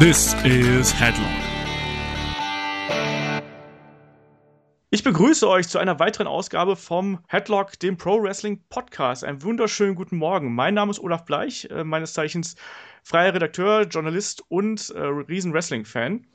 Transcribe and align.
This 0.00 0.32
is 0.44 0.98
Headlock. 0.98 1.28
Ich 4.88 5.04
begrüße 5.04 5.46
euch 5.46 5.68
zu 5.68 5.78
einer 5.78 5.98
weiteren 5.98 6.26
Ausgabe 6.26 6.76
vom 6.76 7.22
Headlock, 7.28 7.78
dem 7.80 7.98
Pro 7.98 8.22
Wrestling 8.22 8.64
Podcast. 8.70 9.24
Einen 9.24 9.42
wunderschönen 9.42 9.94
guten 9.94 10.16
Morgen. 10.16 10.54
Mein 10.54 10.72
Name 10.72 10.90
ist 10.90 11.00
Olaf 11.00 11.26
Bleich, 11.26 11.68
äh, 11.70 11.84
meines 11.84 12.14
Zeichens 12.14 12.56
freier 13.02 13.34
Redakteur, 13.34 13.82
Journalist 13.82 14.42
und 14.48 14.88
äh, 14.88 15.00
Riesen-Wrestling-Fan. 15.02 16.26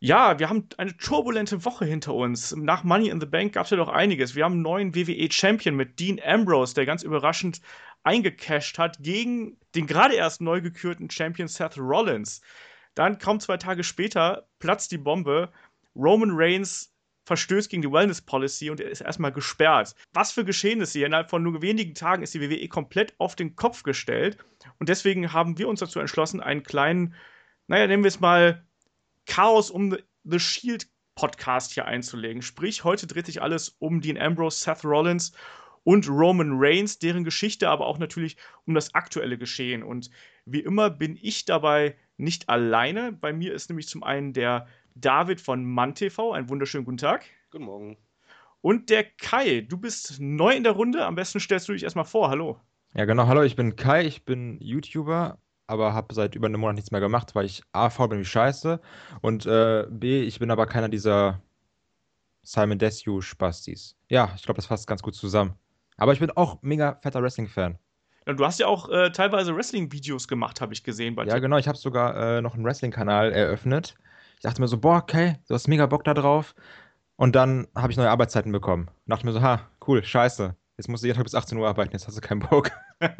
Ja, 0.00 0.40
wir 0.40 0.48
haben 0.48 0.68
eine 0.76 0.96
turbulente 0.96 1.64
Woche 1.64 1.84
hinter 1.84 2.12
uns. 2.12 2.56
Nach 2.56 2.82
Money 2.82 3.10
in 3.10 3.20
the 3.20 3.26
Bank 3.26 3.52
gab 3.52 3.66
es 3.66 3.70
ja 3.70 3.76
doch 3.76 3.88
einiges. 3.88 4.34
Wir 4.34 4.42
haben 4.42 4.54
einen 4.54 4.62
neuen 4.62 4.96
WWE-Champion 4.96 5.76
mit 5.76 6.00
Dean 6.00 6.18
Ambrose, 6.26 6.74
der 6.74 6.86
ganz 6.86 7.04
überraschend 7.04 7.60
eingecasht 8.02 8.78
hat 8.78 8.96
gegen 8.98 9.58
den 9.76 9.86
gerade 9.86 10.14
erst 10.16 10.40
neu 10.40 10.60
gekürten 10.60 11.08
Champion 11.08 11.46
Seth 11.46 11.78
Rollins. 11.78 12.42
Dann, 12.96 13.18
kaum 13.18 13.38
zwei 13.38 13.58
Tage 13.58 13.84
später, 13.84 14.48
platzt 14.58 14.90
die 14.90 14.98
Bombe. 14.98 15.52
Roman 15.94 16.32
Reigns 16.32 16.92
verstößt 17.26 17.68
gegen 17.68 17.82
die 17.82 17.92
Wellness 17.92 18.22
Policy 18.22 18.70
und 18.70 18.80
er 18.80 18.88
ist 18.88 19.02
erstmal 19.02 19.32
gesperrt. 19.32 19.94
Was 20.12 20.32
für 20.32 20.44
Geschehnisse 20.44 20.98
hier. 20.98 21.06
Innerhalb 21.06 21.28
von 21.28 21.42
nur 21.42 21.60
wenigen 21.60 21.94
Tagen 21.94 22.22
ist 22.22 22.34
die 22.34 22.40
WWE 22.40 22.68
komplett 22.68 23.14
auf 23.18 23.36
den 23.36 23.54
Kopf 23.54 23.82
gestellt. 23.82 24.38
Und 24.78 24.88
deswegen 24.88 25.32
haben 25.32 25.58
wir 25.58 25.68
uns 25.68 25.80
dazu 25.80 26.00
entschlossen, 26.00 26.40
einen 26.40 26.62
kleinen, 26.62 27.14
naja, 27.66 27.86
nennen 27.86 28.02
wir 28.02 28.08
es 28.08 28.20
mal 28.20 28.64
Chaos 29.26 29.70
um 29.70 29.96
The 30.24 30.38
Shield 30.38 30.88
Podcast 31.16 31.72
hier 31.72 31.86
einzulegen. 31.86 32.42
Sprich, 32.42 32.84
heute 32.84 33.06
dreht 33.06 33.26
sich 33.26 33.42
alles 33.42 33.76
um 33.78 34.00
Dean 34.00 34.18
Ambrose, 34.18 34.58
Seth 34.58 34.84
Rollins 34.84 35.32
und 35.82 36.08
Roman 36.08 36.52
Reigns, 36.52 36.98
deren 36.98 37.24
Geschichte, 37.24 37.68
aber 37.68 37.86
auch 37.86 37.98
natürlich 37.98 38.36
um 38.66 38.74
das 38.74 38.94
aktuelle 38.94 39.36
Geschehen. 39.36 39.82
Und 39.82 40.10
wie 40.44 40.60
immer 40.60 40.90
bin 40.90 41.18
ich 41.20 41.44
dabei 41.44 41.96
nicht 42.16 42.48
alleine. 42.48 43.12
Bei 43.12 43.32
mir 43.32 43.54
ist 43.54 43.68
nämlich 43.68 43.88
zum 43.88 44.02
einen 44.02 44.32
der 44.32 44.66
David 44.94 45.40
von 45.40 45.64
MannTV. 45.64 46.32
Einen 46.32 46.48
wunderschönen 46.48 46.84
guten 46.84 46.98
Tag. 46.98 47.24
Guten 47.50 47.64
Morgen. 47.64 47.96
Und 48.60 48.90
der 48.90 49.04
Kai. 49.04 49.60
Du 49.60 49.76
bist 49.76 50.16
neu 50.20 50.54
in 50.54 50.64
der 50.64 50.72
Runde. 50.72 51.04
Am 51.04 51.14
besten 51.14 51.40
stellst 51.40 51.68
du 51.68 51.72
dich 51.72 51.84
erstmal 51.84 52.04
vor. 52.04 52.30
Hallo. 52.30 52.60
Ja, 52.94 53.04
genau. 53.04 53.26
Hallo, 53.26 53.42
ich 53.42 53.56
bin 53.56 53.76
Kai. 53.76 54.04
Ich 54.06 54.24
bin 54.24 54.58
YouTuber, 54.60 55.38
aber 55.66 55.92
habe 55.92 56.14
seit 56.14 56.34
über 56.34 56.46
einem 56.46 56.60
Monat 56.60 56.76
nichts 56.76 56.90
mehr 56.90 57.00
gemacht, 57.00 57.34
weil 57.34 57.44
ich 57.44 57.62
A, 57.72 57.90
faul 57.90 58.08
bin 58.08 58.20
wie 58.20 58.24
scheiße 58.24 58.80
und 59.20 59.46
äh, 59.46 59.86
B, 59.90 60.22
ich 60.22 60.38
bin 60.38 60.50
aber 60.50 60.66
keiner 60.66 60.88
dieser 60.88 61.42
Simon 62.42 62.78
Desue-Spastis. 62.78 63.96
Ja, 64.08 64.32
ich 64.36 64.42
glaube, 64.42 64.56
das 64.56 64.66
fasst 64.66 64.86
ganz 64.86 65.02
gut 65.02 65.14
zusammen. 65.14 65.54
Aber 65.96 66.12
ich 66.12 66.20
bin 66.20 66.30
auch 66.30 66.62
mega 66.62 66.98
fetter 67.02 67.22
Wrestling-Fan. 67.22 67.78
Ja, 68.26 68.32
du 68.32 68.44
hast 68.44 68.58
ja 68.58 68.66
auch 68.66 68.88
äh, 68.88 69.10
teilweise 69.10 69.54
Wrestling-Videos 69.54 70.26
gemacht, 70.26 70.60
habe 70.60 70.72
ich 70.72 70.82
gesehen 70.82 71.14
bei 71.14 71.24
dir. 71.24 71.30
Ja, 71.30 71.38
genau. 71.38 71.58
Ich 71.58 71.68
habe 71.68 71.78
sogar 71.78 72.16
äh, 72.16 72.42
noch 72.42 72.54
einen 72.54 72.64
Wrestling-Kanal 72.64 73.32
eröffnet. 73.32 73.94
Ich 74.36 74.42
dachte 74.42 74.60
mir 74.60 74.68
so, 74.68 74.78
boah, 74.78 74.96
okay, 74.96 75.36
du 75.48 75.54
hast 75.54 75.68
mega 75.68 75.86
Bock 75.86 76.04
da 76.04 76.14
drauf. 76.14 76.54
Und 77.16 77.34
dann 77.34 77.66
habe 77.74 77.90
ich 77.92 77.96
neue 77.96 78.10
Arbeitszeiten 78.10 78.52
bekommen. 78.52 78.88
Und 78.88 79.10
dachte 79.10 79.24
mir 79.24 79.32
so, 79.32 79.40
ha, 79.40 79.70
cool, 79.86 80.04
scheiße. 80.04 80.54
Jetzt 80.76 80.88
musst 80.88 81.02
du 81.02 81.06
jeden 81.06 81.16
Tag 81.16 81.24
bis 81.24 81.34
18 81.34 81.56
Uhr 81.56 81.66
arbeiten, 81.66 81.92
jetzt 81.92 82.06
hast 82.06 82.18
du 82.18 82.20
keinen 82.20 82.40
Bock. 82.40 82.70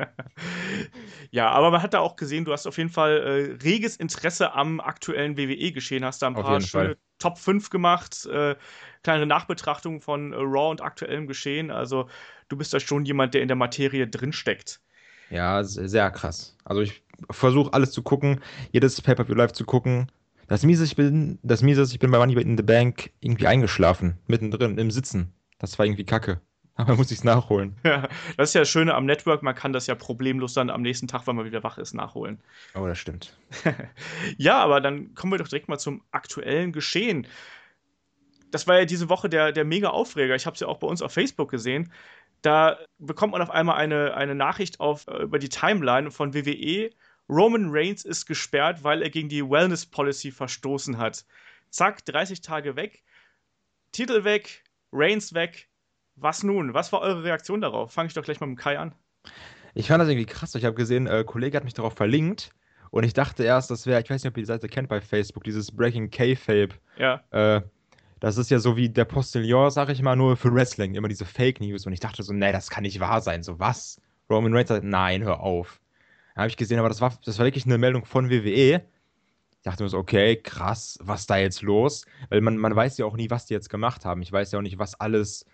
ja, 1.30 1.48
aber 1.48 1.70
man 1.70 1.80
hat 1.80 1.94
da 1.94 2.00
auch 2.00 2.16
gesehen, 2.16 2.44
du 2.44 2.52
hast 2.52 2.66
auf 2.66 2.76
jeden 2.76 2.90
Fall 2.90 3.16
äh, 3.16 3.64
reges 3.64 3.96
Interesse 3.96 4.52
am 4.52 4.78
aktuellen 4.80 5.38
WWE-Geschehen, 5.38 6.04
hast 6.04 6.20
da 6.20 6.26
ein 6.26 6.34
paar 6.34 6.60
schöne 6.60 6.88
Fall. 6.88 6.96
Top 7.18 7.38
5 7.38 7.70
gemacht, 7.70 8.26
äh, 8.26 8.56
kleine 9.02 9.24
Nachbetrachtung 9.24 10.02
von 10.02 10.34
äh, 10.34 10.36
Raw 10.36 10.70
und 10.70 10.82
aktuellem 10.82 11.26
Geschehen. 11.26 11.70
Also 11.70 12.10
du 12.48 12.58
bist 12.58 12.74
da 12.74 12.80
schon 12.80 13.06
jemand, 13.06 13.32
der 13.32 13.40
in 13.40 13.48
der 13.48 13.56
Materie 13.56 14.06
drinsteckt. 14.06 14.80
Ja, 15.30 15.64
sehr 15.64 16.10
krass. 16.10 16.56
Also 16.64 16.82
ich 16.82 17.02
versuche 17.30 17.72
alles 17.72 17.92
zu 17.92 18.02
gucken, 18.02 18.40
jedes 18.72 19.00
Pay-Per-View 19.00 19.34
live 19.34 19.52
zu 19.52 19.64
gucken. 19.64 20.10
Das 20.48 20.62
Miese, 20.62 20.84
ich 20.84 20.94
bin, 20.94 21.38
das 21.42 21.62
Miese 21.62 21.82
ist, 21.82 21.92
ich 21.92 21.98
bin 21.98 22.10
bei 22.10 22.18
Money 22.18 22.40
in 22.40 22.56
the 22.56 22.62
Bank 22.62 23.10
irgendwie 23.20 23.48
eingeschlafen, 23.48 24.18
mittendrin, 24.26 24.78
im 24.78 24.90
Sitzen. 24.90 25.32
Das 25.58 25.78
war 25.78 25.86
irgendwie 25.86 26.04
kacke. 26.04 26.40
Aber 26.76 26.94
muss 26.94 27.10
ich 27.10 27.18
es 27.18 27.24
nachholen. 27.24 27.74
Ja, 27.84 28.06
das 28.36 28.50
ist 28.50 28.54
ja 28.54 28.60
das 28.60 28.68
Schöne 28.68 28.94
am 28.94 29.06
Network, 29.06 29.42
man 29.42 29.54
kann 29.54 29.72
das 29.72 29.86
ja 29.86 29.94
problemlos 29.94 30.52
dann 30.52 30.70
am 30.70 30.82
nächsten 30.82 31.08
Tag, 31.08 31.26
wenn 31.26 31.34
man 31.34 31.46
wieder 31.46 31.62
wach 31.62 31.78
ist, 31.78 31.94
nachholen. 31.94 32.38
Oh, 32.74 32.86
das 32.86 32.98
stimmt. 32.98 33.36
ja, 34.36 34.62
aber 34.62 34.80
dann 34.80 35.14
kommen 35.14 35.32
wir 35.32 35.38
doch 35.38 35.48
direkt 35.48 35.68
mal 35.68 35.78
zum 35.78 36.02
aktuellen 36.12 36.72
Geschehen. 36.72 37.26
Das 38.50 38.66
war 38.66 38.78
ja 38.78 38.84
diese 38.84 39.08
Woche 39.08 39.28
der, 39.28 39.52
der 39.52 39.64
mega 39.64 39.88
Aufreger. 39.88 40.34
Ich 40.36 40.46
habe 40.46 40.54
es 40.54 40.60
ja 40.60 40.68
auch 40.68 40.78
bei 40.78 40.86
uns 40.86 41.02
auf 41.02 41.12
Facebook 41.12 41.50
gesehen. 41.50 41.92
Da 42.46 42.78
bekommt 42.98 43.32
man 43.32 43.42
auf 43.42 43.50
einmal 43.50 43.76
eine, 43.76 44.14
eine 44.14 44.36
Nachricht 44.36 44.78
auf, 44.78 45.08
äh, 45.08 45.24
über 45.24 45.40
die 45.40 45.48
Timeline 45.48 46.12
von 46.12 46.32
WWE. 46.32 46.90
Roman 47.28 47.70
Reigns 47.70 48.04
ist 48.04 48.24
gesperrt, 48.24 48.84
weil 48.84 49.02
er 49.02 49.10
gegen 49.10 49.28
die 49.28 49.42
Wellness 49.42 49.84
Policy 49.84 50.30
verstoßen 50.30 50.96
hat. 50.96 51.24
Zack, 51.70 52.04
30 52.04 52.42
Tage 52.42 52.76
weg. 52.76 53.02
Titel 53.90 54.22
weg, 54.22 54.62
Reigns 54.92 55.34
weg. 55.34 55.68
Was 56.14 56.44
nun? 56.44 56.72
Was 56.72 56.92
war 56.92 57.00
eure 57.00 57.24
Reaktion 57.24 57.60
darauf? 57.60 57.92
Fange 57.92 58.06
ich 58.06 58.14
doch 58.14 58.22
gleich 58.22 58.38
mal 58.38 58.46
mit 58.46 58.60
Kai 58.60 58.78
an. 58.78 58.94
Ich 59.74 59.88
fand 59.88 60.00
das 60.00 60.08
irgendwie 60.08 60.26
krass. 60.26 60.54
Ich 60.54 60.64
habe 60.64 60.76
gesehen, 60.76 61.08
äh, 61.08 61.18
ein 61.18 61.26
Kollege 61.26 61.56
hat 61.56 61.64
mich 61.64 61.74
darauf 61.74 61.94
verlinkt 61.94 62.52
und 62.92 63.02
ich 63.02 63.12
dachte 63.12 63.42
erst, 63.42 63.72
das 63.72 63.86
wäre, 63.86 64.00
ich 64.00 64.08
weiß 64.08 64.22
nicht, 64.22 64.30
ob 64.30 64.36
ihr 64.36 64.42
die 64.42 64.46
Seite 64.46 64.68
kennt 64.68 64.88
bei 64.88 65.00
Facebook, 65.00 65.42
dieses 65.42 65.72
Breaking 65.72 66.10
K-Fape. 66.10 66.76
Ja. 66.96 67.24
Äh, 67.30 67.62
das 68.26 68.38
ist 68.38 68.50
ja 68.50 68.58
so 68.58 68.76
wie 68.76 68.88
der 68.88 69.04
Postillon, 69.04 69.70
sag 69.70 69.88
ich 69.88 70.02
mal, 70.02 70.16
nur 70.16 70.36
für 70.36 70.52
Wrestling. 70.52 70.96
Immer 70.96 71.06
diese 71.06 71.24
Fake 71.24 71.60
News. 71.60 71.86
Und 71.86 71.92
ich 71.92 72.00
dachte 72.00 72.24
so, 72.24 72.32
nee, 72.32 72.50
das 72.50 72.70
kann 72.70 72.82
nicht 72.82 72.98
wahr 72.98 73.20
sein. 73.20 73.44
So, 73.44 73.60
was? 73.60 74.00
Roman 74.28 74.52
Reigns 74.52 74.68
sagt, 74.68 74.82
nein, 74.82 75.22
hör 75.22 75.38
auf. 75.38 75.80
Dann 76.34 76.42
habe 76.42 76.48
ich 76.48 76.56
gesehen, 76.56 76.80
aber 76.80 76.88
das 76.88 77.00
war, 77.00 77.16
das 77.24 77.38
war 77.38 77.46
wirklich 77.46 77.66
eine 77.66 77.78
Meldung 77.78 78.04
von 78.04 78.28
WWE. 78.28 78.82
Ich 78.82 79.62
dachte 79.62 79.84
mir 79.84 79.88
so, 79.88 79.98
okay, 79.98 80.34
krass, 80.34 80.98
was 81.00 81.20
ist 81.20 81.30
da 81.30 81.36
jetzt 81.36 81.62
los? 81.62 82.04
Weil 82.28 82.40
man, 82.40 82.56
man 82.56 82.74
weiß 82.74 82.98
ja 82.98 83.06
auch 83.06 83.16
nie, 83.16 83.30
was 83.30 83.46
die 83.46 83.54
jetzt 83.54 83.70
gemacht 83.70 84.04
haben. 84.04 84.22
Ich 84.22 84.32
weiß 84.32 84.50
ja 84.50 84.58
auch 84.58 84.62
nicht, 84.62 84.80
was 84.80 84.98
alles 84.98 85.46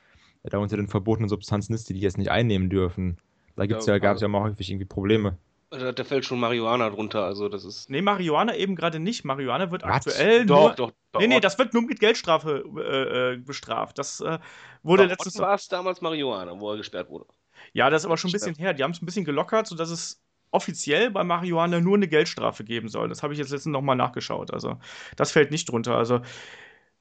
da 0.42 0.56
unter 0.56 0.78
den 0.78 0.88
verbotenen 0.88 1.28
Substanzen 1.28 1.74
ist, 1.74 1.90
die 1.90 1.92
die 1.92 2.00
jetzt 2.00 2.16
nicht 2.16 2.30
einnehmen 2.30 2.70
dürfen. 2.70 3.18
Da 3.54 3.66
gibt's 3.66 3.84
ja, 3.84 3.92
ja 3.92 3.98
gab 3.98 4.16
es 4.16 4.22
ja 4.22 4.28
mal 4.28 4.40
häufig 4.40 4.70
irgendwie 4.70 4.86
Probleme. 4.86 5.36
Also, 5.72 5.90
da 5.90 6.04
fällt 6.04 6.26
schon 6.26 6.38
Marihuana 6.38 6.90
drunter, 6.90 7.24
also 7.24 7.48
das 7.48 7.64
ist. 7.64 7.88
Nee, 7.88 8.02
Marihuana 8.02 8.54
eben 8.54 8.76
gerade 8.76 9.00
nicht. 9.00 9.24
Marihuana 9.24 9.70
wird 9.70 9.82
What? 9.82 9.90
aktuell. 9.90 10.44
Doch, 10.44 10.60
nur, 10.60 10.74
doch, 10.74 10.92
doch. 11.12 11.20
Nee, 11.20 11.28
nee, 11.28 11.40
das 11.40 11.58
wird 11.58 11.72
nur 11.72 11.82
mit 11.82 11.98
Geldstrafe 11.98 12.62
äh, 12.76 13.32
äh 13.32 13.36
bestraft. 13.38 13.96
Das 13.96 14.20
äh, 14.20 14.38
wurde 14.82 15.04
doch, 15.04 15.10
letztes 15.12 15.38
war 15.38 15.54
es 15.54 15.68
damals 15.68 16.02
Marihuana, 16.02 16.60
wo 16.60 16.72
er 16.72 16.76
gesperrt 16.76 17.08
wurde. 17.08 17.24
Ja, 17.72 17.88
das 17.88 18.02
ist 18.02 18.06
aber 18.06 18.18
schon 18.18 18.28
ein 18.28 18.32
bisschen 18.32 18.54
her. 18.56 18.74
Die 18.74 18.84
haben 18.84 18.90
es 18.90 19.00
ein 19.00 19.06
bisschen 19.06 19.24
gelockert, 19.24 19.66
sodass 19.66 19.88
es 19.88 20.22
offiziell 20.50 21.10
bei 21.10 21.24
Marihuana 21.24 21.80
nur 21.80 21.96
eine 21.96 22.06
Geldstrafe 22.06 22.64
geben 22.64 22.88
soll. 22.88 23.08
Das 23.08 23.22
habe 23.22 23.32
ich 23.32 23.38
jetzt 23.38 23.50
letztens 23.50 23.72
nochmal 23.72 23.96
nachgeschaut. 23.96 24.52
Also, 24.52 24.78
das 25.16 25.32
fällt 25.32 25.50
nicht 25.50 25.70
drunter. 25.70 25.96
Also, 25.96 26.20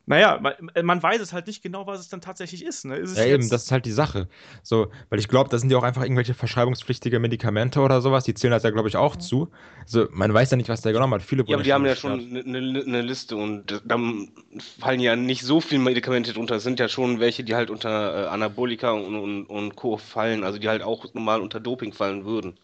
naja, 0.06 0.40
man, 0.42 0.54
man, 0.84 1.04
weiß 1.04 1.22
es 1.22 1.32
halt 1.32 1.48
nicht 1.48 1.62
genau, 1.62 1.86
was 1.86 2.00
es 2.00 2.10
dann 2.10 2.22
tatsächlich 2.22 2.66
ist. 2.66 2.86
Ne? 2.86 2.98
ist 2.98 3.18
ja, 3.18 3.26
eben, 3.26 3.48
das 3.50 3.64
ist 3.64 3.72
halt 3.72 3.86
die 3.86 3.92
Sache. 3.92 4.28
So, 4.64 4.88
weil 5.10 5.20
ich 5.20 5.28
glaube, 5.28 5.50
da 5.50 5.58
sind 5.58 5.72
ja 5.72 5.78
auch 5.78 5.84
einfach 5.84 6.04
irgendwelche 6.04 6.34
verschreibungspflichtige 6.34 7.20
Medikamente 7.20 7.82
oder 7.82 8.02
sowas, 8.02 8.24
die 8.24 8.34
zählen 8.34 8.52
das 8.52 8.64
ja, 8.64 8.72
glaube 8.72 8.90
ich, 8.90 8.98
auch 8.98 9.16
mhm. 9.16 9.20
zu. 9.20 9.52
Also, 9.82 10.08
man 10.12 10.34
weiß 10.34 10.52
ja 10.52 10.58
nicht, 10.58 10.70
was 10.70 10.82
der 10.82 10.94
genommen 10.94 11.14
hat. 11.14 11.22
Viele 11.22 11.44
ja, 11.46 11.56
aber 11.56 11.64
die 11.64 11.74
haben 11.74 11.86
ja 11.86 11.96
schon 11.96 12.14
eine 12.14 12.44
ne, 12.44 12.84
ne 12.84 13.02
Liste 13.02 13.36
und 13.36 13.82
da 13.86 14.00
fallen 14.80 15.00
ja 15.00 15.16
nicht 15.16 15.44
so 15.44 15.62
viele 15.62 15.82
Medikamente 15.82 16.34
drunter. 16.34 16.56
Es 16.56 16.64
sind 16.64 16.80
ja 16.80 16.90
schon 16.90 17.20
welche, 17.20 17.44
die 17.44 17.56
halt 17.56 17.70
unter 17.70 18.26
äh, 18.26 18.28
Anabolika 18.28 18.92
und, 18.92 19.16
und, 19.16 19.46
und 19.46 19.76
Co. 19.76 19.98
fallen, 19.98 20.44
also 20.44 20.58
die 20.58 20.68
halt 20.68 20.82
auch 20.82 21.14
normal 21.14 21.42
unter 21.42 21.60
Doping 21.60 21.94
fallen 21.94 22.26
würden. 22.26 22.58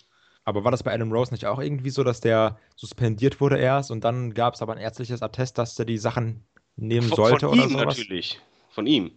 Aber 0.44 0.64
war 0.64 0.72
das 0.72 0.82
bei 0.82 0.94
Adam 0.94 1.12
Rose 1.12 1.34
nicht 1.34 1.46
auch 1.46 1.60
irgendwie 1.60 1.90
so, 1.90 2.06
dass 2.06 2.22
der 2.22 2.58
suspendiert 2.78 3.42
wurde 3.42 3.58
erst 3.58 3.92
und 3.92 4.06
dann 4.06 4.34
gab 4.34 4.54
es 4.54 4.62
aber 4.62 4.74
ein 4.74 4.80
ärztliches 4.80 5.22
Attest, 5.22 5.58
dass 5.58 5.76
der 5.76 5.86
die 5.86 5.98
Sachen 5.98 6.46
nehmen 6.78 7.10
sollte 7.10 7.48
von 7.48 7.58
oder 7.58 7.64
ihm 7.66 7.72
sowas? 7.72 7.98
natürlich. 7.98 8.40
Von 8.70 8.88
ihm. 8.88 9.12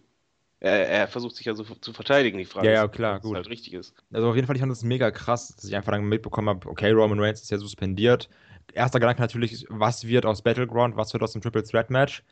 Er, 0.59 0.87
er, 0.87 1.07
versucht 1.07 1.35
sich 1.35 1.45
ja 1.47 1.55
so 1.55 1.63
zu 1.63 1.91
verteidigen, 1.91 2.37
die 2.37 2.45
Frage 2.45 2.67
ja, 2.67 2.73
ja, 2.73 2.87
klar, 2.87 3.17
ist, 3.17 3.23
gut. 3.23 3.35
halt 3.35 3.49
richtig 3.49 3.73
ist. 3.73 3.95
Also 4.13 4.29
auf 4.29 4.35
jeden 4.35 4.45
Fall, 4.45 4.55
ich 4.55 4.59
fand 4.59 4.71
das 4.71 4.83
mega 4.83 5.09
krass, 5.09 5.55
dass 5.55 5.65
ich 5.65 5.75
einfach 5.75 5.91
dann 5.91 6.03
mitbekommen 6.03 6.49
habe, 6.49 6.69
okay, 6.69 6.91
Roman 6.91 7.19
Reigns 7.19 7.41
ist 7.41 7.49
ja 7.49 7.57
suspendiert. 7.57 8.29
Erster 8.73 8.99
Gedanke 8.99 9.21
natürlich, 9.21 9.65
was 9.69 10.05
wird 10.05 10.25
aus 10.25 10.43
Battleground, 10.43 10.95
was 10.97 11.13
wird 11.13 11.23
aus 11.23 11.31
dem 11.31 11.41
Triple 11.41 11.63
Threat 11.63 11.89
Match? 11.89 12.23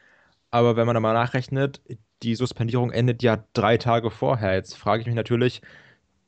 Aber 0.51 0.75
wenn 0.75 0.85
man 0.85 0.93
da 0.93 0.99
mal 0.99 1.13
nachrechnet, 1.13 1.81
die 2.21 2.35
Suspendierung 2.35 2.91
endet 2.91 3.23
ja 3.23 3.43
drei 3.53 3.77
Tage 3.77 4.11
vorher. 4.11 4.53
Jetzt 4.53 4.77
frage 4.77 5.01
ich 5.01 5.07
mich 5.07 5.15
natürlich, 5.15 5.61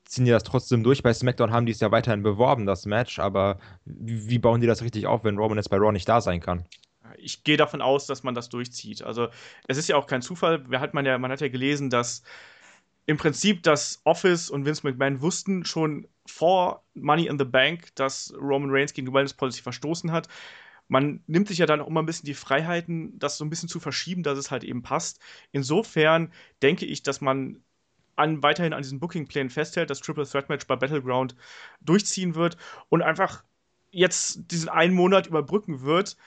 ziehen 0.06 0.26
die 0.26 0.32
das 0.32 0.44
trotzdem 0.44 0.84
durch? 0.84 1.04
Bei 1.04 1.14
SmackDown 1.14 1.52
haben 1.52 1.66
die 1.66 1.72
es 1.72 1.80
ja 1.80 1.92
weiterhin 1.92 2.24
beworben, 2.24 2.66
das 2.66 2.86
Match, 2.86 3.20
aber 3.20 3.60
wie, 3.86 4.30
wie 4.30 4.40
bauen 4.40 4.62
die 4.62 4.68
das 4.68 4.82
richtig 4.82 5.08
auf, 5.08 5.24
wenn 5.24 5.38
Roman 5.38 5.58
jetzt 5.58 5.70
bei 5.70 5.78
Raw 5.78 5.92
nicht 5.92 6.10
da 6.10 6.22
sein 6.22 6.40
kann? 6.40 6.66
Ich 7.18 7.44
gehe 7.44 7.58
davon 7.58 7.82
aus, 7.82 8.08
dass 8.08 8.24
man 8.24 8.36
das 8.36 8.50
durchzieht. 8.50 9.04
Also 9.04 9.30
es 9.68 9.78
ist 9.78 9.90
ja 9.90 9.96
auch 9.96 10.08
kein 10.08 10.22
Zufall. 10.22 10.64
Hat 10.74 10.94
man, 10.94 11.06
ja, 11.06 11.18
man 11.18 11.32
hat 11.32 11.42
ja 11.42 11.50
gelesen, 11.50 11.90
dass 11.90 12.24
im 13.06 13.18
Prinzip 13.18 13.64
das 13.64 14.02
Office 14.04 14.50
und 14.50 14.66
Vince 14.66 14.88
McMahon 14.88 15.22
wussten 15.22 15.66
schon 15.66 16.08
vor 16.26 16.84
Money 16.94 17.28
in 17.28 17.40
the 17.40 17.46
Bank, 17.46 17.94
dass 17.96 18.34
Roman 18.40 18.70
Reigns 18.72 18.94
gegen 18.94 19.08
die 19.08 19.14
Wellness 19.14 19.34
Policy 19.34 19.62
verstoßen 19.62 20.12
hat. 20.12 20.28
Man 20.88 21.24
nimmt 21.28 21.48
sich 21.48 21.58
ja 21.58 21.66
dann 21.66 21.82
auch 21.82 21.88
immer 21.88 22.02
ein 22.02 22.06
bisschen 22.06 22.26
die 22.26 22.34
Freiheiten, 22.34 23.18
das 23.18 23.38
so 23.38 23.46
ein 23.46 23.50
bisschen 23.50 23.70
zu 23.70 23.80
verschieben, 23.80 24.24
dass 24.24 24.38
es 24.38 24.52
halt 24.52 24.64
eben 24.64 24.82
passt. 24.82 25.20
Insofern 25.52 26.32
denke 26.62 26.86
ich, 26.86 27.02
dass 27.02 27.22
man 27.22 27.64
an, 28.16 28.44
weiterhin 28.44 28.74
an 28.74 28.82
diesen 28.82 29.00
Booking-Plänen 29.00 29.50
festhält, 29.50 29.90
das 29.90 30.02
Triple 30.02 30.28
Threat 30.28 30.50
Match 30.50 30.68
bei 30.68 30.76
Battleground 30.76 31.36
durchziehen 31.82 32.36
wird 32.36 32.58
und 32.90 33.02
einfach 33.02 33.44
jetzt 33.92 34.52
diesen 34.52 34.70
einen 34.70 34.94
Monat 34.94 35.28
überbrücken 35.28 35.82
wird, 35.82 36.18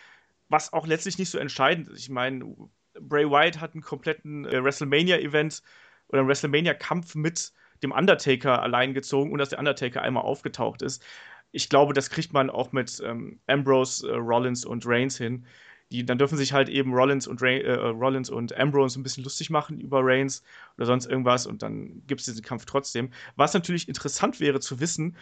was 0.48 0.72
auch 0.72 0.86
letztlich 0.86 1.18
nicht 1.18 1.30
so 1.30 1.38
entscheidend 1.38 1.88
ist. 1.88 2.00
Ich 2.00 2.10
meine, 2.10 2.54
Bray 3.00 3.28
Wyatt 3.28 3.60
hat 3.60 3.74
einen 3.74 3.82
kompletten 3.82 4.44
äh, 4.46 4.62
WrestleMania-Event 4.62 5.62
oder 6.08 6.20
einen 6.20 6.28
WrestleMania-Kampf 6.28 7.14
mit 7.14 7.52
dem 7.82 7.92
Undertaker 7.92 8.62
allein 8.62 8.94
gezogen 8.94 9.32
und 9.32 9.38
dass 9.38 9.50
der 9.50 9.58
Undertaker 9.58 10.02
einmal 10.02 10.24
aufgetaucht 10.24 10.82
ist. 10.82 11.04
Ich 11.50 11.68
glaube, 11.68 11.92
das 11.92 12.10
kriegt 12.10 12.32
man 12.32 12.50
auch 12.50 12.72
mit 12.72 13.00
ähm, 13.04 13.40
Ambrose, 13.46 14.08
äh, 14.08 14.16
Rollins 14.16 14.64
und 14.64 14.86
Reigns 14.86 15.18
hin. 15.18 15.46
Die, 15.92 16.04
dann 16.04 16.18
dürfen 16.18 16.38
sich 16.38 16.52
halt 16.52 16.68
eben 16.68 16.94
Rollins 16.94 17.26
und, 17.26 17.42
Ray, 17.42 17.60
äh, 17.60 17.72
Rollins 17.72 18.30
und 18.30 18.56
Ambrose 18.56 18.98
ein 18.98 19.02
bisschen 19.02 19.22
lustig 19.22 19.50
machen 19.50 19.80
über 19.80 20.00
Reigns 20.02 20.42
oder 20.76 20.86
sonst 20.86 21.06
irgendwas 21.06 21.46
und 21.46 21.62
dann 21.62 22.02
gibt 22.06 22.20
es 22.20 22.26
diesen 22.26 22.42
Kampf 22.42 22.64
trotzdem. 22.64 23.10
Was 23.36 23.54
natürlich 23.54 23.86
interessant 23.88 24.40
wäre 24.40 24.60
zu 24.60 24.80
wissen, 24.80 25.16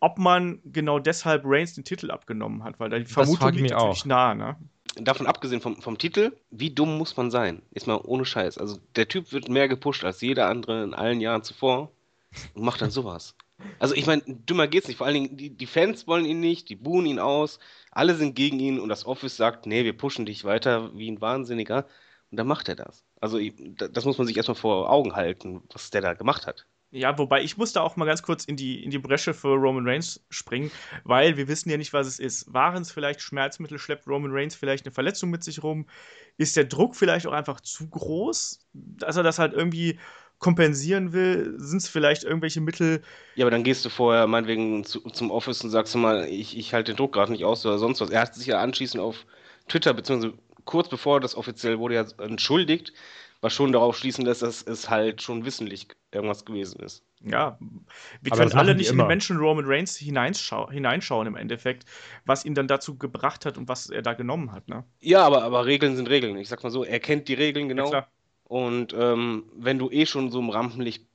ob 0.00 0.18
man 0.18 0.60
genau 0.64 0.98
deshalb 0.98 1.42
Reigns 1.44 1.74
den 1.74 1.84
Titel 1.84 2.10
abgenommen 2.10 2.64
hat, 2.64 2.78
weil 2.78 2.90
da 2.90 2.98
die 2.98 3.06
Vermutung 3.06 3.52
liegt 3.52 3.70
natürlich 3.70 4.02
auch. 4.02 4.06
nah. 4.06 4.34
Ne? 4.34 4.56
Davon 4.96 5.26
abgesehen 5.26 5.60
vom, 5.60 5.80
vom 5.82 5.98
Titel, 5.98 6.32
wie 6.50 6.70
dumm 6.70 6.96
muss 6.96 7.16
man 7.16 7.30
sein? 7.30 7.62
Ist 7.72 7.86
mal 7.86 8.00
ohne 8.02 8.24
Scheiß. 8.24 8.56
Also 8.58 8.78
der 8.94 9.08
Typ 9.08 9.32
wird 9.32 9.48
mehr 9.48 9.68
gepusht 9.68 10.04
als 10.04 10.20
jeder 10.20 10.48
andere 10.48 10.82
in 10.84 10.94
allen 10.94 11.20
Jahren 11.20 11.42
zuvor 11.42 11.92
und 12.54 12.62
macht 12.62 12.80
dann 12.80 12.90
sowas. 12.90 13.34
Also 13.78 13.94
ich 13.94 14.06
meine, 14.06 14.22
dümmer 14.26 14.68
geht's 14.68 14.88
nicht. 14.88 14.96
Vor 14.96 15.06
allen 15.06 15.14
Dingen, 15.14 15.36
die, 15.36 15.50
die 15.50 15.66
Fans 15.66 16.06
wollen 16.06 16.24
ihn 16.24 16.40
nicht, 16.40 16.68
die 16.68 16.76
buhen 16.76 17.06
ihn 17.06 17.18
aus, 17.18 17.58
alle 17.90 18.14
sind 18.14 18.34
gegen 18.34 18.58
ihn 18.58 18.78
und 18.78 18.88
das 18.88 19.06
Office 19.06 19.36
sagt, 19.36 19.66
nee, 19.66 19.84
wir 19.84 19.96
pushen 19.96 20.26
dich 20.26 20.44
weiter 20.44 20.96
wie 20.96 21.10
ein 21.10 21.20
Wahnsinniger. 21.20 21.86
Und 22.30 22.38
dann 22.38 22.46
macht 22.46 22.68
er 22.68 22.76
das. 22.76 23.04
Also 23.20 23.38
das 23.38 24.04
muss 24.04 24.18
man 24.18 24.26
sich 24.26 24.36
erstmal 24.36 24.56
vor 24.56 24.90
Augen 24.90 25.14
halten, 25.14 25.62
was 25.72 25.90
der 25.90 26.00
da 26.00 26.14
gemacht 26.14 26.46
hat. 26.46 26.66
Ja, 26.96 27.18
wobei 27.18 27.42
ich 27.42 27.58
muss 27.58 27.74
da 27.74 27.82
auch 27.82 27.96
mal 27.96 28.06
ganz 28.06 28.22
kurz 28.22 28.44
in 28.44 28.56
die, 28.56 28.82
in 28.82 28.90
die 28.90 28.98
Bresche 28.98 29.34
für 29.34 29.48
Roman 29.54 29.86
Reigns 29.86 30.24
springen, 30.30 30.70
weil 31.04 31.36
wir 31.36 31.46
wissen 31.46 31.68
ja 31.68 31.76
nicht, 31.76 31.92
was 31.92 32.06
es 32.06 32.18
ist. 32.18 32.50
Waren 32.54 32.80
es 32.80 32.90
vielleicht 32.90 33.20
Schmerzmittel, 33.20 33.78
schleppt 33.78 34.08
Roman 34.08 34.30
Reigns 34.32 34.54
vielleicht 34.54 34.86
eine 34.86 34.94
Verletzung 34.94 35.28
mit 35.28 35.44
sich 35.44 35.62
rum? 35.62 35.86
Ist 36.38 36.56
der 36.56 36.64
Druck 36.64 36.96
vielleicht 36.96 37.26
auch 37.26 37.32
einfach 37.32 37.60
zu 37.60 37.86
groß, 37.90 38.66
dass 38.72 39.16
er 39.16 39.22
das 39.22 39.38
halt 39.38 39.52
irgendwie 39.52 39.98
kompensieren 40.38 41.12
will? 41.12 41.54
Sind 41.58 41.82
es 41.82 41.88
vielleicht 41.88 42.24
irgendwelche 42.24 42.62
Mittel? 42.62 43.02
Ja, 43.34 43.44
aber 43.44 43.50
dann 43.50 43.64
gehst 43.64 43.84
du 43.84 43.90
vorher 43.90 44.26
meinetwegen 44.26 44.82
zu, 44.84 45.00
zum 45.00 45.30
Office 45.30 45.62
und 45.64 45.70
sagst 45.70 45.94
mal, 45.96 46.26
ich, 46.26 46.56
ich 46.56 46.72
halte 46.72 46.92
den 46.92 46.96
Druck 46.96 47.12
gerade 47.12 47.30
nicht 47.30 47.44
aus 47.44 47.66
oder 47.66 47.78
sonst 47.78 48.00
was. 48.00 48.08
Er 48.08 48.22
hat 48.22 48.34
sich 48.34 48.46
ja 48.46 48.60
anschließend 48.60 49.02
auf 49.02 49.26
Twitter, 49.68 49.92
beziehungsweise 49.92 50.32
kurz 50.64 50.88
bevor 50.88 51.20
das 51.20 51.34
offiziell 51.34 51.78
wurde, 51.78 51.94
ja 51.96 52.06
entschuldigt, 52.18 52.94
was 53.46 53.54
schon 53.54 53.70
darauf 53.70 53.96
schließen 53.96 54.24
lässt, 54.24 54.42
dass 54.42 54.60
es 54.62 54.90
halt 54.90 55.22
schon 55.22 55.44
wissentlich 55.44 55.86
irgendwas 56.10 56.44
gewesen 56.44 56.80
ist. 56.80 57.04
Ja, 57.20 57.56
wir 58.20 58.32
aber 58.32 58.42
können 58.42 58.58
alle 58.58 58.74
nicht 58.74 58.90
in 58.90 58.98
den 58.98 59.06
Menschen 59.06 59.36
Roman 59.36 59.64
Reigns 59.64 59.96
hineinschau 59.96 60.68
hineinschauen 60.68 61.28
im 61.28 61.36
Endeffekt, 61.36 61.84
was 62.24 62.44
ihn 62.44 62.56
dann 62.56 62.66
dazu 62.66 62.98
gebracht 62.98 63.46
hat 63.46 63.56
und 63.56 63.68
was 63.68 63.88
er 63.88 64.02
da 64.02 64.14
genommen 64.14 64.50
hat. 64.50 64.66
Ne? 64.66 64.82
Ja, 64.98 65.24
aber, 65.24 65.44
aber 65.44 65.64
Regeln 65.64 65.94
sind 65.94 66.10
Regeln. 66.10 66.36
Ich 66.38 66.48
sag 66.48 66.64
mal 66.64 66.70
so, 66.70 66.82
er 66.82 66.98
kennt 66.98 67.28
die 67.28 67.34
Regeln 67.34 67.68
genau. 67.68 67.92
Ja, 67.92 68.08
und 68.42 68.92
ähm, 68.98 69.44
wenn 69.54 69.78
du 69.78 69.90
eh 69.92 70.06
schon 70.06 70.32
so 70.32 70.40
im 70.40 70.50
Rampenlicht 70.50 71.06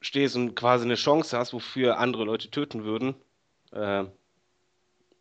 stehst 0.00 0.36
und 0.36 0.54
quasi 0.54 0.84
eine 0.84 0.94
Chance 0.94 1.36
hast, 1.36 1.52
wofür 1.52 1.98
andere 1.98 2.22
Leute 2.22 2.52
töten 2.52 2.84
würden, 2.84 3.16
äh, 3.72 4.04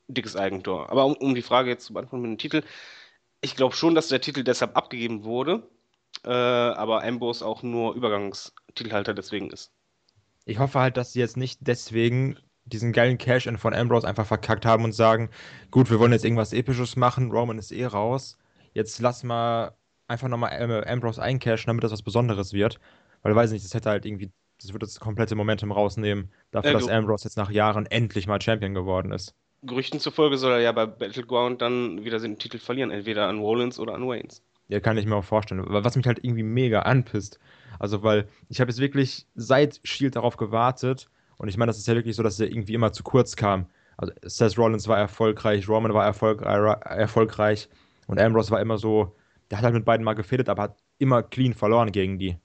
dickes 0.07 0.35
Eigentor. 0.35 0.91
Aber 0.91 1.07
um, 1.07 1.15
um, 1.15 1.33
die 1.33 1.41
Frage 1.41 1.71
jetzt 1.71 1.85
zu 1.85 1.93
beantworten 1.93 2.21
mit 2.21 2.29
dem 2.29 2.37
Titel, 2.37 2.63
ich 3.41 3.55
glaube 3.55 3.75
schon, 3.75 3.95
dass 3.95 4.09
der 4.09 4.21
Titel 4.21 4.43
deshalb 4.43 4.77
abgegeben 4.77 5.23
wurde, 5.23 5.63
äh, 6.25 6.29
aber 6.29 7.03
Ambrose 7.03 7.45
auch 7.45 7.63
nur 7.63 7.93
Übergangstitelhalter 7.95 9.13
deswegen 9.13 9.49
ist. 9.49 9.71
Ich 10.45 10.59
hoffe 10.59 10.79
halt, 10.79 10.97
dass 10.97 11.13
sie 11.13 11.19
jetzt 11.19 11.37
nicht 11.37 11.59
deswegen 11.61 12.37
diesen 12.65 12.91
geilen 12.91 13.17
Cash-In 13.17 13.57
von 13.57 13.73
Ambrose 13.73 14.07
einfach 14.07 14.25
verkackt 14.25 14.65
haben 14.65 14.83
und 14.83 14.93
sagen, 14.93 15.29
gut, 15.71 15.89
wir 15.89 15.99
wollen 15.99 16.11
jetzt 16.11 16.25
irgendwas 16.25 16.53
Episches 16.53 16.95
machen, 16.95 17.31
Roman 17.31 17.57
ist 17.57 17.71
eh 17.71 17.85
raus, 17.85 18.37
jetzt 18.73 18.99
lass 18.99 19.23
mal 19.23 19.75
einfach 20.07 20.27
nochmal 20.27 20.83
Ambrose 20.87 21.21
eincashen, 21.21 21.67
damit 21.67 21.83
das 21.83 21.91
was 21.91 22.01
Besonderes 22.01 22.53
wird. 22.53 22.79
Weil, 23.21 23.35
weiß 23.35 23.51
ich 23.51 23.55
nicht, 23.55 23.65
das 23.65 23.73
hätte 23.73 23.89
halt 23.89 24.05
irgendwie, 24.05 24.31
das 24.61 24.73
würde 24.73 24.85
das 24.85 24.99
komplette 24.99 25.35
Momentum 25.35 25.71
rausnehmen, 25.71 26.31
dafür, 26.51 26.71
äh, 26.71 26.73
dass 26.73 26.87
Ambrose 26.87 27.25
jetzt 27.25 27.37
nach 27.37 27.51
Jahren 27.51 27.85
endlich 27.85 28.27
mal 28.27 28.41
Champion 28.41 28.73
geworden 28.73 29.11
ist. 29.11 29.35
Gerüchten 29.61 29.99
zufolge 29.99 30.37
soll 30.37 30.53
er 30.53 30.59
ja 30.61 30.71
bei 30.71 30.85
Battleground 30.85 31.61
dann 31.61 32.05
wieder 32.05 32.19
den 32.19 32.39
Titel 32.39 32.59
verlieren, 32.59 32.91
entweder 32.91 33.27
an 33.27 33.39
Rollins 33.39 33.77
oder 33.77 33.93
an 33.93 34.07
Waynes. 34.07 34.41
Ja, 34.69 34.79
kann 34.79 34.97
ich 34.97 35.05
mir 35.05 35.15
auch 35.15 35.23
vorstellen. 35.23 35.65
Was 35.67 35.95
mich 35.95 36.05
halt 36.05 36.23
irgendwie 36.23 36.43
mega 36.43 36.81
anpisst. 36.83 37.39
Also, 37.79 38.03
weil 38.03 38.27
ich 38.49 38.61
habe 38.61 38.69
jetzt 38.71 38.79
wirklich 38.79 39.27
seit 39.35 39.79
Shield 39.83 40.15
darauf 40.15 40.37
gewartet 40.37 41.09
und 41.37 41.49
ich 41.49 41.57
meine, 41.57 41.69
das 41.69 41.79
ist 41.79 41.87
ja 41.87 41.95
wirklich 41.95 42.15
so, 42.15 42.23
dass 42.23 42.39
er 42.39 42.47
irgendwie 42.47 42.75
immer 42.75 42.93
zu 42.93 43.03
kurz 43.03 43.35
kam. 43.35 43.65
Also, 43.97 44.13
Seth 44.23 44.57
Rollins 44.57 44.87
war 44.87 44.97
erfolgreich, 44.97 45.67
Roman 45.67 45.93
war 45.93 46.05
erfolg 46.05 46.41
erfolgreich 46.43 47.67
und 48.07 48.19
Ambrose 48.19 48.51
war 48.51 48.61
immer 48.61 48.77
so, 48.77 49.15
der 49.49 49.57
hat 49.57 49.65
halt 49.65 49.73
mit 49.73 49.85
beiden 49.85 50.03
mal 50.03 50.13
gefädelt, 50.13 50.49
aber 50.49 50.63
hat 50.63 50.77
immer 50.99 51.23
clean 51.23 51.53
verloren 51.53 51.91
gegen 51.91 52.19
die. 52.19 52.37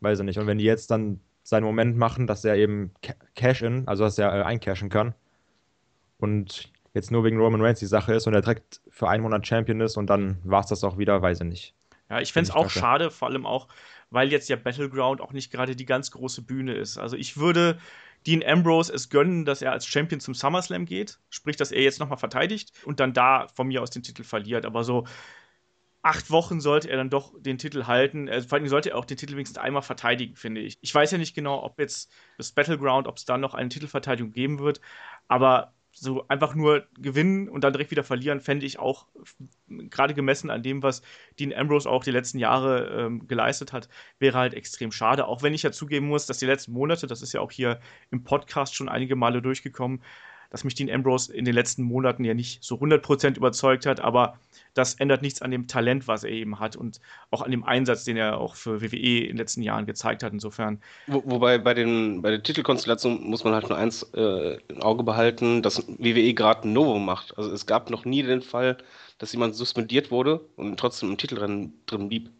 Weiß 0.00 0.18
ich 0.18 0.24
nicht. 0.24 0.38
Und 0.38 0.46
wenn 0.46 0.58
die 0.58 0.64
jetzt 0.64 0.90
dann 0.90 1.20
seinen 1.42 1.64
Moment 1.64 1.96
machen, 1.96 2.26
dass 2.26 2.44
er 2.44 2.56
eben 2.56 2.92
Cash-In, 3.34 3.88
also 3.88 4.04
dass 4.04 4.18
er 4.18 4.34
äh, 4.34 4.42
eincashen 4.42 4.90
kann 4.90 5.14
und 6.18 6.70
jetzt 6.98 7.10
nur 7.10 7.24
wegen 7.24 7.38
Roman 7.38 7.60
Reigns 7.60 7.78
die 7.78 7.86
Sache 7.86 8.14
ist 8.14 8.26
und 8.26 8.34
er 8.34 8.42
direkt 8.42 8.80
für 8.88 9.08
einen 9.08 9.22
Monat 9.22 9.46
Champion 9.46 9.80
ist 9.80 9.96
und 9.96 10.08
dann 10.08 10.38
war 10.44 10.60
es 10.60 10.66
das 10.66 10.84
auch 10.84 10.98
wieder, 10.98 11.22
weiß 11.22 11.40
ich 11.40 11.46
nicht. 11.46 11.74
Ja, 12.10 12.20
ich 12.20 12.32
fände 12.32 12.50
es 12.50 12.54
auch 12.54 12.62
kacke. 12.68 12.78
schade, 12.78 13.10
vor 13.10 13.28
allem 13.28 13.46
auch, 13.46 13.68
weil 14.10 14.30
jetzt 14.30 14.48
ja 14.48 14.56
Battleground 14.56 15.20
auch 15.20 15.32
nicht 15.32 15.52
gerade 15.52 15.76
die 15.76 15.84
ganz 15.84 16.10
große 16.10 16.42
Bühne 16.42 16.74
ist. 16.74 16.98
Also 16.98 17.16
ich 17.16 17.36
würde 17.36 17.78
Dean 18.26 18.42
Ambrose 18.44 18.92
es 18.92 19.10
gönnen, 19.10 19.44
dass 19.44 19.62
er 19.62 19.72
als 19.72 19.86
Champion 19.86 20.20
zum 20.20 20.34
SummerSlam 20.34 20.84
geht, 20.84 21.18
sprich, 21.30 21.56
dass 21.56 21.70
er 21.70 21.82
jetzt 21.82 22.00
nochmal 22.00 22.18
verteidigt 22.18 22.72
und 22.84 23.00
dann 23.00 23.12
da 23.12 23.46
von 23.54 23.68
mir 23.68 23.82
aus 23.82 23.90
den 23.90 24.02
Titel 24.02 24.24
verliert. 24.24 24.66
Aber 24.66 24.84
so 24.84 25.06
acht 26.02 26.30
Wochen 26.30 26.60
sollte 26.60 26.88
er 26.88 26.96
dann 26.96 27.10
doch 27.10 27.34
den 27.38 27.58
Titel 27.58 27.84
halten. 27.86 28.28
Also 28.28 28.48
vor 28.48 28.58
allem 28.58 28.68
sollte 28.68 28.90
er 28.90 28.96
auch 28.96 29.04
den 29.04 29.16
Titel 29.16 29.34
wenigstens 29.34 29.58
einmal 29.58 29.82
verteidigen, 29.82 30.36
finde 30.36 30.60
ich. 30.60 30.78
Ich 30.80 30.94
weiß 30.94 31.10
ja 31.10 31.18
nicht 31.18 31.34
genau, 31.34 31.62
ob 31.62 31.78
jetzt 31.78 32.10
das 32.38 32.52
Battleground, 32.52 33.06
ob 33.06 33.16
es 33.16 33.24
dann 33.24 33.40
noch 33.40 33.54
eine 33.54 33.68
Titelverteidigung 33.68 34.32
geben 34.32 34.58
wird, 34.58 34.80
aber 35.26 35.74
so 35.92 36.26
einfach 36.28 36.54
nur 36.54 36.86
gewinnen 36.98 37.48
und 37.48 37.64
dann 37.64 37.72
direkt 37.72 37.90
wieder 37.90 38.04
verlieren, 38.04 38.40
fände 38.40 38.66
ich 38.66 38.78
auch, 38.78 39.06
gerade 39.68 40.14
gemessen 40.14 40.50
an 40.50 40.62
dem, 40.62 40.82
was 40.82 41.02
Dean 41.38 41.52
Ambrose 41.52 41.88
auch 41.88 42.04
die 42.04 42.10
letzten 42.10 42.38
Jahre 42.38 43.06
ähm, 43.06 43.26
geleistet 43.26 43.72
hat, 43.72 43.88
wäre 44.18 44.38
halt 44.38 44.54
extrem 44.54 44.92
schade. 44.92 45.26
Auch 45.26 45.42
wenn 45.42 45.54
ich 45.54 45.62
ja 45.62 45.72
zugeben 45.72 46.06
muss, 46.06 46.26
dass 46.26 46.38
die 46.38 46.46
letzten 46.46 46.72
Monate, 46.72 47.06
das 47.06 47.22
ist 47.22 47.32
ja 47.32 47.40
auch 47.40 47.50
hier 47.50 47.80
im 48.10 48.24
Podcast 48.24 48.74
schon 48.74 48.88
einige 48.88 49.16
Male 49.16 49.42
durchgekommen, 49.42 50.02
dass 50.50 50.64
mich 50.64 50.74
Dean 50.74 50.90
Ambrose 50.90 51.32
in 51.32 51.44
den 51.44 51.54
letzten 51.54 51.82
Monaten 51.82 52.24
ja 52.24 52.34
nicht 52.34 52.62
so 52.64 52.76
100% 52.76 53.36
überzeugt 53.36 53.86
hat, 53.86 54.00
aber 54.00 54.38
das 54.74 54.94
ändert 54.94 55.22
nichts 55.22 55.42
an 55.42 55.50
dem 55.50 55.66
Talent, 55.66 56.08
was 56.08 56.24
er 56.24 56.30
eben 56.30 56.58
hat 56.58 56.76
und 56.76 57.00
auch 57.30 57.42
an 57.42 57.50
dem 57.50 57.64
Einsatz, 57.64 58.04
den 58.04 58.16
er 58.16 58.38
auch 58.38 58.54
für 58.54 58.80
WWE 58.80 59.20
in 59.20 59.28
den 59.28 59.36
letzten 59.36 59.62
Jahren 59.62 59.86
gezeigt 59.86 60.22
hat. 60.22 60.32
Insofern. 60.32 60.80
Wo, 61.06 61.22
wobei 61.26 61.58
bei, 61.58 61.74
den, 61.74 62.22
bei 62.22 62.30
der 62.30 62.42
Titelkonstellation 62.42 63.22
muss 63.24 63.44
man 63.44 63.54
halt 63.54 63.68
nur 63.68 63.76
eins 63.76 64.02
äh, 64.14 64.58
im 64.68 64.82
Auge 64.82 65.02
behalten, 65.02 65.62
dass 65.62 65.86
WWE 65.86 66.32
gerade 66.34 66.68
ein 66.68 66.72
Novo 66.72 66.98
macht. 66.98 67.36
Also 67.36 67.50
es 67.52 67.66
gab 67.66 67.90
noch 67.90 68.04
nie 68.04 68.22
den 68.22 68.42
Fall, 68.42 68.78
dass 69.18 69.32
jemand 69.32 69.56
suspendiert 69.56 70.10
wurde 70.10 70.40
und 70.56 70.78
trotzdem 70.78 71.10
im 71.10 71.18
Titelrennen 71.18 71.74
drin 71.86 72.08
blieb. 72.08 72.30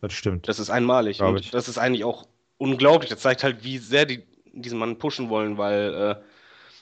Das 0.00 0.12
stimmt. 0.12 0.48
Das 0.48 0.58
ist 0.58 0.70
einmalig. 0.70 1.20
Und 1.20 1.52
das 1.52 1.68
ist 1.68 1.78
eigentlich 1.78 2.04
auch 2.04 2.26
unglaublich. 2.58 3.10
Das 3.10 3.20
zeigt 3.20 3.42
halt, 3.42 3.64
wie 3.64 3.78
sehr 3.78 4.06
die 4.06 4.22
diesen 4.52 4.78
Mann 4.78 4.98
pushen 4.98 5.28
wollen, 5.28 5.58
weil 5.58 5.94
äh, 5.94 6.24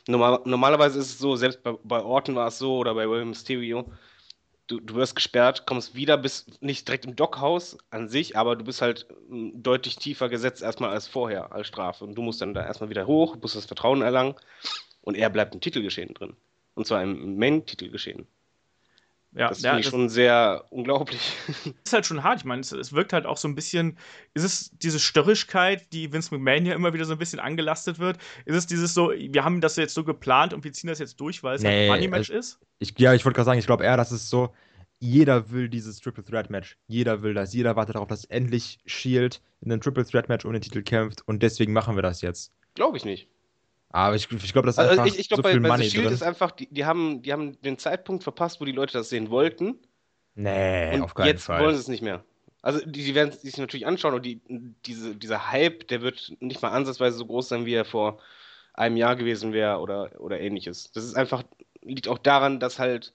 Normal, 0.09 0.40
normalerweise 0.44 0.99
ist 0.99 1.11
es 1.11 1.18
so, 1.18 1.37
selbst 1.37 1.62
bei, 1.62 1.75
bei 1.85 2.02
Orton 2.02 2.35
war 2.35 2.49
es 2.49 2.59
so 2.59 2.78
oder 2.78 2.94
bei 2.94 3.09
William 3.09 3.28
Mysterio, 3.28 3.92
du, 4.66 4.80
du 4.80 4.94
wirst 4.94 5.14
gesperrt, 5.14 5.66
kommst 5.66 5.94
wieder, 5.94 6.16
bist 6.16 6.62
nicht 6.62 6.88
direkt 6.88 7.04
im 7.04 7.16
Dockhaus 7.16 7.78
an 7.90 8.09
sich, 8.09 8.37
aber 8.37 8.56
du 8.56 8.64
bist 8.64 8.82
halt 8.82 9.06
hm, 9.28 9.62
deutlich 9.62 9.97
tiefer 9.97 10.28
gesetzt 10.28 10.62
erstmal 10.62 10.90
als 10.90 11.06
vorher, 11.06 11.52
als 11.52 11.66
Strafe. 11.66 12.04
Und 12.04 12.14
du 12.14 12.23
musst 12.23 12.40
dann 12.40 12.54
da 12.54 12.64
erstmal 12.64 12.90
wieder 12.90 13.06
hoch, 13.06 13.37
musst 13.40 13.56
das 13.56 13.66
Vertrauen 13.66 14.02
erlangen 14.02 14.35
und 15.02 15.16
er 15.16 15.30
bleibt 15.30 15.54
im 15.54 15.61
Titelgeschehen 15.61 16.14
drin. 16.14 16.37
Und 16.75 16.87
zwar 16.87 17.02
im 17.02 17.37
Main-Titelgeschehen. 17.37 18.26
Ja, 19.34 19.48
das 19.48 19.62
ja, 19.62 19.70
finde 19.70 19.80
ich 19.80 19.86
schon 19.88 20.08
sehr 20.10 20.64
unglaublich. 20.70 21.32
Ist 21.84 21.92
halt 21.92 22.04
schon 22.04 22.22
hart. 22.22 22.40
Ich 22.40 22.44
meine, 22.44 22.60
es, 22.60 22.72
es, 22.72 22.92
wirkt 22.92 23.14
halt 23.14 23.24
auch 23.24 23.38
so 23.38 23.48
ein 23.48 23.54
bisschen. 23.54 23.96
Ist 24.34 24.42
es 24.42 24.70
diese 24.78 25.00
Störrigkeit, 25.00 25.90
die 25.92 26.12
Vince 26.12 26.34
McMahon 26.34 26.66
ja 26.66 26.74
immer 26.74 26.92
wieder 26.92 27.06
so 27.06 27.12
ein 27.12 27.18
bisschen 27.18 27.40
angelastet 27.40 27.98
wird? 27.98 28.18
Ist 28.44 28.56
es 28.56 28.66
dieses 28.66 28.92
so, 28.92 29.10
wir 29.10 29.44
haben 29.44 29.62
das 29.62 29.76
jetzt 29.76 29.94
so 29.94 30.04
geplant 30.04 30.52
und 30.52 30.64
wir 30.64 30.72
ziehen 30.72 30.88
das 30.88 30.98
jetzt 30.98 31.18
durch, 31.18 31.42
weil 31.42 31.56
es 31.56 31.62
nee, 31.62 31.84
ein 31.84 31.88
Money-Match 31.88 32.30
also, 32.30 32.38
ist? 32.38 32.58
Ich, 32.78 32.98
ja, 32.98 33.14
ich 33.14 33.24
wollte 33.24 33.36
gerade 33.36 33.46
sagen, 33.46 33.58
ich 33.58 33.66
glaube 33.66 33.84
eher, 33.84 33.96
dass 33.96 34.10
es 34.10 34.28
so, 34.28 34.52
jeder 34.98 35.50
will 35.50 35.70
dieses 35.70 35.98
Triple 36.00 36.24
Threat 36.24 36.50
Match. 36.50 36.76
Jeder 36.86 37.22
will 37.22 37.32
das. 37.32 37.54
Jeder 37.54 37.74
wartet 37.74 37.94
darauf, 37.94 38.08
dass 38.08 38.26
endlich 38.26 38.80
Shield 38.84 39.40
in 39.62 39.72
einem 39.72 39.80
Triple 39.80 40.04
Threat 40.04 40.28
Match 40.28 40.44
um 40.44 40.52
den 40.52 40.62
Titel 40.62 40.82
kämpft 40.82 41.26
und 41.26 41.42
deswegen 41.42 41.72
machen 41.72 41.96
wir 41.96 42.02
das 42.02 42.20
jetzt. 42.20 42.52
Glaube 42.74 42.98
ich 42.98 43.04
nicht. 43.06 43.28
Aber 43.92 44.16
ich, 44.16 44.30
ich 44.30 44.52
glaube, 44.52 44.66
das 44.66 44.76
ist 44.76 44.78
also 44.78 44.90
einfach 44.92 45.06
ich, 45.06 45.18
ich 45.18 45.28
glaub, 45.28 45.38
so 45.38 45.42
bei, 45.42 45.52
viel 45.52 45.61
bei 45.61 45.68
Money 45.68 45.84
Shield 45.90 46.06
drin. 46.06 46.14
ist 46.14 46.22
einfach, 46.22 46.50
die, 46.50 46.66
die, 46.66 46.84
haben, 46.84 47.22
die 47.22 47.32
haben 47.32 47.61
den 47.62 47.78
Zeitpunkt 47.78 48.25
verpasst, 48.25 48.61
wo 48.61 48.64
die 48.64 48.72
Leute 48.72 48.94
das 48.94 49.11
sehen 49.11 49.30
wollten. 49.30 49.78
Nee, 50.34 50.94
und 50.94 51.02
auf 51.02 51.14
keinen 51.14 51.26
jetzt 51.26 51.44
Fall. 51.44 51.56
Jetzt 51.56 51.64
wollen 51.64 51.75
sie 51.76 51.80
es 51.82 51.88
nicht 51.88 52.02
mehr. 52.02 52.25
Also 52.62 52.80
die, 52.84 53.04
die 53.04 53.14
werden 53.14 53.30
es 53.30 53.42
sich 53.42 53.58
natürlich 53.58 53.87
anschauen 53.87 54.14
und 54.14 54.25
die, 54.25 54.40
diese, 54.87 55.16
dieser 55.16 55.50
Hype, 55.50 55.88
der 55.88 56.00
wird 56.00 56.32
nicht 56.40 56.62
mal 56.62 56.70
ansatzweise 56.70 57.16
so 57.16 57.26
groß 57.26 57.49
sein, 57.49 57.66
wie 57.66 57.75
er 57.75 57.84
vor 57.84 58.18
einem 58.72 58.96
Jahr 58.96 59.16
gewesen 59.16 59.52
wäre 59.52 59.78
oder, 59.78 60.11
oder 60.18 60.40
ähnliches. 60.40 60.90
Das 60.92 61.04
ist 61.04 61.14
einfach, 61.14 61.42
liegt 61.82 62.08
auch 62.08 62.18
daran, 62.18 62.61
dass 62.61 62.78
halt 62.78 63.12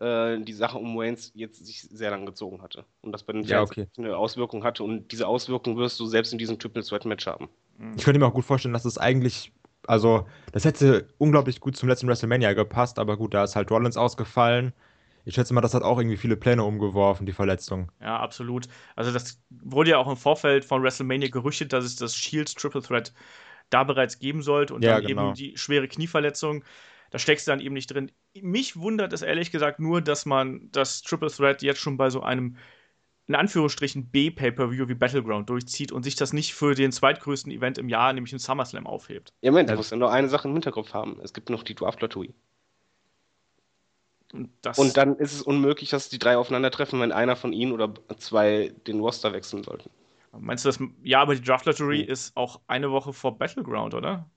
äh, 0.00 0.40
die 0.40 0.52
Sache 0.52 0.78
um 0.78 0.96
Waynes 0.96 1.30
jetzt 1.34 1.64
sich 1.64 1.82
sehr 1.82 2.10
lang 2.10 2.26
gezogen 2.26 2.62
hatte. 2.62 2.84
Und 3.02 3.12
das 3.12 3.22
bei 3.22 3.34
den 3.34 3.44
Ja, 3.44 3.58
Fans 3.58 3.70
okay. 3.70 3.86
eine 3.98 4.16
Auswirkung 4.16 4.64
hatte. 4.64 4.82
Und 4.82 5.12
diese 5.12 5.28
Auswirkung 5.28 5.76
wirst 5.76 6.00
du 6.00 6.06
selbst 6.06 6.32
in 6.32 6.38
diesem 6.38 6.58
Triple 6.58 6.82
Threat 6.82 7.04
Match 7.04 7.26
haben. 7.26 7.48
Ich 7.96 8.04
könnte 8.04 8.18
mir 8.18 8.26
auch 8.26 8.34
gut 8.34 8.44
vorstellen, 8.44 8.74
dass 8.74 8.84
es 8.84 8.98
eigentlich, 8.98 9.52
also, 9.90 10.26
das 10.52 10.64
hätte 10.64 11.08
unglaublich 11.18 11.60
gut 11.60 11.76
zum 11.76 11.88
letzten 11.88 12.08
WrestleMania 12.08 12.52
gepasst, 12.54 12.98
aber 12.98 13.16
gut, 13.16 13.34
da 13.34 13.44
ist 13.44 13.56
halt 13.56 13.70
Rollins 13.70 13.96
ausgefallen. 13.96 14.72
Ich 15.24 15.34
schätze 15.34 15.54
mal, 15.54 15.60
das 15.60 15.74
hat 15.74 15.82
auch 15.82 15.98
irgendwie 15.98 16.16
viele 16.16 16.36
Pläne 16.36 16.64
umgeworfen, 16.64 17.26
die 17.26 17.32
Verletzung. 17.32 17.90
Ja, 18.00 18.18
absolut. 18.18 18.66
Also 18.96 19.12
das 19.12 19.42
wurde 19.50 19.90
ja 19.90 19.98
auch 19.98 20.08
im 20.08 20.16
Vorfeld 20.16 20.64
von 20.64 20.82
WrestleMania 20.82 21.28
gerüchtet, 21.28 21.72
dass 21.72 21.84
es 21.84 21.96
das 21.96 22.16
Shields 22.16 22.54
Triple 22.54 22.80
Threat 22.82 23.12
da 23.70 23.84
bereits 23.84 24.18
geben 24.18 24.42
sollte 24.42 24.74
und 24.74 24.86
Ja, 24.86 24.88
dann 24.88 25.00
genau. 25.00 25.02
eben 25.02 25.34
die 25.34 25.56
schwere 25.58 25.86
Knieverletzung. 25.88 26.64
Da 27.10 27.18
steckst 27.18 27.46
du 27.46 27.52
dann 27.52 27.60
eben 27.60 27.74
nicht 27.74 27.88
drin. 27.92 28.10
Mich 28.34 28.76
wundert 28.76 29.12
es 29.12 29.22
ehrlich 29.22 29.50
gesagt 29.52 29.80
nur, 29.80 30.00
dass 30.00 30.24
man 30.26 30.70
das 30.72 31.02
Triple 31.02 31.30
Threat 31.30 31.62
jetzt 31.62 31.80
schon 31.80 31.96
bei 31.98 32.08
so 32.10 32.22
einem 32.22 32.56
in 33.30 33.36
Anführungsstrichen 33.36 34.06
B-Pay-Per-View 34.10 34.88
wie 34.88 34.94
Battleground 34.94 35.48
durchzieht 35.48 35.92
und 35.92 36.02
sich 36.02 36.16
das 36.16 36.32
nicht 36.32 36.52
für 36.52 36.74
den 36.74 36.90
zweitgrößten 36.90 37.52
Event 37.52 37.78
im 37.78 37.88
Jahr, 37.88 38.12
nämlich 38.12 38.30
den 38.30 38.40
SummerSlam, 38.40 38.88
aufhebt. 38.88 39.32
Ja, 39.40 39.52
Moment, 39.52 39.70
du 39.70 39.76
musst 39.76 39.92
ja 39.92 39.96
nur 39.96 40.10
eine 40.10 40.28
Sache 40.28 40.48
im 40.48 40.54
Hinterkopf 40.54 40.92
haben. 40.94 41.20
Es 41.22 41.32
gibt 41.32 41.48
noch 41.48 41.62
die 41.62 41.76
Draft 41.76 42.00
Lottery. 42.00 42.34
Und, 44.32 44.96
dann 44.96 45.16
ist 45.16 45.32
es 45.32 45.42
unmöglich, 45.42 45.90
dass 45.90 46.08
die 46.08 46.18
drei 46.18 46.36
aufeinandertreffen, 46.36 46.98
wenn 47.00 47.12
einer 47.12 47.36
von 47.36 47.52
ihnen 47.52 47.70
oder 47.70 47.94
zwei 48.18 48.72
den 48.88 48.98
Roster 48.98 49.32
wechseln 49.32 49.62
sollten. 49.62 49.90
meinst 50.36 50.64
du 50.64 50.68
das? 50.70 50.80
Ja, 51.04 51.20
aber 51.22 51.36
die 51.36 51.42
Draft 51.42 51.66
Lottery 51.66 52.02
Hm. 52.02 52.08
ist 52.08 52.36
auch 52.36 52.58
eine 52.66 52.90
Woche 52.90 53.12
vor 53.12 53.38
Battleground, 53.38 53.94
oder? 53.94 54.28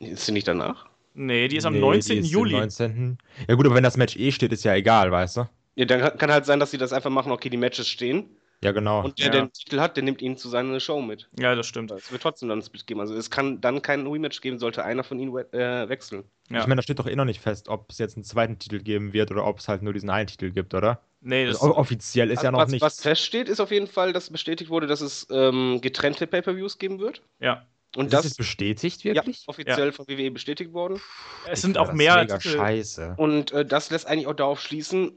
Ist 0.00 0.26
sie 0.26 0.32
nicht 0.32 0.48
danach? 0.48 0.88
Nee, 1.14 1.46
die 1.46 1.56
ist 1.58 1.66
am 1.66 1.74
Nee, 1.74 1.80
19. 1.80 2.16
die 2.16 2.22
ist 2.22 2.30
Juli. 2.32 2.54
Am 2.54 2.60
19. 2.62 3.18
Ja 3.48 3.54
gut, 3.54 3.66
aber 3.66 3.76
wenn 3.76 3.84
das 3.84 3.96
Match 3.96 4.16
eh 4.16 4.32
steht, 4.32 4.52
ist 4.52 4.64
ja 4.64 4.74
egal, 4.74 5.12
weißt 5.12 5.36
du? 5.36 5.48
Ja, 5.76 5.84
dann 5.84 6.00
kann- 6.00 6.18
kann 6.18 6.32
halt 6.32 6.46
sein, 6.46 6.58
dass 6.58 6.72
sie 6.72 6.78
das 6.78 6.92
einfach 6.92 7.10
machen, 7.10 7.30
okay, 7.32 7.48
die 7.48 7.56
Matches 7.56 7.88
stehen. 7.88 8.36
Ja, 8.62 8.72
genau. 8.72 9.02
Und 9.04 9.18
der, 9.18 9.26
Ja. 9.26 9.32
der 9.32 9.40
den 9.42 9.52
Titel 9.52 9.80
hat, 9.80 9.96
der 9.96 10.04
nimmt 10.04 10.20
ihn 10.20 10.36
zu 10.36 10.48
seiner 10.50 10.78
Show 10.80 11.00
mit. 11.00 11.28
Ja, 11.38 11.54
das 11.54 11.66
stimmt. 11.66 11.90
Es 11.92 12.12
wird 12.12 12.20
trotzdem 12.22 12.48
dann 12.50 12.58
ein 12.58 12.62
Split 12.62 12.86
geben. 12.86 13.00
Also 13.00 13.14
es 13.14 13.30
kann 13.30 13.60
dann 13.62 13.80
kein 13.80 14.06
Rematch 14.06 14.40
geben, 14.42 14.58
sollte 14.58 14.84
einer 14.84 15.02
von 15.02 15.18
ihnen 15.18 15.32
we 15.32 15.50
äh, 15.54 15.88
wechseln. 15.88 16.24
Ja. 16.50 16.60
Ich 16.60 16.66
meine, 16.66 16.76
da 16.76 16.82
steht 16.82 16.98
doch 16.98 17.06
eh 17.06 17.16
noch 17.16 17.24
nicht 17.24 17.40
fest, 17.40 17.68
ob 17.68 17.90
es 17.90 17.96
jetzt 17.98 18.16
einen 18.16 18.24
zweiten 18.24 18.58
Titel 18.58 18.80
geben 18.80 19.12
wird 19.14 19.30
oder 19.30 19.46
ob 19.46 19.60
es 19.60 19.68
halt 19.68 19.82
nur 19.82 19.92
diesen 19.94 20.10
einen 20.10 20.26
Titel 20.26 20.50
gibt, 20.50 20.74
oder? 20.74 21.00
Nee, 21.22 21.46
das 21.46 21.60
Also, 21.62 21.74
offiziell 21.76 22.30
ist 22.30 22.42
ja 22.42 22.50
noch 22.50 22.58
was, 22.58 22.70
nichts. 22.70 22.84
was 22.84 23.00
feststeht, 23.00 23.48
ist 23.48 23.60
auf 23.60 23.70
jeden 23.70 23.86
Fall, 23.86 24.12
dass 24.12 24.28
bestätigt 24.30 24.68
wurde, 24.70 24.86
dass 24.86 25.00
es 25.00 25.26
ähm, 25.30 25.80
getrennte 25.80 26.26
Pay-Per-Views 26.26 26.78
geben 26.78 26.98
wird. 26.98 27.22
ja. 27.38 27.66
Und 27.96 28.04
ist 28.06 28.12
das 28.14 28.24
jetzt 28.24 28.36
bestätigt, 28.36 29.02
ja, 29.02 29.14
wirklich? 29.16 29.42
offiziell 29.48 29.90
von 29.90 30.06
WWE 30.06 30.30
bestätigt 30.30 30.72
worden. 30.72 31.00
Es 31.46 31.58
Ich 31.58 31.62
sind 31.62 31.76
auch 31.76 31.88
das 31.88 31.96
mehr 31.96 32.18
Mega 32.18 32.38
Titel. 32.38 32.56
scheiße. 32.56 33.14
Und 33.16 33.50
äh, 33.50 33.64
das 33.66 33.90
lässt 33.90 34.06
eigentlich 34.06 34.28
auch 34.28 34.34
darauf 34.34 34.60
schließen, 34.60 35.10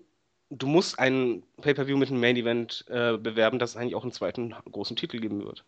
du 0.57 0.67
musst 0.67 0.99
ein 0.99 1.43
Pay-Per-View 1.61 1.97
mit 1.97 2.09
einem 2.09 2.19
Main-Event 2.19 2.85
äh, 2.89 3.17
bewerben, 3.17 3.59
dass 3.59 3.71
es 3.71 3.77
eigentlich 3.77 3.95
auch 3.95 4.03
einen 4.03 4.11
zweiten 4.11 4.55
großen 4.71 4.95
Titel 4.95 5.19
geben 5.19 5.43
wird. 5.43 5.65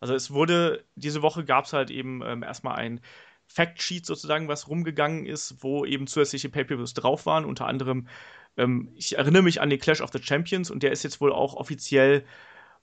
Also 0.00 0.14
es 0.14 0.30
wurde, 0.32 0.84
diese 0.94 1.22
Woche 1.22 1.44
gab 1.44 1.64
es 1.64 1.72
halt 1.72 1.90
eben 1.90 2.22
ähm, 2.24 2.42
erstmal 2.42 2.76
ein 2.76 3.00
Factsheet 3.46 4.06
sozusagen, 4.06 4.48
was 4.48 4.68
rumgegangen 4.68 5.26
ist, 5.26 5.62
wo 5.62 5.84
eben 5.84 6.06
zusätzliche 6.06 6.50
Pay-Per-Views 6.50 6.94
drauf 6.94 7.26
waren. 7.26 7.44
Unter 7.44 7.66
anderem, 7.66 8.08
ähm, 8.56 8.92
ich 8.94 9.16
erinnere 9.16 9.42
mich 9.42 9.60
an 9.60 9.70
den 9.70 9.80
Clash 9.80 10.00
of 10.00 10.10
the 10.12 10.22
Champions 10.22 10.70
und 10.70 10.82
der 10.82 10.92
ist 10.92 11.02
jetzt 11.02 11.20
wohl 11.20 11.32
auch 11.32 11.54
offiziell 11.54 12.24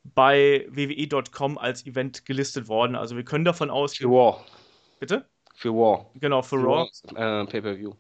bei 0.04 0.68
WWE.com 0.70 1.58
als 1.58 1.86
Event 1.86 2.26
gelistet 2.26 2.68
worden. 2.68 2.96
Also 2.96 3.16
wir 3.16 3.24
können 3.24 3.46
davon 3.46 3.70
Für 3.70 3.74
ausgehen. 3.74 4.12
War. 4.12 4.44
Bitte? 5.00 5.26
Für 5.56 5.74
War. 5.74 6.10
Genau, 6.16 6.42
für 6.42 6.58
Raw. 6.58 6.90
Äh, 7.16 7.46
Pay-Per-View. 7.46 7.94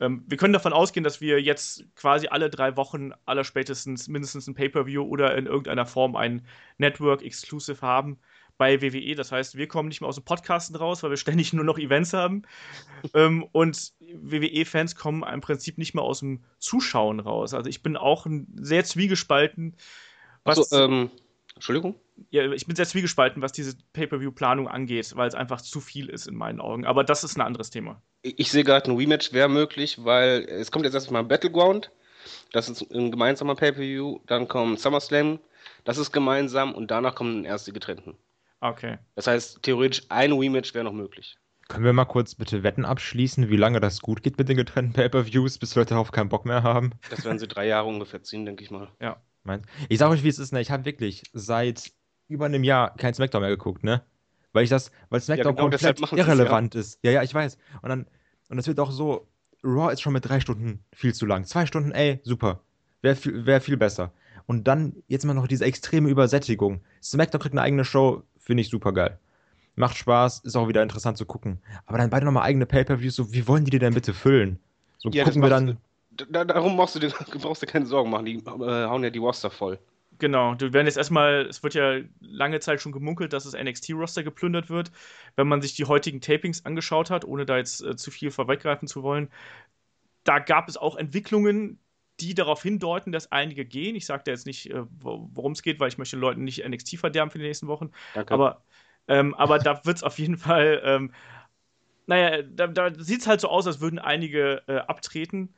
Ähm, 0.00 0.24
wir 0.26 0.36
können 0.36 0.52
davon 0.52 0.72
ausgehen, 0.72 1.04
dass 1.04 1.20
wir 1.20 1.40
jetzt 1.40 1.84
quasi 1.94 2.28
alle 2.28 2.50
drei 2.50 2.76
Wochen 2.76 3.12
aller 3.24 3.44
spätestens 3.44 4.08
mindestens 4.08 4.46
ein 4.46 4.54
Pay-Per-View 4.54 5.02
oder 5.02 5.36
in 5.36 5.46
irgendeiner 5.46 5.86
Form 5.86 6.16
ein 6.16 6.46
Network-Exclusive 6.78 7.80
haben 7.82 8.18
bei 8.58 8.80
WWE. 8.80 9.14
Das 9.14 9.32
heißt, 9.32 9.56
wir 9.56 9.68
kommen 9.68 9.88
nicht 9.88 10.00
mehr 10.00 10.08
aus 10.08 10.16
dem 10.16 10.24
Podcasten 10.24 10.76
raus, 10.76 11.02
weil 11.02 11.10
wir 11.10 11.16
ständig 11.16 11.52
nur 11.52 11.64
noch 11.64 11.78
Events 11.78 12.12
haben. 12.12 12.42
ähm, 13.14 13.44
und 13.52 13.92
WWE-Fans 14.00 14.96
kommen 14.96 15.22
im 15.22 15.40
Prinzip 15.40 15.78
nicht 15.78 15.94
mehr 15.94 16.04
aus 16.04 16.20
dem 16.20 16.44
Zuschauen 16.58 17.20
raus. 17.20 17.54
Also 17.54 17.68
ich 17.68 17.82
bin 17.82 17.96
auch 17.96 18.26
ein- 18.26 18.46
sehr 18.56 18.84
zwiegespalten. 18.84 19.76
Was, 20.44 20.58
Achso, 20.72 20.84
ähm, 20.84 21.10
Entschuldigung? 21.56 21.96
ja, 22.30 22.50
ich 22.52 22.66
bin 22.66 22.76
sehr 22.76 22.86
zwiegespalten, 22.86 23.42
was 23.42 23.52
diese 23.52 23.76
Pay-Per-View-Planung 23.92 24.68
angeht, 24.68 25.12
weil 25.16 25.28
es 25.28 25.34
einfach 25.34 25.60
zu 25.60 25.80
viel 25.80 26.08
ist 26.08 26.26
in 26.26 26.34
meinen 26.34 26.60
Augen. 26.60 26.86
Aber 26.86 27.04
das 27.04 27.24
ist 27.24 27.36
ein 27.36 27.42
anderes 27.42 27.70
Thema. 27.70 28.02
Ich, 28.22 28.50
sehe 28.50 28.64
gerade, 28.64 28.90
ein 28.90 28.96
Rematch 28.96 29.32
wäre 29.32 29.48
möglich, 29.48 30.04
weil 30.04 30.46
es 30.48 30.70
kommt 30.70 30.84
jetzt 30.84 30.94
erstmal 30.94 31.24
Battleground. 31.24 31.90
Das 32.52 32.68
ist 32.68 32.82
ein 32.92 33.10
gemeinsamer 33.10 33.54
Pay-Per-View. 33.54 34.20
Dann 34.26 34.48
kommt 34.48 34.80
SummerSlam. 34.80 35.38
Das 35.84 35.98
ist 35.98 36.12
gemeinsam. 36.12 36.74
Und 36.74 36.90
danach 36.90 37.14
kommen 37.14 37.44
erst 37.44 37.66
die 37.66 37.72
getrennten. 37.72 38.16
Okay. 38.60 38.98
Das 39.14 39.26
heißt, 39.26 39.62
theoretisch 39.62 40.04
ein 40.08 40.32
Rematch 40.32 40.74
wäre 40.74 40.84
noch 40.84 40.92
möglich. 40.92 41.36
Können 41.68 41.84
wir 41.84 41.92
mal 41.92 42.04
kurz 42.04 42.34
bitte 42.34 42.62
Wetten 42.62 42.84
abschließen, 42.84 43.50
wie 43.50 43.56
lange 43.56 43.80
das 43.80 44.00
gut 44.00 44.22
geht 44.22 44.38
mit 44.38 44.48
den 44.48 44.56
getrennten 44.56 44.92
Pay-Per-Views, 44.92 45.58
bis 45.58 45.74
Leute 45.74 45.90
darauf 45.90 46.12
keinen 46.12 46.28
Bock 46.28 46.46
mehr 46.46 46.62
haben? 46.62 46.92
Das 47.10 47.24
werden 47.24 47.40
sie 47.40 47.48
drei 47.48 47.66
Jahre 47.66 47.88
ungefähr 47.88 48.22
ziehen, 48.22 48.46
denke 48.46 48.62
ich 48.62 48.70
mal. 48.70 48.88
Meinst- 49.46 49.68
Ich 49.88 49.98
sag 49.98 50.10
euch, 50.10 50.22
wie 50.22 50.28
es 50.28 50.38
ist, 50.38 50.52
ne? 50.52 50.60
Ich 50.60 50.70
habe 50.70 50.84
wirklich 50.84 51.22
seit 51.32 51.92
über 52.28 52.46
einem 52.46 52.64
Jahr 52.64 52.94
kein 52.96 53.14
Smackdown 53.14 53.40
mehr 53.42 53.50
geguckt, 53.50 53.84
ne? 53.84 54.02
Weil 54.52 54.64
ich 54.64 54.70
das, 54.70 54.90
weil 55.10 55.20
Smackdown 55.20 55.54
genau 55.56 55.68
deshalb 55.68 55.96
komplett 55.96 56.00
machen 56.00 56.16
sie's, 56.16 56.26
ja. 56.26 56.32
irrelevant 56.34 56.74
ist. 56.74 56.98
Ja, 57.02 57.10
ja, 57.12 57.22
ich 57.22 57.32
weiß. 57.34 57.56
Und 57.82 57.88
dann, 57.88 58.06
und 58.48 58.58
es 58.58 58.66
wird 58.66 58.80
auch 58.80 58.90
so, 58.90 59.28
Raw 59.62 59.92
ist 59.92 60.00
schon 60.00 60.12
mit 60.12 60.28
drei 60.28 60.40
Stunden 60.40 60.84
viel 60.92 61.14
zu 61.14 61.26
lang. 61.26 61.44
Zwei 61.44 61.66
Stunden, 61.66 61.92
ey, 61.92 62.20
super. 62.22 62.60
Wäre 63.02 63.16
viel, 63.16 63.46
wär 63.46 63.60
viel 63.60 63.76
besser. 63.76 64.12
Und 64.46 64.66
dann 64.68 64.94
jetzt 65.08 65.24
mal 65.24 65.34
noch 65.34 65.48
diese 65.48 65.64
extreme 65.64 66.08
Übersättigung. 66.08 66.80
Smackdown 67.02 67.40
kriegt 67.40 67.54
eine 67.54 67.62
eigene 67.62 67.84
Show, 67.84 68.22
finde 68.38 68.60
ich 68.62 68.68
super 68.68 68.92
geil. 68.92 69.18
Macht 69.74 69.96
Spaß, 69.98 70.40
ist 70.40 70.56
auch 70.56 70.68
wieder 70.68 70.82
interessant 70.82 71.18
zu 71.18 71.26
gucken. 71.26 71.58
Aber 71.84 71.98
dann 71.98 72.08
beide 72.10 72.24
nochmal 72.24 72.44
eigene 72.44 72.64
Pay-Per-Views, 72.64 73.14
so, 73.16 73.32
wie 73.32 73.46
wollen 73.46 73.64
die 73.64 73.70
die 73.70 73.78
denn 73.78 73.92
bitte 73.92 74.14
füllen? 74.14 74.58
So 74.98 75.10
Ja, 75.10 75.24
das 75.24 75.34
gucken 75.34 75.42
wir 75.42 75.50
dann. 75.50 75.76
Da, 76.16 76.44
darum 76.44 76.76
brauchst 76.76 76.94
du, 76.94 76.98
dir, 77.00 77.10
brauchst 77.10 77.62
du 77.62 77.66
keine 77.66 77.86
Sorgen 77.86 78.10
machen. 78.10 78.26
Die 78.26 78.34
äh, 78.36 78.40
hauen 78.86 79.04
ja 79.04 79.10
die 79.10 79.18
Roster 79.18 79.50
voll. 79.50 79.78
Genau, 80.18 80.54
du 80.54 80.72
werden 80.72 80.86
jetzt 80.86 80.96
erstmal, 80.96 81.44
es 81.46 81.62
wird 81.62 81.74
ja 81.74 82.00
lange 82.20 82.58
Zeit 82.60 82.80
schon 82.80 82.92
gemunkelt, 82.92 83.34
dass 83.34 83.44
das 83.44 83.52
NXT-Roster 83.52 84.22
geplündert 84.22 84.70
wird. 84.70 84.90
Wenn 85.34 85.46
man 85.46 85.60
sich 85.60 85.74
die 85.74 85.84
heutigen 85.84 86.22
Tapings 86.22 86.64
angeschaut 86.64 87.10
hat, 87.10 87.26
ohne 87.26 87.44
da 87.44 87.58
jetzt 87.58 87.82
äh, 87.82 87.96
zu 87.96 88.10
viel 88.10 88.30
vorweggreifen 88.30 88.88
zu 88.88 89.02
wollen, 89.02 89.28
da 90.24 90.38
gab 90.40 90.68
es 90.68 90.76
auch 90.78 90.96
Entwicklungen, 90.96 91.80
die 92.20 92.34
darauf 92.34 92.62
hindeuten, 92.62 93.12
dass 93.12 93.32
einige 93.32 93.64
gehen. 93.66 93.96
Ich 93.96 94.06
sage 94.06 94.24
da 94.26 94.32
jetzt 94.32 94.46
nicht, 94.46 94.70
äh, 94.70 94.84
wo- 95.00 95.30
worum 95.34 95.52
es 95.52 95.62
geht, 95.62 95.80
weil 95.80 95.88
ich 95.88 95.98
möchte 95.98 96.16
Leuten 96.16 96.44
nicht 96.44 96.64
NXT 96.64 96.96
verderben 96.98 97.30
für 97.30 97.38
die 97.38 97.44
nächsten 97.46 97.68
Wochen. 97.68 97.92
Danke. 98.12 98.34
Aber, 98.34 98.64
ähm, 99.08 99.34
aber 99.34 99.58
da 99.60 99.84
wird 99.84 99.98
es 99.98 100.02
auf 100.04 100.18
jeden 100.18 100.38
Fall, 100.38 100.82
ähm, 100.84 101.12
naja, 102.06 102.42
da, 102.42 102.68
da 102.68 102.94
sieht 103.02 103.22
es 103.22 103.26
halt 103.26 103.40
so 103.40 103.48
aus, 103.48 103.66
als 103.66 103.80
würden 103.80 103.98
einige 103.98 104.62
äh, 104.68 104.76
abtreten. 104.78 105.54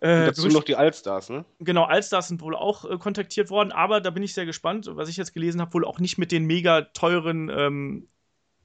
Äh, 0.00 0.26
dazu 0.26 0.48
noch 0.48 0.64
die 0.64 0.76
Allstars, 0.76 1.30
ne? 1.30 1.44
Genau, 1.58 1.84
Allstars 1.84 2.28
sind 2.28 2.42
wohl 2.42 2.54
auch 2.54 2.84
äh, 2.84 2.98
kontaktiert 2.98 3.50
worden, 3.50 3.72
aber 3.72 4.00
da 4.00 4.10
bin 4.10 4.22
ich 4.22 4.34
sehr 4.34 4.44
gespannt, 4.44 4.88
was 4.92 5.08
ich 5.08 5.16
jetzt 5.16 5.32
gelesen 5.32 5.60
habe, 5.60 5.72
wohl 5.74 5.84
auch 5.84 5.98
nicht 5.98 6.18
mit 6.18 6.32
den 6.32 6.44
mega 6.44 6.82
teuren, 6.82 7.50
ähm, 7.50 8.08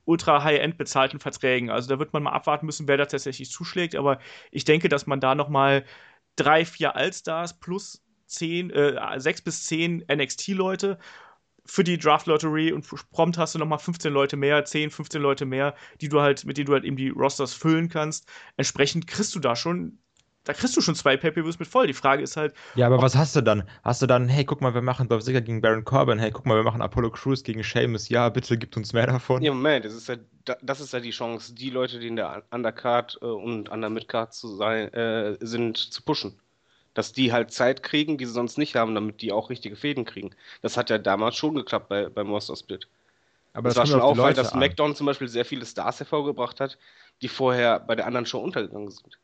ultra 0.03 0.43
High-End 0.43 0.77
bezahlten 0.77 1.19
Verträgen. 1.19 1.69
Also 1.69 1.87
da 1.87 1.99
wird 1.99 2.11
man 2.11 2.23
mal 2.23 2.31
abwarten 2.31 2.65
müssen, 2.65 2.87
wer 2.87 2.97
da 2.97 3.05
tatsächlich 3.05 3.49
zuschlägt, 3.49 3.95
aber 3.95 4.19
ich 4.51 4.65
denke, 4.65 4.89
dass 4.89 5.07
man 5.07 5.19
da 5.19 5.35
nochmal 5.35 5.85
drei, 6.35 6.65
vier 6.65 6.95
Allstars 6.95 7.59
plus 7.59 8.03
zehn, 8.25 8.69
äh, 8.71 9.19
sechs 9.19 9.41
bis 9.41 9.65
zehn 9.65 10.03
NXT-Leute 10.11 10.97
für 11.65 11.83
die 11.83 11.97
Draft 11.97 12.27
Lottery 12.27 12.71
und 12.71 12.87
prompt 13.11 13.37
hast 13.37 13.55
du 13.55 13.59
nochmal 13.59 13.79
15 13.79 14.11
Leute 14.11 14.35
mehr, 14.35 14.65
10, 14.65 14.89
15 14.89 15.21
Leute 15.21 15.45
mehr, 15.45 15.75
die 16.01 16.09
du 16.09 16.19
halt, 16.21 16.43
mit 16.45 16.57
denen 16.57 16.65
du 16.65 16.73
halt 16.73 16.83
eben 16.83 16.95
die 16.95 17.09
Rosters 17.09 17.53
füllen 17.53 17.87
kannst. 17.87 18.27
Entsprechend 18.57 19.07
kriegst 19.07 19.35
du 19.35 19.39
da 19.39 19.55
schon, 19.55 19.99
da 20.43 20.53
kriegst 20.53 20.75
du 20.77 20.81
schon 20.81 20.95
zwei 20.95 21.17
Pay-Per-Views 21.17 21.59
mit 21.59 21.67
voll. 21.67 21.87
Die 21.87 21.93
Frage 21.93 22.23
ist 22.23 22.37
halt, 22.37 22.53
Ja, 22.73 22.87
aber 22.87 23.01
was 23.01 23.15
hast 23.15 23.35
du 23.35 23.41
dann? 23.41 23.63
Hast 23.83 24.01
du 24.01 24.07
dann, 24.07 24.27
hey, 24.29 24.45
guck 24.45 24.61
mal, 24.61 24.73
wir 24.73 24.81
machen 24.81 25.07
Dolph 25.09 25.23
Ziggler 25.23 25.41
gegen 25.41 25.61
Baron 25.61 25.83
Corbin, 25.83 26.19
hey, 26.19 26.31
guck 26.31 26.45
mal, 26.45 26.55
wir 26.55 26.63
machen 26.63 26.81
Apollo 26.81 27.11
Crews 27.11 27.43
gegen 27.43 27.63
Sheamus, 27.63 28.07
ja, 28.09 28.29
bitte 28.29 28.57
gibt 28.57 28.77
uns 28.77 28.93
mehr 28.93 29.07
davon. 29.07 29.41
Ja, 29.41 29.51
Moment, 29.53 29.83
das 29.85 29.93
ist 29.93 30.07
ja, 30.07 30.15
da- 30.45 30.57
das 30.61 30.79
ist 30.79 30.93
ja 30.93 30.99
die 30.99 31.11
Chance, 31.11 31.53
die 31.53 31.69
Leute, 31.69 31.99
die 31.99 32.07
in 32.07 32.15
der 32.15 32.43
Undercard 32.51 33.17
äh, 33.21 33.25
und 33.25 33.71
an 33.71 33.81
der 33.81 33.89
Midcard 33.89 34.33
zu 34.33 34.47
sein, 34.55 34.93
äh, 34.93 35.37
sind, 35.41 35.77
zu 35.77 36.01
pushen. 36.03 36.39
Dass 36.93 37.13
die 37.13 37.33
halt 37.33 37.51
Zeit 37.51 37.83
kriegen, 37.83 38.17
die 38.17 38.25
sie 38.25 38.33
sonst 38.33 38.57
nicht 38.57 38.75
haben, 38.75 38.95
damit 38.95 39.21
die 39.21 39.31
auch 39.33 39.49
richtige 39.49 39.75
Fäden 39.77 40.05
kriegen. 40.05 40.31
Das 40.61 40.77
hat 40.77 40.89
ja 40.89 40.97
damals 40.97 41.35
schon 41.37 41.55
geklappt 41.55 41.89
bei, 41.89 42.09
beim 42.09 42.27
Monster 42.27 42.55
Split. 42.55 42.87
aber 43.53 43.69
es 43.69 43.75
war 43.77 43.83
kommt 43.83 43.91
schon 43.93 44.01
auffallend, 44.01 44.37
Leute 44.37 44.41
dass 44.41 44.53
an. 44.53 44.59
SmackDown 44.59 44.95
zum 44.95 45.05
Beispiel 45.07 45.27
sehr 45.29 45.45
viele 45.45 45.65
Stars 45.65 45.99
hervorgebracht 45.99 46.59
hat, 46.59 46.77
die 47.21 47.29
vorher 47.29 47.79
bei 47.79 47.95
der 47.95 48.07
anderen 48.07 48.25
Show 48.27 48.39
untergegangen 48.39 48.91
sind. 48.91 49.17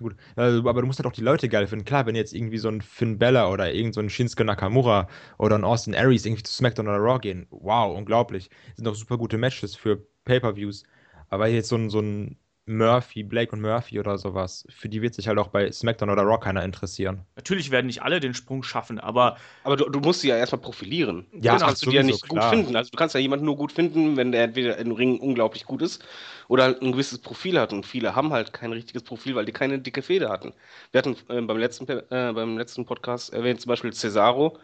Gut, 0.00 0.16
also, 0.36 0.66
aber 0.68 0.80
du 0.80 0.86
musst 0.86 0.98
halt 0.98 1.06
auch 1.06 1.12
die 1.12 1.20
Leute 1.20 1.50
geil 1.50 1.66
finden. 1.66 1.84
Klar, 1.84 2.06
wenn 2.06 2.14
jetzt 2.14 2.32
irgendwie 2.32 2.56
so 2.56 2.68
ein 2.68 2.80
Finn 2.80 3.18
Bella 3.18 3.50
oder 3.50 3.72
irgend 3.74 3.94
so 3.94 4.00
ein 4.00 4.08
Shinsuke 4.08 4.42
Nakamura 4.44 5.06
oder 5.38 5.56
ein 5.56 5.64
Austin 5.64 5.94
Aries 5.94 6.24
irgendwie 6.24 6.42
zu 6.42 6.52
SmackDown 6.52 6.88
oder 6.88 6.96
Raw 6.96 7.18
gehen, 7.18 7.46
wow, 7.50 7.94
unglaublich. 7.94 8.48
Sind 8.74 8.86
doch 8.86 8.94
super 8.94 9.18
gute 9.18 9.36
Matches 9.36 9.76
für 9.76 9.98
Pay-Per-Views. 10.24 10.84
Aber 11.28 11.46
jetzt 11.48 11.68
so 11.68 11.76
ein, 11.76 11.90
so 11.90 12.00
ein 12.00 12.38
Murphy, 12.64 13.24
Blake 13.24 13.52
und 13.52 13.60
Murphy 13.60 13.98
oder 13.98 14.18
sowas, 14.18 14.64
für 14.70 14.88
die 14.88 15.02
wird 15.02 15.14
sich 15.14 15.26
halt 15.26 15.38
auch 15.38 15.48
bei 15.48 15.70
SmackDown 15.72 16.10
oder 16.10 16.22
Raw 16.22 16.38
keiner 16.38 16.62
interessieren. 16.64 17.26
Natürlich 17.34 17.72
werden 17.72 17.86
nicht 17.86 18.02
alle 18.02 18.20
den 18.20 18.34
Sprung 18.34 18.62
schaffen, 18.62 19.00
aber. 19.00 19.36
Aber 19.64 19.76
du, 19.76 19.88
du 19.88 19.98
musst 19.98 20.20
sie 20.20 20.28
ja 20.28 20.36
erstmal 20.36 20.60
profilieren. 20.60 21.26
Ja, 21.32 21.54
das 21.54 21.62
kannst 21.62 21.84
du 21.84 21.90
dir 21.90 21.96
ja 21.96 22.02
nicht 22.04 22.22
klar. 22.22 22.50
gut 22.50 22.58
finden. 22.58 22.76
Also 22.76 22.90
du 22.90 22.96
kannst 22.96 23.16
ja 23.16 23.20
jemanden 23.20 23.46
nur 23.46 23.56
gut 23.56 23.72
finden, 23.72 24.16
wenn 24.16 24.30
der 24.30 24.44
entweder 24.44 24.76
im 24.78 24.92
Ring 24.92 25.18
unglaublich 25.18 25.64
gut 25.64 25.82
ist 25.82 26.04
oder 26.46 26.76
ein 26.80 26.92
gewisses 26.92 27.18
Profil 27.18 27.58
hat. 27.58 27.72
Und 27.72 27.84
viele 27.84 28.14
haben 28.14 28.32
halt 28.32 28.52
kein 28.52 28.72
richtiges 28.72 29.02
Profil, 29.02 29.34
weil 29.34 29.44
die 29.44 29.52
keine 29.52 29.80
dicke 29.80 30.02
Feder 30.02 30.28
hatten. 30.28 30.52
Wir 30.92 30.98
hatten 30.98 31.16
äh, 31.28 31.40
beim, 31.40 31.58
letzten, 31.58 31.88
äh, 31.88 32.04
beim 32.32 32.56
letzten 32.58 32.86
Podcast 32.86 33.32
erwähnt 33.32 33.60
zum 33.60 33.70
Beispiel 33.70 33.92
Cesaro, 33.92 34.58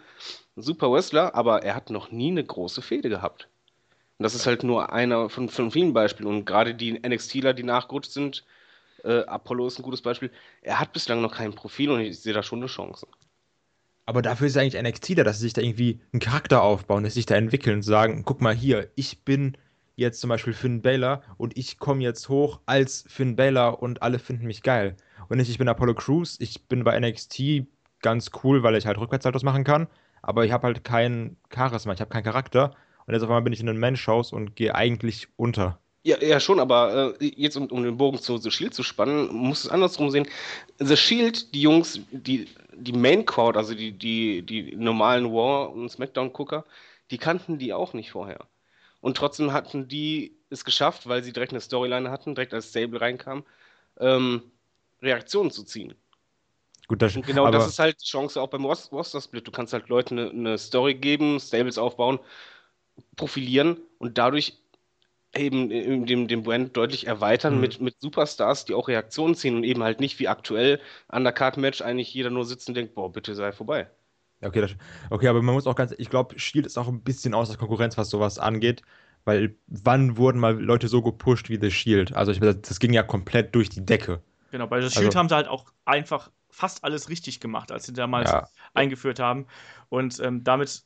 ein 0.57 0.62
super 0.62 0.90
Wrestler, 0.93 1.35
aber 1.35 1.64
er 1.64 1.75
hat 1.75 1.90
noch 1.90 2.12
nie 2.12 2.31
eine 2.31 2.45
große 2.45 2.81
Fehde 2.81 3.09
gehabt. 3.09 3.49
Und 4.18 4.25
das 4.25 4.34
ist 4.34 4.46
halt 4.46 4.64
nur 4.64 4.92
einer 4.92 5.28
von, 5.30 5.48
von 5.48 5.70
vielen 5.70 5.92
Beispielen. 5.92 6.28
Und 6.28 6.44
gerade 6.44 6.75
die 6.75 6.98
NXTler, 6.98 7.54
die 7.54 7.62
nachgerutscht 7.62 8.10
sind, 8.10 8.44
äh, 9.04 9.20
Apollo 9.20 9.68
ist 9.68 9.78
ein 9.78 9.84
gutes 9.84 10.02
Beispiel, 10.02 10.30
er 10.60 10.80
hat 10.80 10.92
bislang 10.92 11.22
noch 11.22 11.34
kein 11.34 11.54
Profil 11.54 11.90
und 11.90 12.00
ich 12.00 12.18
sehe 12.18 12.32
da 12.32 12.42
schon 12.42 12.58
eine 12.58 12.66
Chance. 12.66 13.06
Aber 14.06 14.22
dafür 14.22 14.48
ist 14.48 14.56
eigentlich 14.56 14.82
NXT 14.82 15.18
da, 15.18 15.25
dass 15.25 15.37
sie 15.37 15.44
sich 15.44 15.52
da 15.52 15.60
irgendwie 15.60 16.00
einen 16.12 16.20
Charakter 16.20 16.62
aufbauen, 16.62 17.04
dass 17.04 17.14
sie 17.14 17.20
sich 17.20 17.26
da 17.26 17.37
entwickeln 17.37 17.76
und 17.76 17.82
sagen, 17.82 18.22
guck 18.25 18.40
mal 18.40 18.54
hier, 18.54 18.90
ich 18.96 19.25
bin 19.25 19.56
jetzt 19.96 20.20
zum 20.20 20.28
Beispiel 20.30 20.52
Finn 20.52 20.82
Balor 20.82 21.22
und 21.37 21.56
ich 21.56 21.78
komme 21.78 22.02
jetzt 22.02 22.28
hoch 22.28 22.60
als 22.66 23.04
Finn 23.06 23.37
Balor 23.37 23.82
und 23.82 24.02
alle 24.02 24.18
finden 24.18 24.46
mich 24.46 24.62
geil. 24.62 24.96
Und 25.28 25.37
nicht, 25.37 25.50
ich 25.50 25.58
bin 25.58 25.68
Apollo 25.68 25.94
Crews, 25.94 26.38
ich 26.40 26.66
bin 26.68 26.84
bei 26.84 26.98
NXT 26.98 27.66
ganz 28.00 28.30
cool, 28.42 28.62
weil 28.62 28.76
ich 28.76 28.87
halt 28.87 28.98
Rückwärtssaltos 28.98 29.42
machen 29.42 29.64
kann, 29.64 29.88
aber 30.22 30.44
ich 30.44 30.52
habe 30.52 30.66
halt 30.66 30.84
kein 30.84 31.37
Charisma, 31.54 31.92
ich 31.92 32.00
habe 32.00 32.10
keinen 32.10 32.25
Charakter 32.25 32.75
und 33.08 33.14
jetzt 33.14 33.24
auf 33.24 33.30
einmal 33.30 33.42
bin 33.42 33.52
ich 33.54 33.60
in 33.60 33.66
den 33.66 33.78
Men's-Shows 33.78 34.32
und 34.32 34.54
gehe 34.56 34.74
eigentlich 34.76 35.28
unter. 35.36 35.80
Ja, 36.04 36.22
ja, 36.22 36.40
schon, 36.40 36.60
aber 36.60 37.16
äh, 37.20 37.26
jetzt, 37.36 37.56
um, 37.56 37.66
um 37.66 37.82
den 37.82 37.96
Bogen 37.98 38.18
zu 38.18 38.38
The 38.38 38.50
Shield 38.50 38.72
zu 38.72 38.82
spannen, 38.82 39.28
muss 39.34 39.64
es 39.64 39.70
andersrum 39.70 40.10
sehen. 40.10 40.26
The 40.78 40.96
Shield, 40.96 41.52
die 41.54 41.60
Jungs, 41.62 42.00
die, 42.12 42.48
die 42.72 42.92
Main 42.92 43.26
Crowd, 43.26 43.58
also 43.58 43.74
die, 43.74 43.92
die, 43.92 44.42
die 44.42 44.76
normalen 44.76 45.26
War- 45.32 45.70
und 45.72 45.90
Smackdown-Gucker, 45.90 46.64
die 47.10 47.18
kannten 47.18 47.58
die 47.58 47.72
auch 47.74 47.92
nicht 47.94 48.10
vorher. 48.12 48.46
Und 49.00 49.16
trotzdem 49.16 49.52
hatten 49.52 49.88
die 49.88 50.36
es 50.50 50.64
geschafft, 50.64 51.08
weil 51.08 51.22
sie 51.24 51.32
direkt 51.32 51.52
eine 51.52 51.60
Storyline 51.60 52.10
hatten, 52.10 52.34
direkt 52.34 52.54
als 52.54 52.70
Stable 52.70 53.00
reinkam, 53.00 53.44
ähm, 54.00 54.42
Reaktionen 55.02 55.50
zu 55.50 55.64
ziehen. 55.64 55.94
Gut, 56.88 57.02
das, 57.02 57.18
Und 57.18 57.26
genau 57.26 57.48
das 57.48 57.66
ist 57.66 57.78
halt 57.78 58.00
die 58.00 58.06
Chance 58.06 58.40
auch 58.40 58.48
beim 58.48 58.64
Ros- 58.64 58.92
Roster-Split. 58.92 59.46
Du 59.46 59.50
kannst 59.50 59.72
halt 59.72 59.88
Leuten 59.88 60.18
eine, 60.18 60.30
eine 60.30 60.58
Story 60.58 60.94
geben, 60.94 61.40
Stables 61.40 61.78
aufbauen, 61.78 62.18
profilieren 63.17 63.76
und 63.99 64.19
dadurch 64.19 64.59
eben 65.35 66.07
dem, 66.07 66.26
dem 66.26 66.43
Brand 66.43 66.76
deutlich 66.76 67.07
erweitern 67.07 67.57
Mhm. 67.57 67.61
mit, 67.61 67.81
mit 67.81 68.00
Superstars, 68.00 68.64
die 68.64 68.75
auch 68.75 68.88
Reaktionen 68.88 69.35
ziehen 69.35 69.57
und 69.57 69.64
eben 69.64 69.83
halt 69.83 70.00
nicht 70.00 70.19
wie 70.19 70.28
aktuell 70.28 70.81
Undercard-Match 71.12 71.83
eigentlich 71.83 72.12
jeder 72.14 72.31
nur 72.31 72.45
sitzt 72.47 72.69
und 72.69 72.75
denkt, 72.75 72.95
boah, 72.95 73.12
bitte 73.12 73.35
sei 73.35 73.52
vorbei. 73.52 73.88
Okay, 74.40 74.61
das, 74.61 74.75
okay, 75.11 75.28
aber 75.28 75.43
man 75.43 75.55
muss 75.55 75.67
auch 75.67 75.75
ganz, 75.75 75.93
ich 75.99 76.09
glaube, 76.11 76.38
Shield 76.38 76.64
ist 76.64 76.78
auch 76.78 76.88
ein 76.88 77.02
bisschen 77.02 77.35
außer 77.35 77.57
Konkurrenz, 77.57 77.99
was 77.99 78.09
sowas 78.09 78.38
angeht, 78.38 78.83
weil 79.25 79.57
wann 79.67 80.17
wurden 80.17 80.38
mal 80.38 80.59
Leute 80.59 80.88
so 80.88 81.02
gepusht 81.02 81.50
wie 81.50 81.59
The 81.61 81.71
Shield? 81.71 82.14
Also 82.14 82.33
ich, 82.33 82.40
das, 82.40 82.61
das 82.62 82.78
ging 82.81 82.93
ja 82.93 83.02
komplett 83.02 83.55
durch 83.55 83.69
die 83.69 83.85
Decke. 83.85 84.23
Genau, 84.50 84.67
bei 84.67 84.81
The 84.81 84.88
Shield 84.90 85.07
Also- 85.09 85.19
haben 85.19 85.28
sie 85.28 85.35
halt 85.35 85.49
auch 85.49 85.67
einfach 85.85 86.31
fast 86.50 86.85
alles 86.85 87.11
richtig 87.11 87.40
gemacht, 87.40 87.71
als 87.71 87.85
sie 87.85 87.93
damals 87.93 88.31
Ja. 88.31 88.49
eingeführt 88.73 89.19
haben. 89.19 89.47
Und 89.90 90.19
ähm, 90.21 90.43
damit 90.45 90.85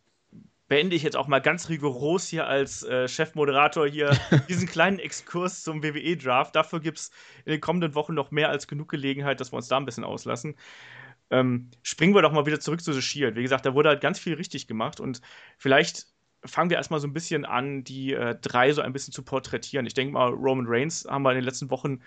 beende 0.73 0.97
ich 0.97 1.03
jetzt 1.03 1.19
auch 1.19 1.27
mal 1.27 1.41
ganz 1.41 1.69
rigoros 1.69 2.29
hier 2.29 2.47
als 2.47 2.83
äh, 2.83 3.07
Chefmoderator 3.07 3.87
hier 3.87 4.17
diesen 4.49 4.67
kleinen 4.67 4.99
Exkurs 4.99 5.63
zum 5.63 5.83
WWE-Draft. 5.83 6.57
Dafür 6.57 6.81
gibt 6.81 6.97
es 6.97 7.11
in 7.45 7.53
den 7.53 7.61
kommenden 7.61 7.95
Wochen 7.95 8.15
noch 8.15 8.31
mehr 8.31 8.49
als 8.49 8.67
genug 8.67 8.89
Gelegenheit, 8.89 9.39
dass 9.39 9.53
wir 9.53 9.59
uns 9.59 9.69
da 9.69 9.77
ein 9.77 9.85
bisschen 9.85 10.03
auslassen. 10.03 10.57
Ähm, 11.29 11.69
springen 11.83 12.15
wir 12.15 12.23
doch 12.23 12.33
mal 12.33 12.47
wieder 12.47 12.59
zurück 12.59 12.81
zu 12.81 12.95
The 12.95 13.03
Shield. 13.03 13.37
Wie 13.37 13.43
gesagt, 13.43 13.67
da 13.67 13.75
wurde 13.75 13.91
halt 13.91 14.01
ganz 14.01 14.19
viel 14.19 14.33
richtig 14.33 14.67
gemacht 14.67 14.99
und 14.99 15.21
vielleicht 15.59 16.07
fangen 16.43 16.71
wir 16.71 16.79
erstmal 16.79 17.01
so 17.01 17.07
ein 17.07 17.13
bisschen 17.13 17.45
an, 17.45 17.85
die 17.85 18.15
äh, 18.15 18.35
drei 18.41 18.73
so 18.73 18.81
ein 18.81 18.95
bisschen 18.95 19.13
zu 19.13 19.23
porträtieren. 19.23 19.85
Ich 19.85 19.93
denke 19.93 20.15
mal, 20.15 20.31
Roman 20.31 20.65
Reigns 20.67 21.07
haben 21.07 21.23
wir 21.23 21.33
in 21.33 21.37
den 21.37 21.45
letzten 21.45 21.69
Wochen 21.69 22.01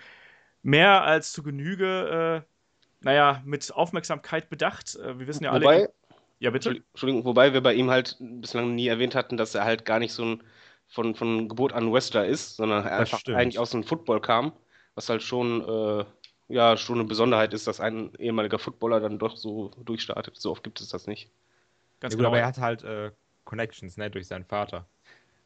mehr 0.63 1.03
als 1.03 1.33
zu 1.33 1.43
Genüge, 1.43 2.43
äh, 2.43 3.05
naja, 3.05 3.43
mit 3.45 3.71
Aufmerksamkeit 3.71 4.49
bedacht. 4.49 4.95
Äh, 4.95 5.19
wir 5.19 5.27
wissen 5.27 5.43
ja 5.43 5.51
alle. 5.51 5.93
Ja, 6.39 6.49
bitte. 6.51 6.81
Entschuldigung, 6.91 7.25
wobei 7.25 7.53
wir 7.53 7.61
bei 7.61 7.73
ihm 7.73 7.89
halt 7.89 8.17
bislang 8.19 8.75
nie 8.75 8.87
erwähnt 8.87 9.15
hatten, 9.15 9.37
dass 9.37 9.55
er 9.55 9.65
halt 9.65 9.85
gar 9.85 9.99
nicht 9.99 10.13
so 10.13 10.23
ein 10.25 10.43
von, 10.87 11.15
von 11.15 11.49
Geburt 11.49 11.73
an 11.73 11.91
Wrestler 11.91 12.25
ist, 12.27 12.57
sondern 12.57 12.85
er 12.85 12.99
einfach 12.99 13.19
stimmt. 13.19 13.37
eigentlich 13.37 13.57
aus 13.59 13.71
dem 13.71 13.83
Football 13.83 14.21
kam, 14.21 14.53
was 14.93 15.09
halt 15.09 15.23
schon, 15.23 15.61
äh, 15.67 16.05
ja, 16.47 16.77
schon 16.77 16.99
eine 16.99 17.07
Besonderheit 17.07 17.53
ist, 17.53 17.65
dass 17.67 17.79
ein 17.79 18.13
ehemaliger 18.19 18.59
Footballer 18.59 18.99
dann 18.99 19.17
doch 19.17 19.35
so 19.35 19.71
durchstartet. 19.83 20.37
So 20.37 20.51
oft 20.51 20.63
gibt 20.63 20.79
es 20.81 20.89
das 20.89 21.07
nicht. 21.07 21.31
Ganz 21.99 22.13
Ja, 22.13 22.17
gut, 22.17 22.25
genau. 22.25 22.27
aber 22.27 22.39
er 22.39 22.47
hat 22.47 22.57
halt 22.59 22.83
äh, 22.83 23.11
Connections, 23.45 23.97
ne, 23.97 24.09
durch 24.11 24.27
seinen 24.27 24.45
Vater. 24.45 24.85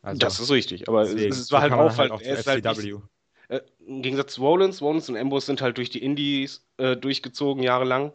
Also, 0.02 0.20
das 0.20 0.40
ist 0.40 0.50
richtig, 0.52 0.88
aber 0.88 1.04
es, 1.04 1.14
deswegen, 1.14 1.36
es 1.38 1.52
war 1.52 1.62
halt 1.62 1.74
auch, 1.74 1.98
halt, 1.98 2.12
auch 2.12 2.22
er 2.22 2.34
ist 2.34 2.48
halt 2.48 2.66
nicht, 2.66 2.80
FCW. 2.80 3.02
äh, 3.50 3.62
im 3.88 4.02
Gegensatz 4.02 4.34
zu 4.36 4.42
Rollins, 4.42 4.82
Rollins 4.82 5.10
und 5.10 5.18
Ambrose 5.18 5.48
sind 5.48 5.62
halt 5.62 5.78
durch 5.78 5.90
die 5.90 6.04
Indies 6.04 6.66
äh, 6.78 6.96
durchgezogen 6.98 7.64
jahrelang 7.64 8.14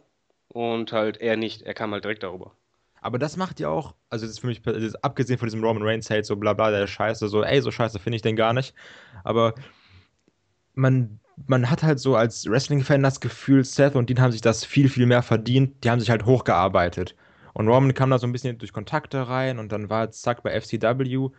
und 0.49 0.91
halt 0.91 1.17
er 1.17 1.37
nicht, 1.37 1.61
er 1.63 1.73
kam 1.73 1.91
halt 1.93 2.03
direkt 2.03 2.23
darüber. 2.23 2.55
Aber 3.05 3.19
das 3.19 3.37
macht 3.37 3.59
ja 3.59 3.69
auch, 3.69 3.93
also 4.09 4.25
das 4.25 4.31
ist 4.33 4.39
für 4.39 4.47
mich, 4.47 4.65
ist, 4.65 4.95
abgesehen 5.03 5.37
von 5.37 5.45
diesem 5.45 5.63
Roman 5.63 5.83
Reigns 5.83 6.09
Hate, 6.09 6.23
so 6.23 6.35
bla 6.37 6.53
bla, 6.53 6.71
der 6.71 6.87
scheiße, 6.87 7.27
so, 7.27 7.43
ey, 7.43 7.61
so 7.61 7.69
scheiße 7.69 7.99
finde 7.99 8.15
ich 8.15 8.23
den 8.23 8.35
gar 8.35 8.51
nicht. 8.51 8.73
Aber 9.23 9.53
man, 10.73 11.19
man 11.45 11.69
hat 11.69 11.83
halt 11.83 11.99
so 11.99 12.15
als 12.15 12.49
Wrestling-Fan 12.49 13.03
das 13.03 13.19
Gefühl, 13.19 13.63
Seth 13.63 13.95
und 13.95 14.09
Dean 14.09 14.19
haben 14.21 14.31
sich 14.31 14.41
das 14.41 14.65
viel, 14.65 14.89
viel 14.89 15.05
mehr 15.05 15.21
verdient. 15.21 15.83
Die 15.83 15.91
haben 15.91 15.99
sich 15.99 16.09
halt 16.09 16.25
hochgearbeitet. 16.25 17.15
Und 17.53 17.67
Roman 17.67 17.93
kam 17.93 18.09
da 18.09 18.17
so 18.17 18.25
ein 18.25 18.31
bisschen 18.31 18.57
durch 18.57 18.73
Kontakte 18.73 19.27
rein 19.27 19.59
und 19.59 19.71
dann 19.71 19.91
war 19.91 20.09
es 20.09 20.21
zack 20.21 20.41
bei 20.41 20.59
FCW. 20.59 21.29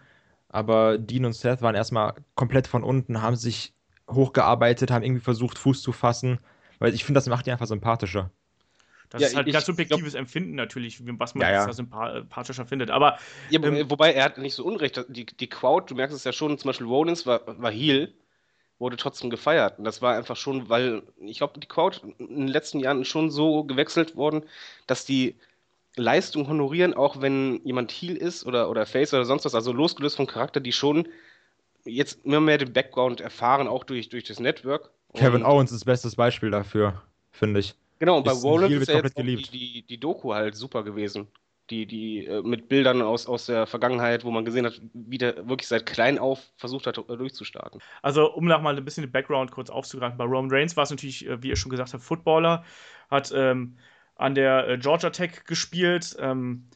Aber 0.49 0.99
Dean 0.99 1.25
und 1.25 1.33
Seth 1.33 1.63
waren 1.63 1.75
erstmal 1.75 2.15
komplett 2.37 2.69
von 2.69 2.85
unten, 2.85 3.23
haben 3.23 3.35
sich 3.35 3.75
hochgearbeitet, 4.09 4.93
haben 4.93 5.03
irgendwie 5.03 5.25
versucht, 5.25 5.59
Fuß 5.59 5.83
zu 5.83 5.91
fassen. 5.91 6.39
Weil 6.79 6.95
ich 6.95 7.05
finde, 7.05 7.19
das 7.19 7.27
macht 7.29 7.47
die 7.47 7.51
einfach 7.51 7.67
sympathischer. 7.67 8.31
Das 9.11 9.23
Ja, 9.23 9.29
ist 9.29 9.37
halt 9.37 9.47
ganz 9.47 9.47
ich 9.47 9.53
glaub- 9.53 9.77
subjektives 9.77 10.15
Empfinden 10.15 10.55
natürlich, 10.55 11.05
wie- 11.07 11.19
was 11.19 11.35
man 11.35 11.43
Ja, 11.43 11.53
ja. 11.53 11.67
jetzt 11.67 11.79
da 11.79 11.83
sympa- 11.83 12.13
sympathischer 12.21 12.67
findet. 12.67 12.91
Aber 12.91 13.19
Ja, 13.51 13.61
Ähm, 13.63 13.87
wo- 13.87 13.91
wobei 13.91 14.13
er 14.13 14.25
hat 14.25 14.39
nicht 14.39 14.55
so 14.55 14.65
unrecht. 14.65 15.05
Die, 15.09 15.27
die 15.27 15.47
Crowd, 15.49 15.87
du 15.89 15.95
merkst 15.95 16.15
es 16.17 16.25
ja 16.25 16.33
schon, 16.33 16.59
zum 16.59 16.69
Beispiel 16.69 16.87
Rollins 16.87 17.25
war, 17.27 17.41
war 17.47 17.71
Heel, 17.71 18.13
wurde 18.79 18.97
trotzdem 18.97 19.31
gefeiert. 19.31 19.79
Und 19.79 19.85
das 19.85 20.03
war 20.03 20.17
einfach 20.17 20.37
schon, 20.37 20.69
weil 20.69 21.03
ich 21.21 21.39
glaube, 21.39 21.59
die 21.61 21.67
Crowd 21.67 22.01
in 22.19 22.29
den 22.41 22.49
letzten 22.49 22.79
Jahren 22.81 23.03
ist 23.03 23.09
schon 23.09 23.31
so 23.31 23.65
gewechselt 23.65 24.17
worden, 24.17 24.43
dass 24.87 25.05
die 25.07 25.37
Leistung 25.95 26.47
honorieren, 26.49 26.93
auch 26.93 27.23
wenn 27.23 27.61
jemand 27.65 27.91
Heel 27.91 28.17
ist 28.17 28.45
oder, 28.45 28.69
oder 28.69 28.85
Face 28.85 29.15
oder 29.15 29.25
sonst 29.25 29.47
was, 29.47 29.55
also 29.55 29.73
losgelöst 29.73 30.17
vom 30.17 30.27
Charakter, 30.27 30.61
die 30.61 30.73
schon 30.73 31.09
jetzt 31.87 32.25
immer 32.27 32.41
mehr 32.41 32.59
den 32.59 32.73
Background 32.75 33.21
erfahren, 33.23 33.67
auch 33.69 33.85
durch, 33.85 34.09
durch 34.11 34.25
das 34.25 34.41
Network. 34.41 34.91
Kevin 35.15 35.45
Owens 35.45 35.71
ist 35.73 35.81
das 35.81 35.85
bestes 35.87 36.17
Beispiel 36.17 36.51
dafür, 36.51 37.01
finde 37.31 37.61
ich. 37.61 37.75
Genau, 37.99 38.19
und 38.19 38.25
bei 38.25 38.33
Heel, 38.33 38.83
ist 38.83 38.89
ja 38.89 38.97
jetzt 38.97 39.17
die, 39.17 39.23
geliebt. 39.23 39.53
die, 39.53 39.87
die 39.87 39.99
Doku 39.99 40.35
halt 40.35 40.55
super 40.55 40.83
gewesen. 40.85 41.29
Die, 41.71 41.87
die 41.87 42.27
äh, 42.27 42.43
mit 42.43 42.69
Bildern 42.69 43.03
aus, 43.03 43.27
aus 43.27 43.47
der 43.47 43.67
Vergangenheit, 43.67 44.25
wo 44.25 44.31
man 44.31 44.45
gesehen 44.45 44.67
hat, 44.67 44.81
wie 44.93 45.19
der 45.19 45.49
wirklich 45.49 45.67
seit 45.67 45.85
klein 45.85 46.19
auf 46.19 46.53
versucht 46.57 46.87
hat, 46.87 46.99
äh, 46.99 47.17
durchzustarten. 47.17 47.83
Also, 48.03 48.33
um 48.33 48.45
noch 48.45 48.61
mal 48.63 48.77
ein 48.77 48.85
bisschen 48.85 49.03
den 49.03 49.11
Background 49.11 49.51
kurz 49.51 49.69
aufzugreifen, 49.71 50.17
bei 50.17 50.25
Roman 50.25 50.51
Reigns 50.51 50.77
war 50.77 50.85
es 50.85 50.91
natürlich, 50.91 51.27
äh, 51.27 51.43
wie 51.43 51.49
ihr 51.49 51.57
schon 51.57 51.71
gesagt 51.71 51.93
habt, 51.93 52.05
Footballer, 52.05 52.65
hat 53.11 53.33
ähm, 53.35 53.79
an 54.15 54.35
der 54.35 54.69
äh, 54.69 54.79
Georgia 54.79 55.11
Tech 55.11 55.45
gespielt, 55.45 56.17
ähm, 56.21 56.69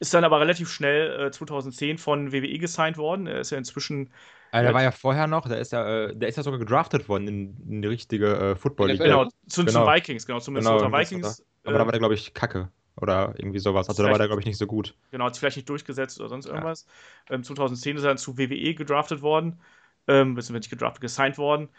ist 0.00 0.14
dann 0.14 0.24
aber 0.24 0.40
relativ 0.40 0.68
schnell 0.70 1.28
äh, 1.28 1.30
2010 1.30 1.98
von 1.98 2.32
WWE 2.32 2.58
gesigned 2.58 2.98
worden. 2.98 3.26
Er 3.28 3.40
ist 3.40 3.50
ja 3.50 3.58
inzwischen, 3.58 4.12
Äh, 4.52 4.58
Ja. 4.58 4.62
der 4.62 4.74
war 4.74 4.82
ja 4.82 4.90
vorher 4.92 5.26
noch, 5.26 5.48
der 5.48 5.58
ist 5.58 5.72
ja, 5.72 6.04
äh, 6.06 6.16
der 6.16 6.28
ist 6.28 6.36
ja 6.36 6.42
sogar 6.42 6.58
gedraftet 6.58 7.08
worden 7.08 7.26
in, 7.28 7.56
in 7.68 7.82
die 7.82 7.88
richtige 7.88 8.26
äh, 8.36 8.56
Football-Liga. 8.56 9.04
NFL. 9.04 9.10
genau, 9.10 9.30
zu, 9.48 9.64
Genau. 9.64 9.86
zu 9.86 9.92
Vikings, 9.92 10.26
genau, 10.26 10.40
zu 10.40 10.52
Genau, 10.52 10.70
Minnesota 10.70 10.88
Minnesota. 10.88 11.28
Vikings. 11.28 11.44
Aber 11.64 11.74
äh, 11.74 11.78
da 11.78 11.84
war 11.86 11.92
der, 11.92 11.98
glaube 11.98 12.14
ich, 12.14 12.34
kacke. 12.34 12.70
Oder 13.00 13.34
irgendwie 13.38 13.58
sowas. 13.58 13.88
Also 13.88 14.02
da 14.02 14.10
war 14.10 14.18
der, 14.18 14.26
glaube 14.26 14.40
ich, 14.42 14.46
nicht 14.46 14.58
so 14.58 14.66
gut. 14.66 14.94
Genau, 15.10 15.24
hat 15.24 15.34
sich 15.34 15.40
vielleicht 15.40 15.56
nicht 15.56 15.68
durchgesetzt 15.68 16.20
oder 16.20 16.28
sonst 16.28 16.44
irgendwas. 16.46 16.86
Ähm, 17.30 17.42
2010 17.42 17.96
ist 17.96 18.02
er 18.02 18.08
dann 18.08 18.18
zu 18.18 18.36
WWE 18.36 18.74
gedraftet 18.74 19.22
worden, 19.22 19.60
ähm, 20.08 20.34
beziehungsweise 20.34 20.58
nicht 20.60 20.70
gedraftet, 20.70 21.00
gesigned 21.00 21.38
worden. 21.38 21.70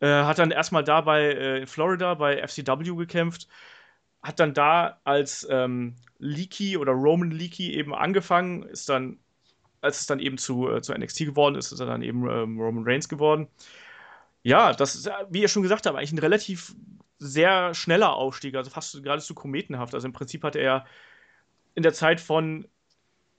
Äh, 0.00 0.08
hat 0.08 0.38
dann 0.40 0.50
erstmal 0.50 0.82
da 0.82 1.00
bei, 1.02 1.22
äh, 1.22 1.58
in 1.60 1.66
Florida 1.68 2.14
bei 2.14 2.38
FCW 2.38 2.96
gekämpft. 2.96 3.46
Hat 4.22 4.40
dann 4.40 4.54
da 4.54 5.00
als 5.04 5.46
ähm, 5.50 5.96
Leaky 6.18 6.76
oder 6.76 6.92
Roman 6.92 7.30
Leaky 7.30 7.74
eben 7.74 7.94
angefangen, 7.94 8.64
ist 8.64 8.88
dann, 8.88 9.18
als 9.82 10.00
es 10.00 10.06
dann 10.06 10.20
eben 10.20 10.38
zu, 10.38 10.70
äh, 10.70 10.80
zu 10.80 10.94
NXT 10.94 11.26
geworden 11.26 11.56
ist, 11.56 11.72
ist 11.72 11.80
er 11.80 11.86
dann 11.86 12.02
eben 12.02 12.28
ähm, 12.30 12.58
Roman 12.58 12.84
Reigns 12.84 13.08
geworden. 13.08 13.48
Ja, 14.42 14.72
das 14.72 14.94
ist, 14.94 15.06
ja, 15.06 15.26
wie 15.28 15.42
ihr 15.42 15.48
schon 15.48 15.62
gesagt 15.62 15.86
habt, 15.86 15.96
eigentlich 15.96 16.12
ein 16.12 16.18
relativ 16.18 16.74
sehr 17.18 17.74
schneller 17.74 18.14
Aufstieg, 18.14 18.56
also 18.56 18.70
fast 18.70 19.02
geradezu 19.02 19.34
kometenhaft. 19.34 19.94
Also 19.94 20.06
im 20.06 20.12
Prinzip 20.12 20.42
hat 20.42 20.56
er 20.56 20.86
in 21.74 21.82
der 21.82 21.92
Zeit 21.92 22.20
von 22.20 22.66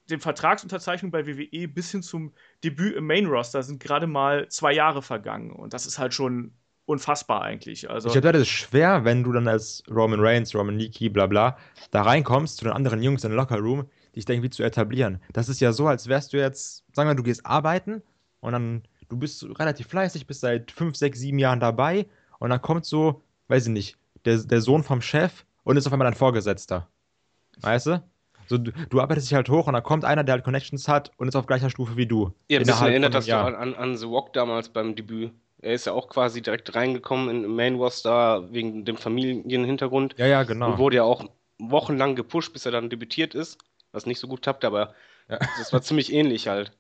den 0.10 0.20
Vertragsunterzeichnung 0.20 1.12
bei 1.12 1.26
WWE 1.26 1.68
bis 1.68 1.92
hin 1.92 2.04
zum 2.04 2.34
Debüt 2.64 2.96
im 2.96 3.08
Main 3.08 3.26
Roster 3.26 3.64
sind 3.64 3.82
gerade 3.82 4.08
mal 4.08 4.48
zwei 4.50 4.74
Jahre 4.74 5.02
vergangen. 5.02 5.52
Und 5.52 5.74
das 5.74 5.86
ist 5.86 5.98
halt 5.98 6.14
schon 6.14 6.54
unfassbar 6.86 7.42
eigentlich. 7.42 7.90
Also, 7.90 8.10
ich 8.10 8.14
glaube, 8.14 8.34
das 8.34 8.42
ist 8.44 8.50
schwer, 8.50 9.06
wenn 9.06 9.24
du 9.24 9.32
dann 9.32 9.48
als 9.48 9.84
Roman 9.90 10.20
Reigns, 10.20 10.54
Roman 10.54 10.78
Leakey, 10.78 11.10
bla 11.10 11.28
bla, 11.28 11.58
da 11.92 12.02
reinkommst 12.02 12.58
zu 12.58 12.66
den 12.66 12.74
anderen 12.74 13.02
Jungs 13.02 13.24
in 13.24 13.32
den 13.32 13.38
Locker 13.38 13.60
Room, 13.60 13.90
dich 14.16 14.26
da 14.26 14.34
irgendwie 14.34 14.50
zu 14.50 14.64
etablieren. 14.64 15.20
Das 15.34 15.50
ist 15.50 15.60
ja 15.60 15.72
so, 15.72 15.88
als 15.88 16.08
wärst 16.08 16.34
du 16.34 16.38
jetzt, 16.38 16.84
sagen 16.94 17.10
wir, 17.10 17.16
du 17.16 17.24
gehst 17.24 17.46
arbeiten 17.46 18.02
und 18.40 18.54
dann, 18.54 18.84
du 19.10 19.18
bist 19.18 19.44
relativ 19.60 19.88
fleißig, 19.88 20.28
bist 20.28 20.42
seit 20.42 20.72
fünf, 20.72 20.96
sechs, 20.96 21.20
sieben 21.20 21.40
Jahren 21.40 21.60
dabei 21.60 22.06
und 22.40 22.50
dann 22.50 22.62
kommt 22.62 22.86
so, 22.86 23.24
weiß 23.48 23.68
ich 23.68 23.72
nicht, 23.72 23.98
der, 24.26 24.38
der 24.38 24.62
Sohn 24.62 24.84
vom 24.84 25.02
Chef 25.02 25.46
und 25.64 25.78
ist 25.78 25.88
auf 25.88 25.94
einmal 25.94 26.08
dein 26.08 26.18
Vorgesetzter. 26.18 26.88
Weißt 27.62 27.88
du? 27.88 28.04
So, 28.48 28.58
du, 28.58 28.72
du, 28.90 29.00
arbeitest 29.00 29.30
dich 29.30 29.36
halt 29.36 29.50
hoch 29.50 29.68
und 29.68 29.74
dann 29.74 29.84
kommt 29.84 30.04
einer, 30.04 30.24
der 30.24 30.34
halt 30.34 30.44
Connections 30.44 30.88
hat 30.88 31.12
und 31.18 31.28
ist 31.28 31.36
auf 31.36 31.46
gleicher 31.46 31.70
Stufe 31.70 31.96
wie 31.96 32.06
du. 32.06 32.34
Ja, 32.50 32.60
ein 32.60 32.66
bisschen 32.66 32.88
erinnert 32.88 33.14
das 33.14 33.30
an, 33.30 33.56
an, 33.56 33.74
an 33.76 33.98
The 33.98 34.08
Walk 34.08 34.34
damals 34.34 34.70
beim 34.70 34.96
Debüt. 34.96 35.32
Er 35.62 35.74
ist 35.74 35.86
ja 35.86 35.94
auch 35.94 36.10
quasi 36.10 36.42
direkt 36.42 36.76
reingekommen 36.76 37.30
in 37.30 37.56
Main 37.56 37.76
Roster 37.76 38.52
wegen 38.52 38.84
dem 38.84 38.98
Familienhintergrund. 38.98 40.16
Ja, 40.18 40.28
ja, 40.28 40.44
genau. 40.44 40.72
Und 40.72 40.78
wurde 40.78 40.98
ja 40.98 41.04
auch 41.04 41.30
wochenlang 41.58 42.16
gepusht, 42.16 42.52
bis 42.52 42.66
er 42.66 42.74
dann 42.74 42.90
debütiert 42.90 43.34
ist. 43.34 43.58
Was 43.94 44.06
nicht 44.06 44.20
so 44.20 44.28
gut 44.28 44.42
klappt, 44.42 44.66
aber 44.66 44.94
ja. 45.30 45.40
das 45.58 45.72
war 45.72 45.82
ziemlich 45.82 46.12
ähnlich 46.12 46.50
halt. 46.50 46.74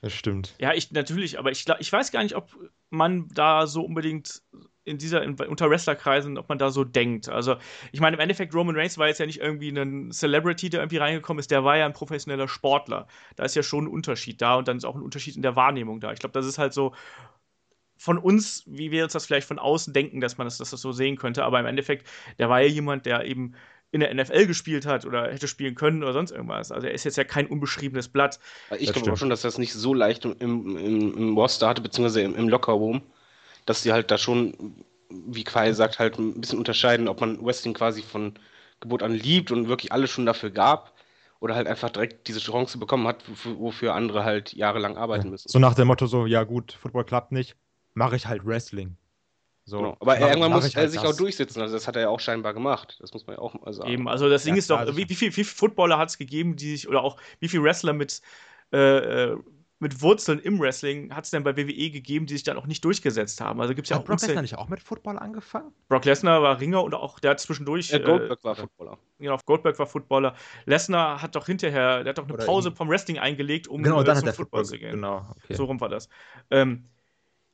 Das 0.00 0.12
stimmt. 0.12 0.54
Ja, 0.58 0.72
ich 0.74 0.90
natürlich, 0.92 1.38
aber 1.38 1.50
ich, 1.50 1.64
ich 1.78 1.92
weiß 1.92 2.12
gar 2.12 2.22
nicht, 2.22 2.36
ob 2.36 2.50
man 2.90 3.28
da 3.28 3.66
so 3.66 3.82
unbedingt 3.82 4.42
in 4.84 4.98
dieser, 4.98 5.22
in, 5.22 5.34
unter 5.34 5.70
Wrestlerkreisen, 5.70 6.36
ob 6.36 6.48
man 6.48 6.58
da 6.58 6.70
so 6.70 6.84
denkt. 6.84 7.28
Also, 7.28 7.56
ich 7.90 8.00
meine, 8.00 8.16
im 8.16 8.20
Endeffekt, 8.20 8.54
Roman 8.54 8.76
Reigns 8.76 8.98
war 8.98 9.08
jetzt 9.08 9.18
ja 9.18 9.26
nicht 9.26 9.40
irgendwie 9.40 9.70
ein 9.70 10.12
Celebrity, 10.12 10.68
der 10.68 10.80
irgendwie 10.80 10.98
reingekommen 10.98 11.40
ist, 11.40 11.50
der 11.50 11.64
war 11.64 11.76
ja 11.76 11.86
ein 11.86 11.94
professioneller 11.94 12.48
Sportler. 12.48 13.06
Da 13.36 13.44
ist 13.44 13.56
ja 13.56 13.62
schon 13.62 13.84
ein 13.84 13.88
Unterschied 13.88 14.42
da 14.42 14.56
und 14.56 14.68
dann 14.68 14.76
ist 14.76 14.84
auch 14.84 14.94
ein 14.94 15.02
Unterschied 15.02 15.36
in 15.36 15.42
der 15.42 15.56
Wahrnehmung 15.56 16.00
da. 16.00 16.12
Ich 16.12 16.20
glaube, 16.20 16.34
das 16.34 16.46
ist 16.46 16.58
halt 16.58 16.74
so 16.74 16.94
von 17.96 18.18
uns, 18.18 18.64
wie 18.66 18.90
wir 18.90 19.04
uns 19.04 19.14
das 19.14 19.24
vielleicht 19.24 19.46
von 19.46 19.58
außen 19.58 19.94
denken, 19.94 20.20
dass 20.20 20.36
man 20.36 20.46
das, 20.46 20.58
dass 20.58 20.70
das 20.70 20.80
so 20.82 20.92
sehen 20.92 21.16
könnte, 21.16 21.44
aber 21.44 21.60
im 21.60 21.66
Endeffekt, 21.66 22.06
der 22.38 22.50
war 22.50 22.60
ja 22.60 22.68
jemand, 22.68 23.06
der 23.06 23.24
eben 23.24 23.54
in 23.94 24.00
der 24.00 24.12
NFL 24.12 24.46
gespielt 24.46 24.86
hat 24.86 25.06
oder 25.06 25.30
hätte 25.30 25.46
spielen 25.46 25.76
können 25.76 26.02
oder 26.02 26.12
sonst 26.12 26.32
irgendwas. 26.32 26.72
Also 26.72 26.88
er 26.88 26.92
ist 26.92 27.04
jetzt 27.04 27.16
ja 27.16 27.22
kein 27.22 27.46
unbeschriebenes 27.46 28.08
Blatt. 28.08 28.40
Ich 28.76 28.92
glaube 28.92 29.12
auch 29.12 29.16
schon, 29.16 29.30
dass 29.30 29.44
er 29.44 29.48
es 29.48 29.58
nicht 29.58 29.72
so 29.72 29.94
leicht 29.94 30.24
im, 30.24 30.34
im, 30.40 31.16
im 31.16 31.38
Roster 31.38 31.68
hatte, 31.68 31.80
beziehungsweise 31.80 32.22
im, 32.22 32.34
im 32.34 32.48
Lockerroom, 32.48 33.02
dass 33.66 33.84
sie 33.84 33.92
halt 33.92 34.10
da 34.10 34.18
schon, 34.18 34.74
wie 35.10 35.44
Quai 35.44 35.72
sagt, 35.74 36.00
halt 36.00 36.18
ein 36.18 36.40
bisschen 36.40 36.58
unterscheiden, 36.58 37.06
ob 37.06 37.20
man 37.20 37.44
Wrestling 37.46 37.72
quasi 37.72 38.02
von 38.02 38.34
Geburt 38.80 39.04
an 39.04 39.12
liebt 39.12 39.52
und 39.52 39.68
wirklich 39.68 39.92
alles 39.92 40.10
schon 40.10 40.26
dafür 40.26 40.50
gab 40.50 40.92
oder 41.38 41.54
halt 41.54 41.68
einfach 41.68 41.90
direkt 41.90 42.26
diese 42.26 42.40
Chance 42.40 42.78
bekommen 42.78 43.06
hat, 43.06 43.22
wofür 43.44 43.94
andere 43.94 44.24
halt 44.24 44.54
jahrelang 44.54 44.96
arbeiten 44.96 45.30
müssen. 45.30 45.48
So 45.48 45.60
nach 45.60 45.74
dem 45.74 45.86
Motto 45.86 46.06
so, 46.06 46.26
ja 46.26 46.42
gut, 46.42 46.72
Football 46.72 47.04
klappt 47.04 47.30
nicht, 47.30 47.54
mache 47.92 48.16
ich 48.16 48.26
halt 48.26 48.44
Wrestling. 48.44 48.96
So, 49.66 49.78
genau. 49.78 49.96
Aber 50.00 50.18
mach, 50.18 50.28
irgendwann 50.28 50.52
muss 50.52 50.74
er 50.74 50.82
halt 50.82 50.90
sich 50.90 51.00
das. 51.00 51.10
auch 51.10 51.16
durchsetzen. 51.16 51.60
Also 51.62 51.74
das 51.74 51.88
hat 51.88 51.96
er 51.96 52.02
ja 52.02 52.08
auch 52.08 52.20
scheinbar 52.20 52.52
gemacht. 52.52 52.98
Das 53.00 53.12
muss 53.12 53.26
man 53.26 53.36
ja 53.36 53.42
auch 53.42 53.54
mal 53.54 53.72
sagen. 53.72 53.90
Eben, 53.90 54.08
also 54.08 54.28
das 54.28 54.44
Ding 54.44 54.54
ja, 54.54 54.58
ist 54.58 54.68
doch, 54.68 54.96
wie, 54.96 55.08
wie 55.08 55.14
viele 55.14 55.32
viel 55.32 55.44
Footballer 55.44 55.96
hat 55.96 56.10
es 56.10 56.18
gegeben, 56.18 56.56
die 56.56 56.72
sich, 56.72 56.88
oder 56.88 57.02
auch 57.02 57.16
wie 57.40 57.48
viele 57.48 57.62
Wrestler 57.62 57.94
mit, 57.94 58.20
äh, 58.72 59.32
äh, 59.32 59.36
mit 59.78 60.02
Wurzeln 60.02 60.38
im 60.38 60.60
Wrestling 60.60 61.14
hat 61.14 61.24
es 61.24 61.30
denn 61.30 61.42
bei 61.42 61.56
WWE 61.56 61.90
gegeben, 61.90 62.26
die 62.26 62.34
sich 62.34 62.42
dann 62.42 62.56
auch 62.58 62.66
nicht 62.66 62.84
durchgesetzt 62.84 63.40
haben? 63.40 63.60
Also 63.60 63.74
gibt 63.74 63.86
es 63.86 63.90
ja 63.90 63.96
hat 63.96 64.02
auch 64.02 64.06
Brock 64.06 64.20
Lesnar 64.20 64.42
nicht 64.42 64.56
auch 64.56 64.68
mit 64.68 64.80
Football 64.80 65.18
angefangen? 65.18 65.72
Brock 65.88 66.04
Lesnar 66.04 66.42
war 66.42 66.60
Ringer 66.60 66.84
und 66.84 66.94
auch 66.94 67.18
der 67.18 67.32
hat 67.32 67.40
zwischendurch. 67.40 67.90
Ja, 67.90 67.98
Goldberg 67.98 68.40
äh, 68.40 68.44
war 68.44 68.56
Footballer. 68.56 68.98
Genau, 69.18 69.38
Goldberg 69.44 69.78
war 69.78 69.86
Footballer. 69.86 70.34
Lesnar 70.66 71.22
hat 71.22 71.34
doch 71.36 71.46
hinterher, 71.46 72.04
der 72.04 72.10
hat 72.10 72.18
doch 72.18 72.24
eine 72.24 72.34
oder 72.34 72.44
Pause 72.44 72.68
ihn. 72.68 72.76
vom 72.76 72.88
Wrestling 72.88 73.18
eingelegt, 73.18 73.66
um 73.66 73.82
genau, 73.82 74.02
dann 74.02 74.16
äh, 74.16 74.20
zum 74.20 74.28
hat 74.28 74.36
Football, 74.36 74.64
Football 74.64 74.78
zu 74.78 74.78
gehen. 74.78 74.92
Genau, 74.92 75.26
okay. 75.42 75.54
So 75.54 75.64
rum 75.64 75.80
war 75.80 75.88
das. 75.88 76.08
Ähm, 76.50 76.84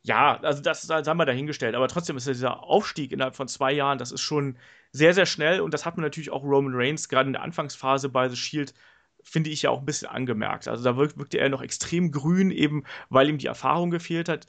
ja, 0.02 0.40
also 0.40 0.62
das, 0.62 0.86
das 0.86 1.06
haben 1.06 1.18
wir 1.18 1.26
dahingestellt. 1.26 1.74
Aber 1.74 1.88
trotzdem 1.88 2.16
ist 2.16 2.26
dieser 2.26 2.62
Aufstieg 2.62 3.12
innerhalb 3.12 3.36
von 3.36 3.48
zwei 3.48 3.72
Jahren, 3.72 3.98
das 3.98 4.12
ist 4.12 4.22
schon 4.22 4.56
sehr, 4.92 5.14
sehr 5.14 5.26
schnell. 5.26 5.60
Und 5.60 5.74
das 5.74 5.84
hat 5.84 5.96
man 5.96 6.04
natürlich 6.04 6.30
auch 6.30 6.42
Roman 6.42 6.74
Reigns 6.74 7.08
gerade 7.08 7.28
in 7.28 7.34
der 7.34 7.42
Anfangsphase 7.42 8.08
bei 8.08 8.28
The 8.28 8.36
Shield, 8.36 8.74
finde 9.22 9.50
ich 9.50 9.62
ja 9.62 9.70
auch 9.70 9.80
ein 9.80 9.86
bisschen 9.86 10.08
angemerkt. 10.08 10.68
Also 10.68 10.82
da 10.82 10.96
wirk 10.96 11.18
wirkte 11.18 11.38
er 11.38 11.50
noch 11.50 11.62
extrem 11.62 12.10
grün, 12.10 12.50
eben 12.50 12.84
weil 13.10 13.28
ihm 13.28 13.38
die 13.38 13.46
Erfahrung 13.46 13.90
gefehlt 13.90 14.28
hat. 14.28 14.46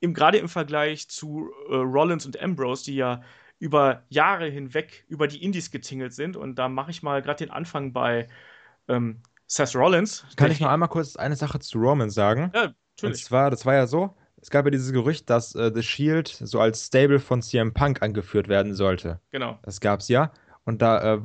Im, 0.00 0.12
gerade 0.12 0.38
im 0.38 0.48
Vergleich 0.48 1.08
zu 1.08 1.50
äh, 1.70 1.76
Rollins 1.76 2.26
und 2.26 2.40
Ambrose, 2.40 2.84
die 2.84 2.96
ja 2.96 3.22
über 3.60 4.02
Jahre 4.08 4.48
hinweg 4.48 5.04
über 5.08 5.28
die 5.28 5.42
Indies 5.42 5.70
getingelt 5.70 6.12
sind. 6.12 6.36
Und 6.36 6.56
da 6.56 6.68
mache 6.68 6.90
ich 6.90 7.02
mal 7.02 7.22
gerade 7.22 7.44
den 7.44 7.50
Anfang 7.50 7.92
bei 7.92 8.26
ähm, 8.88 9.22
Seth 9.46 9.76
Rollins. 9.76 10.26
Kann 10.36 10.50
ich 10.50 10.60
noch 10.60 10.68
einmal 10.68 10.88
kurz 10.88 11.16
eine 11.16 11.36
Sache 11.36 11.60
zu 11.60 11.78
Roman 11.78 12.10
sagen? 12.10 12.50
Ja, 12.52 12.62
natürlich. 12.62 12.74
Und 13.02 13.16
zwar, 13.16 13.50
das 13.50 13.64
war 13.64 13.74
ja 13.74 13.86
so, 13.86 14.16
es 14.44 14.50
gab 14.50 14.66
ja 14.66 14.70
dieses 14.70 14.92
Gerücht, 14.92 15.30
dass 15.30 15.54
äh, 15.54 15.72
The 15.74 15.82
Shield 15.82 16.28
so 16.28 16.60
als 16.60 16.84
Stable 16.84 17.18
von 17.18 17.40
CM 17.40 17.72
Punk 17.72 18.02
angeführt 18.02 18.46
werden 18.46 18.74
sollte. 18.74 19.18
Genau. 19.30 19.58
Das 19.62 19.80
gab's 19.80 20.08
ja. 20.08 20.32
Und 20.66 20.82
da 20.82 21.14
äh, 21.14 21.20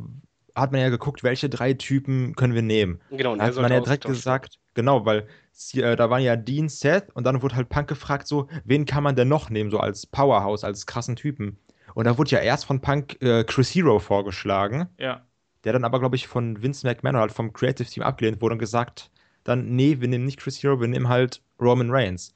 hat 0.55 0.71
man 0.71 0.79
ja 0.79 0.87
geguckt, 0.87 1.21
welche 1.21 1.49
drei 1.49 1.73
Typen 1.73 2.33
können 2.37 2.53
wir 2.53 2.61
nehmen. 2.61 3.01
Genau, 3.11 3.33
und 3.33 3.39
da 3.39 3.47
hat 3.47 3.55
man 3.57 3.73
ja 3.73 3.81
direkt 3.81 4.05
gesagt, 4.05 4.59
genau, 4.73 5.05
weil 5.05 5.27
äh, 5.73 5.97
da 5.97 6.09
waren 6.09 6.21
ja 6.21 6.37
Dean, 6.37 6.69
Seth 6.69 7.13
und 7.13 7.25
dann 7.25 7.41
wurde 7.41 7.57
halt 7.57 7.67
Punk 7.67 7.89
gefragt, 7.89 8.25
so, 8.25 8.47
wen 8.63 8.85
kann 8.85 9.03
man 9.03 9.17
denn 9.17 9.27
noch 9.27 9.49
nehmen, 9.49 9.69
so 9.69 9.79
als 9.79 10.05
Powerhouse, 10.05 10.63
als 10.63 10.85
krassen 10.85 11.17
Typen. 11.17 11.57
Und 11.95 12.05
da 12.05 12.17
wurde 12.17 12.31
ja 12.31 12.39
erst 12.39 12.63
von 12.63 12.79
Punk 12.79 13.21
äh, 13.21 13.43
Chris 13.43 13.75
Hero 13.75 13.99
vorgeschlagen. 13.99 14.87
Ja. 14.97 15.25
Der 15.65 15.73
dann 15.73 15.83
aber, 15.83 15.99
glaube 15.99 16.15
ich, 16.15 16.29
von 16.29 16.63
Vince 16.63 16.87
McMahon 16.87 17.17
halt 17.17 17.33
vom 17.33 17.51
Creative 17.51 17.89
Team 17.89 18.03
abgelehnt 18.03 18.41
wurde 18.41 18.53
und 18.53 18.59
gesagt, 18.59 19.11
dann, 19.43 19.75
nee, 19.75 19.99
wir 19.99 20.07
nehmen 20.07 20.23
nicht 20.23 20.39
Chris 20.39 20.63
Hero, 20.63 20.79
wir 20.79 20.87
nehmen 20.87 21.09
halt 21.09 21.41
Roman 21.59 21.91
Reigns. 21.91 22.33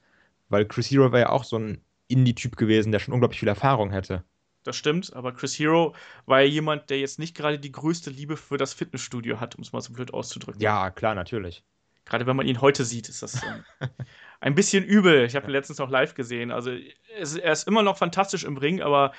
Weil 0.54 0.66
Chris 0.66 0.88
Hero 0.88 1.10
war 1.10 1.18
ja 1.18 1.30
auch 1.30 1.42
so 1.42 1.58
ein 1.58 1.84
Indie-Typ 2.06 2.56
gewesen, 2.56 2.92
der 2.92 3.00
schon 3.00 3.12
unglaublich 3.12 3.40
viel 3.40 3.48
Erfahrung 3.48 3.90
hätte. 3.90 4.22
Das 4.62 4.76
stimmt, 4.76 5.12
aber 5.14 5.32
Chris 5.32 5.58
Hero 5.58 5.96
war 6.26 6.42
ja 6.42 6.46
jemand, 6.46 6.90
der 6.90 7.00
jetzt 7.00 7.18
nicht 7.18 7.36
gerade 7.36 7.58
die 7.58 7.72
größte 7.72 8.10
Liebe 8.10 8.36
für 8.36 8.56
das 8.56 8.72
Fitnessstudio 8.72 9.40
hat, 9.40 9.56
um 9.56 9.62
es 9.62 9.72
mal 9.72 9.80
so 9.80 9.92
blöd 9.92 10.14
auszudrücken. 10.14 10.60
Ja, 10.60 10.90
klar, 10.90 11.16
natürlich. 11.16 11.64
Gerade 12.04 12.26
wenn 12.26 12.36
man 12.36 12.46
ihn 12.46 12.60
heute 12.60 12.84
sieht, 12.84 13.08
ist 13.08 13.20
das 13.22 13.42
ähm, 13.42 13.64
ein 14.40 14.54
bisschen 14.54 14.84
übel. 14.84 15.24
Ich 15.24 15.34
habe 15.34 15.46
ihn 15.46 15.52
letztens 15.52 15.78
noch 15.78 15.90
live 15.90 16.14
gesehen. 16.14 16.52
Also 16.52 16.70
es, 17.18 17.34
er 17.34 17.52
ist 17.52 17.66
immer 17.66 17.82
noch 17.82 17.98
fantastisch 17.98 18.44
im 18.44 18.56
Ring, 18.56 18.80
aber 18.80 19.12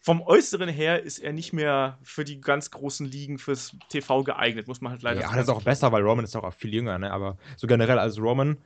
vom 0.00 0.20
Äußeren 0.20 0.68
her 0.68 1.02
ist 1.02 1.18
er 1.18 1.32
nicht 1.32 1.52
mehr 1.52 1.98
für 2.02 2.24
die 2.24 2.40
ganz 2.40 2.72
großen 2.72 3.06
Ligen 3.06 3.38
fürs 3.38 3.76
TV 3.88 4.24
geeignet, 4.24 4.66
muss 4.66 4.80
man 4.80 4.90
halt 4.90 5.02
leider 5.02 5.20
sagen. 5.20 5.32
Ja, 5.32 5.36
das 5.36 5.48
ist 5.48 5.54
auch 5.54 5.62
besser, 5.62 5.92
weil 5.92 6.02
Roman 6.02 6.24
ist 6.24 6.34
auch 6.34 6.52
viel 6.54 6.74
jünger, 6.74 6.98
ne? 6.98 7.12
Aber 7.12 7.36
so 7.56 7.68
generell, 7.68 8.00
als 8.00 8.18
Roman 8.18 8.56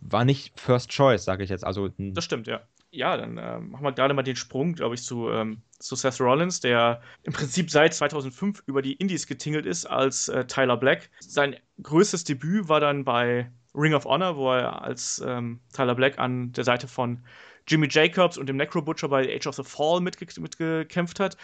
war 0.00 0.24
nicht 0.24 0.58
First 0.58 0.90
Choice, 0.90 1.24
sage 1.24 1.44
ich 1.44 1.50
jetzt. 1.50 1.64
Also, 1.64 1.90
das 1.98 2.24
stimmt, 2.24 2.46
ja. 2.46 2.60
Ja, 2.92 3.16
dann 3.16 3.38
äh, 3.38 3.60
machen 3.60 3.84
wir 3.84 3.92
gerade 3.92 4.14
mal 4.14 4.22
den 4.22 4.36
Sprung, 4.36 4.74
glaube 4.74 4.96
ich, 4.96 5.02
zu, 5.02 5.30
ähm, 5.30 5.62
zu 5.78 5.94
Seth 5.94 6.20
Rollins, 6.20 6.60
der 6.60 7.00
im 7.22 7.32
Prinzip 7.32 7.70
seit 7.70 7.94
2005 7.94 8.64
über 8.66 8.82
die 8.82 8.94
Indies 8.94 9.28
getingelt 9.28 9.64
ist 9.64 9.86
als 9.86 10.28
äh, 10.28 10.44
Tyler 10.46 10.76
Black. 10.76 11.08
Sein 11.20 11.56
größtes 11.82 12.24
Debüt 12.24 12.68
war 12.68 12.80
dann 12.80 13.04
bei 13.04 13.50
Ring 13.74 13.94
of 13.94 14.04
Honor, 14.06 14.36
wo 14.36 14.52
er 14.52 14.82
als 14.82 15.22
ähm, 15.24 15.60
Tyler 15.72 15.94
Black 15.94 16.18
an 16.18 16.50
der 16.52 16.64
Seite 16.64 16.88
von 16.88 17.20
Jimmy 17.68 17.86
Jacobs 17.88 18.36
und 18.36 18.48
dem 18.48 18.56
Necro 18.56 18.82
Butcher 18.82 19.08
bei 19.08 19.36
Age 19.36 19.46
of 19.46 19.54
the 19.54 19.62
Fall 19.62 20.00
mitge 20.00 20.26
mitgekämpft 20.40 21.20
hat. 21.20 21.36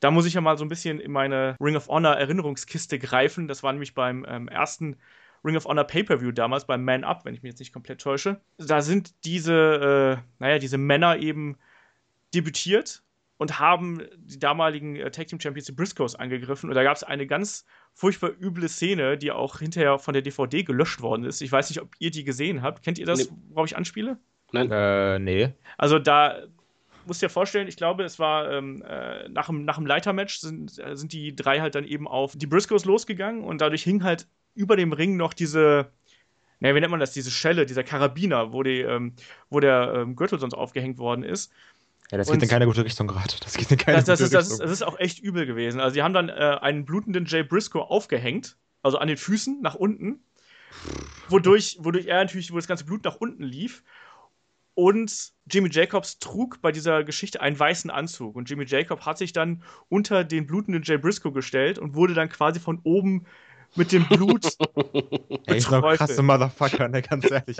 Da 0.00 0.10
muss 0.10 0.26
ich 0.26 0.34
ja 0.34 0.42
mal 0.42 0.58
so 0.58 0.64
ein 0.64 0.68
bisschen 0.68 1.00
in 1.00 1.12
meine 1.12 1.56
Ring 1.58 1.76
of 1.76 1.88
Honor 1.88 2.16
Erinnerungskiste 2.16 2.98
greifen. 2.98 3.48
Das 3.48 3.62
war 3.62 3.72
nämlich 3.72 3.94
beim 3.94 4.26
ähm, 4.28 4.48
ersten 4.48 4.98
Ring 5.46 5.56
of 5.56 5.64
Honor 5.64 5.84
Pay-Per-View 5.84 6.32
damals 6.32 6.66
beim 6.66 6.84
Man 6.84 7.04
Up, 7.04 7.24
wenn 7.24 7.34
ich 7.34 7.42
mich 7.42 7.50
jetzt 7.50 7.60
nicht 7.60 7.72
komplett 7.72 8.00
täusche. 8.00 8.40
Da 8.58 8.82
sind 8.82 9.24
diese, 9.24 10.18
äh, 10.18 10.22
naja, 10.38 10.58
diese 10.58 10.76
Männer 10.76 11.18
eben 11.18 11.56
debütiert 12.34 13.02
und 13.38 13.58
haben 13.60 14.02
die 14.18 14.38
damaligen 14.38 14.96
äh, 14.96 15.10
Tag 15.10 15.28
Team 15.28 15.40
Champions, 15.40 15.66
die 15.66 15.72
Briscoes, 15.72 16.16
angegriffen. 16.16 16.68
Und 16.68 16.74
da 16.74 16.82
gab 16.82 16.96
es 16.96 17.04
eine 17.04 17.26
ganz 17.26 17.64
furchtbar 17.92 18.30
üble 18.40 18.68
Szene, 18.68 19.16
die 19.16 19.30
auch 19.30 19.58
hinterher 19.58 19.98
von 19.98 20.14
der 20.14 20.22
DVD 20.22 20.62
gelöscht 20.62 21.00
worden 21.00 21.24
ist. 21.24 21.40
Ich 21.40 21.52
weiß 21.52 21.70
nicht, 21.70 21.80
ob 21.80 21.94
ihr 21.98 22.10
die 22.10 22.24
gesehen 22.24 22.62
habt. 22.62 22.82
Kennt 22.82 22.98
ihr 22.98 23.06
das, 23.06 23.30
nee. 23.30 23.36
worauf 23.50 23.66
ich 23.66 23.76
anspiele? 23.76 24.18
Nein. 24.52 24.70
Äh, 24.70 25.18
nee. 25.18 25.52
Also 25.76 25.98
da 25.98 26.42
musst 27.06 27.22
dir 27.22 27.28
vorstellen, 27.28 27.68
ich 27.68 27.76
glaube, 27.76 28.04
es 28.04 28.18
war 28.18 28.50
ähm, 28.50 28.82
äh, 28.82 29.28
nach, 29.28 29.46
dem, 29.46 29.64
nach 29.64 29.76
dem 29.76 29.86
Leitermatch 29.86 30.38
sind, 30.38 30.78
äh, 30.78 30.96
sind 30.96 31.12
die 31.12 31.34
drei 31.34 31.60
halt 31.60 31.74
dann 31.74 31.84
eben 31.84 32.08
auf 32.08 32.36
die 32.36 32.46
Briscoes 32.46 32.84
losgegangen 32.84 33.44
und 33.44 33.60
dadurch 33.60 33.82
hing 33.82 34.02
halt 34.02 34.26
über 34.56 34.76
dem 34.76 34.92
Ring 34.92 35.16
noch 35.16 35.34
diese, 35.34 35.90
naja, 36.60 36.74
wie 36.74 36.80
nennt 36.80 36.90
man 36.90 37.00
das, 37.00 37.12
diese 37.12 37.30
Schelle, 37.30 37.66
dieser 37.66 37.84
Karabiner, 37.84 38.52
wo, 38.52 38.62
die, 38.62 38.80
ähm, 38.80 39.12
wo 39.50 39.60
der 39.60 39.92
ähm, 39.94 40.16
Gürtel 40.16 40.40
sonst 40.40 40.54
aufgehängt 40.54 40.98
worden 40.98 41.22
ist. 41.22 41.52
Ja, 42.10 42.18
das 42.18 42.30
geht 42.30 42.42
in 42.42 42.48
keine 42.48 42.66
gute 42.66 42.84
Richtung 42.84 43.08
gerade. 43.08 43.34
Das 43.42 43.54
geht 43.54 43.70
in 43.70 43.78
keine 43.78 43.98
das, 43.98 44.06
das 44.06 44.20
gute 44.20 44.24
ist, 44.24 44.34
Richtung. 44.34 44.40
Das 44.40 44.52
ist, 44.52 44.60
das 44.60 44.70
ist 44.70 44.82
auch 44.82 44.98
echt 44.98 45.18
übel 45.18 45.44
gewesen. 45.44 45.80
Also, 45.80 45.94
die 45.94 46.02
haben 46.02 46.14
dann 46.14 46.28
äh, 46.28 46.58
einen 46.60 46.84
blutenden 46.84 47.26
Jay 47.26 47.42
Briscoe 47.42 47.80
aufgehängt, 47.80 48.56
also 48.82 48.98
an 48.98 49.08
den 49.08 49.16
Füßen 49.16 49.60
nach 49.60 49.74
unten, 49.74 50.20
wodurch, 51.28 51.78
wodurch 51.80 52.06
er 52.06 52.18
natürlich, 52.18 52.52
wo 52.52 52.56
das 52.56 52.68
ganze 52.68 52.84
Blut 52.84 53.04
nach 53.04 53.16
unten 53.16 53.42
lief. 53.42 53.82
Und 54.74 55.32
Jimmy 55.50 55.70
Jacobs 55.72 56.18
trug 56.18 56.60
bei 56.60 56.70
dieser 56.70 57.02
Geschichte 57.02 57.40
einen 57.40 57.58
weißen 57.58 57.90
Anzug. 57.90 58.36
Und 58.36 58.48
Jimmy 58.48 58.66
Jacob 58.66 59.06
hat 59.06 59.16
sich 59.16 59.32
dann 59.32 59.62
unter 59.88 60.22
den 60.22 60.46
blutenden 60.46 60.82
Jay 60.82 60.98
Briscoe 60.98 61.32
gestellt 61.32 61.78
und 61.78 61.94
wurde 61.94 62.12
dann 62.12 62.28
quasi 62.28 62.60
von 62.60 62.80
oben 62.84 63.26
mit 63.76 63.92
dem 63.92 64.06
Blut. 64.08 64.44
Ey, 65.46 65.60
noch 65.70 65.94
krasse 65.94 66.22
Motherfucker, 66.22 66.88
ne, 66.88 67.02
ganz 67.02 67.30
ehrlich. 67.30 67.56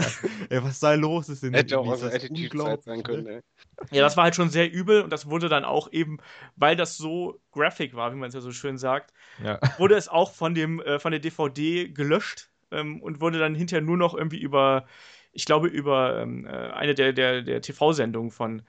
ey, 0.48 0.62
was 0.62 0.81
da 0.81 0.94
los 0.94 1.29
ist 1.29 1.44
in 1.44 1.55
Hätte 1.55 1.79
auch 1.79 1.90
also 1.90 2.07
Attitude 2.07 2.79
sein 2.83 3.02
können, 3.02 3.24
ne? 3.24 3.42
Ja, 3.90 4.02
das 4.02 4.16
war 4.16 4.24
halt 4.24 4.35
schon 4.35 4.50
sehr 4.50 4.72
übel 4.72 5.02
und 5.02 5.11
das 5.11 5.31
wurde 5.31 5.48
dann 5.48 5.64
auch 5.64 5.92
eben, 5.92 6.18
weil 6.57 6.76
das 6.76 6.96
so 6.96 7.40
graphic 7.52 7.94
war, 7.94 8.12
wie 8.12 8.16
man 8.16 8.29
es 8.29 8.35
ja 8.35 8.40
so 8.40 8.52
schön 8.52 8.79
sagt, 8.79 9.12
ja. 9.42 9.59
wurde 9.79 9.94
es 9.94 10.09
auch 10.09 10.33
von, 10.33 10.55
dem, 10.55 10.81
äh, 10.81 10.98
von 10.98 11.12
der 11.12 11.20
DVD 11.20 11.88
gelöscht 11.88 12.50
ähm, 12.70 13.00
und 13.00 13.20
wurde 13.20 13.38
dann 13.38 13.55
hinterher 13.55 13.83
nur 13.83 13.96
noch 13.96 14.14
irgendwie 14.14 14.40
über, 14.40 14.87
ich 15.33 15.44
glaube, 15.44 15.68
über 15.68 16.20
ähm, 16.20 16.46
äh, 16.46 16.50
eine 16.50 16.94
der, 16.94 17.12
der, 17.12 17.42
der 17.42 17.61
TV-Sendungen 17.61 18.31
von 18.31 18.62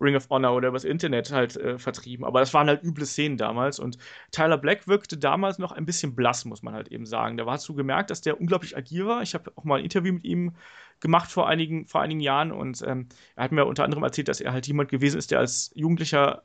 Ring 0.00 0.16
of 0.16 0.28
Honor 0.30 0.54
oder 0.54 0.68
übers 0.68 0.84
Internet 0.84 1.32
halt 1.32 1.56
äh, 1.56 1.78
vertrieben. 1.78 2.24
Aber 2.24 2.40
das 2.40 2.54
waren 2.54 2.68
halt 2.68 2.82
üble 2.82 3.06
Szenen 3.06 3.36
damals. 3.36 3.78
Und 3.78 3.98
Tyler 4.32 4.58
Black 4.58 4.88
wirkte 4.88 5.16
damals 5.18 5.58
noch 5.58 5.72
ein 5.72 5.84
bisschen 5.84 6.14
blass, 6.14 6.44
muss 6.44 6.62
man 6.62 6.74
halt 6.74 6.88
eben 6.88 7.06
sagen. 7.06 7.36
Da 7.36 7.46
war 7.46 7.58
zu 7.58 7.74
gemerkt, 7.74 8.10
dass 8.10 8.20
der 8.20 8.40
unglaublich 8.40 8.76
agil 8.76 9.06
war. 9.06 9.22
Ich 9.22 9.34
habe 9.34 9.52
auch 9.56 9.64
mal 9.64 9.78
ein 9.78 9.84
Interview 9.84 10.12
mit 10.12 10.24
ihm 10.24 10.54
gemacht 11.00 11.30
vor 11.30 11.48
einigen, 11.48 11.86
vor 11.86 12.00
einigen 12.02 12.20
Jahren 12.20 12.50
und 12.50 12.82
ähm, 12.82 13.08
er 13.36 13.44
hat 13.44 13.52
mir 13.52 13.66
unter 13.66 13.84
anderem 13.84 14.02
erzählt, 14.02 14.28
dass 14.28 14.40
er 14.40 14.52
halt 14.52 14.66
jemand 14.66 14.88
gewesen 14.88 15.16
ist, 15.16 15.30
der 15.30 15.38
als 15.38 15.70
Jugendlicher 15.74 16.42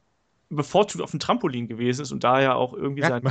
bevorzugt 0.50 1.04
auf 1.04 1.12
dem 1.12 1.20
Trampolin 1.20 1.68
gewesen 1.68 2.02
ist 2.02 2.12
und 2.12 2.24
daher 2.24 2.56
auch 2.56 2.74
irgendwie 2.74 3.02
sein. 3.02 3.24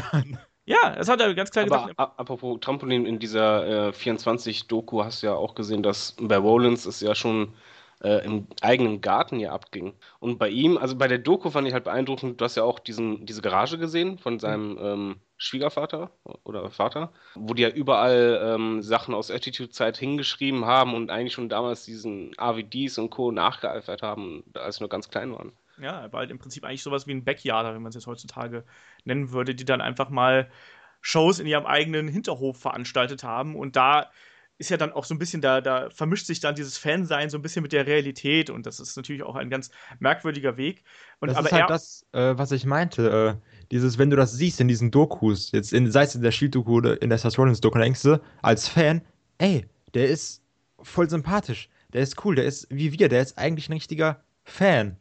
Ja, 0.64 0.94
das 0.94 1.08
hat 1.08 1.20
er 1.20 1.34
ganz 1.34 1.50
klar 1.50 1.64
Aber 1.64 1.88
gesagt. 1.88 1.98
Apropos 1.98 2.60
Trampolin, 2.60 3.04
in 3.04 3.18
dieser 3.18 3.88
äh, 3.88 3.92
24-Doku 3.92 5.02
hast 5.02 5.22
du 5.22 5.26
ja 5.26 5.34
auch 5.34 5.56
gesehen, 5.56 5.82
dass 5.82 6.14
bei 6.20 6.36
Rollins 6.36 6.86
es 6.86 7.00
ja 7.00 7.16
schon 7.16 7.54
äh, 8.02 8.24
im 8.24 8.46
eigenen 8.60 9.00
Garten 9.00 9.38
hier 9.38 9.52
abging. 9.52 9.94
Und 10.18 10.38
bei 10.38 10.48
ihm, 10.48 10.76
also 10.76 10.96
bei 10.96 11.08
der 11.08 11.18
Doku 11.18 11.50
fand 11.50 11.68
ich 11.68 11.74
halt 11.74 11.84
beeindruckend, 11.84 12.40
du 12.40 12.44
hast 12.44 12.56
ja 12.56 12.64
auch 12.64 12.78
diesen, 12.78 13.26
diese 13.26 13.42
Garage 13.42 13.78
gesehen 13.78 14.18
von 14.18 14.38
seinem 14.38 14.78
ähm, 14.80 15.16
Schwiegervater 15.36 16.10
oder 16.44 16.70
Vater, 16.70 17.12
wo 17.34 17.54
die 17.54 17.62
ja 17.62 17.68
überall 17.68 18.40
ähm, 18.44 18.82
Sachen 18.82 19.14
aus 19.14 19.30
Attitude-Zeit 19.30 19.96
hingeschrieben 19.96 20.64
haben 20.64 20.94
und 20.94 21.10
eigentlich 21.10 21.32
schon 21.32 21.48
damals 21.48 21.84
diesen 21.84 22.32
AVDs 22.38 22.98
und 22.98 23.10
Co. 23.10 23.30
nachgeeifert 23.30 24.02
haben, 24.02 24.44
als 24.54 24.76
sie 24.76 24.82
nur 24.82 24.90
ganz 24.90 25.08
klein 25.08 25.32
waren. 25.32 25.52
Ja, 25.78 26.00
er 26.00 26.12
war 26.12 26.20
halt 26.20 26.30
im 26.30 26.38
Prinzip 26.38 26.64
eigentlich 26.64 26.82
sowas 26.82 27.06
wie 27.06 27.12
ein 27.12 27.24
Backyarder, 27.24 27.74
wenn 27.74 27.82
man 27.82 27.90
es 27.90 27.94
jetzt 27.94 28.06
heutzutage 28.06 28.64
nennen 29.04 29.32
würde, 29.32 29.54
die 29.54 29.64
dann 29.64 29.80
einfach 29.80 30.10
mal 30.10 30.50
Shows 31.00 31.40
in 31.40 31.46
ihrem 31.46 31.66
eigenen 31.66 32.08
Hinterhof 32.08 32.60
veranstaltet 32.60 33.24
haben 33.24 33.56
und 33.56 33.74
da 33.74 34.10
ist 34.58 34.70
ja 34.70 34.76
dann 34.76 34.92
auch 34.92 35.04
so 35.04 35.14
ein 35.14 35.18
bisschen, 35.18 35.40
da, 35.40 35.60
da 35.60 35.90
vermischt 35.90 36.26
sich 36.26 36.40
dann 36.40 36.54
dieses 36.54 36.78
Fansein 36.78 37.30
so 37.30 37.38
ein 37.38 37.42
bisschen 37.42 37.62
mit 37.62 37.72
der 37.72 37.86
Realität 37.86 38.50
und 38.50 38.66
das 38.66 38.80
ist 38.80 38.96
natürlich 38.96 39.22
auch 39.22 39.34
ein 39.34 39.50
ganz 39.50 39.70
merkwürdiger 39.98 40.56
Weg. 40.56 40.84
Und, 41.20 41.28
das 41.28 41.36
aber 41.36 41.46
ist 41.46 41.52
halt 41.52 41.70
das, 41.70 42.06
äh, 42.12 42.38
was 42.38 42.52
ich 42.52 42.64
meinte. 42.64 43.38
Äh, 43.40 43.64
dieses, 43.70 43.98
wenn 43.98 44.10
du 44.10 44.16
das 44.16 44.32
siehst 44.32 44.60
in 44.60 44.68
diesen 44.68 44.90
Dokus, 44.90 45.50
jetzt 45.52 45.72
in, 45.72 45.90
sei 45.90 46.04
es 46.04 46.14
in 46.14 46.22
der 46.22 46.30
Shield-Doku 46.30 46.76
oder 46.76 47.00
in 47.02 47.08
der 47.08 47.18
Seth 47.18 47.38
Rollins-Doku, 47.38 47.78
denkst 47.78 48.02
du 48.02 48.20
als 48.42 48.68
Fan, 48.68 49.02
ey, 49.38 49.66
der 49.94 50.08
ist 50.08 50.42
voll 50.80 51.08
sympathisch, 51.08 51.68
der 51.92 52.02
ist 52.02 52.24
cool, 52.24 52.36
der 52.36 52.44
ist 52.44 52.68
wie 52.70 52.92
wir, 52.98 53.08
der 53.08 53.22
ist 53.22 53.38
eigentlich 53.38 53.68
ein 53.68 53.72
richtiger 53.72 54.22
Fan. 54.44 54.96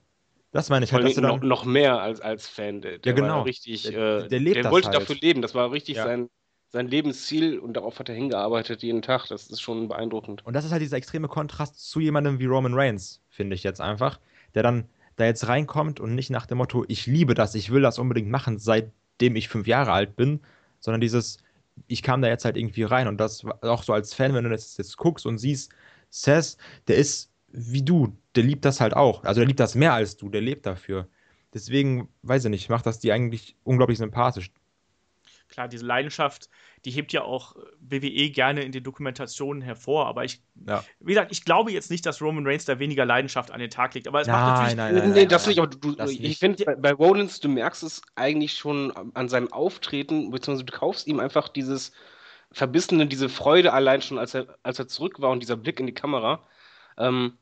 Das 0.52 0.70
meine 0.70 0.84
ich 0.86 0.92
halt. 0.92 1.06
Dass 1.06 1.16
du 1.16 1.22
dann, 1.22 1.36
noch, 1.36 1.42
noch 1.42 1.66
mehr 1.66 2.02
als, 2.02 2.20
als 2.20 2.48
Fan. 2.48 2.82
Der, 2.82 2.98
der 2.98 3.14
ja, 3.14 3.16
genau. 3.16 3.42
richtig, 3.44 3.84
der, 3.84 4.28
der, 4.28 4.40
äh, 4.40 4.42
lebt 4.42 4.58
der 4.58 4.72
wollte 4.72 4.90
halt. 4.90 4.98
dafür 4.98 5.16
leben. 5.16 5.42
Das 5.42 5.56
war 5.56 5.72
richtig 5.72 5.98
ja. 5.98 6.04
sein, 6.04 6.30
sein 6.72 6.88
Lebensziel 6.88 7.60
und 7.60 7.74
darauf 7.74 8.00
hat 8.00 8.08
er 8.08 8.16
hingearbeitet 8.16 8.82
jeden 8.82 9.02
Tag. 9.02 9.28
Das 9.28 9.48
ist 9.48 9.62
schon 9.62 9.90
beeindruckend. 9.90 10.46
Und 10.46 10.54
das 10.54 10.64
ist 10.66 10.72
halt 10.72 10.82
dieser 10.82 10.98
extreme 10.98 11.28
Kontrast 11.28 11.80
zu 11.80 12.00
jemandem 12.00 12.40
wie 12.40 12.46
Roman 12.46 12.74
Reigns, 12.74 13.22
finde 13.30 13.56
ich 13.56 13.64
jetzt 13.64 13.82
einfach, 13.82 14.20
der 14.56 14.64
dann 14.64 14.86
da 15.18 15.26
jetzt 15.26 15.48
reinkommt 15.48 16.00
und 16.00 16.16
nicht 16.16 16.30
nach 16.30 16.46
dem 16.46 16.60
Motto, 16.60 16.86
ich 16.88 17.06
liebe 17.06 17.34
das, 17.34 17.56
ich 17.56 17.72
will 17.72 17.82
das 17.82 18.00
unbedingt 18.00 18.30
machen, 18.30 18.58
seitdem 18.58 19.36
ich 19.36 19.50
fünf 19.50 19.68
Jahre 19.68 19.92
alt 19.92 20.16
bin, 20.16 20.40
sondern 20.80 21.02
dieses, 21.02 21.40
ich 21.88 22.04
kam 22.04 22.22
da 22.22 22.30
jetzt 22.30 22.46
halt 22.46 22.56
irgendwie 22.56 22.84
rein 22.84 23.10
und 23.10 23.18
das 23.18 23.44
auch 23.62 23.84
so 23.84 23.92
als 23.92 24.14
Fan, 24.14 24.34
wenn 24.34 24.46
du 24.46 24.50
das 24.50 24.78
jetzt 24.78 24.96
guckst 24.96 25.26
und 25.26 25.38
siehst, 25.38 25.74
Seth, 26.10 26.58
der 26.88 26.96
ist 26.96 27.32
wie 27.50 27.84
du, 27.84 28.16
der 28.36 28.44
liebt 28.44 28.64
das 28.64 28.80
halt 28.80 28.96
auch. 28.96 29.26
Also 29.26 29.42
der 29.42 29.48
liebt 29.48 29.60
das 29.60 29.76
mehr 29.76 29.94
als 29.94 30.16
du, 30.16 30.30
der 30.30 30.42
lebt 30.42 30.66
dafür. 30.66 31.10
Deswegen, 31.54 32.08
weiß 32.24 32.46
ich 32.46 32.50
nicht, 32.50 32.70
macht 32.70 32.86
das 32.86 33.00
die 33.00 33.12
eigentlich 33.12 33.58
unglaublich 33.64 33.98
sympathisch 33.98 34.52
klar, 35.52 35.68
diese 35.68 35.86
Leidenschaft, 35.86 36.50
die 36.86 36.92
hebt 36.92 37.14
ja 37.14 37.22
auch 37.22 37.56
WWE 37.80 38.30
gerne 38.32 38.64
in 38.64 38.72
den 38.72 38.84
Dokumentationen 38.84 39.62
hervor. 39.62 40.08
Aber 40.08 40.24
ich, 40.24 40.42
ja. 40.68 40.84
wie 41.00 41.14
gesagt, 41.14 41.32
ich 41.32 41.46
glaube 41.46 41.72
jetzt 41.72 41.92
nicht, 41.92 42.06
dass 42.06 42.22
Roman 42.22 42.46
Reigns 42.48 42.66
da 42.66 42.80
weniger 42.80 43.06
Leidenschaft 43.06 43.52
an 43.52 43.60
den 43.60 43.70
Tag 43.70 43.94
legt. 43.94 44.08
Aber 44.08 44.22
es 44.22 44.28
nein, 44.28 44.36
macht 44.36 44.52
natürlich. 44.54 44.78
Nein, 44.78 44.96
nein, 44.96 45.04
nein, 45.04 45.14
nee, 45.14 45.26
das 45.28 45.46
nicht. 45.46 45.60
Aber 45.60 45.68
du, 45.68 45.92
das 45.94 46.12
ich 46.12 46.40
finde, 46.40 46.64
bei, 46.66 46.76
bei 46.76 46.92
Rollins, 46.94 47.40
du 47.40 47.50
merkst 47.50 47.84
es 47.84 48.02
eigentlich 48.16 48.54
schon 48.54 48.92
an 49.14 49.30
seinem 49.30 49.52
Auftreten, 49.52 50.32
beziehungsweise 50.32 50.66
du 50.66 50.74
kaufst 50.78 51.08
ihm 51.08 51.20
einfach 51.20 51.50
dieses 51.50 51.92
Verbissene, 52.52 53.06
diese 53.06 53.30
Freude 53.30 53.74
allein 53.74 54.02
schon, 54.02 54.18
als 54.18 54.34
er, 54.34 54.58
als 54.64 54.80
er 54.80 54.88
zurück 54.88 55.22
war 55.22 55.30
und 55.30 55.42
dieser 55.42 55.58
Blick 55.58 55.80
in 55.80 55.86
die 55.86 55.94
Kamera. 55.94 56.44
Ähm, 56.98 57.38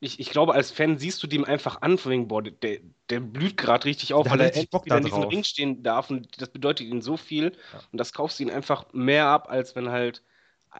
ich, 0.00 0.20
ich 0.20 0.30
glaube, 0.30 0.52
als 0.54 0.70
Fan 0.70 0.98
siehst 0.98 1.22
du 1.22 1.26
dem 1.26 1.44
einfach 1.44 1.80
an, 1.80 1.96
von 1.96 2.12
wegen, 2.12 2.28
boah, 2.28 2.42
der, 2.42 2.78
der 3.08 3.20
blüht 3.20 3.56
gerade 3.56 3.86
richtig 3.86 4.12
auf, 4.12 4.28
weil 4.28 4.40
er 4.40 4.54
endlich 4.54 4.84
wieder 4.84 4.98
in 4.98 5.04
diesem 5.04 5.22
Ring 5.22 5.44
stehen 5.44 5.82
darf 5.82 6.10
und 6.10 6.40
das 6.40 6.50
bedeutet 6.50 6.86
ihm 6.86 7.00
so 7.00 7.16
viel 7.16 7.52
ja. 7.72 7.80
und 7.92 7.98
das 7.98 8.12
kaufst 8.12 8.38
du 8.38 8.42
ihn 8.44 8.50
einfach 8.50 8.92
mehr 8.92 9.26
ab, 9.26 9.48
als 9.48 9.74
wenn 9.74 9.88
halt 9.90 10.22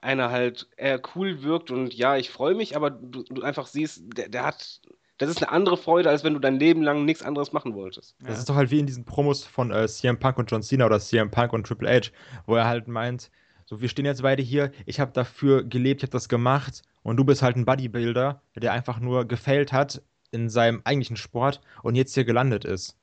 einer 0.02 0.31
halt 0.31 0.68
eher 0.76 1.00
cool 1.14 1.42
wirkt 1.42 1.70
und 1.70 1.94
ja, 1.94 2.16
ich 2.16 2.29
freue 2.29 2.55
mich, 2.55 2.76
aber 2.76 2.90
du, 2.90 3.22
du 3.22 3.42
einfach 3.42 3.66
siehst, 3.66 4.02
der, 4.05 4.29
der 4.29 4.44
hat 4.44 4.81
das 5.18 5.31
ist 5.31 5.42
eine 5.42 5.50
andere 5.50 5.79
Freude, 5.79 6.11
als 6.11 6.24
wenn 6.24 6.35
du 6.35 6.40
dein 6.40 6.59
Leben 6.59 6.83
lang 6.83 7.07
nichts 7.07 7.22
anderes 7.22 7.52
machen 7.52 7.74
wolltest. 7.74 8.16
Das 8.20 8.29
ja. 8.29 8.35
ist 8.35 8.48
doch 8.50 8.55
halt 8.55 8.70
wie 8.70 8.81
in 8.81 8.87
diesen 8.87 9.07
Promos 9.07 9.44
von 9.44 9.70
äh, 9.70 9.88
CM 9.88 10.18
Punk 10.18 10.37
und 10.37 10.50
John 10.50 10.62
Cena 10.62 10.85
oder 10.85 11.00
CM 11.00 11.31
Punk 11.31 11.55
und 11.55 11.66
Triple 11.66 11.88
H, 11.88 12.11
wo 12.44 12.55
er 12.55 12.66
halt 12.66 12.87
meint, 12.87 13.31
so, 13.66 13.81
wir 13.81 13.88
stehen 13.88 14.05
jetzt 14.05 14.22
beide 14.22 14.42
hier, 14.42 14.70
ich 14.87 15.00
habe 15.00 15.11
dafür 15.12 15.64
gelebt, 15.64 16.00
ich 16.00 16.05
habe 16.05 16.12
das 16.12 16.29
gemacht 16.29 16.83
und 17.02 17.16
du 17.16 17.24
bist 17.24 17.42
halt 17.42 17.57
ein 17.57 17.64
Bodybuilder, 17.64 18.40
der 18.55 18.72
einfach 18.72 19.00
nur 19.00 19.26
gefailt 19.26 19.72
hat 19.72 20.02
in 20.31 20.48
seinem 20.48 20.83
eigentlichen 20.85 21.16
Sport 21.16 21.61
und 21.83 21.96
jetzt 21.96 22.14
hier 22.14 22.24
gelandet 22.24 22.64
ist. 22.64 22.96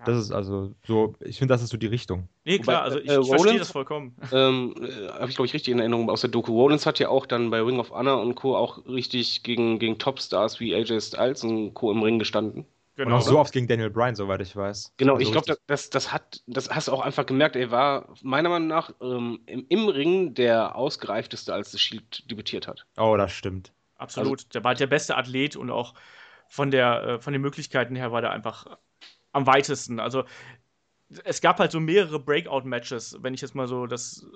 Ja. 0.00 0.06
Das 0.06 0.18
ist 0.18 0.32
also 0.32 0.74
so, 0.84 1.14
ich 1.20 1.38
finde, 1.38 1.54
das 1.54 1.62
ist 1.62 1.70
so 1.70 1.76
die 1.76 1.86
Richtung. 1.86 2.28
Nee, 2.44 2.58
klar, 2.58 2.82
also 2.82 2.98
ich, 2.98 3.08
äh, 3.08 3.20
ich 3.20 3.28
verstehe 3.28 3.58
das 3.58 3.70
vollkommen. 3.70 4.16
Ähm, 4.32 4.74
äh, 4.80 5.08
Habe 5.08 5.30
ich, 5.30 5.36
glaube 5.36 5.46
ich, 5.46 5.54
richtig 5.54 5.72
in 5.72 5.78
Erinnerung 5.78 6.10
aus 6.10 6.20
der 6.20 6.30
Doku. 6.30 6.52
Rollins 6.52 6.86
hat 6.86 6.98
ja 6.98 7.08
auch 7.08 7.24
dann 7.24 7.50
bei 7.50 7.60
Ring 7.60 7.78
of 7.78 7.90
Honor 7.90 8.20
und 8.20 8.34
Co. 8.34 8.56
auch 8.56 8.84
richtig 8.86 9.42
gegen, 9.44 9.78
gegen 9.78 9.98
Topstars 9.98 10.58
wie 10.60 10.74
AJ 10.74 11.00
Styles 11.00 11.44
und 11.44 11.74
Co. 11.74 11.92
im 11.92 12.02
Ring 12.02 12.18
gestanden. 12.18 12.66
Genau. 12.98 13.14
Und 13.14 13.22
auch 13.22 13.24
so 13.24 13.38
oft 13.38 13.52
gegen 13.52 13.68
Daniel 13.68 13.90
Bryan, 13.90 14.16
soweit 14.16 14.40
ich 14.40 14.56
weiß. 14.56 14.94
Genau, 14.96 15.14
also 15.14 15.24
ich 15.24 15.30
glaube, 15.30 15.56
das, 15.68 15.88
das, 15.88 16.12
hat, 16.12 16.42
das 16.48 16.68
hast 16.68 16.88
du 16.88 16.92
auch 16.92 17.00
einfach 17.00 17.24
gemerkt. 17.26 17.54
Er 17.54 17.70
war 17.70 18.12
meiner 18.22 18.48
Meinung 18.48 18.66
nach 18.66 18.90
ähm, 19.00 19.38
im, 19.46 19.66
im, 19.68 19.86
Ring 19.86 20.34
der 20.34 20.74
ausgereifteste, 20.74 21.54
als 21.54 21.70
das 21.70 21.80
Shield 21.80 22.28
debütiert 22.28 22.66
hat. 22.66 22.86
Oh, 22.96 23.14
das 23.16 23.30
stimmt. 23.30 23.72
Absolut. 23.98 24.40
Also, 24.40 24.48
der 24.52 24.64
war 24.64 24.70
halt 24.70 24.80
der 24.80 24.88
beste 24.88 25.16
Athlet 25.16 25.54
und 25.54 25.70
auch 25.70 25.94
von, 26.48 26.72
der, 26.72 27.04
äh, 27.04 27.20
von 27.20 27.32
den 27.32 27.40
Möglichkeiten 27.40 27.94
her 27.94 28.10
war 28.10 28.20
der 28.20 28.32
einfach 28.32 28.66
am 29.30 29.46
weitesten. 29.46 30.00
Also 30.00 30.24
es 31.22 31.40
gab 31.40 31.60
halt 31.60 31.70
so 31.70 31.78
mehrere 31.78 32.18
Breakout-Matches, 32.18 33.18
wenn 33.20 33.32
ich 33.32 33.42
jetzt 33.42 33.54
mal 33.54 33.68
so 33.68 33.86
das 33.86 34.26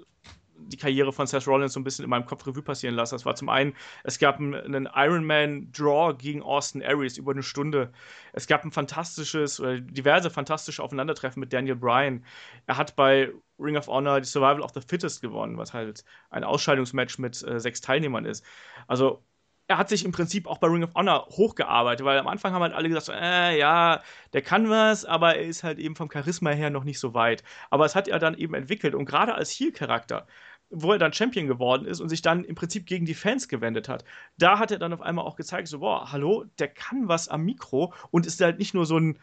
die 0.69 0.77
Karriere 0.77 1.13
von 1.13 1.27
Seth 1.27 1.47
Rollins 1.47 1.73
so 1.73 1.81
ein 1.81 1.85
bisschen 1.85 2.05
in 2.05 2.11
meinem 2.11 2.27
Kopf 2.27 2.47
Revue 2.47 2.63
passieren 2.63 2.95
lasse. 2.95 3.15
Das 3.15 3.25
war 3.27 3.35
zum 3.35 3.49
einen, 3.49 3.75
es 4.05 4.19
gab 4.19 4.39
einen 4.39 4.89
Ironman-Draw 4.93 6.15
gegen 6.17 6.43
Austin 6.43 6.83
Aries 6.83 7.19
über 7.19 7.33
eine 7.33 7.43
Stunde. 7.43 7.93
Es 8.33 8.47
gab 8.47 8.65
ein 8.65 8.73
fantastisches, 8.73 9.61
oder 9.61 9.81
diverse 9.81 10.31
fantastische 10.31 10.83
Aufeinandertreffen 10.83 11.41
mit 11.41 11.53
Daniel 11.53 11.77
Bryan. 11.77 12.25
Er 12.67 12.77
hat 12.77 12.97
bei 12.97 13.31
Ring 13.59 13.77
of 13.77 13.87
Honor 13.87 14.21
die 14.21 14.27
Survival 14.27 14.63
of 14.63 14.73
the 14.75 14.81
Fittest 14.81 15.23
gewonnen, 15.23 15.59
was 15.59 15.73
halt 15.73 16.05
ein 16.31 16.45
Ausscheidungsmatch 16.45 17.19
mit 17.19 17.43
äh, 17.43 17.61
sechs 17.61 17.81
Teilnehmern 17.81 18.25
ist. 18.25 18.45
Also 18.87 19.23
er 19.69 19.79
hat 19.79 19.89
sich 19.89 20.05
im 20.05 20.13
Prinzip 20.13 20.47
auch 20.47 20.59
bei 20.59 20.67
Ring 20.67 20.85
of 20.85 20.95
Honor 20.95 21.27
hochgearbeitet, 21.31 22.05
weil 22.05 22.19
am 22.19 22.29
Anfang 22.29 22.53
haben 22.53 22.63
halt 22.63 22.75
alle 22.75 22.89
gesagt, 22.89 23.07
so, 23.07 23.13
äh, 23.13 23.59
ja, 23.59 24.03
der 24.33 24.43
kann 24.43 24.69
was, 24.69 25.05
aber 25.05 25.37
er 25.37 25.45
ist 25.45 25.63
halt 25.65 25.79
eben 25.79 25.97
vom 25.97 26.11
Charisma 26.11 26.51
her 26.51 26.71
noch 26.71 26.85
nicht 26.85 26.99
so 26.99 27.15
weit. 27.15 27.43
Aber 27.71 27.85
es 27.87 27.95
hat 27.95 28.09
er 28.09 28.19
dann 28.19 28.35
eben 28.37 28.55
entwickelt 28.55 28.95
und 28.95 29.07
gerade 29.07 29.35
als 29.35 29.51
Heel-Charakter 29.51 30.27
wo 30.73 30.93
er 30.93 30.99
dann 30.99 31.13
Champion 31.13 31.47
geworden 31.47 31.87
ist 31.87 32.01
und 32.01 32.09
sich 32.09 32.23
dann 32.23 32.45
im 32.45 32.55
Prinzip 32.55 32.87
gegen 32.87 33.05
die 33.05 33.15
Fans 33.15 33.49
gewendet 33.49 33.89
hat. 33.89 34.05
Da 34.39 34.59
hat 34.59 34.71
er 34.71 34.79
dann 34.79 34.93
auf 34.93 35.03
einmal 35.03 35.25
auch 35.25 35.37
gezeigt, 35.37 35.69
so, 35.69 35.81
boah, 35.81 36.11
hallo, 36.11 36.45
der 36.59 36.69
kann 36.69 37.09
was 37.09 37.29
am 37.29 37.45
Mikro 37.45 37.93
und 38.11 38.27
ist 38.27 38.41
halt 38.41 38.59
nicht 38.59 38.75
nur 38.75 38.87
so 38.87 38.99
ein, 38.99 39.19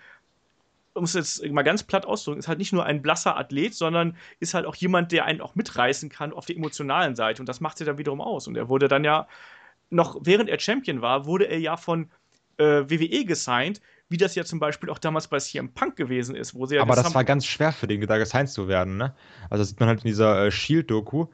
um 0.93 1.03
es 1.03 1.13
jetzt 1.13 1.45
mal 1.47 1.63
ganz 1.63 1.83
platt 1.83 2.05
auszudrücken, 2.05 2.39
ist 2.39 2.47
halt 2.47 2.59
nicht 2.59 2.73
nur 2.73 2.85
ein 2.85 3.01
blasser 3.01 3.38
Athlet, 3.38 3.73
sondern 3.73 4.15
ist 4.39 4.53
halt 4.53 4.65
auch 4.65 4.75
jemand, 4.75 5.12
der 5.12 5.25
einen 5.25 5.41
auch 5.41 5.55
mitreißen 5.55 6.09
kann 6.09 6.33
auf 6.33 6.45
der 6.45 6.55
emotionalen 6.55 7.15
Seite. 7.15 7.41
Und 7.41 7.49
das 7.49 7.62
macht 7.62 7.79
er 7.79 7.85
dann 7.85 7.97
wiederum 7.97 8.21
aus. 8.21 8.47
Und 8.47 8.55
er 8.55 8.69
wurde 8.69 8.88
dann 8.88 9.03
ja, 9.03 9.27
noch 9.89 10.17
während 10.21 10.49
er 10.49 10.59
Champion 10.59 11.01
war, 11.01 11.25
wurde 11.25 11.45
er 11.45 11.59
ja 11.59 11.77
von 11.77 12.12
äh, 12.57 12.89
WWE 12.89 13.25
gesigned, 13.25 13.81
wie 14.09 14.17
das 14.17 14.35
ja 14.35 14.43
zum 14.43 14.59
Beispiel 14.59 14.89
auch 14.89 14.97
damals 14.97 15.27
bei 15.27 15.39
CM 15.39 15.73
Punk 15.73 15.95
gewesen 15.95 16.35
ist, 16.35 16.55
wo 16.55 16.65
sie 16.65 16.75
ja 16.75 16.81
Aber 16.81 16.95
das 16.95 17.13
war 17.13 17.23
ganz 17.23 17.45
schwer 17.45 17.71
für 17.71 17.88
den, 17.88 18.05
da 18.05 18.17
gesigned 18.17 18.49
zu 18.49 18.67
werden, 18.67 18.97
ne? 18.97 19.15
Also 19.49 19.62
das 19.62 19.69
sieht 19.69 19.79
man 19.79 19.88
halt 19.88 19.99
in 19.99 20.07
dieser 20.07 20.45
äh, 20.45 20.51
Shield-Doku, 20.51 21.27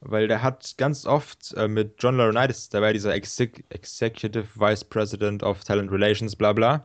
weil 0.00 0.28
der 0.28 0.42
hat 0.42 0.74
ganz 0.76 1.06
oft 1.06 1.54
äh, 1.54 1.68
mit 1.68 1.94
John 1.98 2.16
Laurinaitis, 2.16 2.68
der 2.68 2.82
war 2.82 2.92
dieser 2.92 3.14
Exec 3.14 3.64
Executive 3.70 4.46
Vice 4.54 4.84
President 4.84 5.42
of 5.42 5.64
Talent 5.64 5.90
Relations, 5.90 6.36
bla 6.36 6.52
bla, 6.52 6.84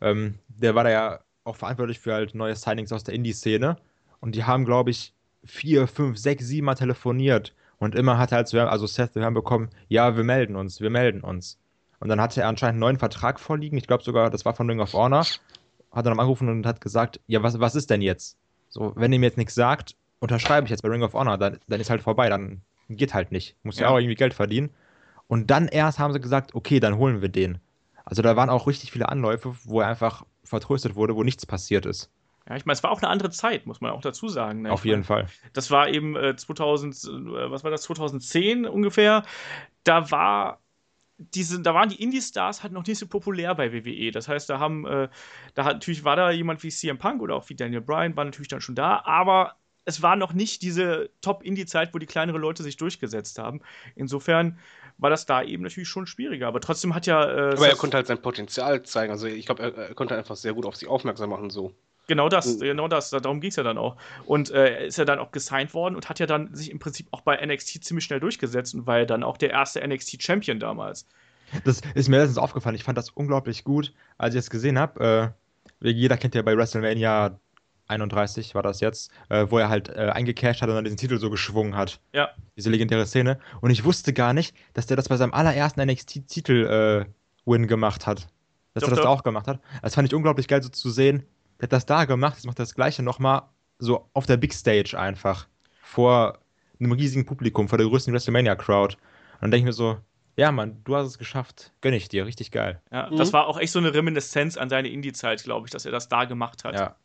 ähm, 0.00 0.38
der 0.48 0.74
war 0.74 0.84
da 0.84 0.90
ja 0.90 1.20
auch 1.44 1.56
verantwortlich 1.56 2.00
für 2.00 2.14
halt 2.14 2.34
neue 2.34 2.56
Signings 2.56 2.92
aus 2.92 3.04
der 3.04 3.14
Indie-Szene 3.14 3.76
und 4.20 4.34
die 4.34 4.44
haben, 4.44 4.64
glaube 4.64 4.90
ich, 4.90 5.14
vier, 5.44 5.86
fünf, 5.86 6.18
sechs, 6.18 6.46
sieben 6.46 6.66
Mal 6.66 6.74
telefoniert. 6.74 7.54
Und 7.78 7.94
immer 7.94 8.18
hat 8.18 8.32
er 8.32 8.36
halt 8.36 8.48
so, 8.48 8.58
also 8.58 8.86
Seth 8.86 9.12
zu 9.12 9.20
hören 9.20 9.34
bekommen, 9.34 9.68
ja, 9.88 10.16
wir 10.16 10.24
melden 10.24 10.56
uns, 10.56 10.80
wir 10.80 10.90
melden 10.90 11.20
uns. 11.20 11.58
Und 12.00 12.08
dann 12.08 12.20
hatte 12.20 12.40
er 12.40 12.48
anscheinend 12.48 12.74
einen 12.74 12.80
neuen 12.80 12.98
Vertrag 12.98 13.40
vorliegen. 13.40 13.76
Ich 13.76 13.86
glaube 13.86 14.02
sogar, 14.02 14.30
das 14.30 14.44
war 14.44 14.54
von 14.54 14.68
Ring 14.68 14.80
of 14.80 14.94
Honor. 14.94 15.20
Hat 15.20 15.40
er 15.90 16.02
dann 16.02 16.18
angerufen 16.18 16.48
und 16.48 16.66
hat 16.66 16.80
gesagt, 16.80 17.20
ja, 17.26 17.42
was, 17.42 17.60
was 17.60 17.74
ist 17.74 17.90
denn 17.90 18.02
jetzt? 18.02 18.36
So, 18.68 18.92
wenn 18.96 19.12
ihr 19.12 19.18
mir 19.18 19.26
jetzt 19.26 19.38
nichts 19.38 19.54
sagt, 19.54 19.96
unterschreibe 20.24 20.64
ich 20.64 20.70
jetzt 20.70 20.82
bei 20.82 20.88
Ring 20.88 21.02
of 21.02 21.12
Honor, 21.12 21.38
dann, 21.38 21.58
dann 21.68 21.80
ist 21.80 21.90
halt 21.90 22.02
vorbei, 22.02 22.28
dann 22.28 22.62
geht 22.88 23.14
halt 23.14 23.30
nicht. 23.30 23.56
Muss 23.62 23.78
ja. 23.78 23.86
ja 23.86 23.88
auch 23.90 23.98
irgendwie 23.98 24.14
Geld 24.14 24.34
verdienen. 24.34 24.70
Und 25.28 25.50
dann 25.50 25.68
erst 25.68 25.98
haben 25.98 26.12
sie 26.12 26.20
gesagt, 26.20 26.54
okay, 26.54 26.80
dann 26.80 26.96
holen 26.96 27.20
wir 27.20 27.28
den. 27.28 27.58
Also 28.04 28.22
da 28.22 28.34
waren 28.34 28.50
auch 28.50 28.66
richtig 28.66 28.90
viele 28.90 29.08
Anläufe, 29.08 29.54
wo 29.64 29.80
er 29.80 29.88
einfach 29.88 30.24
vertröstet 30.42 30.94
wurde, 30.94 31.14
wo 31.14 31.22
nichts 31.22 31.46
passiert 31.46 31.86
ist. 31.86 32.10
Ja, 32.48 32.56
ich 32.56 32.66
meine, 32.66 32.74
es 32.74 32.82
war 32.82 32.90
auch 32.90 33.00
eine 33.00 33.10
andere 33.10 33.30
Zeit, 33.30 33.66
muss 33.66 33.80
man 33.80 33.92
auch 33.92 34.02
dazu 34.02 34.28
sagen. 34.28 34.62
Ne? 34.62 34.72
Auf 34.72 34.84
jeden 34.84 34.96
meine, 34.96 35.04
Fall. 35.04 35.26
Das 35.54 35.70
war 35.70 35.88
eben 35.88 36.16
äh, 36.16 36.36
2000, 36.36 36.94
äh, 36.94 37.50
was 37.50 37.64
war 37.64 37.70
das, 37.70 37.82
2010 37.82 38.66
ungefähr. 38.66 39.22
Da 39.82 40.10
war 40.10 40.60
diese, 41.16 41.60
da 41.60 41.74
waren 41.74 41.88
die 41.88 42.02
Indie-Stars 42.02 42.62
halt 42.62 42.72
noch 42.72 42.86
nicht 42.86 42.98
so 42.98 43.06
populär 43.06 43.54
bei 43.54 43.72
WWE. 43.72 44.10
Das 44.10 44.28
heißt, 44.28 44.50
da 44.50 44.58
haben, 44.58 44.86
äh, 44.86 45.08
da 45.54 45.64
hat, 45.64 45.74
natürlich 45.74 46.04
war 46.04 46.16
da 46.16 46.30
jemand 46.30 46.62
wie 46.62 46.70
CM 46.70 46.98
Punk 46.98 47.22
oder 47.22 47.36
auch 47.36 47.48
wie 47.48 47.54
Daniel 47.54 47.80
Bryan, 47.80 48.16
war 48.16 48.24
natürlich 48.24 48.48
dann 48.48 48.60
schon 48.60 48.74
da, 48.74 49.02
aber 49.04 49.56
es 49.84 50.02
war 50.02 50.16
noch 50.16 50.32
nicht 50.32 50.62
diese 50.62 51.10
Top-Indie-Zeit, 51.20 51.94
wo 51.94 51.98
die 51.98 52.06
kleineren 52.06 52.40
Leute 52.40 52.62
sich 52.62 52.76
durchgesetzt 52.76 53.38
haben. 53.38 53.60
Insofern 53.94 54.58
war 54.98 55.10
das 55.10 55.26
da 55.26 55.42
eben 55.42 55.62
natürlich 55.62 55.88
schon 55.88 56.06
schwieriger. 56.06 56.46
Aber 56.48 56.60
trotzdem 56.60 56.94
hat 56.94 57.06
ja. 57.06 57.24
Äh, 57.24 57.52
aber 57.52 57.68
er 57.68 57.76
konnte 57.76 57.96
halt 57.96 58.06
sein 58.06 58.22
Potenzial 58.22 58.82
zeigen. 58.82 59.12
Also 59.12 59.26
ich 59.26 59.46
glaube, 59.46 59.62
er, 59.62 59.76
er, 59.76 59.94
konnte 59.94 60.16
einfach 60.16 60.36
sehr 60.36 60.54
gut 60.54 60.66
auf 60.66 60.76
sich 60.76 60.88
aufmerksam 60.88 61.30
machen, 61.30 61.50
so. 61.50 61.72
Genau 62.06 62.28
das, 62.28 62.56
mhm. 62.56 62.60
genau 62.60 62.88
das. 62.88 63.10
Darum 63.10 63.40
ging 63.40 63.50
es 63.50 63.56
ja 63.56 63.62
dann 63.62 63.78
auch. 63.78 63.96
Und 64.26 64.50
äh, 64.50 64.74
er 64.74 64.84
ist 64.86 64.98
ja 64.98 65.04
dann 65.04 65.18
auch 65.18 65.32
gesigned 65.32 65.74
worden 65.74 65.96
und 65.96 66.08
hat 66.08 66.18
ja 66.18 66.26
dann 66.26 66.54
sich 66.54 66.70
im 66.70 66.78
Prinzip 66.78 67.08
auch 67.12 67.22
bei 67.22 67.44
NXT 67.44 67.82
ziemlich 67.84 68.04
schnell 68.04 68.20
durchgesetzt 68.20 68.74
und 68.74 68.86
war 68.86 68.98
ja 68.98 69.04
dann 69.04 69.22
auch 69.22 69.36
der 69.36 69.50
erste 69.50 69.86
NXT-Champion 69.86 70.60
damals. 70.60 71.06
Das 71.64 71.80
ist 71.94 72.08
mir 72.08 72.18
letztens 72.18 72.38
aufgefallen. 72.38 72.76
Ich 72.76 72.84
fand 72.84 72.98
das 72.98 73.10
unglaublich 73.10 73.64
gut, 73.64 73.94
als 74.18 74.34
ich 74.34 74.40
es 74.40 74.50
gesehen 74.50 74.78
habe. 74.78 75.34
Äh, 75.80 75.90
jeder 75.90 76.16
kennt 76.16 76.34
ja 76.34 76.42
bei 76.42 76.56
WrestleMania 76.56 77.38
31 77.86 78.54
war 78.54 78.62
das 78.62 78.80
jetzt, 78.80 79.10
äh, 79.28 79.46
wo 79.48 79.58
er 79.58 79.68
halt 79.68 79.88
äh, 79.88 80.10
eingecashed 80.12 80.62
hat 80.62 80.68
und 80.68 80.74
dann 80.74 80.84
diesen 80.84 80.96
Titel 80.96 81.18
so 81.18 81.30
geschwungen 81.30 81.76
hat. 81.76 82.00
Ja. 82.12 82.30
Diese 82.56 82.70
legendäre 82.70 83.06
Szene. 83.06 83.38
Und 83.60 83.70
ich 83.70 83.84
wusste 83.84 84.12
gar 84.12 84.32
nicht, 84.32 84.54
dass 84.72 84.86
der 84.86 84.96
das 84.96 85.08
bei 85.08 85.16
seinem 85.16 85.34
allerersten 85.34 85.84
NXT-Titel-Win 85.84 87.64
äh, 87.64 87.66
gemacht 87.66 88.06
hat. 88.06 88.26
Dass 88.72 88.82
doch, 88.82 88.88
er 88.88 88.90
das 88.90 88.98
doch. 88.98 89.04
da 89.04 89.10
auch 89.10 89.22
gemacht 89.22 89.46
hat. 89.46 89.60
Das 89.82 89.94
fand 89.94 90.08
ich 90.08 90.14
unglaublich 90.14 90.48
geil, 90.48 90.62
so 90.62 90.68
zu 90.68 90.90
sehen. 90.90 91.24
Der 91.60 91.66
hat 91.66 91.72
das 91.72 91.86
da 91.86 92.04
gemacht, 92.04 92.34
jetzt 92.36 92.46
macht 92.46 92.58
er 92.58 92.64
das 92.64 92.74
Gleiche 92.74 93.02
nochmal 93.02 93.42
so 93.78 94.08
auf 94.12 94.26
der 94.26 94.36
Big 94.36 94.52
Stage 94.52 94.98
einfach. 94.98 95.46
Vor 95.80 96.38
einem 96.80 96.92
riesigen 96.92 97.24
Publikum, 97.24 97.68
vor 97.68 97.78
der 97.78 97.86
größten 97.86 98.12
WrestleMania-Crowd. 98.12 98.94
Und 98.94 99.42
dann 99.42 99.50
denke 99.50 99.62
ich 99.62 99.66
mir 99.66 99.72
so, 99.72 99.98
ja, 100.36 100.50
Mann, 100.50 100.80
du 100.84 100.96
hast 100.96 101.06
es 101.06 101.18
geschafft. 101.18 101.72
Gönn 101.80 101.94
ich 101.94 102.08
dir, 102.08 102.26
richtig 102.26 102.50
geil. 102.50 102.80
Ja, 102.90 103.08
mhm. 103.08 103.16
das 103.16 103.32
war 103.32 103.46
auch 103.46 103.58
echt 103.58 103.72
so 103.72 103.78
eine 103.78 103.94
Reminiszenz 103.94 104.56
an 104.56 104.68
seine 104.68 104.88
Indie-Zeit, 104.88 105.44
glaube 105.44 105.66
ich, 105.66 105.70
dass 105.70 105.84
er 105.84 105.92
das 105.92 106.08
da 106.08 106.24
gemacht 106.24 106.64
hat. 106.64 106.74
Ja. 106.74 106.96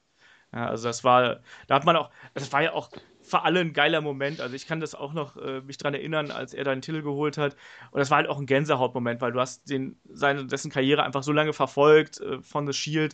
Ja, 0.54 0.68
also 0.68 0.88
das 0.88 1.04
war, 1.04 1.42
da 1.68 1.76
hat 1.76 1.86
man 1.86 1.96
auch, 1.96 2.10
das 2.34 2.52
war 2.52 2.64
ja 2.64 2.74
auch 2.74 2.90
für 3.22 3.44
alle 3.44 3.60
ein 3.60 3.74
geiler 3.74 4.02
Moment. 4.02 4.42
Also 4.42 4.56
ich 4.56 4.66
kann 4.66 4.80
das 4.80 4.96
auch 4.96 5.14
noch 5.14 5.38
äh, 5.38 5.62
mich 5.62 5.78
daran 5.78 5.94
erinnern, 5.94 6.32
als 6.32 6.54
er 6.54 6.64
deinen 6.64 6.82
Titel 6.82 7.04
geholt 7.04 7.38
hat. 7.38 7.56
Und 7.92 8.00
das 8.00 8.10
war 8.10 8.18
halt 8.18 8.28
auch 8.28 8.40
ein 8.40 8.48
Gänsehautmoment, 8.48 9.22
weil 9.22 9.32
du 9.32 9.40
hast 9.40 9.70
den, 9.70 10.00
seine, 10.10 10.46
dessen 10.48 10.72
Karriere 10.72 11.04
einfach 11.04 11.22
so 11.24 11.32
lange 11.32 11.54
verfolgt, 11.54 12.20
äh, 12.22 12.42
von 12.42 12.66
The 12.66 12.74
Shield 12.74 13.14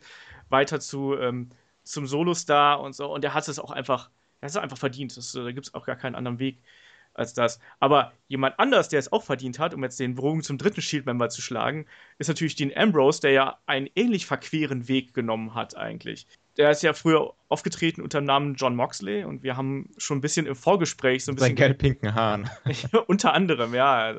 weiter 0.50 0.80
zu 0.80 1.16
ähm, 1.18 1.50
zum 1.84 2.08
Solostar 2.08 2.80
und 2.80 2.96
so. 2.96 3.12
Und 3.14 3.24
er 3.26 3.34
hat 3.34 3.48
es 3.50 3.60
auch 3.60 3.72
einfach, 3.72 4.10
er 4.40 4.46
hat 4.48 4.52
es 4.52 4.58
einfach 4.58 4.78
verdient. 4.78 5.18
Das, 5.18 5.34
da 5.34 5.52
gibt 5.52 5.68
es 5.68 5.74
auch 5.74 5.86
gar 5.86 5.98
keinen 5.98 6.16
anderen 6.16 6.40
Weg 6.40 6.62
als 7.14 7.34
das. 7.34 7.60
Aber 7.80 8.14
jemand 8.28 8.60
anders, 8.60 8.90
der 8.90 9.00
es 9.00 9.12
auch 9.12 9.24
verdient 9.24 9.60
hat, 9.60 9.74
um 9.74 9.84
jetzt 9.84 10.00
den 10.00 10.16
Bogen 10.16 10.42
zum 10.44 10.58
dritten 10.58 10.82
Shield-Member 10.82 11.30
zu 11.30 11.42
schlagen, 11.42 11.86
ist 12.18 12.28
natürlich 12.28 12.56
Dean 12.56 12.72
Ambrose, 12.76 13.22
der 13.22 13.32
ja 13.32 13.60
einen 13.66 13.90
ähnlich 13.96 14.26
verqueren 14.26 14.88
Weg 14.88 15.14
genommen 15.14 15.54
hat 15.54 15.76
eigentlich 15.78 16.28
der 16.58 16.72
ist 16.72 16.84
ja 16.84 16.94
früher 16.94 17.34
aufgetreten 17.50 18.02
unter 18.02 18.22
dem 18.22 18.26
Namen 18.26 18.56
John 18.56 18.76
Moxley 18.76 19.24
und 19.24 19.44
wir 19.44 19.58
haben 19.58 19.90
schon 19.98 20.18
ein 20.18 20.22
bisschen 20.22 20.46
im 20.46 20.56
Vorgespräch 20.56 21.26
so 21.26 21.32
ein 21.32 21.36
bisschen. 21.36 21.50
Sein 21.50 21.56
gelb-pinken 21.56 22.16
Haaren. 22.16 22.50
unter 23.08 23.34
anderem, 23.34 23.74
ja. 23.74 24.16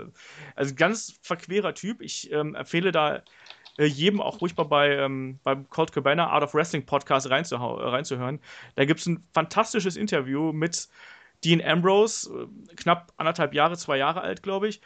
Also 0.55 0.75
ganz 0.75 1.19
verquerer 1.23 1.75
Typ. 1.75 2.03
Ich 2.03 2.31
ähm, 2.33 2.55
empfehle 2.55 2.93
da 2.93 3.23
äh, 3.79 3.85
jedem 3.85 4.21
auch 4.21 4.41
ruhig 4.41 4.57
mal 4.57 4.65
bei, 4.65 4.97
ähm, 4.97 5.39
beim 5.45 5.69
Colt 5.69 5.93
Cabana 5.93 6.29
Art 6.29 6.45
of 6.45 6.55
Wrestling 6.55 6.85
Podcast 6.85 7.31
reinzuh 7.31 7.57
reinzuhören. 7.57 8.41
Da 8.75 8.85
gibt 8.85 9.01
es 9.01 9.07
ein 9.07 9.25
fantastisches 9.33 9.97
Interview 9.97 10.53
mit 10.53 10.89
Dean 11.45 11.63
Ambrose, 11.63 12.31
äh, 12.31 12.75
knapp 12.75 13.13
anderthalb 13.17 13.55
Jahre, 13.55 13.77
zwei 13.77 13.97
Jahre 13.99 14.21
alt, 14.21 14.43
glaube 14.43 14.69
ich, 14.69 14.81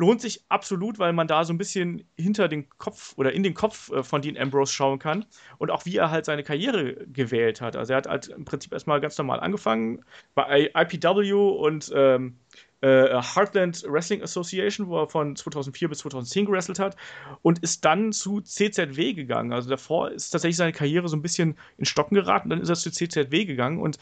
lohnt 0.00 0.22
sich 0.22 0.42
absolut, 0.48 0.98
weil 0.98 1.12
man 1.12 1.28
da 1.28 1.44
so 1.44 1.52
ein 1.52 1.58
bisschen 1.58 2.04
hinter 2.16 2.48
den 2.48 2.68
Kopf 2.78 3.12
oder 3.16 3.32
in 3.32 3.42
den 3.42 3.52
Kopf 3.52 3.92
äh, 3.92 4.02
von 4.02 4.22
Dean 4.22 4.38
Ambrose 4.38 4.72
schauen 4.72 4.98
kann 4.98 5.26
und 5.58 5.70
auch 5.70 5.84
wie 5.84 5.96
er 5.96 6.10
halt 6.10 6.24
seine 6.24 6.42
Karriere 6.42 6.94
gewählt 7.06 7.60
hat. 7.60 7.76
Also 7.76 7.92
er 7.92 7.98
hat 7.98 8.06
halt 8.08 8.28
im 8.28 8.46
Prinzip 8.46 8.72
erstmal 8.72 9.00
ganz 9.00 9.18
normal 9.18 9.40
angefangen 9.40 10.02
bei 10.34 10.70
IPW 10.74 11.32
und 11.32 11.92
ähm, 11.94 12.38
äh, 12.80 13.20
Heartland 13.20 13.84
Wrestling 13.86 14.22
Association, 14.22 14.88
wo 14.88 15.00
er 15.02 15.08
von 15.08 15.36
2004 15.36 15.90
bis 15.90 15.98
2010 15.98 16.46
gewrestelt 16.46 16.78
hat 16.78 16.96
und 17.42 17.58
ist 17.58 17.84
dann 17.84 18.12
zu 18.12 18.40
CZW 18.40 19.12
gegangen. 19.12 19.52
Also 19.52 19.68
davor 19.68 20.10
ist 20.10 20.30
tatsächlich 20.30 20.56
seine 20.56 20.72
Karriere 20.72 21.08
so 21.08 21.16
ein 21.16 21.22
bisschen 21.22 21.58
in 21.76 21.84
Stocken 21.84 22.14
geraten, 22.14 22.48
dann 22.48 22.62
ist 22.62 22.70
er 22.70 22.76
zu 22.76 22.90
CZW 22.90 23.44
gegangen 23.44 23.80
und 23.80 23.98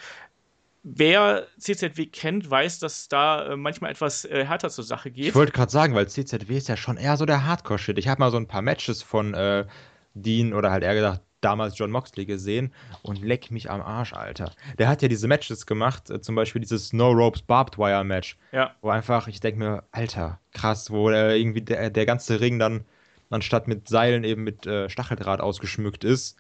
wer 0.82 1.46
CZW 1.58 2.06
kennt, 2.06 2.50
weiß, 2.50 2.78
dass 2.78 3.08
da 3.08 3.52
äh, 3.52 3.56
manchmal 3.56 3.90
etwas 3.90 4.24
äh, 4.24 4.44
härter 4.44 4.70
zur 4.70 4.84
Sache 4.84 5.10
geht. 5.10 5.28
Ich 5.28 5.34
wollte 5.34 5.52
gerade 5.52 5.70
sagen, 5.70 5.94
weil 5.94 6.08
CZW 6.08 6.56
ist 6.56 6.68
ja 6.68 6.76
schon 6.76 6.96
eher 6.96 7.16
so 7.16 7.26
der 7.26 7.46
Hardcore-Shit. 7.46 7.98
Ich 7.98 8.08
habe 8.08 8.20
mal 8.20 8.30
so 8.30 8.36
ein 8.36 8.48
paar 8.48 8.62
Matches 8.62 9.02
von 9.02 9.34
äh, 9.34 9.66
Dean 10.14 10.52
oder 10.52 10.70
halt 10.70 10.82
eher 10.82 10.94
gesagt 10.94 11.22
damals 11.40 11.78
John 11.78 11.90
Moxley 11.90 12.26
gesehen 12.26 12.72
und 13.02 13.22
leck 13.22 13.50
mich 13.50 13.70
am 13.70 13.80
Arsch, 13.80 14.12
Alter. 14.12 14.52
Der 14.78 14.88
hat 14.88 15.02
ja 15.02 15.08
diese 15.08 15.28
Matches 15.28 15.66
gemacht, 15.66 16.10
äh, 16.10 16.20
zum 16.20 16.34
Beispiel 16.34 16.60
dieses 16.60 16.92
No 16.92 17.10
Ropes 17.10 17.42
Barbed 17.42 17.78
Wire 17.78 18.04
Match. 18.04 18.36
Ja. 18.52 18.74
Wo 18.80 18.90
einfach, 18.90 19.28
ich 19.28 19.40
denke 19.40 19.60
mir, 19.60 19.84
Alter, 19.92 20.40
krass, 20.52 20.90
wo 20.90 21.10
irgendwie 21.10 21.62
der, 21.62 21.90
der 21.90 22.06
ganze 22.06 22.40
Ring 22.40 22.58
dann 22.58 22.84
anstatt 23.30 23.68
mit 23.68 23.88
Seilen 23.88 24.24
eben 24.24 24.42
mit 24.42 24.66
äh, 24.66 24.88
Stacheldraht 24.88 25.40
ausgeschmückt 25.40 26.04
ist. 26.04 26.36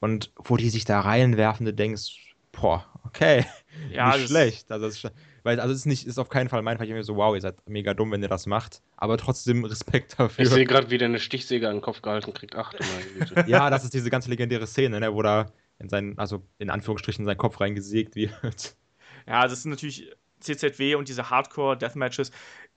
Und 0.00 0.32
wo 0.36 0.56
die 0.56 0.70
sich 0.70 0.84
da 0.84 1.00
reinwerfen, 1.00 1.64
du 1.64 1.72
denkst, 1.72 2.33
boah, 2.60 2.84
okay. 3.04 3.44
Ja, 3.90 4.16
nicht 4.16 4.28
schlecht. 4.28 4.70
Also, 4.70 4.86
ist, 4.86 5.10
weil, 5.42 5.60
also 5.60 5.72
es 5.72 5.80
ist 5.80 5.86
nicht, 5.86 6.06
ist 6.06 6.18
auf 6.18 6.28
keinen 6.28 6.48
Fall 6.48 6.62
mein 6.62 6.78
Fall. 6.78 6.86
Ich 6.86 6.92
mir 6.92 7.02
so, 7.02 7.16
wow, 7.16 7.34
ihr 7.34 7.40
seid 7.40 7.56
mega 7.68 7.92
dumm, 7.92 8.12
wenn 8.12 8.22
ihr 8.22 8.28
das 8.28 8.46
macht. 8.46 8.82
Aber 8.96 9.18
trotzdem 9.18 9.64
Respekt 9.64 10.18
dafür. 10.18 10.44
Ich 10.44 10.50
sehe 10.50 10.64
gerade, 10.64 10.90
wie 10.90 10.98
der 10.98 11.08
eine 11.08 11.18
Stichsäge 11.18 11.68
an 11.68 11.76
den 11.76 11.82
Kopf 11.82 12.00
gehalten 12.00 12.32
kriegt. 12.32 12.54
Ach, 12.54 12.72
ja, 13.46 13.68
das 13.70 13.84
ist 13.84 13.92
diese 13.92 14.10
ganze 14.10 14.30
legendäre 14.30 14.66
Szene, 14.66 15.00
ne, 15.00 15.12
wo 15.12 15.22
da 15.22 15.46
in 15.78 15.88
seinen, 15.88 16.18
also 16.18 16.46
in 16.58 16.70
Anführungsstrichen, 16.70 17.24
in 17.24 17.26
seinen 17.26 17.36
Kopf 17.36 17.60
reingesägt 17.60 18.14
wird. 18.14 18.76
Ja, 19.26 19.42
das 19.42 19.58
ist 19.58 19.66
natürlich 19.66 20.10
CZW 20.40 20.94
und 20.94 21.08
diese 21.08 21.30
Hardcore-Deathmatches 21.30 22.30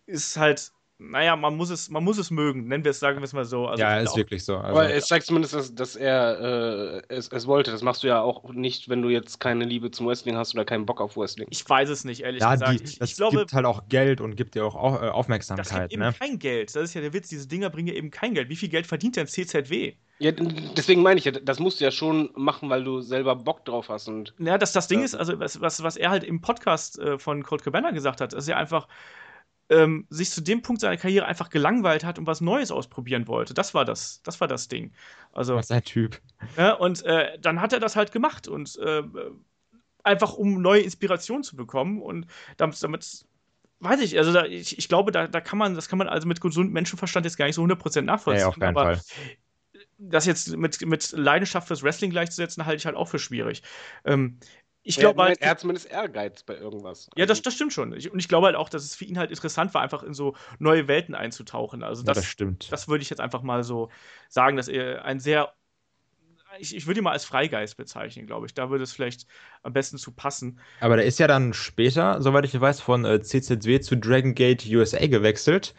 ist 0.05 0.37
halt 0.37 0.71
naja, 0.99 1.35
man 1.35 1.55
muss 1.55 1.69
es, 1.69 1.89
man 1.89 2.03
muss 2.03 2.17
es 2.17 2.31
mögen, 2.31 2.67
nennen 2.67 2.83
wir 2.83 2.89
es, 2.89 2.99
sagen 2.99 3.19
wir 3.19 3.23
es 3.23 3.33
mal 3.33 3.45
so. 3.45 3.67
Also 3.67 3.81
ja, 3.81 3.99
ist 3.99 4.09
auch, 4.09 4.17
wirklich 4.17 4.43
so. 4.43 4.57
Also, 4.57 4.79
aber 4.79 4.91
es 4.91 5.05
zeigt 5.05 5.27
zumindest, 5.27 5.53
dass, 5.53 5.75
dass 5.75 5.95
er 5.95 6.39
äh, 6.39 7.01
es, 7.09 7.27
es, 7.27 7.45
wollte. 7.45 7.69
Das 7.69 7.83
machst 7.83 8.01
du 8.01 8.07
ja 8.07 8.21
auch 8.21 8.51
nicht, 8.51 8.89
wenn 8.89 9.03
du 9.03 9.09
jetzt 9.09 9.39
keine 9.39 9.65
Liebe 9.65 9.91
zum 9.91 10.07
Wrestling 10.07 10.37
hast 10.37 10.55
oder 10.55 10.65
keinen 10.65 10.87
Bock 10.87 10.99
auf 10.99 11.15
Wrestling. 11.15 11.47
Ich 11.51 11.67
weiß 11.69 11.89
es 11.89 12.03
nicht, 12.03 12.21
ehrlich 12.21 12.41
ja, 12.41 12.53
gesagt. 12.53 12.79
Die, 12.79 12.83
ich, 12.83 12.97
das 12.97 13.11
ich 13.11 13.15
glaube, 13.17 13.37
gibt 13.37 13.53
halt 13.53 13.65
auch 13.67 13.87
Geld 13.89 14.21
und 14.21 14.35
gibt 14.35 14.55
dir 14.55 14.65
auch 14.65 15.01
äh, 15.01 15.09
Aufmerksamkeit. 15.09 15.67
Das 15.67 15.79
gibt 15.79 15.93
eben 15.93 16.01
ne? 16.01 16.13
kein 16.17 16.39
Geld. 16.39 16.75
Das 16.75 16.83
ist 16.83 16.95
ja 16.95 17.01
der 17.01 17.13
Witz. 17.13 17.29
Diese 17.29 17.47
Dinger 17.47 17.69
bringen 17.69 17.89
ja 17.89 17.93
eben 17.93 18.09
kein 18.09 18.33
Geld. 18.33 18.49
Wie 18.49 18.55
viel 18.55 18.69
Geld 18.69 18.87
verdient 18.87 19.17
denn 19.17 19.27
CZW? 19.27 19.93
Ja, 20.17 20.31
deswegen 20.31 21.03
meine 21.03 21.19
ich 21.19 21.25
ja, 21.25 21.31
das 21.31 21.59
musst 21.59 21.79
du 21.79 21.83
ja 21.85 21.91
schon 21.91 22.31
machen, 22.33 22.71
weil 22.71 22.83
du 22.83 23.01
selber 23.01 23.35
Bock 23.35 23.65
drauf 23.65 23.89
hast. 23.89 24.07
Und, 24.07 24.33
ja, 24.39 24.57
das, 24.57 24.71
das 24.71 24.87
Ding 24.87 24.99
ja. 24.99 25.05
ist, 25.05 25.13
also 25.13 25.39
was, 25.39 25.61
was, 25.61 25.83
was 25.83 25.95
er 25.95 26.09
halt 26.09 26.23
im 26.23 26.41
Podcast 26.41 26.97
äh, 26.97 27.19
von 27.19 27.43
Colt 27.43 27.63
Cabana 27.63 27.91
gesagt 27.91 28.19
hat, 28.19 28.33
ist 28.33 28.47
ja 28.47 28.57
einfach, 28.57 28.87
ähm, 29.69 30.07
sich 30.09 30.29
zu 30.31 30.41
dem 30.41 30.61
Punkt 30.61 30.81
seiner 30.81 30.97
Karriere 30.97 31.25
einfach 31.25 31.49
gelangweilt 31.49 32.03
hat 32.05 32.19
und 32.19 32.27
was 32.27 32.41
Neues 32.41 32.71
ausprobieren 32.71 33.27
wollte. 33.27 33.53
Das 33.53 33.73
war 33.73 33.85
das, 33.85 34.21
das 34.23 34.39
war 34.39 34.47
das 34.47 34.67
Ding. 34.67 34.93
Also, 35.33 35.55
was 35.55 35.71
ein 35.71 35.83
Typ. 35.83 36.21
Ja, 36.55 36.73
und 36.73 37.03
äh, 37.03 37.37
dann 37.39 37.61
hat 37.61 37.73
er 37.73 37.79
das 37.79 37.95
halt 37.95 38.11
gemacht 38.11 38.47
und 38.47 38.77
äh, 38.77 39.03
einfach 40.03 40.33
um 40.33 40.61
neue 40.61 40.81
Inspiration 40.81 41.43
zu 41.43 41.55
bekommen 41.55 42.01
und 42.01 42.27
damit, 42.55 42.81
damit 42.81 43.25
weiß 43.79 44.01
ich, 44.01 44.17
also 44.17 44.33
da, 44.33 44.45
ich, 44.45 44.77
ich 44.77 44.87
glaube, 44.87 45.11
da, 45.11 45.27
da 45.27 45.41
kann 45.41 45.59
man, 45.59 45.75
das 45.75 45.89
kann 45.89 45.99
man 45.99 46.07
also 46.07 46.27
mit 46.27 46.41
gesundem 46.41 46.73
Menschenverstand 46.73 47.25
jetzt 47.25 47.37
gar 47.37 47.45
nicht 47.45 47.55
so 47.55 47.63
100% 47.63 48.01
nachvollziehen. 48.01 48.41
Ja, 48.41 48.47
auf 48.47 48.59
keinen 48.59 48.75
aber 48.75 48.95
Fall. 48.95 49.01
Das 49.99 50.25
jetzt 50.25 50.55
mit, 50.55 50.83
mit 50.85 51.11
Leidenschaft 51.11 51.67
fürs 51.67 51.83
Wrestling 51.83 52.11
gleichzusetzen, 52.11 52.65
halte 52.65 52.77
ich 52.77 52.85
halt 52.85 52.95
auch 52.95 53.07
für 53.07 53.19
schwierig. 53.19 53.63
Ähm, 54.05 54.39
ich 54.87 54.97
glaube 54.97 55.21
halt, 55.21 55.41
er 55.41 55.51
hat 55.51 55.59
zumindest 55.59 55.89
Ehrgeiz 55.89 56.43
bei 56.43 56.55
irgendwas. 56.55 57.09
Ja, 57.15 57.25
das, 57.25 57.37
also 57.37 57.43
das 57.43 57.55
stimmt 57.55 57.73
schon. 57.73 57.93
Ich, 57.93 58.11
und 58.11 58.19
ich 58.19 58.27
glaube 58.27 58.47
halt 58.47 58.55
auch, 58.55 58.69
dass 58.69 58.83
es 58.83 58.95
für 58.95 59.05
ihn 59.05 59.17
halt 59.17 59.29
interessant 59.29 59.73
war, 59.73 59.81
einfach 59.81 60.03
in 60.03 60.13
so 60.13 60.35
neue 60.59 60.87
Welten 60.87 61.15
einzutauchen. 61.15 61.83
Also 61.83 62.03
das, 62.03 62.15
ja, 62.15 62.21
das 62.21 62.25
stimmt. 62.25 62.71
Das 62.71 62.87
würde 62.87 63.01
ich 63.01 63.09
jetzt 63.09 63.19
einfach 63.19 63.41
mal 63.41 63.63
so 63.63 63.89
sagen, 64.29 64.57
dass 64.57 64.67
er 64.67 65.03
ein 65.05 65.19
sehr 65.19 65.53
ich, 66.59 66.75
ich 66.75 66.87
würde 66.87 67.01
ihn 67.01 67.03
mal 67.03 67.11
als 67.11 67.25
Freigeist 67.25 67.77
bezeichnen, 67.77 68.25
glaube 68.25 68.45
ich. 68.45 68.53
Da 68.53 68.69
würde 68.69 68.83
es 68.83 68.91
vielleicht 68.91 69.27
am 69.63 69.73
besten 69.73 69.97
zu 69.97 70.11
passen. 70.11 70.59
Aber 70.79 70.95
der 70.95 71.05
ist 71.05 71.19
ja 71.19 71.27
dann 71.27 71.53
später, 71.53 72.21
soweit 72.21 72.45
ich 72.45 72.59
weiß, 72.59 72.81
von 72.81 73.05
äh, 73.05 73.21
CZW 73.21 73.79
zu 73.81 73.97
Dragon 73.97 74.33
Gate 74.33 74.65
USA 74.65 75.05
gewechselt. 75.05 75.75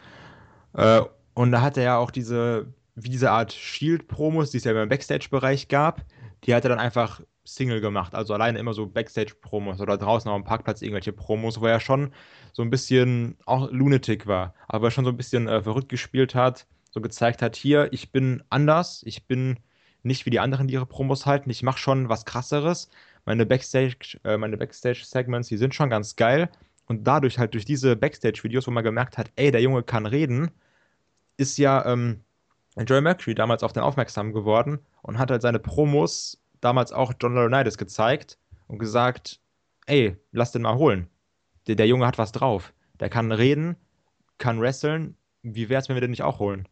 Äh, 0.73 1.01
und 1.33 1.51
da 1.51 1.61
hat 1.61 1.77
er 1.77 1.83
ja 1.83 1.97
auch 1.97 2.11
diese, 2.11 2.73
wie 2.95 3.09
diese 3.09 3.31
Art 3.31 3.51
Shield-Promos, 3.51 4.51
die 4.51 4.57
es 4.57 4.63
ja 4.63 4.81
im 4.81 4.89
Backstage-Bereich 4.89 5.67
gab, 5.67 6.05
die 6.43 6.53
hat 6.53 6.63
er 6.63 6.69
dann 6.69 6.79
einfach 6.79 7.21
Single 7.55 7.81
gemacht. 7.81 8.15
Also 8.15 8.33
alleine 8.33 8.59
immer 8.59 8.73
so 8.73 8.87
Backstage-Promos 8.87 9.81
oder 9.81 9.97
draußen 9.97 10.29
auf 10.29 10.41
dem 10.41 10.45
Parkplatz 10.45 10.81
irgendwelche 10.81 11.13
Promos, 11.13 11.59
wo 11.61 11.65
er 11.65 11.79
schon 11.79 12.11
so 12.53 12.61
ein 12.61 12.69
bisschen 12.69 13.37
auch 13.45 13.71
Lunatic 13.71 14.27
war, 14.27 14.53
aber 14.67 14.91
schon 14.91 15.05
so 15.05 15.11
ein 15.11 15.17
bisschen 15.17 15.47
äh, 15.47 15.61
verrückt 15.61 15.89
gespielt 15.89 16.35
hat, 16.35 16.67
so 16.91 17.01
gezeigt 17.01 17.41
hat, 17.41 17.55
hier, 17.55 17.89
ich 17.91 18.11
bin 18.11 18.43
anders, 18.49 19.01
ich 19.05 19.27
bin 19.27 19.59
nicht 20.03 20.25
wie 20.25 20.29
die 20.29 20.39
anderen, 20.39 20.67
die 20.67 20.73
ihre 20.75 20.85
Promos 20.85 21.25
halten, 21.25 21.49
ich 21.49 21.63
mache 21.63 21.77
schon 21.77 22.09
was 22.09 22.25
krasseres. 22.25 22.89
Meine 23.25 23.45
Backstage, 23.45 24.19
äh, 24.23 24.37
meine 24.37 24.57
Backstage-Segments, 24.57 25.49
die 25.49 25.57
sind 25.57 25.75
schon 25.75 25.89
ganz 25.89 26.15
geil. 26.15 26.49
Und 26.87 27.05
dadurch 27.05 27.37
halt 27.37 27.53
durch 27.53 27.65
diese 27.65 27.95
Backstage-Videos, 27.95 28.65
wo 28.65 28.71
man 28.71 28.83
gemerkt 28.83 29.17
hat, 29.17 29.31
ey, 29.35 29.51
der 29.51 29.61
Junge 29.61 29.83
kann 29.83 30.07
reden, 30.07 30.49
ist 31.37 31.57
ja 31.57 31.85
ähm, 31.85 32.21
Joey 32.75 33.01
Mercury 33.01 33.35
damals 33.35 33.63
auf 33.63 33.73
den 33.73 33.83
aufmerksam 33.83 34.33
geworden 34.33 34.79
und 35.01 35.17
hat 35.17 35.31
halt 35.31 35.41
seine 35.41 35.59
Promos 35.59 36.39
damals 36.61 36.91
auch 36.91 37.13
John 37.19 37.35
Laurinaitis 37.35 37.77
gezeigt 37.77 38.37
und 38.67 38.79
gesagt, 38.79 39.39
ey, 39.85 40.17
lass 40.31 40.51
den 40.51 40.61
mal 40.61 40.75
holen. 40.75 41.09
Der, 41.67 41.75
der 41.75 41.87
Junge 41.87 42.05
hat 42.05 42.17
was 42.17 42.31
drauf. 42.31 42.73
Der 42.99 43.09
kann 43.09 43.31
reden, 43.31 43.75
kann 44.37 44.61
wresteln. 44.61 45.15
Wie 45.41 45.69
wär's, 45.69 45.89
wenn 45.89 45.95
wir 45.95 46.01
den 46.01 46.11
nicht 46.11 46.23
auch 46.23 46.39
holen? 46.39 46.67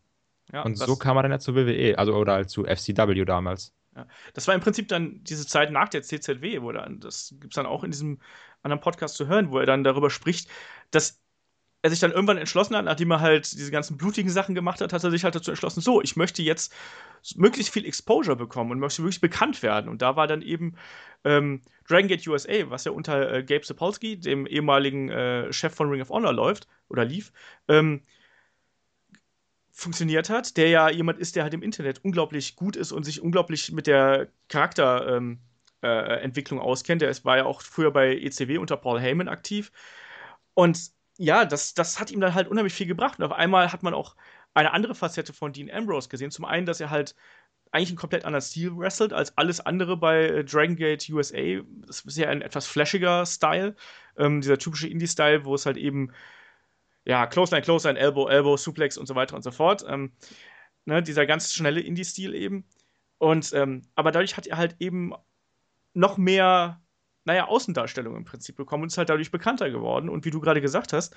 Ja, 0.51 0.63
und 0.63 0.75
so 0.75 0.95
kam 0.95 1.17
er 1.17 1.23
dann 1.23 1.31
ja 1.31 1.39
zu 1.39 1.55
WWE, 1.55 1.97
also 1.97 2.15
oder 2.15 2.33
halt 2.33 2.49
zu 2.49 2.63
FCW 2.63 3.25
damals. 3.25 3.73
Ja. 3.95 4.07
Das 4.33 4.47
war 4.47 4.55
im 4.55 4.61
Prinzip 4.61 4.87
dann 4.87 5.23
diese 5.23 5.45
Zeit 5.45 5.71
nach 5.71 5.89
der 5.89 6.03
CZW, 6.03 6.61
wo 6.61 6.71
dann, 6.71 6.99
das 6.99 7.35
gibt 7.39 7.53
es 7.53 7.55
dann 7.55 7.65
auch 7.65 7.83
in 7.83 7.91
diesem 7.91 8.19
anderen 8.61 8.81
Podcast 8.81 9.15
zu 9.15 9.27
hören, 9.27 9.51
wo 9.51 9.59
er 9.59 9.65
dann 9.65 9.83
darüber 9.83 10.09
spricht, 10.09 10.49
dass 10.91 11.21
er 11.81 11.89
sich 11.89 11.99
dann 11.99 12.11
irgendwann 12.11 12.37
entschlossen 12.37 12.75
hat, 12.75 12.85
nachdem 12.85 13.11
er 13.11 13.21
halt 13.21 13.51
diese 13.51 13.71
ganzen 13.71 13.97
blutigen 13.97 14.31
Sachen 14.31 14.55
gemacht 14.55 14.81
hat, 14.81 14.93
hat 14.93 15.03
er 15.03 15.11
sich 15.11 15.23
halt 15.23 15.35
dazu 15.35 15.51
entschlossen, 15.51 15.81
so, 15.81 16.01
ich 16.01 16.15
möchte 16.15 16.41
jetzt 16.41 16.73
möglichst 17.35 17.71
viel 17.71 17.85
Exposure 17.85 18.35
bekommen 18.35 18.71
und 18.71 18.79
möchte 18.79 19.03
wirklich 19.03 19.21
bekannt 19.21 19.61
werden. 19.63 19.89
Und 19.89 20.01
da 20.01 20.15
war 20.15 20.27
dann 20.27 20.41
eben 20.41 20.75
ähm, 21.23 21.61
Dragon 21.87 22.07
Gate 22.07 22.27
USA, 22.27 22.69
was 22.69 22.85
ja 22.85 22.91
unter 22.91 23.31
äh, 23.31 23.43
Gabe 23.43 23.65
Sapolsky, 23.65 24.19
dem 24.19 24.47
ehemaligen 24.47 25.09
äh, 25.09 25.53
Chef 25.53 25.73
von 25.73 25.89
Ring 25.89 26.01
of 26.01 26.09
Honor, 26.09 26.33
läuft 26.33 26.67
oder 26.89 27.05
lief, 27.05 27.31
ähm, 27.67 28.01
funktioniert 29.71 30.29
hat, 30.29 30.57
der 30.57 30.69
ja 30.69 30.89
jemand 30.89 31.19
ist, 31.19 31.35
der 31.35 31.43
halt 31.43 31.53
im 31.53 31.61
Internet 31.61 32.03
unglaublich 32.03 32.55
gut 32.55 32.75
ist 32.75 32.91
und 32.91 33.03
sich 33.03 33.21
unglaublich 33.21 33.71
mit 33.71 33.85
der 33.85 34.29
Charakterentwicklung 34.49 36.59
ähm, 36.59 36.65
äh, 36.65 36.67
auskennt. 36.67 37.03
Der 37.03 37.15
war 37.23 37.37
ja 37.37 37.45
auch 37.45 37.61
früher 37.61 37.91
bei 37.91 38.17
ECW 38.17 38.57
unter 38.57 38.77
Paul 38.77 38.99
Heyman 38.99 39.27
aktiv. 39.27 39.71
Und 40.55 40.96
ja, 41.17 41.45
das, 41.45 41.73
das 41.73 41.99
hat 41.99 42.11
ihm 42.11 42.21
dann 42.21 42.33
halt 42.33 42.47
unheimlich 42.47 42.73
viel 42.73 42.87
gebracht. 42.87 43.19
Und 43.19 43.25
auf 43.25 43.31
einmal 43.31 43.71
hat 43.71 43.83
man 43.83 43.93
auch 43.93 44.15
eine 44.53 44.71
andere 44.73 44.95
Facette 44.95 45.33
von 45.33 45.53
Dean 45.53 45.71
Ambrose 45.71 46.09
gesehen. 46.09 46.31
Zum 46.31 46.45
einen, 46.45 46.65
dass 46.65 46.79
er 46.79 46.89
halt 46.89 47.15
eigentlich 47.71 47.89
einen 47.89 47.97
komplett 47.97 48.25
anderen 48.25 48.41
Stil 48.41 48.71
wrestelt 48.77 49.13
als 49.13 49.37
alles 49.37 49.59
andere 49.59 49.97
bei 49.97 50.25
äh, 50.25 50.43
Dragon 50.43 50.75
Gate 50.75 51.09
USA. 51.09 51.61
Das 51.85 52.01
ist 52.01 52.17
ja 52.17 52.29
ein 52.29 52.41
etwas 52.41 52.65
flashiger 52.67 53.25
Style. 53.25 53.75
Ähm, 54.17 54.41
dieser 54.41 54.57
typische 54.57 54.87
Indie-Style, 54.87 55.45
wo 55.45 55.55
es 55.55 55.65
halt 55.65 55.77
eben 55.77 56.11
ja, 57.05 57.25
Clothesline, 57.27 57.63
Clothesline, 57.63 57.99
Elbow, 57.99 58.27
Elbow, 58.27 58.57
Suplex 58.57 58.97
und 58.97 59.05
so 59.07 59.15
weiter 59.15 59.35
und 59.35 59.43
so 59.43 59.51
fort. 59.51 59.85
Ähm, 59.87 60.11
ne, 60.85 61.01
dieser 61.03 61.25
ganz 61.25 61.53
schnelle 61.53 61.81
Indie-Stil 61.81 62.33
eben. 62.35 62.65
Und, 63.17 63.53
ähm, 63.53 63.83
aber 63.95 64.11
dadurch 64.11 64.37
hat 64.37 64.47
er 64.47 64.57
halt 64.57 64.75
eben 64.79 65.13
noch 65.93 66.17
mehr, 66.17 66.81
naja, 67.27 67.45
Außendarstellung 67.47 68.15
im 68.15 68.23
Prinzip 68.23 68.55
bekommen 68.55 68.83
und 68.83 68.87
ist 68.87 68.97
halt 68.97 69.09
dadurch 69.09 69.31
bekannter 69.31 69.69
geworden. 69.69 70.07
Und 70.07 70.23
wie 70.23 70.31
du 70.31 70.39
gerade 70.39 70.61
gesagt 70.61 70.93
hast, 70.93 71.13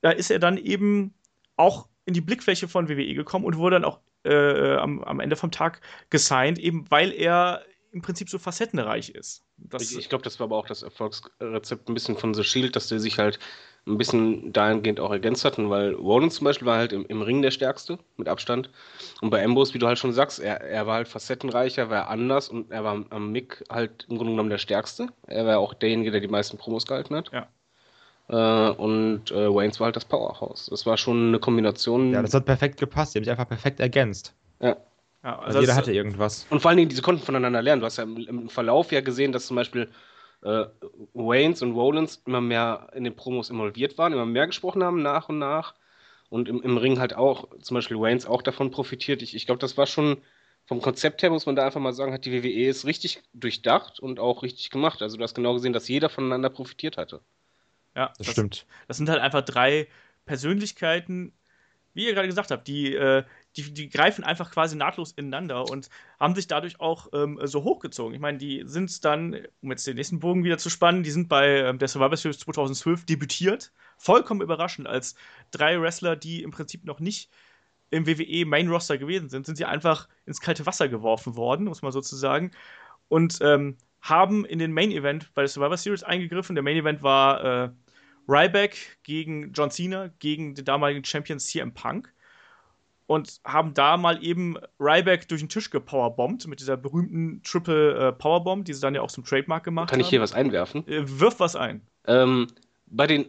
da 0.00 0.10
ist 0.10 0.30
er 0.30 0.38
dann 0.38 0.56
eben 0.56 1.14
auch 1.56 1.88
in 2.06 2.14
die 2.14 2.22
Blickfläche 2.22 2.68
von 2.68 2.88
WWE 2.88 3.14
gekommen 3.14 3.44
und 3.44 3.58
wurde 3.58 3.76
dann 3.76 3.84
auch 3.84 4.00
äh, 4.24 4.76
am, 4.76 5.04
am 5.04 5.20
Ende 5.20 5.36
vom 5.36 5.50
Tag 5.50 5.82
gesigned, 6.08 6.58
eben 6.58 6.90
weil 6.90 7.12
er 7.12 7.64
im 7.92 8.00
Prinzip 8.00 8.30
so 8.30 8.38
facettenreich 8.38 9.10
ist. 9.10 9.44
Das 9.58 9.82
ich, 9.82 9.98
ich 9.98 10.08
glaube, 10.08 10.24
das 10.24 10.40
war 10.40 10.46
aber 10.46 10.56
auch 10.56 10.66
das 10.66 10.82
Erfolgsrezept 10.82 11.88
ein 11.88 11.94
bisschen 11.94 12.16
von 12.16 12.32
The 12.32 12.44
Shield, 12.44 12.74
dass 12.74 12.88
der 12.88 12.98
sich 12.98 13.18
halt 13.18 13.38
ein 13.86 13.98
bisschen 13.98 14.52
dahingehend 14.52 15.00
auch 15.00 15.10
ergänzt 15.10 15.44
hatten, 15.44 15.68
weil 15.68 15.94
Rollins 15.94 16.36
zum 16.36 16.44
Beispiel 16.44 16.66
war 16.66 16.78
halt 16.78 16.92
im, 16.92 17.04
im 17.06 17.22
Ring 17.22 17.42
der 17.42 17.50
Stärkste, 17.50 17.98
mit 18.16 18.28
Abstand. 18.28 18.70
Und 19.20 19.30
bei 19.30 19.44
Ambrose, 19.44 19.74
wie 19.74 19.78
du 19.78 19.86
halt 19.86 19.98
schon 19.98 20.12
sagst, 20.12 20.38
er, 20.38 20.60
er 20.60 20.86
war 20.86 20.94
halt 20.94 21.08
facettenreicher, 21.08 21.90
war 21.90 22.08
anders 22.08 22.48
und 22.48 22.70
er 22.70 22.84
war 22.84 23.04
am 23.10 23.32
Mick 23.32 23.64
halt 23.68 24.06
im 24.08 24.18
Grunde 24.18 24.34
genommen 24.34 24.50
der 24.50 24.58
Stärkste. 24.58 25.08
Er 25.26 25.46
war 25.46 25.58
auch 25.58 25.74
derjenige, 25.74 26.12
der 26.12 26.20
die 26.20 26.28
meisten 26.28 26.58
Promos 26.58 26.86
gehalten 26.86 27.16
hat. 27.16 27.30
Ja. 27.32 27.48
Äh, 28.28 28.70
und 28.74 29.32
äh, 29.32 29.52
Waynes 29.52 29.80
war 29.80 29.86
halt 29.86 29.96
das 29.96 30.04
Powerhouse. 30.04 30.66
Das 30.70 30.86
war 30.86 30.96
schon 30.96 31.28
eine 31.28 31.40
Kombination. 31.40 32.12
Ja, 32.12 32.22
das 32.22 32.34
hat 32.34 32.44
perfekt 32.44 32.78
gepasst. 32.78 33.14
Die 33.14 33.18
haben 33.18 33.24
sich 33.24 33.32
einfach 33.32 33.48
perfekt 33.48 33.80
ergänzt. 33.80 34.34
Ja. 34.60 34.76
Ja, 35.24 35.38
also 35.38 35.60
jeder 35.60 35.76
hatte 35.76 35.92
irgendwas. 35.92 36.46
Und 36.50 36.60
vor 36.60 36.70
allen 36.70 36.78
Dingen, 36.78 36.88
diese 36.88 37.02
konnten 37.02 37.22
voneinander 37.22 37.62
lernen. 37.62 37.80
Du 37.80 37.86
hast 37.86 37.96
ja 37.96 38.02
im, 38.02 38.16
im 38.16 38.48
Verlauf 38.48 38.90
ja 38.90 39.00
gesehen, 39.00 39.30
dass 39.30 39.46
zum 39.46 39.54
Beispiel 39.54 39.88
äh, 40.42 40.66
Waynes 41.14 41.62
und 41.62 41.72
Rollins 41.72 42.22
immer 42.26 42.40
mehr 42.40 42.88
in 42.94 43.04
den 43.04 43.16
Promos 43.16 43.50
involviert 43.50 43.98
waren, 43.98 44.12
immer 44.12 44.26
mehr 44.26 44.46
gesprochen 44.46 44.82
haben 44.82 45.02
nach 45.02 45.28
und 45.28 45.38
nach. 45.38 45.74
Und 46.28 46.48
im, 46.48 46.62
im 46.62 46.78
Ring 46.78 46.98
halt 46.98 47.14
auch, 47.14 47.48
zum 47.60 47.74
Beispiel 47.74 47.98
Waynes 47.98 48.26
auch 48.26 48.42
davon 48.42 48.70
profitiert. 48.70 49.22
Ich, 49.22 49.34
ich 49.34 49.46
glaube, 49.46 49.60
das 49.60 49.76
war 49.76 49.86
schon 49.86 50.18
vom 50.64 50.80
Konzept 50.80 51.22
her, 51.22 51.30
muss 51.30 51.46
man 51.46 51.56
da 51.56 51.66
einfach 51.66 51.80
mal 51.80 51.92
sagen, 51.92 52.12
hat 52.12 52.24
die 52.24 52.32
WWE 52.32 52.68
es 52.68 52.86
richtig 52.86 53.22
durchdacht 53.34 54.00
und 54.00 54.18
auch 54.18 54.42
richtig 54.42 54.70
gemacht. 54.70 55.02
Also 55.02 55.16
du 55.16 55.22
hast 55.22 55.34
genau 55.34 55.54
gesehen, 55.54 55.72
dass 55.72 55.88
jeder 55.88 56.08
voneinander 56.08 56.50
profitiert 56.50 56.96
hatte. 56.96 57.20
Ja, 57.94 58.08
das, 58.16 58.26
das 58.26 58.32
stimmt. 58.32 58.66
Das 58.88 58.96
sind 58.96 59.08
halt 59.08 59.20
einfach 59.20 59.42
drei 59.42 59.88
Persönlichkeiten, 60.24 61.32
wie 61.94 62.06
ihr 62.06 62.14
gerade 62.14 62.28
gesagt 62.28 62.50
habt, 62.50 62.66
die, 62.66 62.94
äh, 62.94 63.24
die, 63.56 63.72
die 63.72 63.88
greifen 63.88 64.24
einfach 64.24 64.50
quasi 64.50 64.76
nahtlos 64.76 65.12
ineinander 65.12 65.68
und 65.68 65.88
haben 66.18 66.34
sich 66.34 66.46
dadurch 66.46 66.80
auch 66.80 67.08
ähm, 67.12 67.38
so 67.42 67.64
hochgezogen. 67.64 68.14
Ich 68.14 68.20
meine, 68.20 68.38
die 68.38 68.62
sind 68.66 69.04
dann, 69.04 69.46
um 69.60 69.70
jetzt 69.70 69.86
den 69.86 69.96
nächsten 69.96 70.20
Bogen 70.20 70.44
wieder 70.44 70.58
zu 70.58 70.70
spannen, 70.70 71.02
die 71.02 71.10
sind 71.10 71.28
bei 71.28 71.58
ähm, 71.58 71.78
der 71.78 71.88
Survivor 71.88 72.16
Series 72.16 72.38
2012 72.38 73.04
debütiert. 73.04 73.72
Vollkommen 73.98 74.40
überraschend, 74.40 74.86
als 74.86 75.14
drei 75.50 75.80
Wrestler, 75.80 76.16
die 76.16 76.42
im 76.42 76.50
Prinzip 76.50 76.84
noch 76.84 77.00
nicht 77.00 77.30
im 77.90 78.06
WWE 78.06 78.46
Main 78.46 78.68
Roster 78.68 78.96
gewesen 78.96 79.28
sind, 79.28 79.44
sind 79.44 79.56
sie 79.56 79.66
einfach 79.66 80.08
ins 80.24 80.40
kalte 80.40 80.64
Wasser 80.64 80.88
geworfen 80.88 81.36
worden, 81.36 81.66
muss 81.66 81.82
man 81.82 81.92
sozusagen. 81.92 82.52
Und 83.08 83.38
ähm, 83.42 83.76
haben 84.00 84.44
in 84.46 84.58
den 84.58 84.72
Main 84.72 84.90
Event 84.90 85.32
bei 85.34 85.42
der 85.42 85.48
Survivor 85.48 85.76
Series 85.76 86.02
eingegriffen. 86.02 86.56
Der 86.56 86.62
Main 86.62 86.76
Event 86.76 87.02
war 87.02 87.44
äh, 87.44 87.70
Ryback 88.26 88.98
gegen 89.02 89.52
John 89.52 89.70
Cena, 89.70 90.08
gegen 90.18 90.54
den 90.54 90.64
damaligen 90.64 91.04
Champion 91.04 91.38
CM 91.38 91.74
Punk 91.74 92.12
und 93.12 93.40
haben 93.44 93.74
da 93.74 93.98
mal 93.98 94.24
eben 94.24 94.56
Ryback 94.80 95.28
durch 95.28 95.42
den 95.42 95.50
Tisch 95.50 95.68
gepowerbombt 95.68 96.46
mit 96.46 96.60
dieser 96.60 96.78
berühmten 96.78 97.42
Triple 97.42 98.08
äh, 98.08 98.12
Powerbomb, 98.12 98.64
die 98.64 98.72
sie 98.72 98.80
dann 98.80 98.94
ja 98.94 99.02
auch 99.02 99.10
zum 99.10 99.24
Trademark 99.24 99.64
gemacht 99.64 99.90
Kann 99.90 99.96
haben. 99.96 100.00
Kann 100.00 100.06
ich 100.06 100.08
hier 100.08 100.22
was 100.22 100.32
einwerfen? 100.32 100.86
Äh, 100.88 101.02
wirf 101.20 101.38
was 101.38 101.54
ein. 101.54 101.82
Ähm, 102.06 102.46
bei 102.86 103.06
den, 103.06 103.26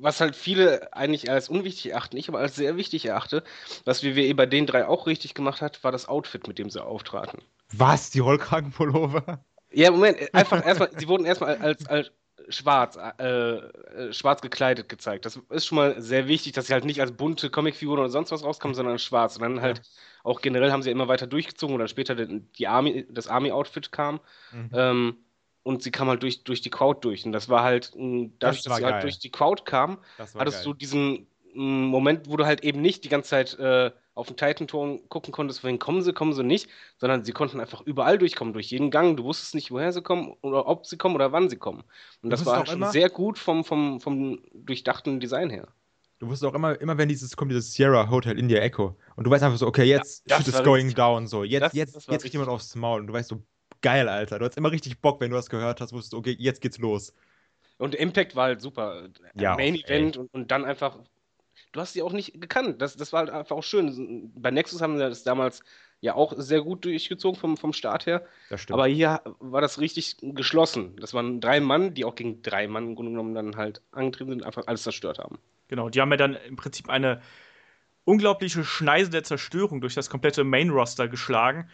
was 0.00 0.20
halt 0.20 0.34
viele 0.34 0.92
eigentlich 0.92 1.30
als 1.30 1.48
unwichtig 1.48 1.92
erachten, 1.92 2.16
ich 2.16 2.28
aber 2.28 2.40
als 2.40 2.56
sehr 2.56 2.76
wichtig 2.76 3.04
erachte, 3.06 3.44
was 3.84 4.02
WWE 4.02 4.34
bei 4.34 4.46
den 4.46 4.66
drei 4.66 4.86
auch 4.86 5.06
richtig 5.06 5.34
gemacht 5.34 5.62
hat, 5.62 5.84
war 5.84 5.92
das 5.92 6.08
Outfit, 6.08 6.48
mit 6.48 6.58
dem 6.58 6.68
sie 6.68 6.84
auftraten. 6.84 7.40
Was? 7.72 8.10
Die 8.10 8.18
Rollkragenpullover? 8.18 9.44
Ja, 9.72 9.92
Moment, 9.92 10.34
einfach 10.34 10.66
erstmal, 10.66 10.90
sie 10.96 11.06
wurden 11.06 11.24
erstmal 11.24 11.56
als, 11.58 11.86
als, 11.86 12.10
schwarz, 12.50 12.98
äh, 13.18 13.24
äh, 13.24 14.12
schwarz 14.12 14.42
gekleidet 14.42 14.88
gezeigt. 14.88 15.24
Das 15.24 15.40
ist 15.50 15.66
schon 15.66 15.76
mal 15.76 16.00
sehr 16.00 16.28
wichtig, 16.28 16.52
dass 16.52 16.66
sie 16.66 16.72
halt 16.72 16.84
nicht 16.84 17.00
als 17.00 17.12
bunte 17.12 17.50
Comicfiguren 17.50 18.00
oder 18.00 18.08
sonst 18.08 18.30
was 18.30 18.44
rauskommen, 18.44 18.74
sondern 18.74 18.98
schwarz. 18.98 19.36
Und 19.36 19.42
dann 19.42 19.60
halt 19.60 19.78
ja. 19.78 19.84
auch 20.24 20.40
generell 20.40 20.72
haben 20.72 20.82
sie 20.82 20.90
immer 20.90 21.08
weiter 21.08 21.26
durchgezogen 21.26 21.74
oder 21.74 21.88
später 21.88 22.14
die 22.14 22.68
Army, 22.68 23.06
das 23.10 23.28
Army-Outfit 23.28 23.92
kam. 23.92 24.20
Mhm. 24.52 24.70
Ähm, 24.72 25.16
und 25.62 25.82
sie 25.82 25.90
kam 25.90 26.08
halt 26.08 26.22
durch, 26.22 26.44
durch 26.44 26.62
die 26.62 26.70
Crowd 26.70 27.00
durch. 27.02 27.24
Und 27.26 27.32
das 27.32 27.48
war 27.48 27.62
halt, 27.62 27.92
dadurch, 27.94 28.30
das 28.38 28.62
dass 28.62 28.76
sie 28.76 28.84
halt 28.84 29.02
durch 29.02 29.18
die 29.18 29.30
Crowd 29.30 29.62
kam, 29.64 29.98
hattest 30.18 30.36
geil. 30.36 30.64
du 30.64 30.74
diesen 30.74 31.26
Moment, 31.54 32.28
wo 32.28 32.36
du 32.36 32.46
halt 32.46 32.64
eben 32.64 32.80
nicht 32.80 33.04
die 33.04 33.08
ganze 33.08 33.30
Zeit 33.30 33.58
äh, 33.58 33.90
auf 34.20 34.28
den 34.28 34.36
Titan-Ton 34.36 35.08
gucken 35.08 35.32
konntest, 35.32 35.64
wohin 35.64 35.78
kommen 35.78 36.02
sie, 36.02 36.12
kommen 36.12 36.32
sie 36.32 36.44
nicht, 36.44 36.68
sondern 36.98 37.24
sie 37.24 37.32
konnten 37.32 37.58
einfach 37.60 37.80
überall 37.80 38.18
durchkommen, 38.18 38.52
durch 38.52 38.70
jeden 38.70 38.90
Gang. 38.90 39.16
Du 39.16 39.24
wusstest 39.24 39.54
nicht, 39.54 39.70
woher 39.70 39.92
sie 39.92 40.02
kommen 40.02 40.34
oder 40.42 40.66
ob 40.66 40.86
sie 40.86 40.96
kommen 40.96 41.14
oder 41.14 41.32
wann 41.32 41.48
sie 41.48 41.56
kommen. 41.56 41.82
Und 42.22 42.30
das 42.30 42.46
war 42.46 42.66
schon 42.66 42.76
immer, 42.76 42.92
sehr 42.92 43.10
gut 43.10 43.38
vom, 43.38 43.64
vom, 43.64 44.00
vom 44.00 44.40
durchdachten 44.54 45.20
Design 45.20 45.50
her. 45.50 45.68
Du 46.18 46.28
wusstest 46.28 46.50
auch 46.50 46.54
immer, 46.54 46.78
immer 46.80 46.98
wenn 46.98 47.08
dieses 47.08 47.34
kommt, 47.34 47.50
dieses 47.50 47.72
Sierra 47.72 48.10
Hotel 48.10 48.38
India 48.38 48.60
Echo 48.60 48.94
und 49.16 49.24
du 49.24 49.30
weißt 49.30 49.42
einfach 49.42 49.58
so, 49.58 49.66
okay, 49.66 49.84
jetzt 49.84 50.28
ja, 50.28 50.36
shit 50.36 50.48
is 50.48 50.62
going 50.62 50.86
richtig. 50.86 50.96
down, 50.96 51.26
so, 51.26 51.44
jetzt, 51.44 51.62
das, 51.62 51.72
jetzt, 51.72 51.96
das 51.96 52.06
jetzt 52.06 52.22
kriegt 52.22 52.34
jemand 52.34 52.50
aufs 52.50 52.74
Maul 52.76 53.00
und 53.00 53.06
du 53.06 53.14
weißt 53.14 53.30
so, 53.30 53.42
geil, 53.80 54.08
Alter. 54.08 54.38
Du 54.38 54.44
hast 54.44 54.56
immer 54.56 54.70
richtig 54.70 55.00
Bock, 55.00 55.20
wenn 55.20 55.30
du 55.30 55.36
das 55.36 55.48
gehört 55.48 55.80
hast, 55.80 55.92
wusstest, 55.92 56.14
okay, 56.14 56.36
jetzt 56.38 56.60
geht's 56.60 56.78
los. 56.78 57.14
Und 57.78 57.94
Impact 57.94 58.36
war 58.36 58.44
halt 58.44 58.60
super. 58.60 59.08
Ja, 59.34 59.56
Main 59.56 59.74
Event 59.74 60.18
und, 60.18 60.32
und, 60.34 60.50
dann 60.50 60.66
einfach 60.66 60.98
du 61.72 61.80
hast 61.80 61.92
sie 61.92 62.02
auch 62.02 62.12
nicht 62.12 62.40
gekannt. 62.40 62.80
Das, 62.82 62.96
das 62.96 63.12
war 63.12 63.20
halt 63.20 63.30
einfach 63.30 63.56
auch 63.56 63.62
schön. 63.62 64.32
Bei 64.34 64.50
Nexus 64.50 64.80
haben 64.80 64.96
sie 64.96 65.02
das 65.08 65.22
damals 65.22 65.62
ja 66.00 66.14
auch 66.14 66.32
sehr 66.36 66.62
gut 66.62 66.84
durchgezogen 66.84 67.38
vom, 67.38 67.56
vom 67.56 67.72
Start 67.72 68.06
her. 68.06 68.24
Das 68.48 68.62
stimmt. 68.62 68.74
Aber 68.74 68.86
hier 68.86 69.20
war 69.38 69.60
das 69.60 69.78
richtig 69.80 70.16
geschlossen. 70.20 70.96
Das 70.96 71.14
waren 71.14 71.40
drei 71.40 71.60
Mann, 71.60 71.94
die 71.94 72.04
auch 72.04 72.14
gegen 72.14 72.42
drei 72.42 72.66
Mann 72.68 72.88
im 72.88 72.94
Grunde 72.94 73.12
genommen 73.12 73.34
dann 73.34 73.56
halt 73.56 73.82
angetreten 73.92 74.30
sind 74.30 74.40
und 74.42 74.46
einfach 74.46 74.66
alles 74.66 74.82
zerstört 74.82 75.18
haben. 75.18 75.38
Genau, 75.68 75.88
die 75.88 76.00
haben 76.00 76.10
ja 76.10 76.16
dann 76.16 76.34
im 76.34 76.56
Prinzip 76.56 76.88
eine 76.88 77.20
unglaubliche 78.04 78.64
Schneise 78.64 79.10
der 79.10 79.24
Zerstörung 79.24 79.80
durch 79.80 79.94
das 79.94 80.10
komplette 80.10 80.44
Main-Roster 80.44 81.08
geschlagen 81.08 81.70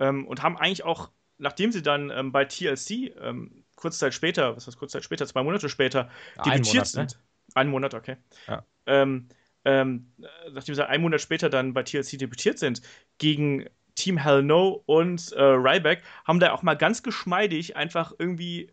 ähm, 0.00 0.26
und 0.26 0.42
haben 0.42 0.56
eigentlich 0.56 0.84
auch, 0.84 1.10
nachdem 1.38 1.72
sie 1.72 1.82
dann 1.82 2.10
ähm, 2.10 2.32
bei 2.32 2.44
TLC 2.44 3.14
ähm, 3.20 3.64
kurz 3.76 3.98
Zeit 3.98 4.14
später, 4.14 4.56
was 4.56 4.66
heißt 4.66 4.78
kurz 4.78 4.92
Zeit 4.92 5.04
später, 5.04 5.26
zwei 5.26 5.42
Monate 5.42 5.68
später, 5.68 6.10
Ein 6.36 6.44
debütiert 6.44 6.74
Monat, 6.74 6.88
sind. 6.88 7.12
ne? 7.12 7.20
Einen 7.56 7.70
Monat, 7.70 7.94
okay. 7.94 8.16
Ja. 8.46 8.64
Ähm, 8.86 9.28
ähm, 9.64 10.12
nachdem 10.52 10.74
sie 10.74 10.88
einen 10.88 11.02
Monat 11.02 11.20
später 11.20 11.48
dann 11.50 11.72
bei 11.74 11.82
TLC 11.82 12.18
debütiert 12.18 12.58
sind, 12.58 12.82
gegen 13.18 13.64
Team 13.96 14.18
Hell 14.18 14.42
No 14.42 14.82
und 14.86 15.32
äh, 15.32 15.42
Ryback, 15.42 16.02
haben 16.24 16.38
da 16.38 16.52
auch 16.52 16.62
mal 16.62 16.74
ganz 16.76 17.02
geschmeidig 17.02 17.76
einfach 17.76 18.12
irgendwie 18.18 18.70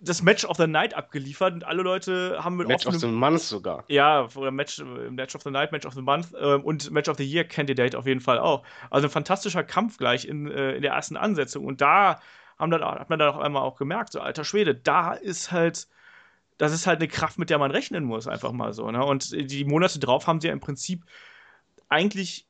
das 0.00 0.22
Match 0.22 0.44
of 0.44 0.56
the 0.58 0.68
Night 0.68 0.94
abgeliefert 0.94 1.54
und 1.54 1.64
alle 1.64 1.82
Leute 1.82 2.38
haben 2.44 2.56
mit 2.56 2.68
Match 2.68 2.86
of 2.86 2.94
offenem- 2.94 3.00
the 3.00 3.06
Month 3.08 3.40
sogar. 3.40 3.84
ja, 3.88 4.28
oder 4.36 4.52
Match, 4.52 4.78
äh, 4.78 4.84
Match 5.10 5.34
of 5.34 5.42
the 5.42 5.50
Night, 5.50 5.72
Match 5.72 5.86
of 5.86 5.94
the 5.94 6.02
Month 6.02 6.28
ähm, 6.40 6.62
und 6.62 6.90
Match 6.92 7.08
of 7.08 7.16
the 7.16 7.24
Year 7.24 7.42
Candidate 7.44 7.98
auf 7.98 8.06
jeden 8.06 8.20
Fall 8.20 8.38
auch. 8.38 8.62
Also 8.90 9.08
ein 9.08 9.10
fantastischer 9.10 9.64
Kampf 9.64 9.96
gleich 9.98 10.26
in, 10.26 10.48
äh, 10.48 10.76
in 10.76 10.82
der 10.82 10.92
ersten 10.92 11.16
Ansetzung. 11.16 11.64
Und 11.64 11.80
da 11.80 12.20
haben 12.58 12.70
dann, 12.70 12.84
hat 12.84 13.10
man 13.10 13.18
dann 13.18 13.30
auch 13.34 13.38
einmal 13.38 13.62
auch 13.62 13.76
gemerkt, 13.76 14.12
so 14.12 14.20
alter 14.20 14.44
Schwede, 14.44 14.74
da 14.76 15.14
ist 15.14 15.50
halt, 15.50 15.88
das 16.58 16.72
ist 16.72 16.86
halt 16.86 17.00
eine 17.00 17.08
Kraft, 17.08 17.38
mit 17.38 17.50
der 17.50 17.58
man 17.58 17.70
rechnen 17.70 18.04
muss, 18.04 18.28
einfach 18.28 18.52
mal 18.52 18.72
so. 18.72 18.90
Ne? 18.90 19.04
Und 19.04 19.32
die 19.32 19.64
Monate 19.64 19.98
drauf 19.98 20.26
haben 20.26 20.40
sie 20.40 20.48
ja 20.48 20.52
im 20.52 20.60
Prinzip 20.60 21.04
eigentlich 21.88 22.48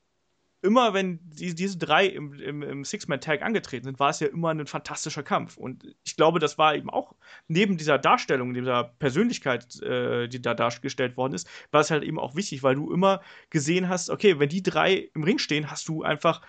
immer, 0.60 0.92
wenn 0.92 1.20
die, 1.22 1.54
diese 1.54 1.78
drei 1.78 2.06
im, 2.06 2.32
im, 2.34 2.62
im 2.62 2.84
Six-Man-Tag 2.84 3.42
angetreten 3.42 3.84
sind, 3.84 4.00
war 4.00 4.10
es 4.10 4.20
ja 4.20 4.26
immer 4.26 4.50
ein 4.50 4.66
fantastischer 4.66 5.22
Kampf. 5.22 5.56
Und 5.56 5.94
ich 6.04 6.16
glaube, 6.16 6.40
das 6.40 6.58
war 6.58 6.74
eben 6.74 6.90
auch 6.90 7.14
neben 7.46 7.76
dieser 7.76 7.98
Darstellung, 7.98 8.54
dieser 8.54 8.84
Persönlichkeit, 8.98 9.80
äh, 9.82 10.26
die 10.26 10.42
da 10.42 10.54
dargestellt 10.54 11.16
worden 11.16 11.34
ist, 11.34 11.48
war 11.70 11.82
es 11.82 11.90
halt 11.90 12.02
eben 12.02 12.18
auch 12.18 12.34
wichtig, 12.34 12.62
weil 12.62 12.74
du 12.74 12.92
immer 12.92 13.20
gesehen 13.50 13.88
hast, 13.88 14.10
okay, 14.10 14.40
wenn 14.40 14.48
die 14.48 14.62
drei 14.62 15.10
im 15.14 15.22
Ring 15.22 15.38
stehen, 15.38 15.70
hast 15.70 15.88
du 15.88 16.02
einfach 16.02 16.40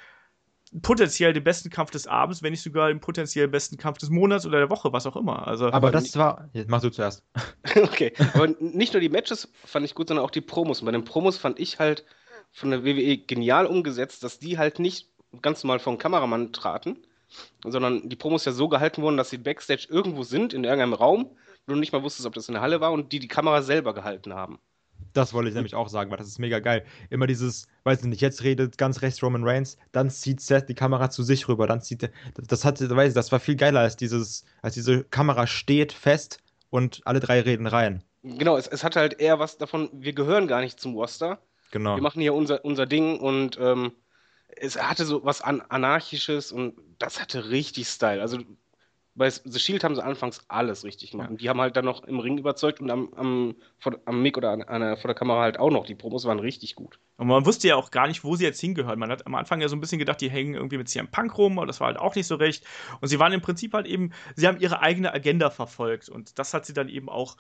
potenziell 0.82 1.34
den 1.34 1.44
besten 1.44 1.70
Kampf 1.70 1.92
des 1.92 2.08
Abends, 2.08 2.44
wenn 2.44 2.52
nicht 2.52 2.62
sogar 2.62 2.90
den 2.90 3.00
potenziell 3.00 3.48
besten 3.48 3.78
Kampf 3.78 3.98
des 3.98 4.10
Monats 4.10 4.46
oder 4.46 4.60
der 4.60 4.70
Woche, 4.70 4.94
was 4.94 5.06
auch 5.06 5.16
immer. 5.16 5.48
Also, 5.48 5.72
Aber 5.72 5.92
das 5.92 6.16
war. 6.16 6.50
Jetzt 6.54 6.70
machst 6.70 6.86
du 6.86 6.90
zuerst. 6.90 7.24
okay. 7.76 8.14
Aber 8.34 8.48
nicht 8.60 8.94
nur 8.94 9.02
die 9.02 9.10
Matches 9.10 9.52
fand 9.66 9.86
ich 9.86 9.96
gut, 9.96 10.08
sondern 10.08 10.26
auch 10.26 10.32
die 10.32 10.42
Promos. 10.42 10.82
Und 10.82 10.86
bei 10.86 10.92
den 10.92 11.06
Promos 11.06 11.38
fand 11.38 11.60
ich 11.60 11.80
halt 11.80 12.06
von 12.52 12.72
der 12.72 12.84
WWE 12.84 13.18
genial 13.18 13.66
umgesetzt, 13.66 14.24
dass 14.24 14.40
die 14.40 14.58
halt 14.58 14.80
nicht 14.80 15.10
ganz 15.42 15.64
normal 15.64 15.80
vom 15.80 15.98
Kameramann 15.98 16.54
traten, 16.54 16.98
sondern 17.64 18.10
die 18.10 18.16
Promos 18.16 18.46
ja 18.46 18.52
so 18.52 18.68
gehalten 18.68 19.02
wurden, 19.02 19.18
dass 19.18 19.30
sie 19.30 19.38
backstage 19.38 19.88
irgendwo 19.90 20.24
sind, 20.24 20.54
in 20.54 20.64
irgendeinem 20.64 20.94
Raum, 20.94 21.36
wo 21.68 21.74
du 21.74 21.80
nicht 21.80 21.94
mal 21.94 22.04
wusstest, 22.04 22.26
ob 22.26 22.34
das 22.34 22.48
in 22.48 22.54
der 22.54 22.62
Halle 22.62 22.82
war 22.82 22.92
und 22.92 23.12
die 23.12 23.20
die 23.20 23.28
Kamera 23.28 23.62
selber 23.62 23.94
gehalten 23.94 24.34
haben. 24.34 24.60
Das 25.14 25.34
wollte 25.34 25.50
ich 25.50 25.56
nämlich 25.56 25.76
auch 25.76 25.90
sagen, 25.90 26.12
weil 26.12 26.18
das 26.18 26.28
ist 26.28 26.40
mega 26.40 26.60
geil. 26.60 26.86
Immer 27.10 27.28
dieses, 27.28 27.68
weiß 27.84 28.00
ich 28.02 28.06
nicht, 28.06 28.22
jetzt 28.22 28.44
redet 28.44 28.78
ganz 28.78 29.02
rechts 29.02 29.24
Roman 29.24 29.44
Reigns, 29.44 29.78
dann 29.92 30.10
zieht 30.10 30.40
Seth 30.42 30.70
die 30.70 30.76
Kamera 30.76 31.10
zu 31.10 31.24
sich 31.24 31.48
rüber, 31.48 31.68
dann 31.68 31.82
zieht 31.82 32.04
das, 32.04 32.12
das 32.48 32.66
hat, 32.66 32.80
weiß 32.82 33.10
ich, 33.10 33.16
das 33.16 33.32
war 33.32 33.40
viel 33.40 33.56
geiler 33.56 33.80
als 33.82 33.96
dieses, 33.96 34.46
als 34.62 34.76
diese 34.76 35.04
Kamera 35.06 35.48
steht 35.48 35.94
fest 35.94 36.40
und 36.70 37.02
alle 37.06 37.20
drei 37.20 37.42
reden 37.42 37.68
rein. 37.68 38.04
Genau, 38.24 38.58
es, 38.58 38.68
es 38.68 38.84
hatte 38.84 39.00
halt 39.00 39.20
eher 39.20 39.40
was 39.40 39.58
davon, 39.58 39.90
wir 39.94 40.14
gehören 40.14 40.48
gar 40.48 40.62
nicht 40.62 40.80
zum 40.80 40.94
Roster, 40.96 41.40
Genau. 41.72 41.96
wir 41.96 42.02
machen 42.02 42.22
hier 42.22 42.34
unser, 42.34 42.66
unser 42.66 42.86
Ding 42.86 43.20
und 43.20 43.58
ähm, 43.60 43.92
es 44.48 44.82
hatte 44.82 45.06
so 45.06 45.24
was 45.24 45.42
an 45.42 45.62
Anarchisches 45.62 46.52
und 46.52 46.76
das 46.98 47.22
hatte 47.22 47.50
richtig 47.50 47.88
Style. 47.88 48.22
Also 48.22 48.40
bei 49.20 49.30
The 49.30 49.60
Shield 49.60 49.84
haben 49.84 49.96
sie 49.96 50.04
anfangs 50.04 50.46
alles 50.48 50.86
richtig 50.86 51.12
gemacht. 51.12 51.28
Ja. 51.28 51.32
Und 51.32 51.42
die 51.42 51.50
haben 51.50 51.60
halt 51.60 51.76
dann 51.76 51.84
noch 51.84 52.06
im 52.06 52.20
Ring 52.20 52.38
überzeugt 52.38 52.80
und 52.80 52.90
am, 52.90 53.14
am, 53.16 53.56
vor, 53.78 54.00
am 54.06 54.22
Mic 54.22 54.38
oder 54.38 54.52
an, 54.52 54.64
an 54.64 54.96
vor 54.96 55.10
der 55.10 55.14
Kamera 55.14 55.42
halt 55.42 55.60
auch 55.60 55.70
noch. 55.70 55.86
Die 55.86 55.94
Promos 55.94 56.24
waren 56.24 56.40
richtig 56.40 56.76
gut. 56.76 57.00
Und 57.18 57.28
man 57.28 57.46
wusste 57.46 57.68
ja 57.68 57.76
auch 57.76 57.92
gar 57.92 58.08
nicht, 58.08 58.24
wo 58.24 58.38
sie 58.38 58.46
jetzt 58.46 58.62
hingehören. 58.62 58.98
Man 58.98 59.12
hat 59.12 59.28
am 59.28 59.36
Anfang 59.36 59.60
ja 59.60 59.68
so 59.68 59.76
ein 59.76 59.82
bisschen 59.82 60.00
gedacht, 60.00 60.22
die 60.22 60.30
hängen 60.30 60.54
irgendwie 60.54 60.78
mit 60.78 60.88
CM 60.88 61.10
Punk 61.10 61.38
rum, 61.38 61.60
aber 61.60 61.68
das 61.68 61.82
war 61.82 61.88
halt 61.88 62.00
auch 62.00 62.16
nicht 62.16 62.28
so 62.28 62.36
recht. 62.36 62.66
Und 63.02 63.10
sie 63.10 63.20
waren 63.20 63.34
im 63.34 63.42
Prinzip 63.42 63.74
halt 63.74 63.88
eben, 63.88 64.14
sie 64.38 64.48
haben 64.48 64.58
ihre 64.58 64.82
eigene 64.82 65.14
Agenda 65.14 65.50
verfolgt. 65.50 66.08
Und 66.08 66.40
das 66.40 66.54
hat 66.54 66.66
sie 66.66 66.74
dann 66.74 66.88
eben 66.88 67.10
auch 67.10 67.36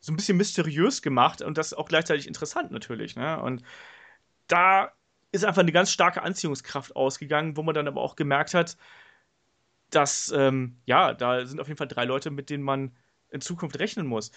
so 0.00 0.12
ein 0.12 0.16
bisschen 0.16 0.36
mysteriös 0.36 1.00
gemacht 1.00 1.42
und 1.42 1.56
das 1.58 1.74
auch 1.74 1.88
gleichzeitig 1.88 2.26
interessant 2.26 2.72
natürlich. 2.72 3.14
Ne? 3.14 3.40
Und 3.40 3.62
da 4.48 4.90
ist 5.30 5.44
einfach 5.44 5.62
eine 5.62 5.70
ganz 5.70 5.92
starke 5.92 6.22
Anziehungskraft 6.22 6.96
ausgegangen, 6.96 7.56
wo 7.56 7.62
man 7.62 7.76
dann 7.76 7.86
aber 7.86 8.00
auch 8.00 8.16
gemerkt 8.16 8.52
hat, 8.52 8.76
dass, 9.94 10.32
ähm, 10.36 10.80
ja, 10.86 11.14
da 11.14 11.46
sind 11.46 11.60
auf 11.60 11.68
jeden 11.68 11.78
Fall 11.78 11.88
drei 11.88 12.04
Leute, 12.04 12.30
mit 12.30 12.50
denen 12.50 12.64
man 12.64 12.96
in 13.30 13.40
Zukunft 13.40 13.78
rechnen 13.78 14.06
muss. 14.06 14.30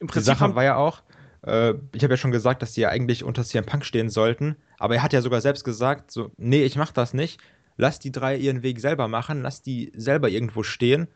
Im 0.00 0.08
Die 0.14 0.20
Prinzip 0.20 0.40
Sache 0.40 0.40
haben, 0.40 0.54
war 0.54 0.64
ja 0.64 0.76
auch, 0.76 1.02
äh, 1.46 1.74
ich 1.94 2.02
habe 2.02 2.14
ja 2.14 2.16
schon 2.16 2.30
gesagt, 2.32 2.62
dass 2.62 2.72
die 2.72 2.82
ja 2.82 2.88
eigentlich 2.90 3.24
unter 3.24 3.44
CM 3.44 3.66
Punk 3.66 3.84
stehen 3.84 4.10
sollten, 4.10 4.56
aber 4.78 4.96
er 4.96 5.02
hat 5.02 5.12
ja 5.12 5.22
sogar 5.22 5.40
selbst 5.40 5.64
gesagt, 5.64 6.10
so, 6.10 6.30
nee, 6.36 6.64
ich 6.64 6.76
mach 6.76 6.92
das 6.92 7.14
nicht. 7.14 7.40
Lass 7.76 7.98
die 7.98 8.12
drei 8.12 8.36
ihren 8.36 8.62
Weg 8.62 8.80
selber 8.80 9.08
machen, 9.08 9.42
lass 9.42 9.62
die 9.62 9.92
selber 9.96 10.28
irgendwo 10.28 10.62
stehen. 10.62 11.08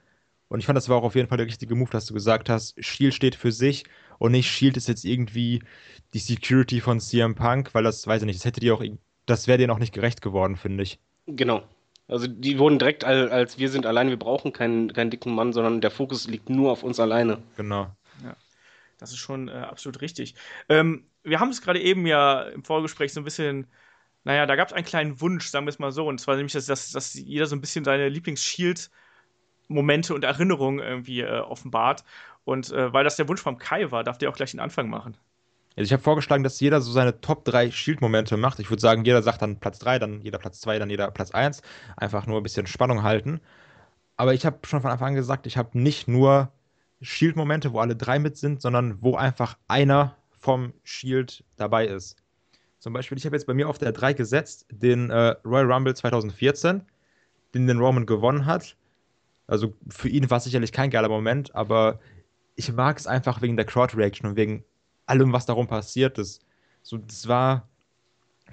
Und 0.48 0.61
ich 0.61 0.66
fand, 0.66 0.76
das 0.76 0.88
war 0.88 0.96
auch 0.98 1.02
auf 1.04 1.14
jeden 1.16 1.28
Fall 1.28 1.38
der 1.38 1.46
richtige 1.46 1.74
Move, 1.74 1.90
dass 1.90 2.07
du 2.07 2.14
gesagt 2.14 2.48
hast, 2.48 2.82
Shield 2.84 3.14
steht 3.14 3.34
für 3.34 3.52
sich 3.52 3.84
und 4.18 4.32
nicht 4.32 4.50
Shield 4.50 4.76
ist 4.76 4.88
jetzt 4.88 5.04
irgendwie 5.04 5.62
die 6.14 6.18
Security 6.20 6.80
von 6.80 7.00
CM 7.00 7.34
Punk, 7.34 7.74
weil 7.74 7.84
das, 7.84 8.07
weiß 8.07 8.22
ich 8.22 8.26
nicht, 8.26 8.38
das 8.38 8.44
hätte 8.46 8.61
dir 8.61 8.74
auch, 8.74 8.82
das 9.26 9.46
wäre 9.48 9.59
dir 9.59 9.66
noch 9.68 9.78
nicht 9.78 9.92
gerecht 9.92 10.22
geworden, 10.22 10.57
finde 10.57 10.84
ich. 10.84 11.00
Genau. 11.26 11.68
Also 12.09 12.26
die 12.28 12.59
wurden 12.59 12.78
direkt 12.78 13.04
als, 13.04 13.30
als 13.30 13.59
wir 13.59 13.68
sind 13.68 13.86
allein, 13.86 14.09
wir 14.09 14.18
brauchen 14.18 14.52
keinen, 14.52 14.92
keinen 14.92 15.11
dicken 15.11 15.34
Mann, 15.34 15.52
sondern 15.52 15.80
der 15.80 15.90
Fokus 15.90 16.28
liegt 16.28 16.48
nur 16.48 16.70
auf 16.70 16.82
uns 16.82 17.00
alleine. 17.00 17.42
Genau. 17.57 17.90
Das 18.98 19.11
ist 19.11 19.18
schon 19.18 19.48
äh, 19.48 19.52
absolut 19.52 20.00
richtig. 20.00 20.34
Ähm, 20.68 21.07
wir 21.22 21.40
haben 21.40 21.50
es 21.50 21.62
gerade 21.62 21.80
eben 21.80 22.07
ja 22.07 22.42
im 22.42 22.64
Vorgespräch 22.64 23.12
so 23.12 23.20
ein 23.20 23.24
bisschen, 23.24 23.66
naja, 24.24 24.46
da 24.46 24.57
gab 24.57 24.68
es 24.68 24.74
einen 24.74 24.86
kleinen 24.86 25.20
Wunsch, 25.20 25.48
sagen 25.48 25.66
wir 25.66 25.70
es 25.70 25.78
mal 25.78 25.92
so, 25.92 26.09
und 26.09 26.18
zwar 26.20 26.36
nämlich, 26.36 26.52
dass, 26.52 26.66
dass, 26.66 26.92
dass 26.92 27.14
jeder 27.14 27.46
so 27.46 27.57
ein 27.57 27.61
bisschen 27.61 27.84
seine 27.84 28.09
Lieblings-Shield-Momente 28.09 30.14
und 30.14 30.24
Erinnerungen 30.24 30.78
irgendwie 30.78 31.20
äh, 31.20 31.40
offenbart. 31.40 32.04
Und 32.44 32.72
äh, 32.72 32.92
weil 32.92 33.04
das 33.04 33.16
der 33.16 33.28
Wunsch 33.28 33.42
vom 33.42 33.59
Kai 33.59 33.90
war, 33.90 34.04
darf 34.04 34.18
der 34.18 34.30
auch 34.30 34.36
gleich 34.36 34.52
den 34.52 34.61
Anfang 34.61 34.88
machen. 34.88 35.16
Also 35.77 35.89
ich 35.89 35.93
habe 35.93 36.03
vorgeschlagen, 36.03 36.43
dass 36.43 36.59
jeder 36.59 36.81
so 36.81 36.91
seine 36.91 37.20
Top 37.20 37.45
3 37.45 37.70
Shield-Momente 37.70 38.39
macht. 38.39 38.59
Ich 38.61 38.70
würde 38.70 38.81
sagen, 38.81 39.05
jeder 39.05 39.22
sagt 39.22 39.43
dann 39.43 39.61
Platz 39.61 39.79
3, 39.79 39.99
dann 39.99 40.22
jeder 40.22 40.39
Platz 40.39 40.61
2, 40.61 40.79
dann 40.79 40.89
jeder 40.89 41.11
Platz 41.11 41.33
1. 41.33 41.61
Einfach 41.97 42.27
nur 42.27 42.41
ein 42.41 42.43
bisschen 42.43 42.66
Spannung 42.66 43.03
halten. 43.03 43.41
Aber 44.16 44.33
ich 44.33 44.47
habe 44.47 44.59
schon 44.66 44.81
von 44.81 44.91
Anfang 44.91 45.09
an 45.09 45.14
gesagt, 45.14 45.47
ich 45.47 45.59
habe 45.59 45.79
nicht 45.79 46.09
nur 46.09 46.51
Shield-Momente, 47.03 47.74
wo 47.74 47.81
alle 47.81 47.95
drei 47.95 48.18
mit 48.18 48.39
sind, 48.39 48.62
sondern 48.62 49.03
wo 49.03 49.16
einfach 49.16 49.59
einer 49.68 50.16
vom 50.31 50.72
Shield 50.83 51.45
dabei 51.57 51.87
ist. 51.87 52.16
Zum 52.79 52.95
Beispiel, 52.95 53.18
ich 53.18 53.27
habe 53.27 53.37
jetzt 53.37 53.47
bei 53.47 53.53
mir 53.55 53.68
auf 53.68 53.77
der 53.77 53.93
3 53.93 54.14
gesetzt, 54.14 54.66
den 54.70 55.11
äh, 55.11 55.35
Royal 55.45 55.70
Rumble 55.70 55.95
2014, 55.95 56.83
den 57.53 57.66
den 57.66 57.79
Roman 57.79 58.07
gewonnen 58.07 58.47
hat. 58.47 58.77
Also 59.47 59.74
für 59.89 60.09
ihn 60.09 60.31
war 60.31 60.39
es 60.39 60.45
sicherlich 60.45 60.72
kein 60.72 60.91
geiler 60.91 61.09
Moment, 61.09 61.55
aber 61.55 62.01
ich 62.55 62.72
mag 62.72 62.99
es 62.99 63.07
einfach 63.07 63.43
wegen 63.43 63.57
der 63.57 63.66
Crowd-Reaction 63.66 64.31
und 64.31 64.37
wegen 64.37 64.64
allem, 65.07 65.32
was 65.32 65.46
darum 65.46 65.66
passiert 65.66 66.18
ist. 66.18 66.44
So, 66.82 66.98
das 66.98 67.28
war. 67.28 67.68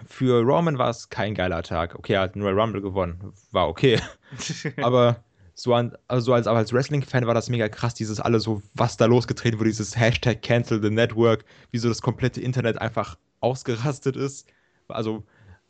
Für 0.07 0.41
Roman 0.41 0.77
war 0.79 0.89
es 0.89 1.09
kein 1.09 1.35
geiler 1.35 1.61
Tag. 1.61 1.95
Okay, 1.95 2.13
er 2.13 2.21
hat 2.21 2.35
den 2.35 2.41
Royal 2.41 2.59
Rumble 2.59 2.81
gewonnen. 2.81 3.33
War 3.51 3.67
okay. 3.69 3.99
aber 4.81 5.23
so, 5.53 5.73
an, 5.75 5.95
also 6.07 6.33
als, 6.33 6.47
als 6.47 6.73
Wrestling-Fan 6.73 7.27
war 7.27 7.35
das 7.35 7.49
mega 7.49 7.69
krass, 7.69 7.93
dieses 7.93 8.19
alles 8.19 8.43
so, 8.43 8.63
was 8.73 8.97
da 8.97 9.05
losgetreten 9.05 9.59
wurde, 9.59 9.69
dieses 9.69 9.95
Hashtag 9.95 10.41
Cancel 10.41 10.81
the 10.81 10.89
Network, 10.89 11.45
wie 11.71 11.77
so 11.77 11.89
das 11.89 12.01
komplette 12.01 12.41
Internet 12.41 12.79
einfach 12.79 13.17
ausgerastet 13.39 14.15
ist. 14.15 14.47
Also 14.87 15.23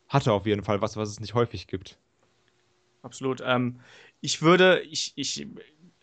hatte 0.07 0.31
auf 0.31 0.45
jeden 0.45 0.63
Fall 0.63 0.81
was, 0.81 0.95
was 0.95 1.09
es 1.09 1.19
nicht 1.19 1.33
häufig 1.33 1.67
gibt. 1.67 1.97
Absolut. 3.01 3.43
Ähm, 3.45 3.81
ich 4.21 4.41
würde, 4.41 4.81
ich, 4.81 5.11
ich 5.15 5.47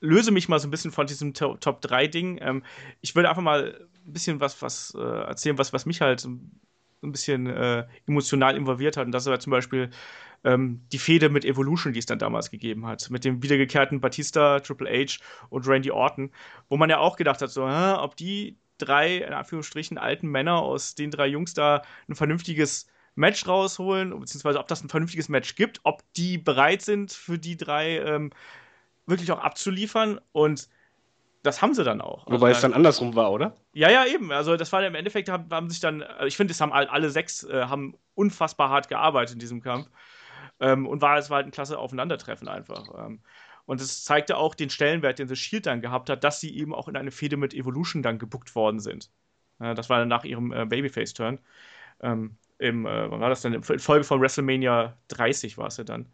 löse 0.00 0.30
mich 0.30 0.48
mal 0.48 0.58
so 0.58 0.68
ein 0.68 0.70
bisschen 0.70 0.92
von 0.92 1.06
diesem 1.06 1.32
To- 1.32 1.56
Top 1.56 1.80
3 1.80 2.06
Ding. 2.06 2.38
Ähm, 2.42 2.62
ich 3.00 3.14
würde 3.14 3.30
einfach 3.30 3.42
mal 3.42 3.88
ein 4.06 4.12
bisschen 4.12 4.40
was, 4.40 4.60
was 4.62 4.94
äh, 4.96 5.00
erzählen, 5.00 5.58
was, 5.58 5.72
was 5.72 5.86
mich 5.86 6.00
halt 6.00 6.20
so 6.20 6.30
ein 6.30 7.12
bisschen 7.12 7.46
äh, 7.46 7.86
emotional 8.06 8.56
involviert 8.56 8.96
hat. 8.96 9.06
Und 9.06 9.12
das 9.12 9.26
war 9.26 9.40
zum 9.40 9.50
Beispiel 9.50 9.90
ähm, 10.44 10.82
die 10.92 10.98
Fehde 10.98 11.28
mit 11.28 11.44
Evolution, 11.44 11.92
die 11.92 11.98
es 11.98 12.06
dann 12.06 12.18
damals 12.18 12.50
gegeben 12.50 12.86
hat. 12.86 13.10
Mit 13.10 13.24
dem 13.24 13.42
wiedergekehrten 13.42 14.00
Batista, 14.00 14.60
Triple 14.60 14.90
H 14.90 15.18
und 15.48 15.66
Randy 15.66 15.90
Orton. 15.90 16.30
Wo 16.68 16.76
man 16.76 16.90
ja 16.90 16.98
auch 16.98 17.16
gedacht 17.16 17.42
hat, 17.42 17.50
so, 17.50 17.68
hä, 17.68 17.94
ob 17.98 18.16
die 18.16 18.58
drei, 18.78 19.18
in 19.18 19.32
Anführungsstrichen, 19.32 19.98
alten 19.98 20.28
Männer 20.28 20.60
aus 20.60 20.94
den 20.94 21.10
drei 21.10 21.26
Jungs 21.26 21.54
da 21.54 21.82
ein 22.08 22.14
vernünftiges 22.14 22.86
Match 23.14 23.46
rausholen, 23.46 24.18
beziehungsweise 24.18 24.58
ob 24.58 24.68
das 24.68 24.82
ein 24.82 24.88
vernünftiges 24.88 25.28
Match 25.28 25.54
gibt, 25.54 25.80
ob 25.82 26.02
die 26.14 26.38
bereit 26.38 26.82
sind, 26.82 27.12
für 27.12 27.38
die 27.38 27.56
drei 27.56 27.98
ähm, 27.98 28.30
wirklich 29.06 29.30
auch 29.32 29.40
abzuliefern. 29.40 30.20
Und 30.32 30.68
das 31.42 31.62
haben 31.62 31.74
sie 31.74 31.84
dann 31.84 32.00
auch. 32.00 32.26
Wobei 32.26 32.50
Also 32.50 32.52
es 32.52 32.60
dann 32.60 32.72
andersrum 32.72 33.14
war, 33.14 33.30
oder? 33.30 33.54
ja, 33.72 33.90
ja, 33.90 34.04
eben. 34.06 34.32
Also 34.32 34.56
das 34.56 34.72
war 34.72 34.84
im 34.84 34.94
Endeffekt, 34.94 35.28
haben, 35.28 35.48
haben 35.50 35.70
sich 35.70 35.80
dann, 35.80 36.02
also 36.02 36.26
ich 36.26 36.36
finde, 36.36 36.52
es 36.52 36.60
haben 36.60 36.72
all- 36.72 36.88
alle 36.88 37.10
sechs 37.10 37.44
äh, 37.44 37.64
haben 37.66 37.94
unfassbar 38.14 38.68
hart 38.70 38.88
gearbeitet 38.88 39.34
in 39.34 39.38
diesem 39.38 39.60
Kampf. 39.62 39.88
Ähm, 40.60 40.86
und 40.86 41.02
war, 41.02 41.18
es 41.18 41.30
war 41.30 41.36
halt 41.38 41.46
ein 41.48 41.52
klasse 41.52 41.78
Aufeinandertreffen 41.78 42.48
einfach. 42.48 43.06
Ähm, 43.06 43.20
und 43.66 43.80
es 43.80 44.04
zeigte 44.04 44.36
auch 44.36 44.54
den 44.54 44.70
Stellenwert, 44.70 45.18
den 45.18 45.28
The 45.28 45.36
Shield 45.36 45.66
dann 45.66 45.80
gehabt 45.80 46.10
hat, 46.10 46.24
dass 46.24 46.40
sie 46.40 46.56
eben 46.56 46.74
auch 46.74 46.88
in 46.88 46.96
eine 46.96 47.10
Fehde 47.12 47.36
mit 47.36 47.54
Evolution 47.54 48.02
dann 48.02 48.18
gebuckt 48.18 48.54
worden 48.56 48.80
sind. 48.80 49.10
Äh, 49.60 49.74
das 49.74 49.90
war 49.90 49.98
dann 50.00 50.08
nach 50.08 50.24
ihrem 50.24 50.52
äh, 50.52 50.66
Babyface-Turn. 50.66 51.40
Ähm, 52.02 52.36
im, 52.58 52.86
äh, 52.86 53.10
wann 53.10 53.20
war 53.20 53.30
das 53.30 53.42
denn? 53.42 53.54
In 53.54 53.62
Folge 53.62 54.04
von 54.04 54.20
WrestleMania 54.20 54.96
30 55.08 55.58
war 55.58 55.68
es 55.68 55.78
ja 55.78 55.84
dann. 55.84 56.06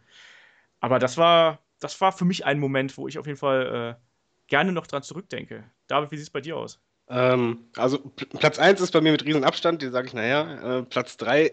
Aber 0.80 0.98
das 0.98 1.16
war, 1.18 1.60
das 1.80 2.00
war 2.00 2.12
für 2.12 2.24
mich 2.24 2.44
ein 2.44 2.58
Moment, 2.58 2.96
wo 2.98 3.08
ich 3.08 3.18
auf 3.18 3.26
jeden 3.26 3.38
Fall 3.38 3.96
äh, 3.98 4.05
gerne 4.48 4.72
noch 4.72 4.86
dran 4.86 5.02
zurückdenke. 5.02 5.64
David, 5.86 6.10
wie 6.10 6.16
sieht 6.16 6.26
es 6.26 6.30
bei 6.30 6.40
dir 6.40 6.56
aus? 6.56 6.80
Ähm, 7.08 7.66
also 7.76 7.98
Platz 7.98 8.58
1 8.58 8.80
ist 8.80 8.90
bei 8.90 9.00
mir 9.00 9.12
mit 9.12 9.24
Riesenabstand, 9.24 9.82
die 9.82 9.88
sage 9.88 10.08
ich, 10.08 10.14
naja, 10.14 10.78
äh, 10.78 10.82
Platz 10.82 11.16
3 11.16 11.52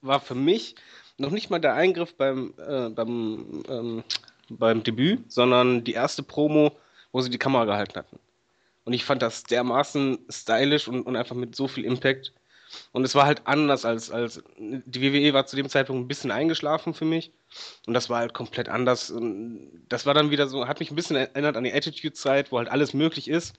war 0.00 0.20
für 0.20 0.34
mich 0.34 0.76
noch 1.18 1.30
nicht 1.30 1.50
mal 1.50 1.60
der 1.60 1.74
Eingriff 1.74 2.14
beim, 2.16 2.54
äh, 2.58 2.88
beim, 2.88 3.62
ähm, 3.68 4.04
beim 4.48 4.82
Debüt, 4.82 5.30
sondern 5.30 5.84
die 5.84 5.92
erste 5.92 6.22
Promo, 6.22 6.76
wo 7.12 7.20
sie 7.20 7.30
die 7.30 7.38
Kamera 7.38 7.64
gehalten 7.64 7.96
hatten. 7.96 8.18
Und 8.84 8.92
ich 8.92 9.04
fand 9.04 9.22
das 9.22 9.44
dermaßen 9.44 10.18
stylisch 10.28 10.88
und, 10.88 11.02
und 11.02 11.16
einfach 11.16 11.36
mit 11.36 11.54
so 11.54 11.68
viel 11.68 11.84
Impact. 11.84 12.32
Und 12.92 13.04
es 13.04 13.14
war 13.14 13.26
halt 13.26 13.42
anders 13.46 13.84
als, 13.84 14.10
als 14.10 14.42
die 14.58 15.02
WWE 15.02 15.34
war 15.34 15.46
zu 15.46 15.56
dem 15.56 15.68
Zeitpunkt 15.68 16.04
ein 16.04 16.08
bisschen 16.08 16.30
eingeschlafen 16.30 16.94
für 16.94 17.04
mich. 17.04 17.32
Und 17.86 17.94
das 17.94 18.10
war 18.10 18.18
halt 18.18 18.34
komplett 18.34 18.68
anders. 18.68 19.10
Und 19.10 19.84
das 19.88 20.06
war 20.06 20.14
dann 20.14 20.30
wieder 20.30 20.46
so, 20.46 20.66
hat 20.66 20.80
mich 20.80 20.90
ein 20.90 20.96
bisschen 20.96 21.16
erinnert 21.16 21.56
an 21.56 21.64
die 21.64 21.72
Attitude-Zeit, 21.72 22.52
wo 22.52 22.58
halt 22.58 22.68
alles 22.68 22.94
möglich 22.94 23.28
ist. 23.28 23.54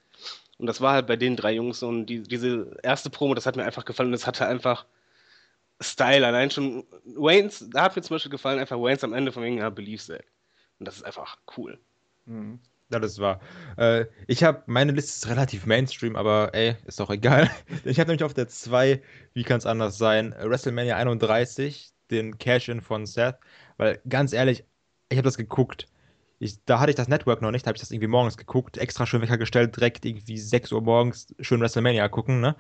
Und 0.57 0.67
das 0.67 0.81
war 0.81 0.93
halt 0.93 1.07
bei 1.07 1.15
den 1.15 1.35
drei 1.35 1.53
Jungs 1.53 1.83
und 1.83 2.05
die, 2.05 2.23
diese 2.23 2.77
erste 2.81 3.09
Promo, 3.09 3.33
das 3.33 3.45
hat 3.45 3.55
mir 3.57 3.65
einfach 3.65 3.85
gefallen. 3.85 4.09
Und 4.09 4.15
es 4.15 4.27
hatte 4.27 4.47
einfach 4.47 4.85
Style. 5.81 6.25
Allein 6.25 6.51
schon 6.51 6.85
Waynes, 7.03 7.65
da 7.69 7.83
hat 7.83 7.95
mir 7.95 8.01
zum 8.01 8.15
Beispiel 8.15 8.31
gefallen, 8.31 8.59
einfach 8.59 8.77
Waynes 8.77 9.03
am 9.03 9.13
Ende 9.13 9.31
von 9.31 9.43
wegen, 9.43 9.57
ja, 9.57 9.69
Believe 9.69 10.03
That. 10.07 10.23
Und 10.79 10.87
das 10.87 10.97
ist 10.97 11.03
einfach 11.03 11.37
cool. 11.57 11.79
Mhm. 12.25 12.59
Ja, 12.91 12.99
das 12.99 13.17
war. 13.19 13.39
Äh, 13.77 14.05
ich 14.27 14.43
habe, 14.43 14.63
meine 14.67 14.91
Liste 14.91 15.09
ist 15.27 15.27
relativ 15.27 15.65
Mainstream, 15.65 16.15
aber 16.15 16.53
ey, 16.53 16.75
ist 16.85 16.99
doch 16.99 17.09
egal. 17.09 17.49
Ich 17.83 17.99
habe 17.99 18.09
nämlich 18.09 18.23
auf 18.23 18.33
der 18.35 18.47
2, 18.47 19.01
wie 19.33 19.43
kann 19.43 19.57
es 19.57 19.65
anders 19.65 19.97
sein, 19.97 20.35
WrestleMania 20.39 20.95
31, 20.95 21.91
den 22.11 22.37
Cash-In 22.37 22.81
von 22.81 23.05
Seth, 23.07 23.37
weil 23.77 23.99
ganz 24.07 24.33
ehrlich, 24.33 24.63
ich 25.09 25.17
habe 25.17 25.25
das 25.25 25.37
geguckt. 25.37 25.87
Ich, 26.37 26.63
da 26.65 26.79
hatte 26.79 26.91
ich 26.91 26.95
das 26.95 27.07
Network 27.07 27.41
noch 27.41 27.51
nicht, 27.51 27.65
habe 27.65 27.75
ich 27.75 27.81
das 27.81 27.91
irgendwie 27.91 28.07
morgens 28.07 28.37
geguckt, 28.37 28.77
extra 28.77 29.05
schön 29.07 29.21
Wecker 29.21 29.37
gestellt, 29.37 29.75
direkt 29.75 30.05
irgendwie 30.05 30.37
6 30.37 30.71
Uhr 30.71 30.81
morgens 30.81 31.33
schön 31.39 31.61
WrestleMania 31.61 32.07
gucken, 32.09 32.39
ne? 32.41 32.55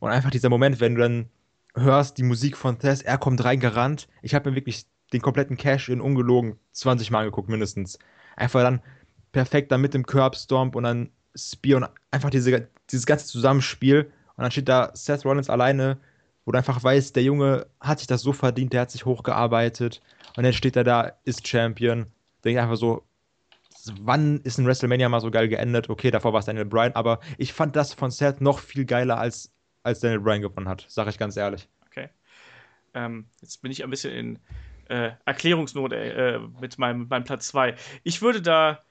Und 0.00 0.10
einfach 0.10 0.30
dieser 0.30 0.48
Moment, 0.48 0.80
wenn 0.80 0.94
du 0.94 1.00
dann 1.02 1.30
hörst, 1.74 2.18
die 2.18 2.22
Musik 2.22 2.56
von 2.56 2.78
Seth, 2.80 3.02
er 3.02 3.18
kommt 3.18 3.44
reingerannt. 3.44 4.08
Ich 4.22 4.34
habe 4.34 4.50
mir 4.50 4.56
wirklich 4.56 4.86
den 5.12 5.20
kompletten 5.22 5.56
Cash-In 5.56 6.00
ungelogen 6.00 6.58
20 6.72 7.10
Mal 7.10 7.24
geguckt, 7.24 7.48
mindestens. 7.48 7.98
Einfach 8.36 8.62
dann 8.62 8.82
perfekt 9.38 9.70
dann 9.70 9.80
mit 9.80 9.94
dem 9.94 10.04
Curbstomp 10.04 10.74
und 10.74 10.82
dann 10.82 11.10
Spear 11.36 11.76
und 11.76 11.88
einfach 12.10 12.28
diese, 12.28 12.66
dieses 12.90 13.06
ganze 13.06 13.26
Zusammenspiel. 13.26 14.10
Und 14.36 14.42
dann 14.42 14.50
steht 14.50 14.68
da 14.68 14.90
Seth 14.94 15.24
Rollins 15.24 15.48
alleine, 15.48 15.98
wo 16.44 16.50
du 16.50 16.58
einfach 16.58 16.82
weißt, 16.82 17.14
der 17.14 17.22
Junge 17.22 17.68
hat 17.78 18.00
sich 18.00 18.08
das 18.08 18.22
so 18.22 18.32
verdient, 18.32 18.72
der 18.72 18.80
hat 18.80 18.90
sich 18.90 19.04
hochgearbeitet. 19.04 20.02
Und 20.36 20.42
dann 20.42 20.52
steht 20.52 20.74
er 20.74 20.82
da, 20.82 21.12
ist 21.22 21.46
Champion. 21.46 22.06
Denke 22.44 22.60
einfach 22.60 22.74
so, 22.74 23.04
wann 24.00 24.40
ist 24.40 24.58
ein 24.58 24.66
WrestleMania 24.66 25.08
mal 25.08 25.20
so 25.20 25.30
geil 25.30 25.46
geendet? 25.46 25.88
Okay, 25.88 26.10
davor 26.10 26.32
war 26.32 26.40
es 26.40 26.46
Daniel 26.46 26.64
Bryan, 26.64 26.94
aber 26.94 27.20
ich 27.36 27.52
fand 27.52 27.76
das 27.76 27.94
von 27.94 28.10
Seth 28.10 28.40
noch 28.40 28.58
viel 28.58 28.86
geiler, 28.86 29.18
als, 29.18 29.54
als 29.84 30.00
Daniel 30.00 30.18
Bryan 30.18 30.42
gewonnen 30.42 30.68
hat, 30.68 30.84
sage 30.88 31.10
ich 31.10 31.18
ganz 31.18 31.36
ehrlich. 31.36 31.68
Okay. 31.86 32.08
Ähm, 32.92 33.26
jetzt 33.40 33.62
bin 33.62 33.70
ich 33.70 33.84
ein 33.84 33.90
bisschen 33.90 34.12
in 34.12 34.38
äh, 34.88 35.12
Erklärungsnot 35.26 35.92
äh, 35.92 36.40
mit 36.60 36.76
meinem, 36.76 37.06
meinem 37.06 37.22
Platz 37.22 37.46
2. 37.48 37.76
Ich 38.02 38.20
würde 38.20 38.42
da 38.42 38.82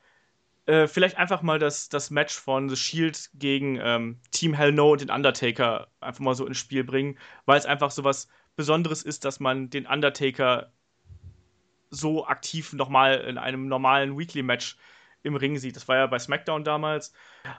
äh, 0.68 0.88
vielleicht 0.88 1.18
einfach 1.18 1.42
mal 1.42 1.60
das, 1.60 1.90
das 1.90 2.12
Match 2.12 2.38
von 2.38 2.70
The 2.70 2.76
Shield 2.76 3.30
gegen 3.34 3.80
ähm, 3.82 4.20
Team 4.32 4.54
Hell 4.54 4.72
No 4.72 4.92
und 4.92 5.02
den 5.02 5.10
Undertaker 5.10 5.88
einfach 6.02 6.20
mal 6.20 6.36
so 6.36 6.46
ins 6.46 6.58
Spiel 6.58 6.84
bringen, 6.84 7.18
weil 7.46 7.58
es 7.58 7.66
einfach 7.66 7.90
so 7.90 8.04
was 8.04 8.28
Besonderes 8.56 9.02
ist, 9.04 9.24
dass 9.24 9.40
man 9.40 9.70
den 9.70 9.86
Undertaker 9.86 10.72
so 11.90 12.28
aktiv 12.28 12.74
nochmal 12.74 13.22
in 13.22 13.38
einem 13.38 13.68
normalen 13.68 14.18
Weekly-Match 14.18 14.78
im 15.24 15.36
Ring 15.36 15.58
sieht. 15.58 15.76
Das 15.76 15.88
war 15.88 15.96
ja 15.96 16.08
bei 16.08 16.20
SmackDown 16.20 16.64
damals. 16.64 17.14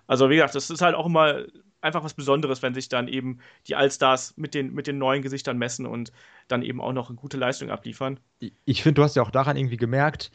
Also, 0.07 0.29
wie 0.29 0.37
gesagt, 0.37 0.55
das 0.55 0.71
ist 0.71 0.83
halt 0.83 0.95
auch 0.95 1.07
immer 1.07 1.45
einfach 1.81 2.05
was 2.05 2.15
Besonderes, 2.15 2.63
wenn 2.63 2.75
sich 2.75 2.89
dann 2.89 3.09
eben 3.09 3.39
die 3.67 3.77
Allstars 3.77 4.37
mit 4.37 4.55
den, 4.55 4.75
mit 4.75 4.87
den 4.87 4.99
neuen 4.99 5.23
Gesichtern 5.23 5.59
messen 5.59 5.87
und 5.87 6.13
dann 6.49 6.63
eben 6.63 6.81
auch 6.81 6.93
noch 6.93 7.09
eine 7.09 7.17
gute 7.17 7.37
Leistung 7.37 7.71
abliefern. 7.71 8.21
Ich 8.65 8.83
finde, 8.83 9.01
du 9.01 9.05
hast 9.05 9.17
ja 9.17 9.23
auch 9.23 9.31
daran 9.31 9.57
irgendwie 9.57 9.77
gemerkt, 9.77 10.31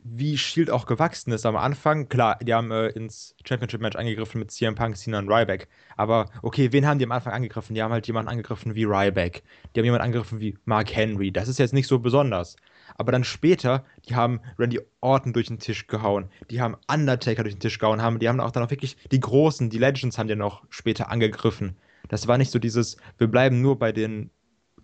wie 0.00 0.38
Shield 0.38 0.70
auch 0.70 0.86
gewachsen 0.86 1.32
ist 1.32 1.44
am 1.44 1.56
Anfang. 1.56 2.08
Klar, 2.08 2.38
die 2.40 2.54
haben 2.54 2.70
äh, 2.70 2.88
ins 2.88 3.34
Championship-Match 3.44 3.96
angegriffen 3.96 4.38
mit 4.38 4.50
CM 4.50 4.74
Punk, 4.74 4.96
Cena 4.96 5.18
und 5.18 5.28
Ryback. 5.28 5.68
Aber 5.96 6.26
okay, 6.42 6.72
wen 6.72 6.86
haben 6.86 6.98
die 6.98 7.04
am 7.04 7.12
Anfang 7.12 7.32
angegriffen? 7.32 7.74
Die 7.74 7.82
haben 7.82 7.92
halt 7.92 8.06
jemanden 8.06 8.30
angegriffen 8.30 8.74
wie 8.74 8.84
Ryback. 8.84 9.42
Die 9.74 9.80
haben 9.80 9.84
jemanden 9.84 10.04
angegriffen 10.04 10.40
wie 10.40 10.56
Mark 10.64 10.94
Henry. 10.94 11.32
Das 11.32 11.48
ist 11.48 11.58
jetzt 11.58 11.74
nicht 11.74 11.88
so 11.88 11.98
besonders. 11.98 12.56
Aber 12.96 13.12
dann 13.12 13.24
später, 13.24 13.84
die 14.08 14.14
haben 14.14 14.40
Randy 14.58 14.80
Orton 15.00 15.32
durch 15.32 15.48
den 15.48 15.58
Tisch 15.58 15.86
gehauen. 15.86 16.30
Die 16.50 16.60
haben 16.60 16.76
Undertaker 16.90 17.42
durch 17.42 17.54
den 17.54 17.60
Tisch 17.60 17.78
gehauen. 17.78 18.00
Haben, 18.00 18.18
die 18.18 18.28
haben 18.28 18.40
auch 18.40 18.50
dann 18.50 18.62
auch 18.62 18.70
wirklich 18.70 18.96
die 19.10 19.20
Großen, 19.20 19.68
die 19.68 19.78
Legends 19.78 20.16
haben 20.18 20.28
die 20.28 20.36
noch 20.36 20.62
später 20.70 21.10
angegriffen. 21.10 21.76
Das 22.08 22.26
war 22.26 22.38
nicht 22.38 22.50
so 22.50 22.58
dieses, 22.58 22.96
wir 23.18 23.26
bleiben 23.26 23.60
nur 23.60 23.78
bei 23.78 23.92
den 23.92 24.30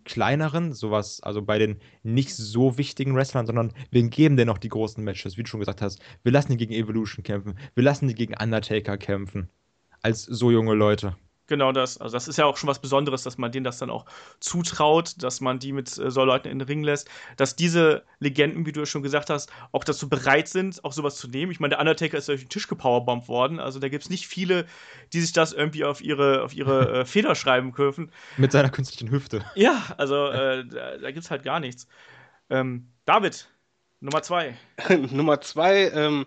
kleineren, 0.04 0.72
sowas, 0.72 1.22
also 1.22 1.42
bei 1.42 1.58
den 1.58 1.80
nicht 2.02 2.34
so 2.34 2.78
wichtigen 2.78 3.14
Wrestlern, 3.14 3.46
sondern 3.46 3.72
wir 3.90 4.02
geben 4.08 4.36
denen 4.36 4.48
noch 4.48 4.58
die 4.58 4.68
großen 4.68 5.02
Matches, 5.02 5.36
wie 5.36 5.42
du 5.42 5.48
schon 5.48 5.60
gesagt 5.60 5.82
hast. 5.82 6.00
Wir 6.22 6.32
lassen 6.32 6.52
die 6.52 6.58
gegen 6.58 6.74
Evolution 6.74 7.22
kämpfen, 7.22 7.58
wir 7.74 7.84
lassen 7.84 8.08
die 8.08 8.14
gegen 8.14 8.34
Undertaker 8.40 8.96
kämpfen. 8.98 9.48
Als 10.02 10.22
so 10.24 10.50
junge 10.50 10.74
Leute. 10.74 11.16
Genau 11.46 11.72
das. 11.72 11.98
Also 11.98 12.14
das 12.16 12.26
ist 12.26 12.38
ja 12.38 12.46
auch 12.46 12.56
schon 12.56 12.68
was 12.68 12.78
Besonderes, 12.78 13.22
dass 13.22 13.36
man 13.36 13.52
denen 13.52 13.64
das 13.64 13.78
dann 13.78 13.90
auch 13.90 14.06
zutraut, 14.40 15.22
dass 15.22 15.42
man 15.42 15.58
die 15.58 15.72
mit 15.72 15.98
äh, 15.98 16.10
so 16.10 16.24
Leuten 16.24 16.48
in 16.48 16.58
den 16.58 16.66
Ring 16.66 16.82
lässt, 16.82 17.10
dass 17.36 17.54
diese 17.54 18.04
Legenden, 18.18 18.64
wie 18.64 18.72
du 18.72 18.80
ja 18.80 18.86
schon 18.86 19.02
gesagt 19.02 19.28
hast, 19.28 19.52
auch 19.70 19.84
dazu 19.84 20.08
bereit 20.08 20.48
sind, 20.48 20.82
auch 20.84 20.92
sowas 20.92 21.16
zu 21.16 21.28
nehmen. 21.28 21.52
Ich 21.52 21.60
meine, 21.60 21.70
der 21.70 21.80
Undertaker 21.80 22.16
ist 22.16 22.28
durch 22.28 22.40
den 22.40 22.48
Tisch 22.48 22.66
gepowerbombt 22.66 23.28
worden, 23.28 23.60
also 23.60 23.78
da 23.78 23.88
gibt 23.88 24.04
es 24.04 24.10
nicht 24.10 24.26
viele, 24.26 24.64
die 25.12 25.20
sich 25.20 25.32
das 25.32 25.52
irgendwie 25.52 25.84
auf 25.84 26.00
ihre, 26.00 26.42
auf 26.42 26.54
ihre 26.54 27.00
äh, 27.00 27.04
Feder 27.04 27.34
schreiben 27.34 27.72
dürfen. 27.74 28.10
Mit 28.38 28.52
seiner 28.52 28.70
künstlichen 28.70 29.10
Hüfte. 29.10 29.44
Ja, 29.54 29.82
also 29.98 30.28
äh, 30.28 30.66
da, 30.66 30.96
da 30.96 31.10
gibt 31.10 31.24
es 31.24 31.30
halt 31.30 31.42
gar 31.42 31.60
nichts. 31.60 31.86
Ähm, 32.48 32.88
David, 33.04 33.48
Nummer 34.00 34.22
zwei. 34.22 34.56
Nummer 35.10 35.42
zwei, 35.42 35.90
ähm, 35.90 36.26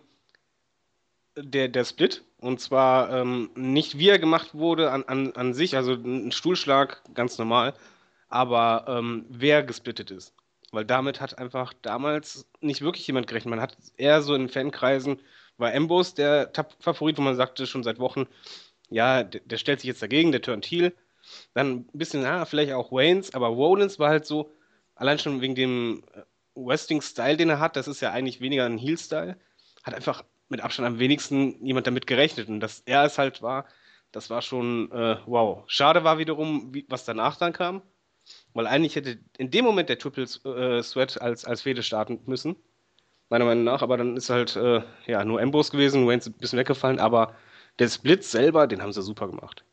der, 1.37 1.67
der 1.67 1.85
Split. 1.85 2.23
Und 2.39 2.59
zwar 2.59 3.11
ähm, 3.11 3.49
nicht 3.55 3.97
wie 3.97 4.09
er 4.09 4.19
gemacht 4.19 4.53
wurde 4.53 4.91
an, 4.91 5.03
an, 5.05 5.33
an 5.33 5.53
sich, 5.53 5.75
also 5.75 5.93
ein 5.93 6.31
Stuhlschlag, 6.31 7.01
ganz 7.13 7.37
normal, 7.37 7.73
aber 8.29 8.85
ähm, 8.87 9.25
wer 9.29 9.63
gesplittet 9.63 10.11
ist. 10.11 10.33
Weil 10.71 10.85
damit 10.85 11.21
hat 11.21 11.37
einfach 11.37 11.73
damals 11.81 12.47
nicht 12.59 12.81
wirklich 12.81 13.07
jemand 13.07 13.27
gerechnet. 13.27 13.49
Man 13.49 13.61
hat 13.61 13.77
eher 13.95 14.21
so 14.21 14.35
in 14.35 14.49
Fankreisen, 14.49 15.19
war 15.57 15.73
Embos 15.73 16.13
der 16.13 16.51
Favorit, 16.79 17.17
wo 17.17 17.21
man 17.21 17.35
sagte 17.35 17.65
schon 17.65 17.83
seit 17.83 17.99
Wochen, 17.99 18.27
ja, 18.89 19.23
der, 19.23 19.41
der 19.41 19.57
stellt 19.57 19.79
sich 19.79 19.87
jetzt 19.87 20.01
dagegen, 20.01 20.31
der 20.31 20.41
turnt 20.41 20.65
heel. 20.65 20.93
Dann 21.53 21.71
ein 21.71 21.87
bisschen, 21.93 22.21
ja, 22.21 22.45
vielleicht 22.45 22.73
auch 22.73 22.91
Waynes, 22.91 23.33
aber 23.33 23.47
Rollins 23.47 23.99
war 23.99 24.09
halt 24.09 24.25
so, 24.25 24.53
allein 24.95 25.19
schon 25.19 25.41
wegen 25.41 25.55
dem 25.55 26.03
äh, 26.13 26.21
Wrestling-Style, 26.55 27.37
den 27.37 27.49
er 27.49 27.59
hat, 27.59 27.75
das 27.75 27.87
ist 27.87 28.01
ja 28.01 28.11
eigentlich 28.11 28.41
weniger 28.41 28.65
ein 28.65 28.77
Heel-Style, 28.77 29.37
hat 29.83 29.93
einfach 29.93 30.23
mit 30.49 30.61
Abstand 30.61 30.87
am 30.87 30.99
wenigsten 30.99 31.63
jemand 31.65 31.87
damit 31.87 32.07
gerechnet. 32.07 32.47
Und 32.49 32.59
dass 32.59 32.81
er 32.85 33.03
es 33.03 33.17
halt 33.17 33.41
war, 33.41 33.65
das 34.11 34.29
war 34.29 34.41
schon 34.41 34.91
äh, 34.91 35.17
wow. 35.25 35.63
Schade 35.67 36.03
war 36.03 36.17
wiederum, 36.17 36.73
wie, 36.73 36.85
was 36.89 37.05
danach 37.05 37.37
dann 37.37 37.53
kam. 37.53 37.81
Weil 38.53 38.67
eigentlich 38.67 38.95
hätte 38.95 39.19
in 39.37 39.51
dem 39.51 39.65
Moment 39.65 39.89
der 39.89 39.99
Triple 39.99 40.23
äh, 40.23 40.81
Sweat 40.83 41.21
als, 41.21 41.45
als 41.45 41.61
Fehde 41.61 41.83
starten 41.83 42.19
müssen. 42.25 42.55
Meiner 43.29 43.45
Meinung 43.45 43.63
nach. 43.63 43.81
Aber 43.81 43.97
dann 43.97 44.17
ist 44.17 44.29
halt 44.29 44.55
äh, 44.55 44.81
ja, 45.05 45.23
nur 45.23 45.41
Embos 45.41 45.71
gewesen. 45.71 46.07
Wayne 46.07 46.19
ist 46.19 46.27
ein 46.27 46.33
bisschen 46.33 46.59
weggefallen. 46.59 46.99
Aber 46.99 47.35
der 47.79 47.89
Split 47.89 48.23
selber, 48.23 48.67
den 48.67 48.81
haben 48.81 48.91
sie 48.91 49.01
super 49.01 49.27
gemacht. 49.27 49.63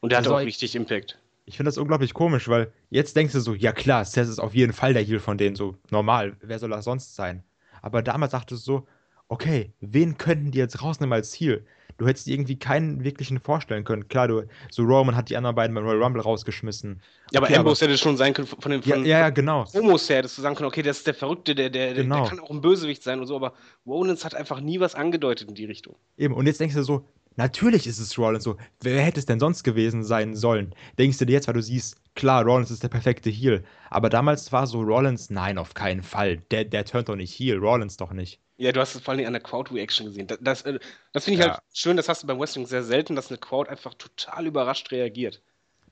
Und 0.00 0.10
der 0.10 0.18
also 0.18 0.30
hatte 0.30 0.42
auch 0.42 0.46
richtig 0.46 0.74
Impact. 0.74 1.18
Ich 1.44 1.56
finde 1.56 1.68
das 1.68 1.78
unglaublich 1.78 2.14
komisch, 2.14 2.48
weil 2.48 2.72
jetzt 2.90 3.16
denkst 3.16 3.32
du 3.32 3.40
so, 3.40 3.54
ja 3.54 3.72
klar, 3.72 4.04
Seth 4.04 4.28
ist 4.28 4.38
auf 4.38 4.54
jeden 4.54 4.72
Fall 4.72 4.94
der 4.94 5.02
Heal 5.02 5.18
von 5.18 5.38
denen, 5.38 5.56
so 5.56 5.76
normal, 5.90 6.36
wer 6.40 6.58
soll 6.58 6.70
das 6.70 6.84
sonst 6.84 7.16
sein? 7.16 7.42
Aber 7.82 8.02
damals 8.02 8.32
dachtest 8.32 8.66
du 8.66 8.78
so, 8.78 8.86
okay, 9.32 9.72
wen 9.80 10.18
könnten 10.18 10.50
die 10.50 10.58
jetzt 10.58 10.82
rausnehmen 10.82 11.14
als 11.14 11.30
Ziel? 11.30 11.64
Du 11.96 12.06
hättest 12.06 12.28
irgendwie 12.28 12.58
keinen 12.58 13.02
wirklichen 13.02 13.40
vorstellen 13.40 13.84
können. 13.84 14.08
Klar, 14.08 14.28
du, 14.28 14.42
so 14.70 14.82
Roman 14.82 15.16
hat 15.16 15.30
die 15.30 15.36
anderen 15.36 15.56
beiden 15.56 15.74
beim 15.74 15.84
Royal 15.84 16.02
Rumble 16.02 16.20
rausgeschmissen. 16.20 17.00
Ja, 17.30 17.40
aber 17.40 17.46
okay, 17.46 17.56
Ambrose 17.56 17.84
hätte 17.84 17.96
schon 17.96 18.16
sein 18.16 18.34
können 18.34 18.46
von 18.46 18.70
dem 18.70 18.82
von, 18.82 19.04
ja, 19.06 19.20
ja, 19.20 19.30
genau. 19.30 19.64
Homos 19.72 20.08
her, 20.08 20.18
hättest 20.18 20.36
du 20.36 20.42
sagen 20.42 20.54
können, 20.54 20.68
okay, 20.68 20.82
das 20.82 20.98
ist 20.98 21.06
der 21.06 21.14
Verrückte, 21.14 21.54
der, 21.54 21.70
der, 21.70 21.94
genau. 21.94 22.20
der 22.20 22.28
kann 22.28 22.40
auch 22.40 22.50
ein 22.50 22.60
Bösewicht 22.60 23.02
sein 23.02 23.20
und 23.20 23.26
so, 23.26 23.36
aber 23.36 23.54
Rollins 23.86 24.24
hat 24.24 24.34
einfach 24.34 24.60
nie 24.60 24.80
was 24.80 24.94
angedeutet 24.94 25.48
in 25.48 25.54
die 25.54 25.64
Richtung. 25.64 25.96
Eben, 26.18 26.34
und 26.34 26.46
jetzt 26.46 26.60
denkst 26.60 26.74
du 26.74 26.82
so, 26.82 27.06
Natürlich 27.36 27.86
ist 27.86 27.98
es 27.98 28.18
Rollins 28.18 28.44
so. 28.44 28.56
Wer 28.82 29.00
hätte 29.00 29.18
es 29.18 29.24
denn 29.24 29.40
sonst 29.40 29.62
gewesen 29.62 30.04
sein 30.04 30.36
sollen? 30.36 30.74
Denkst 30.98 31.16
du 31.16 31.24
dir 31.24 31.32
jetzt, 31.32 31.46
weil 31.46 31.54
du 31.54 31.62
siehst, 31.62 31.96
klar, 32.14 32.44
Rollins 32.44 32.70
ist 32.70 32.82
der 32.82 32.88
perfekte 32.88 33.30
Heel. 33.30 33.64
Aber 33.88 34.10
damals 34.10 34.52
war 34.52 34.66
so 34.66 34.82
Rollins, 34.82 35.30
nein, 35.30 35.56
auf 35.56 35.72
keinen 35.72 36.02
Fall. 36.02 36.38
Der, 36.50 36.64
der 36.64 36.84
turnt 36.84 37.08
doch 37.08 37.16
nicht 37.16 37.32
Heel, 37.32 37.56
Rollins 37.56 37.96
doch 37.96 38.12
nicht. 38.12 38.38
Ja, 38.62 38.70
du 38.70 38.78
hast 38.78 38.94
es 38.94 39.00
vor 39.00 39.12
allem 39.12 39.26
an 39.26 39.32
der 39.32 39.42
Crowd-Reaction 39.42 40.06
gesehen. 40.06 40.28
Das, 40.28 40.38
das, 40.40 40.62
äh, 40.62 40.78
das 41.12 41.24
finde 41.24 41.40
ich 41.40 41.44
ja. 41.44 41.54
halt 41.54 41.62
schön, 41.74 41.96
das 41.96 42.08
hast 42.08 42.22
du 42.22 42.28
beim 42.28 42.38
Wrestling 42.38 42.64
sehr 42.64 42.84
selten, 42.84 43.16
dass 43.16 43.28
eine 43.28 43.38
Crowd 43.38 43.68
einfach 43.68 43.92
total 43.94 44.46
überrascht 44.46 44.92
reagiert. 44.92 45.42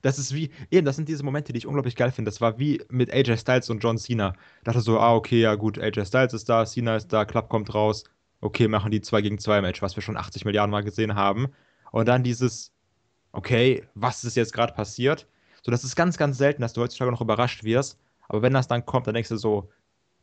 Das 0.01 0.17
ist 0.17 0.33
wie, 0.33 0.51
eben, 0.71 0.85
das 0.85 0.95
sind 0.95 1.09
diese 1.09 1.21
Momente, 1.23 1.51
die 1.51 1.57
ich 1.57 1.67
unglaublich 1.67 1.97
geil 1.97 2.11
finde. 2.11 2.31
Das 2.31 2.39
war 2.39 2.59
wie 2.59 2.81
mit 2.87 3.11
AJ 3.11 3.39
Styles 3.39 3.69
und 3.69 3.83
John 3.83 3.97
Cena. 3.97 4.35
Ich 4.59 4.63
dachte 4.63 4.79
so, 4.79 4.97
ah, 4.99 5.13
okay, 5.13 5.41
ja 5.41 5.55
gut, 5.55 5.79
AJ 5.79 6.05
Styles 6.05 6.31
ist 6.31 6.47
da, 6.47 6.65
Cena 6.65 6.95
ist 6.95 7.11
da, 7.11 7.25
Club 7.25 7.49
kommt 7.49 7.73
raus, 7.73 8.05
okay, 8.39 8.69
machen 8.69 8.89
die 8.89 9.01
2 9.01 9.21
gegen 9.21 9.37
2 9.37 9.61
Match, 9.61 9.81
was 9.81 9.97
wir 9.97 10.01
schon 10.01 10.15
80 10.15 10.45
Milliarden 10.45 10.71
Mal 10.71 10.83
gesehen 10.83 11.15
haben. 11.15 11.49
Und 11.91 12.07
dann 12.07 12.23
dieses, 12.23 12.71
okay, 13.33 13.83
was 13.95 14.23
ist 14.23 14.37
jetzt 14.37 14.53
gerade 14.53 14.71
passiert? 14.71 15.27
So, 15.61 15.71
das 15.71 15.83
ist 15.83 15.97
ganz, 15.97 16.17
ganz 16.17 16.37
selten, 16.37 16.61
dass 16.61 16.71
du 16.71 16.79
heutzutage 16.79 17.11
noch 17.11 17.19
überrascht 17.19 17.65
wirst. 17.65 17.99
Aber 18.29 18.41
wenn 18.41 18.53
das 18.53 18.69
dann 18.69 18.85
kommt, 18.85 19.07
dann 19.07 19.13
denkst 19.13 19.27
du 19.27 19.35
so, 19.35 19.69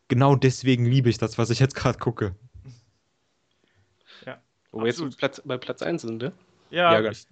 genau 0.08 0.34
deswegen 0.34 0.84
liebe 0.84 1.08
ich 1.08 1.18
das, 1.18 1.38
was 1.38 1.50
ich 1.50 1.60
jetzt 1.60 1.74
gerade 1.74 1.98
gucke. 1.98 2.34
Ja. 4.26 4.42
Wo 4.72 4.80
wir 4.80 4.88
jetzt 4.88 5.18
Platz, 5.18 5.40
bei 5.44 5.56
Platz 5.56 5.82
1 5.82 6.02
sind, 6.02 6.22
ne? 6.22 6.32
Ja, 6.70 6.98
ja 6.98 7.10
ich, 7.10 7.26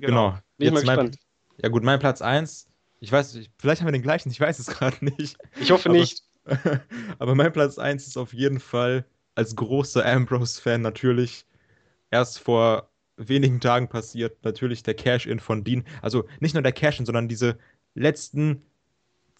genau. 0.00 0.06
genau. 0.06 0.38
Bin 0.56 0.68
ich 0.68 0.72
mal 0.72 0.80
gespannt. 0.80 1.16
Mein, 1.16 1.62
ja, 1.62 1.68
gut, 1.68 1.84
mein 1.84 1.98
Platz 1.98 2.22
1. 2.22 2.68
Ich 3.00 3.12
weiß, 3.12 3.38
vielleicht 3.58 3.80
haben 3.80 3.88
wir 3.88 3.92
den 3.92 4.02
gleichen, 4.02 4.30
ich 4.30 4.40
weiß 4.40 4.58
es 4.58 4.66
gerade 4.66 5.04
nicht. 5.04 5.36
Ich 5.60 5.70
hoffe 5.70 5.88
aber, 5.88 5.98
nicht. 5.98 6.22
aber 7.18 7.34
mein 7.34 7.52
Platz 7.52 7.78
1 7.78 8.06
ist 8.06 8.16
auf 8.16 8.32
jeden 8.32 8.60
Fall 8.60 9.04
als 9.34 9.56
großer 9.56 10.04
Ambrose-Fan 10.04 10.82
natürlich 10.82 11.46
erst 12.10 12.40
vor 12.40 12.90
wenigen 13.16 13.60
Tagen 13.60 13.88
passiert. 13.88 14.44
Natürlich 14.44 14.82
der 14.82 14.94
Cash-In 14.94 15.40
von 15.40 15.64
Dean. 15.64 15.84
Also 16.02 16.26
nicht 16.40 16.54
nur 16.54 16.62
der 16.62 16.72
Cash-In, 16.72 17.06
sondern 17.06 17.28
diese 17.28 17.58
letzten 17.94 18.62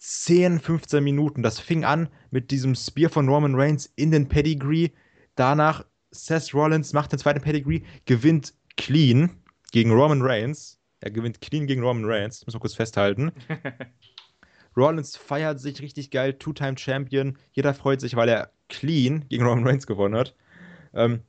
10, 0.01 0.59
15 0.59 1.03
Minuten. 1.03 1.43
Das 1.43 1.59
fing 1.59 1.85
an 1.85 2.09
mit 2.31 2.49
diesem 2.49 2.73
Spear 2.73 3.11
von 3.11 3.29
Roman 3.29 3.53
Reigns 3.53 3.85
in 3.95 4.09
den 4.09 4.27
Pedigree. 4.27 4.89
Danach 5.35 5.85
Seth 6.09 6.55
Rollins 6.55 6.91
macht 6.91 7.11
den 7.11 7.19
zweiten 7.19 7.39
Pedigree, 7.39 7.83
gewinnt 8.05 8.55
clean 8.77 9.29
gegen 9.71 9.91
Roman 9.91 10.23
Reigns. 10.23 10.79
Er 11.01 11.11
gewinnt 11.11 11.39
clean 11.39 11.67
gegen 11.67 11.83
Roman 11.83 12.05
Reigns. 12.05 12.43
Muss 12.45 12.55
man 12.55 12.61
kurz 12.61 12.73
festhalten. 12.73 13.31
Rollins 14.75 15.17
feiert 15.17 15.59
sich 15.59 15.79
richtig 15.81 16.09
geil, 16.09 16.33
Two-Time-Champion. 16.33 17.37
Jeder 17.51 17.75
freut 17.75 18.01
sich, 18.01 18.15
weil 18.15 18.29
er 18.29 18.51
clean 18.69 19.27
gegen 19.29 19.45
Roman 19.45 19.67
Reigns 19.67 19.85
gewonnen 19.85 20.15
hat. 20.15 20.35
Ähm, 20.95 21.21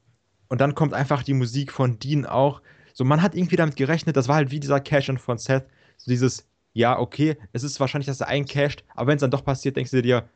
und 0.48 0.62
dann 0.62 0.74
kommt 0.74 0.94
einfach 0.94 1.22
die 1.22 1.34
Musik 1.34 1.72
von 1.72 1.98
Dean 1.98 2.24
auch. 2.24 2.62
So, 2.94 3.04
man 3.04 3.20
hat 3.20 3.34
irgendwie 3.34 3.56
damit 3.56 3.76
gerechnet, 3.76 4.16
das 4.16 4.28
war 4.28 4.36
halt 4.36 4.50
wie 4.50 4.60
dieser 4.60 4.80
Cash-In 4.80 5.18
von 5.18 5.36
Seth. 5.36 5.66
So 5.98 6.10
dieses, 6.10 6.48
ja, 6.72 6.98
okay, 6.98 7.36
es 7.52 7.62
ist 7.62 7.78
wahrscheinlich, 7.80 8.06
dass 8.06 8.20
er 8.20 8.28
eincasht, 8.28 8.84
aber 8.94 9.08
wenn 9.08 9.16
es 9.16 9.20
dann 9.20 9.30
doch 9.30 9.44
passiert, 9.44 9.76
denkst 9.76 9.90
du 9.90 10.02
dir, 10.02 10.28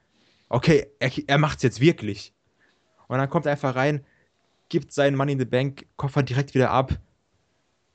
okay, 0.48 0.86
er, 0.98 1.10
er 1.26 1.44
es 1.44 1.62
jetzt 1.62 1.80
wirklich. 1.80 2.34
Und 3.08 3.18
dann 3.18 3.30
kommt 3.30 3.46
er 3.46 3.52
einfach 3.52 3.74
rein, 3.74 4.04
gibt 4.68 4.92
seinen 4.92 5.16
Money 5.16 5.32
in 5.32 5.38
the 5.38 5.44
Bank 5.44 5.86
Koffer 5.96 6.22
direkt 6.22 6.54
wieder 6.54 6.70
ab, 6.70 6.92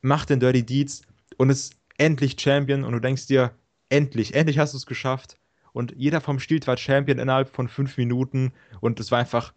macht 0.01 0.29
den 0.29 0.39
Dirty 0.39 0.65
Deeds 0.65 1.01
und 1.37 1.49
ist 1.49 1.75
endlich 1.97 2.39
Champion 2.39 2.83
und 2.83 2.93
du 2.93 2.99
denkst 2.99 3.27
dir, 3.27 3.51
endlich, 3.89 4.33
endlich 4.33 4.57
hast 4.57 4.73
du 4.73 4.77
es 4.77 4.85
geschafft. 4.85 5.37
Und 5.73 5.93
jeder 5.95 6.19
vom 6.19 6.39
Stilt 6.39 6.67
war 6.67 6.77
Champion 6.77 7.19
innerhalb 7.19 7.49
von 7.49 7.67
fünf 7.67 7.97
Minuten 7.97 8.51
und 8.81 8.99
es 8.99 9.11
war 9.11 9.19
einfach, 9.19 9.53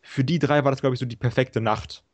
für 0.00 0.24
die 0.24 0.38
drei 0.38 0.64
war 0.64 0.70
das, 0.70 0.80
glaube 0.80 0.94
ich, 0.94 1.00
so 1.00 1.06
die 1.06 1.16
perfekte 1.16 1.60
Nacht. 1.60 2.04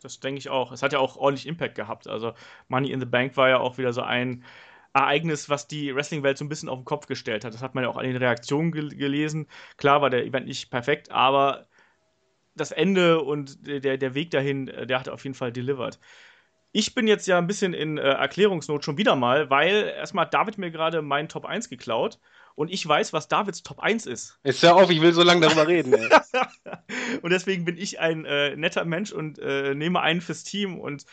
Das 0.00 0.20
denke 0.20 0.38
ich 0.38 0.48
auch. 0.48 0.72
Es 0.72 0.82
hat 0.82 0.92
ja 0.92 0.98
auch 0.98 1.16
ordentlich 1.16 1.46
Impact 1.46 1.76
gehabt. 1.76 2.08
Also 2.08 2.32
Money 2.68 2.90
in 2.90 3.00
the 3.00 3.06
Bank 3.06 3.36
war 3.36 3.48
ja 3.48 3.58
auch 3.58 3.78
wieder 3.78 3.92
so 3.92 4.02
ein 4.02 4.42
Ereignis, 4.94 5.48
was 5.48 5.68
die 5.68 5.94
Wrestling-Welt 5.94 6.36
so 6.36 6.44
ein 6.44 6.48
bisschen 6.48 6.68
auf 6.68 6.78
den 6.78 6.84
Kopf 6.84 7.06
gestellt 7.06 7.44
hat. 7.44 7.54
Das 7.54 7.62
hat 7.62 7.74
man 7.74 7.84
ja 7.84 7.90
auch 7.90 7.96
an 7.96 8.04
den 8.04 8.16
Reaktionen 8.16 8.72
gel 8.72 8.90
gelesen. 8.90 9.46
Klar 9.76 10.02
war 10.02 10.10
der 10.10 10.24
Event 10.24 10.46
nicht 10.46 10.70
perfekt, 10.70 11.10
aber 11.10 11.66
das 12.54 12.72
Ende 12.72 13.20
und 13.20 13.66
der, 13.66 13.96
der 13.96 14.14
Weg 14.14 14.30
dahin, 14.30 14.68
äh, 14.68 14.86
der 14.86 15.00
hat 15.00 15.08
auf 15.08 15.24
jeden 15.24 15.34
Fall 15.34 15.52
delivered. 15.52 15.98
Ich 16.72 16.94
bin 16.94 17.06
jetzt 17.06 17.26
ja 17.26 17.38
ein 17.38 17.46
bisschen 17.46 17.74
in 17.74 17.98
äh, 17.98 18.02
Erklärungsnot 18.02 18.84
schon 18.84 18.96
wieder 18.96 19.16
mal, 19.16 19.50
weil 19.50 19.92
erstmal 19.96 20.24
hat 20.24 20.34
David 20.34 20.58
mir 20.58 20.70
gerade 20.70 21.02
meinen 21.02 21.28
Top 21.28 21.44
1 21.44 21.68
geklaut 21.68 22.18
und 22.54 22.70
ich 22.70 22.86
weiß, 22.86 23.12
was 23.12 23.28
Davids 23.28 23.62
Top 23.62 23.80
1 23.80 24.06
ist. 24.06 24.38
Jetzt 24.44 24.62
hör 24.62 24.76
auf, 24.76 24.90
ich 24.90 25.00
will 25.00 25.12
so 25.12 25.22
lange 25.22 25.40
darüber 25.42 25.68
reden. 25.68 25.94
und 27.22 27.30
deswegen 27.30 27.64
bin 27.64 27.76
ich 27.76 28.00
ein 28.00 28.24
äh, 28.24 28.56
netter 28.56 28.84
Mensch 28.84 29.12
und 29.12 29.38
äh, 29.38 29.74
nehme 29.74 30.00
einen 30.00 30.20
fürs 30.20 30.44
Team 30.44 30.78
und 30.78 31.04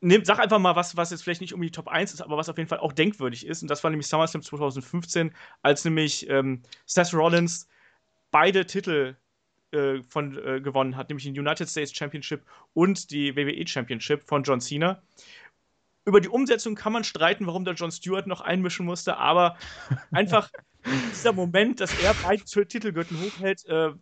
nehm, 0.00 0.24
sag 0.24 0.38
einfach 0.38 0.58
mal 0.58 0.76
was, 0.76 0.96
was 0.96 1.10
jetzt 1.10 1.22
vielleicht 1.22 1.40
nicht 1.40 1.54
um 1.54 1.60
die 1.60 1.70
Top 1.70 1.88
1 1.88 2.14
ist, 2.14 2.20
aber 2.20 2.36
was 2.36 2.48
auf 2.48 2.58
jeden 2.58 2.68
Fall 2.68 2.78
auch 2.78 2.92
denkwürdig 2.92 3.46
ist. 3.46 3.62
Und 3.62 3.68
das 3.68 3.82
war 3.82 3.90
nämlich 3.90 4.06
SummerSlam 4.06 4.42
2015, 4.42 5.32
als 5.62 5.84
nämlich 5.84 6.28
ähm, 6.28 6.62
Seth 6.86 7.14
Rollins 7.14 7.68
beide 8.30 8.66
Titel 8.66 9.16
äh, 9.72 10.02
von, 10.02 10.38
äh, 10.38 10.60
gewonnen 10.60 10.96
hat, 10.96 11.08
nämlich 11.08 11.24
den 11.24 11.38
United 11.38 11.68
States 11.68 11.92
Championship 11.92 12.42
und 12.74 13.10
die 13.10 13.36
WWE 13.36 13.66
Championship 13.66 14.22
von 14.22 14.42
John 14.42 14.60
Cena. 14.60 15.02
Über 16.04 16.20
die 16.20 16.28
Umsetzung 16.28 16.74
kann 16.74 16.94
man 16.94 17.04
streiten, 17.04 17.46
warum 17.46 17.64
da 17.64 17.72
John 17.72 17.92
Stewart 17.92 18.26
noch 18.26 18.40
einmischen 18.40 18.86
musste, 18.86 19.18
aber 19.18 19.58
einfach 20.10 20.50
dieser 21.10 21.32
Moment, 21.32 21.80
dass 21.80 21.92
er 22.02 22.14
beide 22.22 22.44
Titelgürtel 22.44 23.18
hochhält, 23.20 23.66
äh, 23.66 23.88
äh, 23.88 23.94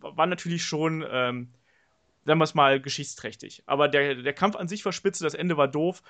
war 0.00 0.26
natürlich 0.26 0.64
schon, 0.64 1.04
ähm, 1.08 1.52
sagen 2.24 2.38
wir 2.38 2.44
es 2.44 2.54
mal, 2.54 2.80
geschichtsträchtig. 2.80 3.62
Aber 3.66 3.88
der, 3.88 4.16
der 4.16 4.32
Kampf 4.32 4.56
an 4.56 4.68
sich 4.68 4.84
war 4.84 4.92
spitze, 4.92 5.24
das 5.24 5.34
Ende 5.34 5.56
war 5.56 5.68
doof. 5.68 6.02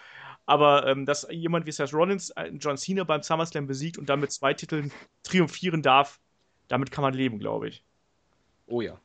Aber 0.44 0.86
ähm, 0.86 1.06
dass 1.06 1.26
jemand 1.30 1.66
wie 1.66 1.72
Seth 1.72 1.94
Rollins 1.94 2.30
äh, 2.30 2.48
John 2.58 2.76
Cena 2.76 3.04
beim 3.04 3.22
SummerSlam 3.22 3.66
besiegt 3.66 3.98
und 3.98 4.08
dann 4.08 4.20
mit 4.20 4.32
zwei 4.32 4.54
Titeln 4.54 4.90
triumphieren 5.22 5.82
darf, 5.82 6.20
damit 6.68 6.90
kann 6.90 7.02
man 7.02 7.14
leben, 7.14 7.38
glaube 7.38 7.68
ich. 7.68 7.84
Oh 8.66 8.80
ja. 8.80 8.98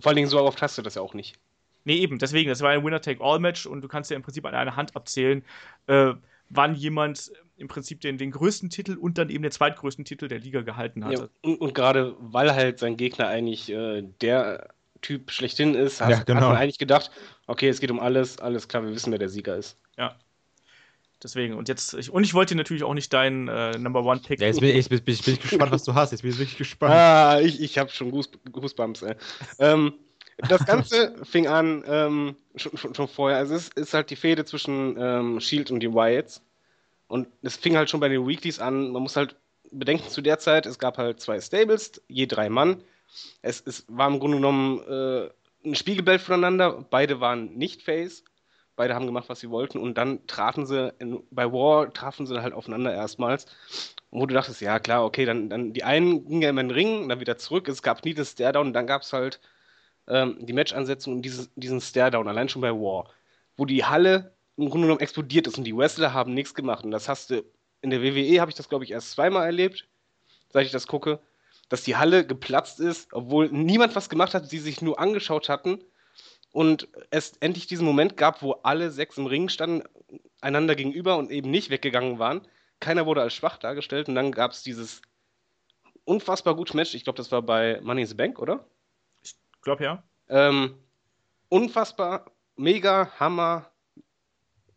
Vor 0.00 0.06
allen 0.06 0.16
Dingen 0.16 0.28
so 0.28 0.40
oft 0.40 0.60
hast 0.60 0.76
du 0.76 0.82
das 0.82 0.96
ja 0.96 1.02
auch 1.02 1.14
nicht. 1.14 1.38
Nee, 1.84 1.96
eben, 1.96 2.18
deswegen, 2.18 2.50
das 2.50 2.60
war 2.60 2.70
ein 2.70 2.84
Winner-Take-All-Match 2.84 3.66
und 3.66 3.80
du 3.80 3.88
kannst 3.88 4.10
ja 4.10 4.16
im 4.16 4.22
Prinzip 4.22 4.44
an 4.44 4.54
einer 4.54 4.76
Hand 4.76 4.94
abzählen, 4.94 5.42
äh, 5.86 6.12
wann 6.50 6.74
jemand 6.74 7.32
im 7.56 7.68
Prinzip 7.68 8.00
den, 8.00 8.18
den 8.18 8.30
größten 8.30 8.68
Titel 8.70 8.96
und 8.96 9.16
dann 9.16 9.30
eben 9.30 9.42
den 9.42 9.52
zweitgrößten 9.52 10.04
Titel 10.04 10.28
der 10.28 10.38
Liga 10.38 10.62
gehalten 10.62 11.04
hat. 11.04 11.12
Ja, 11.12 11.28
und, 11.42 11.60
und 11.60 11.74
gerade 11.74 12.14
weil 12.18 12.54
halt 12.54 12.78
sein 12.78 12.96
Gegner 12.96 13.28
eigentlich 13.28 13.70
äh, 13.70 14.02
der 14.20 14.68
Typ 15.00 15.30
schlechthin 15.30 15.74
ist, 15.74 16.00
hast, 16.00 16.10
ja, 16.10 16.22
genau. 16.22 16.40
hat 16.40 16.48
man 16.48 16.56
eigentlich 16.56 16.78
gedacht, 16.78 17.10
okay, 17.46 17.68
es 17.68 17.80
geht 17.80 17.90
um 17.90 18.00
alles, 18.00 18.38
alles 18.38 18.68
klar, 18.68 18.84
wir 18.84 18.94
wissen, 18.94 19.10
wer 19.12 19.18
der 19.18 19.28
Sieger 19.28 19.56
ist. 19.56 19.76
Ja. 19.96 20.16
Deswegen, 21.22 21.54
und 21.54 21.68
jetzt, 21.68 21.94
ich, 21.94 22.10
und 22.10 22.22
ich 22.22 22.32
wollte 22.34 22.54
natürlich 22.54 22.84
auch 22.84 22.94
nicht 22.94 23.12
deinen 23.12 23.48
äh, 23.48 23.76
Number 23.76 24.04
One 24.04 24.20
Pick. 24.20 24.40
Ja, 24.40 24.46
jetzt 24.46 24.60
bin, 24.60 24.74
jetzt 24.74 24.88
bin, 24.88 25.02
bin, 25.02 25.16
bin, 25.16 25.34
ich 25.34 25.40
gespannt, 25.40 25.72
was 25.72 25.82
du 25.82 25.94
hast. 25.94 26.12
Jetzt 26.12 26.22
bin 26.22 26.30
ich 26.30 26.38
wirklich 26.38 26.58
gespannt. 26.58 26.94
Ah, 26.94 27.40
ich, 27.40 27.60
ich 27.60 27.76
habe 27.76 27.90
schon 27.90 28.12
Goosebumps, 28.12 29.02
ey. 29.02 29.16
ähm, 29.58 29.94
das 30.36 30.64
Ganze 30.64 31.16
fing 31.24 31.48
an 31.48 31.82
ähm, 31.88 32.36
schon, 32.54 32.76
schon, 32.76 32.94
schon, 32.94 33.08
vorher. 33.08 33.38
Also 33.38 33.56
es 33.56 33.68
ist 33.70 33.94
halt 33.94 34.10
die 34.10 34.16
Fehde 34.16 34.44
zwischen 34.44 34.96
ähm, 34.96 35.40
Shield 35.40 35.72
und 35.72 35.80
den 35.80 35.92
Wyatts. 35.92 36.40
Und 37.08 37.26
es 37.42 37.56
fing 37.56 37.76
halt 37.76 37.90
schon 37.90 38.00
bei 38.00 38.08
den 38.08 38.26
Weeklies 38.26 38.60
an. 38.60 38.92
Man 38.92 39.02
muss 39.02 39.16
halt 39.16 39.34
bedenken, 39.72 40.08
zu 40.08 40.22
der 40.22 40.38
Zeit, 40.38 40.66
es 40.66 40.78
gab 40.78 40.98
halt 40.98 41.20
zwei 41.20 41.40
Stables, 41.40 42.00
je 42.06 42.26
drei 42.26 42.48
Mann. 42.48 42.82
Es, 43.42 43.62
es 43.66 43.84
war 43.88 44.08
im 44.08 44.20
Grunde 44.20 44.36
genommen 44.38 44.80
äh, 44.88 45.30
ein 45.68 45.74
Spiegelbild 45.74 46.20
voneinander. 46.20 46.84
Beide 46.90 47.20
waren 47.20 47.54
nicht 47.54 47.82
Face. 47.82 48.24
Beide 48.76 48.94
haben 48.94 49.06
gemacht, 49.06 49.28
was 49.28 49.40
sie 49.40 49.50
wollten. 49.50 49.78
Und 49.78 49.98
dann 49.98 50.26
trafen 50.26 50.66
sie, 50.66 50.92
in, 50.98 51.22
bei 51.30 51.50
War 51.52 51.92
trafen 51.92 52.26
sie 52.26 52.42
halt 52.42 52.54
aufeinander 52.54 52.94
erstmals. 52.94 53.46
wo 54.10 54.26
du 54.26 54.34
dachtest, 54.34 54.60
ja 54.60 54.78
klar, 54.78 55.04
okay, 55.04 55.24
dann, 55.24 55.50
dann 55.50 55.72
die 55.72 55.84
einen 55.84 56.24
gingen 56.26 56.42
ja 56.42 56.50
in 56.50 56.56
den 56.56 56.70
Ring, 56.70 57.08
dann 57.08 57.20
wieder 57.20 57.38
zurück. 57.38 57.68
Es 57.68 57.82
gab 57.82 58.04
nie 58.04 58.14
das 58.14 58.32
Stare-Down. 58.32 58.68
Und 58.68 58.72
dann 58.72 58.86
gab 58.86 59.02
es 59.02 59.12
halt 59.12 59.40
ähm, 60.08 60.38
die 60.40 60.52
Match-Ansetzung 60.52 61.14
und 61.14 61.22
dieses, 61.22 61.50
diesen 61.56 61.80
Stare-Down, 61.80 62.28
allein 62.28 62.48
schon 62.48 62.62
bei 62.62 62.72
War. 62.72 63.10
Wo 63.56 63.64
die 63.64 63.84
Halle 63.84 64.32
im 64.56 64.70
Grunde 64.70 64.86
genommen 64.86 65.00
explodiert 65.00 65.46
ist 65.46 65.56
und 65.56 65.64
die 65.64 65.76
Wrestler 65.76 66.12
haben 66.12 66.34
nichts 66.34 66.54
gemacht. 66.54 66.84
Und 66.84 66.90
das 66.90 67.08
hast 67.08 67.30
du 67.30 67.44
in 67.80 67.90
der 67.90 68.02
WWE, 68.02 68.40
habe 68.40 68.50
ich 68.50 68.56
das 68.56 68.68
glaube 68.68 68.84
ich 68.84 68.90
erst 68.90 69.12
zweimal 69.12 69.46
erlebt, 69.46 69.86
seit 70.50 70.66
ich 70.66 70.72
das 70.72 70.86
gucke, 70.86 71.20
dass 71.68 71.82
die 71.82 71.96
Halle 71.96 72.26
geplatzt 72.26 72.80
ist, 72.80 73.12
obwohl 73.12 73.48
niemand 73.50 73.94
was 73.94 74.08
gemacht 74.08 74.34
hat, 74.34 74.48
sie 74.48 74.58
sich 74.58 74.80
nur 74.80 74.98
angeschaut 74.98 75.48
hatten 75.48 75.82
und 76.52 76.88
es 77.10 77.36
endlich 77.40 77.66
diesen 77.66 77.84
Moment 77.84 78.16
gab, 78.16 78.42
wo 78.42 78.52
alle 78.62 78.90
sechs 78.90 79.18
im 79.18 79.26
Ring 79.26 79.48
standen, 79.48 79.86
einander 80.40 80.74
gegenüber 80.74 81.16
und 81.16 81.30
eben 81.30 81.50
nicht 81.50 81.70
weggegangen 81.70 82.18
waren. 82.18 82.46
Keiner 82.80 83.06
wurde 83.06 83.22
als 83.22 83.34
schwach 83.34 83.58
dargestellt 83.58 84.08
und 84.08 84.14
dann 84.14 84.32
gab 84.32 84.52
es 84.52 84.62
dieses 84.62 85.02
unfassbar 86.04 86.56
gute 86.56 86.76
Match. 86.76 86.94
Ich 86.94 87.04
glaube, 87.04 87.16
das 87.16 87.30
war 87.32 87.42
bei 87.42 87.80
Money 87.82 88.02
in 88.02 88.06
the 88.06 88.14
Bank, 88.14 88.38
oder? 88.38 88.64
Ich 89.22 89.34
glaube 89.62 89.84
ja. 89.84 90.02
Ähm, 90.28 90.78
unfassbar, 91.48 92.30
mega, 92.56 93.10
hammer, 93.18 93.70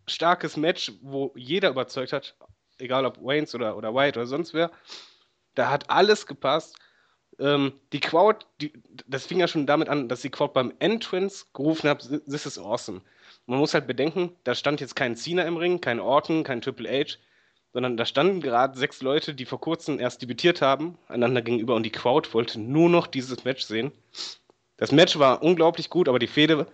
starkes 0.07 0.57
Match, 0.57 0.91
wo 1.01 1.31
jeder 1.35 1.69
überzeugt 1.69 2.11
hat, 2.11 2.35
egal 2.79 3.05
ob 3.05 3.17
Waynes 3.23 3.55
oder, 3.55 3.77
oder 3.77 3.93
White 3.93 4.19
oder 4.19 4.27
sonst 4.27 4.53
wer. 4.53 4.71
Da 5.55 5.69
hat 5.69 5.89
alles 5.89 6.25
gepasst. 6.25 6.77
Ähm, 7.39 7.73
die 7.91 7.99
Crowd, 7.99 8.45
die, 8.59 8.73
das 9.07 9.25
fing 9.25 9.39
ja 9.39 9.47
schon 9.47 9.65
damit 9.65 9.89
an, 9.89 10.07
dass 10.07 10.21
die 10.21 10.29
Crowd 10.29 10.53
beim 10.53 10.73
Entrance 10.79 11.45
gerufen 11.53 11.89
hat, 11.89 12.07
this 12.29 12.45
is 12.45 12.59
awesome. 12.59 13.01
man 13.47 13.59
muss 13.59 13.73
halt 13.73 13.87
bedenken, 13.87 14.35
da 14.43 14.53
stand 14.53 14.81
jetzt 14.81 14.95
kein 14.95 15.15
Cena 15.15 15.43
im 15.43 15.57
Ring, 15.57 15.81
kein 15.81 15.99
Orton, 15.99 16.43
kein 16.43 16.61
Triple 16.61 16.89
H, 16.89 17.17
sondern 17.73 17.97
da 17.97 18.05
standen 18.05 18.41
gerade 18.41 18.77
sechs 18.77 19.01
Leute, 19.01 19.33
die 19.33 19.45
vor 19.45 19.59
kurzem 19.59 19.99
erst 19.99 20.21
debütiert 20.21 20.61
haben, 20.61 20.97
einander 21.07 21.41
gegenüber 21.41 21.75
und 21.75 21.83
die 21.83 21.91
Crowd 21.91 22.33
wollte 22.33 22.59
nur 22.59 22.89
noch 22.89 23.07
dieses 23.07 23.43
Match 23.43 23.63
sehen. 23.63 23.91
Das 24.77 24.91
Match 24.91 25.17
war 25.19 25.41
unglaublich 25.41 25.89
gut, 25.89 26.09
aber 26.09 26.19
die 26.19 26.27
Fehde, 26.27 26.67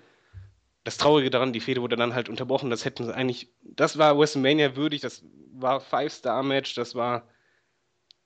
das 0.84 0.97
Traurige 0.97 1.30
daran, 1.30 1.53
die 1.53 1.59
Fehde 1.59 1.82
wurde 1.82 1.97
dann 1.97 2.15
halt 2.15 2.30
unterbrochen. 2.30 2.69
Das 2.69 2.86
hätten 2.86 3.05
sie 3.05 3.13
eigentlich, 3.13 3.49
das 3.61 3.97
war 3.97 4.17
WrestleMania 4.17 4.75
würdig, 4.75 5.01
das 5.01 5.23
war 5.53 5.82
Five-Star-Match, 5.82 6.75
das 6.75 6.95
war 6.95 7.28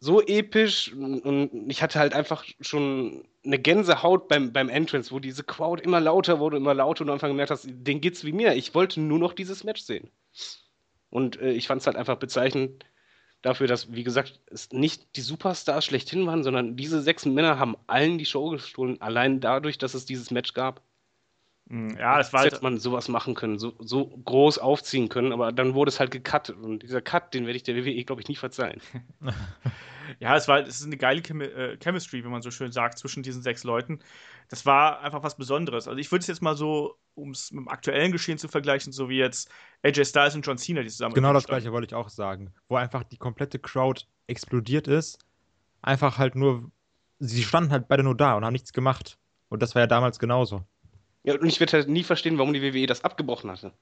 so 0.03 0.19
episch 0.19 0.91
und 0.93 1.69
ich 1.69 1.83
hatte 1.83 1.99
halt 1.99 2.15
einfach 2.15 2.43
schon 2.59 3.23
eine 3.45 3.59
Gänsehaut 3.59 4.27
beim, 4.27 4.51
beim 4.51 4.67
Entrance, 4.67 5.11
wo 5.11 5.19
diese 5.19 5.43
Crowd 5.43 5.81
immer 5.83 5.99
lauter 5.99 6.39
wurde, 6.39 6.57
immer 6.57 6.73
lauter 6.73 7.01
und 7.01 7.07
du 7.07 7.13
einfach 7.13 7.27
gemerkt 7.27 7.51
hast, 7.51 7.67
denen 7.69 8.01
geht's 8.01 8.23
wie 8.23 8.31
mir. 8.31 8.55
Ich 8.55 8.73
wollte 8.73 8.99
nur 8.99 9.19
noch 9.19 9.33
dieses 9.33 9.63
Match 9.63 9.81
sehen. 9.81 10.09
Und 11.11 11.39
äh, 11.39 11.51
ich 11.51 11.67
fand 11.67 11.81
es 11.81 11.87
halt 11.87 11.97
einfach 11.97 12.17
bezeichnend 12.17 12.83
dafür, 13.43 13.67
dass, 13.67 13.93
wie 13.93 14.03
gesagt, 14.03 14.39
es 14.47 14.71
nicht 14.71 15.15
die 15.15 15.21
Superstars 15.21 15.85
schlechthin 15.85 16.25
waren, 16.25 16.43
sondern 16.43 16.75
diese 16.75 17.01
sechs 17.01 17.25
Männer 17.25 17.59
haben 17.59 17.75
allen 17.85 18.17
die 18.17 18.25
Show 18.25 18.49
gestohlen, 18.49 18.99
allein 19.01 19.39
dadurch, 19.39 19.77
dass 19.77 19.93
es 19.93 20.05
dieses 20.05 20.31
Match 20.31 20.53
gab. 20.53 20.81
Hm, 21.72 21.95
ja, 21.97 22.17
das 22.17 22.34
war 22.34 22.41
halt. 22.41 22.51
Hätte 22.51 22.63
man 22.63 22.78
sowas 22.80 23.07
machen 23.07 23.34
können, 23.34 23.57
so, 23.57 23.74
so 23.80 24.07
groß 24.07 24.57
aufziehen 24.57 25.07
können, 25.07 25.32
aber 25.32 25.53
dann 25.53 25.74
wurde 25.74 25.88
es 25.88 26.01
halt 26.01 26.11
gecuttet. 26.11 26.57
Und 26.57 26.84
dieser 26.84 27.01
Cut, 27.01 27.34
den 27.34 27.45
werde 27.45 27.55
ich 27.55 27.63
der 27.63 27.78
WWE, 27.78 28.03
glaube 28.03 28.22
ich, 28.22 28.28
nie 28.28 28.36
verzeihen. 28.36 28.82
ja, 30.19 30.36
es 30.36 30.49
war, 30.49 30.59
es 30.59 30.82
ist 30.82 30.86
eine 30.86 30.97
geile 30.97 31.22
Chemi 31.22 31.45
äh, 31.45 31.78
Chemistry, 31.78 32.26
wie 32.26 32.28
man 32.28 32.41
so 32.41 32.51
schön 32.51 32.74
sagt, 32.74 32.97
zwischen 32.97 33.24
diesen 33.24 33.41
sechs 33.41 33.63
Leuten. 33.63 33.99
Das 34.49 34.65
war 34.65 34.99
einfach 34.99 35.24
was 35.24 35.38
Besonderes. 35.38 35.88
Also 35.88 35.97
ich 35.97 36.11
würde 36.11 36.19
es 36.19 36.28
jetzt 36.28 36.41
mal 36.41 36.57
so, 36.57 36.97
um 37.15 37.32
es 37.32 37.53
mit 37.53 37.63
dem 37.63 37.69
aktuellen 37.69 38.11
Geschehen 38.11 38.38
zu 38.38 38.49
vergleichen, 38.49 38.91
so 38.91 39.07
wie 39.07 39.17
jetzt 39.17 39.49
AJ 39.82 40.03
Styles 40.03 40.36
und 40.36 40.45
John 40.45 40.57
Cena, 40.57 40.82
die 40.82 40.89
zusammen. 40.89 41.15
Genau 41.15 41.32
das 41.32 41.47
gleiche 41.47 41.72
wollte 41.72 41.86
ich 41.86 41.95
auch 41.95 42.09
sagen. 42.09 42.53
Wo 42.67 42.76
einfach 42.76 43.05
die 43.05 43.17
komplette 43.17 43.59
Crowd 43.59 44.03
explodiert 44.28 44.89
ist. 44.89 45.19
Einfach 45.82 46.17
halt 46.17 46.36
nur, 46.36 46.69
sie 47.19 47.43
standen 47.43 47.72
halt 47.72 47.88
beide 47.88 48.03
nur 48.03 48.17
da 48.17 48.34
und 48.36 48.43
haben 48.43 48.51
nichts 48.51 48.74
gemacht. 48.74 49.17
Und 49.47 49.61
das 49.61 49.74
war 49.74 49.84
ja 49.84 49.88
damals 49.88 50.19
genauso. 50.19 50.65
Ja, 51.24 51.36
und 51.36 51.47
ich 51.47 51.59
werde 51.59 51.74
halt 51.74 51.88
nie 51.88 52.03
verstehen, 52.03 52.38
warum 52.38 52.53
die 52.53 52.61
WWE 52.61 52.88
das 52.88 53.03
abgebrochen 53.03 53.51
hatte. 53.51 53.74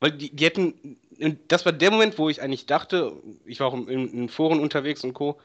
Weil 0.00 0.12
die, 0.12 0.34
die 0.34 0.44
hätten, 0.44 0.98
das 1.48 1.64
war 1.64 1.72
der 1.72 1.90
Moment, 1.90 2.18
wo 2.18 2.28
ich 2.28 2.42
eigentlich 2.42 2.66
dachte, 2.66 3.12
ich 3.44 3.60
war 3.60 3.68
auch 3.68 3.74
in, 3.74 4.08
in 4.08 4.28
Foren 4.28 4.60
unterwegs 4.60 5.04
und 5.04 5.12
Co., 5.12 5.40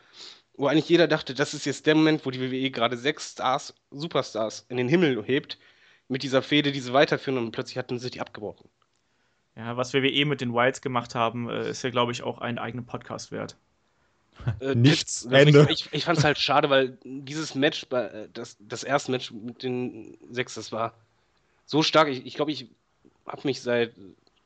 wo 0.55 0.65
eigentlich 0.65 0.89
jeder 0.89 1.07
dachte, 1.07 1.35
das 1.35 1.53
ist 1.53 1.65
jetzt 1.65 1.85
der 1.85 1.93
Moment, 1.93 2.25
wo 2.25 2.31
die 2.31 2.41
WWE 2.41 2.71
gerade 2.71 2.97
sechs 2.97 3.33
Stars, 3.33 3.75
Superstars 3.91 4.65
in 4.69 4.77
den 4.77 4.89
Himmel 4.89 5.23
hebt, 5.23 5.59
mit 6.07 6.23
dieser 6.23 6.41
Fehde, 6.41 6.71
die 6.71 6.79
sie 6.79 6.93
weiterführen 6.93 7.37
und 7.37 7.51
plötzlich 7.51 7.77
hatten 7.77 7.99
sie 7.99 8.09
die 8.09 8.21
abgebrochen. 8.21 8.67
Ja, 9.55 9.77
was 9.77 9.93
WWE 9.93 10.25
mit 10.25 10.41
den 10.41 10.53
Wilds 10.53 10.81
gemacht 10.81 11.15
haben, 11.15 11.49
äh, 11.49 11.69
ist 11.69 11.83
ja, 11.83 11.89
glaube 11.89 12.11
ich, 12.11 12.23
auch 12.23 12.39
einen 12.39 12.57
eigenen 12.57 12.85
Podcast 12.85 13.31
wert. 13.31 13.57
Äh, 14.59 14.75
Nichts. 14.75 15.27
Das, 15.29 15.41
Ende. 15.41 15.67
Ich, 15.69 15.89
ich 15.91 16.05
fand 16.05 16.17
es 16.17 16.23
halt 16.23 16.37
schade, 16.37 16.69
weil 16.69 16.97
dieses 17.03 17.55
Match, 17.55 17.85
äh, 17.91 18.27
das, 18.33 18.57
das 18.59 18.83
erste 18.83 19.11
Match 19.11 19.31
mit 19.31 19.63
den 19.63 20.17
sechs, 20.29 20.55
das 20.55 20.71
war 20.71 20.93
so 21.67 21.83
stark. 21.83 22.07
Ich 22.07 22.33
glaube, 22.33 22.51
ich, 22.51 22.57
glaub, 22.59 22.67
ich 22.67 22.67
habe 23.27 23.41
mich 23.43 23.61
seit 23.61 23.93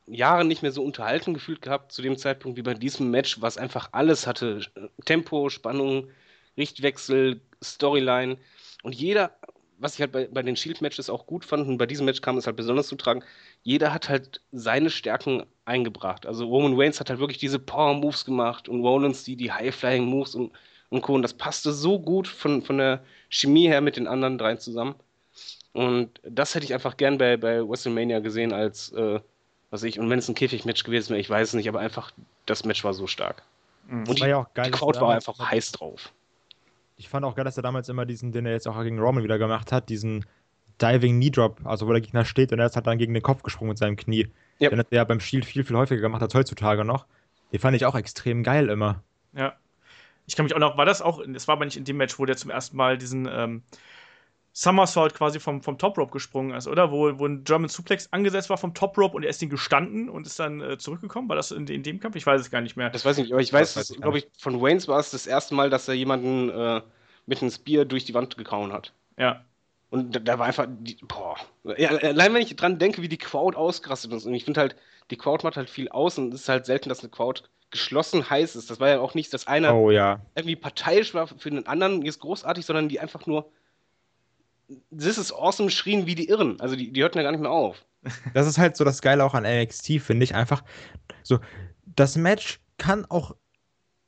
Jahren 0.07 0.47
nicht 0.47 0.61
mehr 0.61 0.71
so 0.73 0.83
unterhalten 0.83 1.33
gefühlt 1.33 1.61
gehabt 1.61 1.93
zu 1.93 2.01
dem 2.01 2.17
Zeitpunkt 2.17 2.57
wie 2.57 2.63
bei 2.63 2.73
diesem 2.73 3.11
Match, 3.11 3.41
was 3.41 3.57
einfach 3.57 3.89
alles 3.93 4.27
hatte. 4.27 4.59
Tempo, 5.05 5.49
Spannung, 5.49 6.09
Richtwechsel, 6.57 7.39
Storyline. 7.63 8.37
Und 8.83 8.95
jeder, 8.95 9.37
was 9.77 9.93
ich 9.93 10.01
halt 10.01 10.11
bei, 10.11 10.27
bei 10.27 10.41
den 10.41 10.55
Shield-Matches 10.55 11.09
auch 11.09 11.27
gut 11.27 11.45
fand, 11.45 11.67
und 11.67 11.77
bei 11.77 11.85
diesem 11.85 12.05
Match 12.05 12.21
kam 12.21 12.37
es 12.37 12.47
halt 12.47 12.57
besonders 12.57 12.87
zu 12.87 12.95
tragen, 12.95 13.23
jeder 13.63 13.93
hat 13.93 14.09
halt 14.09 14.41
seine 14.51 14.89
Stärken 14.89 15.45
eingebracht. 15.65 16.25
Also 16.25 16.47
Roman 16.47 16.73
Reigns 16.75 16.99
hat 16.99 17.09
halt 17.09 17.19
wirklich 17.19 17.37
diese 17.37 17.59
Power-Moves 17.59 18.25
gemacht 18.25 18.67
und 18.67 18.81
Rollins 18.81 19.23
die, 19.23 19.35
die 19.35 19.51
High-Flying-Moves 19.51 20.35
und, 20.35 20.51
und 20.89 21.01
Co. 21.01 21.13
Und 21.13 21.21
das 21.21 21.35
passte 21.35 21.71
so 21.71 21.99
gut 21.99 22.27
von, 22.27 22.63
von 22.63 22.79
der 22.79 23.03
Chemie 23.29 23.67
her 23.67 23.81
mit 23.81 23.95
den 23.95 24.07
anderen 24.07 24.39
dreien 24.39 24.59
zusammen. 24.59 24.95
Und 25.73 26.19
das 26.23 26.53
hätte 26.53 26.65
ich 26.65 26.73
einfach 26.73 26.97
gern 26.97 27.17
bei, 27.17 27.37
bei 27.37 27.67
WrestleMania 27.67 28.19
gesehen 28.19 28.51
als, 28.51 28.91
äh, 28.91 29.19
was 29.69 29.83
ich, 29.83 29.99
und 29.99 30.09
wenn 30.09 30.19
es 30.19 30.27
ein 30.27 30.35
Käfig-Match 30.35 30.83
gewesen 30.83 31.11
wäre, 31.11 31.19
ich 31.19 31.29
weiß 31.29 31.49
es 31.49 31.53
nicht, 31.53 31.69
aber 31.69 31.79
einfach, 31.79 32.11
das 32.45 32.65
Match 32.65 32.83
war 32.83 32.93
so 32.93 33.07
stark. 33.07 33.43
Mhm. 33.87 34.07
Und 34.07 34.19
die, 34.19 34.25
ja 34.25 34.47
geil, 34.53 34.65
die 34.65 34.71
Crowd 34.71 34.99
war 34.99 35.13
einfach 35.13 35.39
heiß 35.39 35.71
drauf. 35.71 36.11
Ich 36.97 37.09
fand 37.09 37.25
auch 37.25 37.35
geil, 37.35 37.45
dass 37.45 37.57
er 37.57 37.63
damals 37.63 37.89
immer 37.89 38.05
diesen, 38.05 38.31
den 38.31 38.45
er 38.45 38.51
jetzt 38.51 38.67
auch 38.67 38.81
gegen 38.83 38.99
Roman 38.99 39.23
wieder 39.23 39.37
gemacht 39.37 39.71
hat, 39.71 39.89
diesen 39.89 40.25
Diving 40.81 41.19
Knee 41.19 41.29
Drop, 41.29 41.59
also 41.63 41.87
wo 41.87 41.91
der 41.91 42.01
Gegner 42.01 42.25
steht 42.25 42.51
und 42.51 42.59
er 42.59 42.65
ist 42.65 42.75
halt 42.75 42.87
dann 42.87 42.97
gegen 42.97 43.13
den 43.13 43.23
Kopf 43.23 43.43
gesprungen 43.43 43.69
mit 43.69 43.77
seinem 43.77 43.95
Knie. 43.95 44.27
Yep. 44.59 44.69
Den 44.71 44.79
hat 44.79 44.87
er 44.91 44.97
ja 44.97 45.03
beim 45.03 45.19
Shield 45.19 45.45
viel, 45.45 45.63
viel 45.63 45.75
häufiger 45.77 46.01
gemacht 46.01 46.21
als 46.21 46.33
heutzutage 46.33 46.83
noch. 46.83 47.05
Den 47.51 47.59
fand 47.59 47.75
ich 47.75 47.85
auch 47.85 47.95
extrem 47.95 48.43
geil 48.43 48.69
immer. 48.69 49.03
Ja. 49.33 49.53
Ich 50.27 50.35
kann 50.35 50.45
mich 50.45 50.55
auch 50.55 50.59
noch, 50.59 50.77
war 50.77 50.85
das 50.85 51.01
auch, 51.01 51.21
das 51.27 51.47
war 51.47 51.53
aber 51.53 51.65
nicht 51.65 51.77
in 51.77 51.83
dem 51.83 51.97
Match, 51.97 52.17
wo 52.19 52.25
der 52.25 52.37
zum 52.37 52.51
ersten 52.51 52.77
Mal 52.77 52.97
diesen, 52.97 53.27
ähm, 53.31 53.63
Somersault 54.53 55.13
quasi 55.13 55.39
vom, 55.39 55.61
vom 55.61 55.77
Top 55.77 55.97
Rope 55.97 56.11
gesprungen 56.11 56.55
ist, 56.55 56.67
oder? 56.67 56.91
Wo, 56.91 57.17
wo 57.17 57.25
ein 57.25 57.43
German 57.45 57.69
Suplex 57.69 58.11
angesetzt 58.11 58.49
war 58.49 58.57
vom 58.57 58.73
Top 58.73 58.97
Rope 58.97 59.15
und 59.15 59.23
er 59.23 59.29
ist 59.29 59.41
den 59.41 59.49
gestanden 59.49 60.09
und 60.09 60.27
ist 60.27 60.39
dann 60.39 60.59
äh, 60.61 60.77
zurückgekommen. 60.77 61.29
War 61.29 61.37
das 61.37 61.51
in, 61.51 61.67
in, 61.67 61.83
dem 61.83 61.99
Kampf? 61.99 62.17
Ich 62.17 62.25
weiß 62.25 62.41
es 62.41 62.51
gar 62.51 62.59
nicht 62.59 62.75
mehr. 62.75 62.89
Das 62.89 63.05
weiß 63.05 63.17
ich 63.17 63.23
nicht, 63.23 63.33
aber 63.33 63.41
ich 63.41 63.53
weiß, 63.53 63.77
weiß 63.77 63.93
glaube 64.01 64.17
ich, 64.17 64.27
von 64.37 64.61
Waynes 64.61 64.87
war 64.87 64.99
es 64.99 65.11
das 65.11 65.25
erste 65.25 65.55
Mal, 65.55 65.69
dass 65.69 65.87
er 65.87 65.93
jemanden 65.93 66.49
äh, 66.49 66.81
mit 67.25 67.41
einem 67.41 67.51
Spear 67.51 67.85
durch 67.85 68.03
die 68.03 68.13
Wand 68.13 68.37
gekauen 68.37 68.73
hat. 68.73 68.93
Ja. 69.17 69.45
Und 69.89 70.15
da, 70.15 70.19
da 70.19 70.39
war 70.39 70.47
einfach, 70.47 70.67
die, 70.69 70.97
boah. 71.01 71.35
Ja, 71.77 71.89
allein 71.89 72.33
wenn 72.33 72.41
ich 72.41 72.55
dran 72.55 72.79
denke, 72.79 73.01
wie 73.01 73.09
die 73.09 73.17
Crowd 73.17 73.57
ausgerastet 73.57 74.11
ist. 74.11 74.25
Und 74.25 74.33
ich 74.33 74.43
finde 74.43 74.59
halt, 74.59 74.75
die 75.11 75.17
Crowd 75.17 75.45
macht 75.45 75.57
halt 75.57 75.69
viel 75.69 75.89
aus 75.89 76.17
und 76.17 76.33
es 76.33 76.41
ist 76.41 76.49
halt 76.49 76.65
selten, 76.65 76.89
dass 76.89 77.01
eine 77.01 77.09
Crowd 77.09 77.43
geschlossen 77.69 78.29
heiß 78.29 78.55
ist. 78.57 78.69
Das 78.69 78.79
war 78.81 78.89
ja 78.89 78.99
auch 78.99 79.13
nicht, 79.13 79.33
dass 79.33 79.47
einer 79.47 79.73
oh, 79.75 79.91
ja. 79.91 80.19
irgendwie 80.35 80.57
parteiisch 80.57 81.13
war 81.13 81.27
für 81.27 81.49
den 81.49 81.67
anderen, 81.67 82.01
ist 82.03 82.19
großartig, 82.19 82.65
sondern 82.65 82.89
die 82.89 82.99
einfach 82.99 83.25
nur 83.25 83.49
This 84.91 85.17
is 85.17 85.33
awesome 85.33 85.69
schrien 85.69 86.05
wie 86.05 86.15
die 86.15 86.29
Irren. 86.29 86.59
Also 86.59 86.75
die, 86.75 86.91
die 86.91 87.01
hörten 87.01 87.17
ja 87.17 87.23
gar 87.23 87.31
nicht 87.31 87.41
mehr 87.41 87.51
auf. 87.51 87.83
Das 88.33 88.47
ist 88.47 88.57
halt 88.57 88.75
so 88.75 88.83
das 88.83 89.01
Geile 89.01 89.23
auch 89.23 89.33
an 89.33 89.43
NXT, 89.43 90.01
finde 90.01 90.23
ich. 90.23 90.33
Einfach 90.33 90.63
so, 91.23 91.39
das 91.85 92.17
Match 92.17 92.59
kann 92.77 93.05
auch 93.05 93.35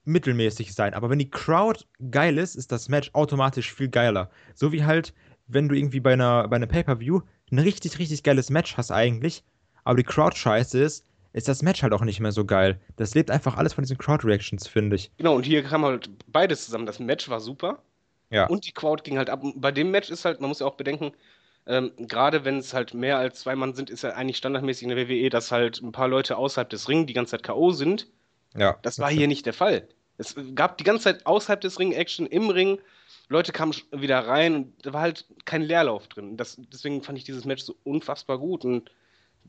mittelmäßig 0.06 0.74
sein, 0.74 0.94
aber 0.94 1.10
wenn 1.10 1.20
die 1.20 1.30
Crowd 1.30 1.86
geil 2.12 2.38
ist, 2.38 2.56
ist 2.56 2.72
das 2.72 2.90
Match 2.90 3.12
automatisch 3.14 3.74
viel 3.74 3.90
geiler. 3.90 4.30
So 4.54 4.72
wie 4.72 4.84
halt, 4.84 5.14
wenn 5.48 5.70
du 5.70 5.76
irgendwie 5.76 6.00
bei 6.00 6.14
einer, 6.14 6.48
bei 6.48 6.56
einer 6.56 6.68
Pay-Per-View 6.68 7.22
ein 7.52 7.60
richtig, 7.60 8.00
richtig 8.00 8.24
geiles 8.24 8.50
Match 8.50 8.76
hast 8.78 8.92
eigentlich, 8.92 9.44
aber 9.84 9.98
die 9.98 10.04
Crowd 10.04 10.36
scheiße 10.36 10.80
ist, 10.82 11.06
ist 11.34 11.48
das 11.48 11.62
Match 11.62 11.82
halt 11.82 11.94
auch 11.94 12.04
nicht 12.04 12.20
mehr 12.20 12.32
so 12.32 12.46
geil. 12.46 12.80
Das 12.96 13.16
lebt 13.16 13.32
einfach 13.32 13.58
alles 13.58 13.74
von 13.74 13.84
diesen 13.84 13.98
Crowd-Reactions, 13.98 14.68
finde 14.68 14.96
ich. 14.96 15.12
Genau, 15.18 15.36
und 15.36 15.46
hier 15.46 15.64
kam 15.64 15.84
halt 15.84 16.10
beides 16.28 16.66
zusammen. 16.66 16.86
Das 16.86 17.00
Match 17.00 17.28
war 17.30 17.40
super, 17.40 17.82
ja. 18.34 18.48
Und 18.48 18.66
die 18.66 18.72
Crowd 18.72 19.04
ging 19.04 19.18
halt 19.18 19.30
ab. 19.30 19.42
Bei 19.56 19.72
dem 19.72 19.92
Match 19.92 20.10
ist 20.10 20.26
halt, 20.26 20.42
man 20.42 20.50
muss 20.50 20.60
ja 20.60 20.66
auch 20.66 20.76
bedenken, 20.76 21.14
ähm, 21.66 21.92
gerade 21.98 22.44
wenn 22.44 22.58
es 22.58 22.74
halt 22.74 22.94
mehr 22.94 23.18
als 23.18 23.40
zwei 23.42 23.56
Mann 23.56 23.74
sind, 23.74 23.90
ist 23.90 24.04
ja 24.04 24.12
eigentlich 24.12 24.38
standardmäßig 24.38 24.84
in 24.84 24.96
der 24.96 25.08
WWE, 25.08 25.30
dass 25.30 25.52
halt 25.52 25.82
ein 25.82 25.92
paar 25.92 26.08
Leute 26.08 26.38
außerhalb 26.38 26.70
des 26.70 26.90
Ring 26.90 27.06
die 27.06 27.14
ganze 27.14 27.32
Zeit 27.32 27.44
K.O. 27.44 27.72
sind. 27.72 28.08
Ja. 28.58 28.78
Das 28.82 29.00
war 29.00 29.10
hier 29.10 29.28
nicht 29.28 29.46
der 29.46 29.54
Fall. 29.54 29.88
Es 30.18 30.36
gab 30.56 30.78
die 30.78 30.84
ganze 30.84 31.06
Zeit 31.06 31.26
außerhalb 31.26 31.62
des 31.62 31.80
Ring 31.80 31.92
Action 31.92 32.26
im 32.26 32.50
Ring. 32.50 32.80
Leute 33.30 33.52
kamen 33.52 33.74
wieder 33.92 34.20
rein 34.20 34.56
und 34.56 34.86
da 34.86 34.94
war 34.94 35.02
halt 35.02 35.26
kein 35.46 35.62
Leerlauf 35.62 36.08
drin. 36.08 36.38
Das, 36.38 36.58
deswegen 36.72 37.02
fand 37.02 37.18
ich 37.18 37.24
dieses 37.24 37.46
Match 37.46 37.64
so 37.64 37.76
unfassbar 37.84 38.38
gut. 38.38 38.66
Und 38.66 38.92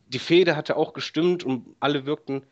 die 0.07 0.19
Fehde 0.19 0.57
hatte 0.57 0.77
auch 0.77 0.93
gestimmt 0.93 1.43
und 1.43 1.75
alle 1.81 2.07
wirkten 2.07 2.43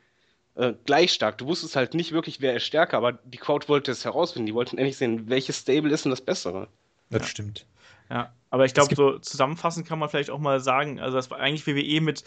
äh, 0.55 0.75
gleich 0.85 1.13
stark. 1.13 1.39
Du 1.39 1.47
wusstest 1.47 1.77
halt 1.77 1.95
nicht 1.95 2.13
wirklich, 2.13 2.41
wer 2.41 2.55
ist 2.55 2.65
stärker, 2.65 2.97
aber 2.97 3.13
die 3.13 3.39
Crowd 3.39 3.69
wollte 3.69 3.91
es 3.91 4.05
herausfinden. 4.05 4.47
Die 4.47 4.55
wollten 4.55 4.79
endlich 4.79 4.97
sehen, 4.97 5.29
welches 5.29 5.59
Stable 5.59 5.91
ist 5.91 6.05
denn 6.05 6.11
das 6.11 6.21
Bessere. 6.21 6.69
Das 7.11 7.23
ja. 7.23 7.29
stimmt. 7.29 7.67
Ja, 8.11 8.33
aber 8.51 8.67
ich 8.67 8.75
glaube, 8.75 8.95
so 8.95 9.19
zusammenfassend 9.19 9.87
kann 9.87 9.99
man 9.99 10.09
vielleicht 10.09 10.31
auch 10.31 10.39
mal 10.39 10.61
sagen, 10.61 11.01
also 11.01 11.17
das 11.17 11.31
war 11.31 11.39
eigentlich 11.39 11.67
WWE 11.67 12.01
mit 12.03 12.25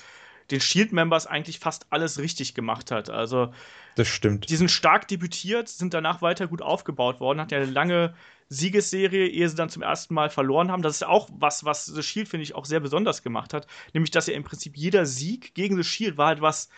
den 0.52 0.60
Shield-Members 0.60 1.28
eigentlich 1.28 1.60
fast 1.60 1.88
alles 1.90 2.20
richtig 2.20 2.54
gemacht 2.54 2.92
hat. 2.92 3.10
Also 3.10 3.54
das 3.96 4.08
stimmt. 4.08 4.50
Die 4.50 4.56
sind 4.56 4.70
stark 4.70 5.08
debütiert, 5.08 5.70
sind 5.70 5.94
danach 5.94 6.22
weiter 6.22 6.48
gut 6.48 6.62
aufgebaut 6.62 7.20
worden, 7.20 7.40
hat 7.40 7.52
ja 7.52 7.60
eine 7.60 7.72
lange 7.72 8.14
Siegesserie, 8.50 9.28
ehe 9.28 9.50
sie 9.50 9.56
dann 9.56 9.70
zum 9.70 9.82
ersten 9.82 10.14
Mal 10.14 10.30
verloren 10.30 10.72
haben. 10.72 10.84
Das 10.84 10.98
ist 10.98 11.04
auch 11.06 11.30
was, 11.32 11.66
was 11.66 11.86
The 11.86 12.04
Shield, 12.04 12.28
finde 12.28 12.44
ich, 12.44 12.54
auch 12.54 12.66
sehr 12.66 12.80
besonders 12.80 13.24
gemacht 13.24 13.54
hat. 13.54 13.66
Nämlich, 13.94 14.12
dass 14.12 14.28
ja 14.28 14.36
im 14.36 14.44
Prinzip 14.44 14.78
jeder 14.78 15.06
Sieg 15.06 15.56
gegen 15.56 15.78
The 15.78 15.84
Shield 15.84 16.18
war 16.18 16.28
halt 16.28 16.42
was, 16.42 16.70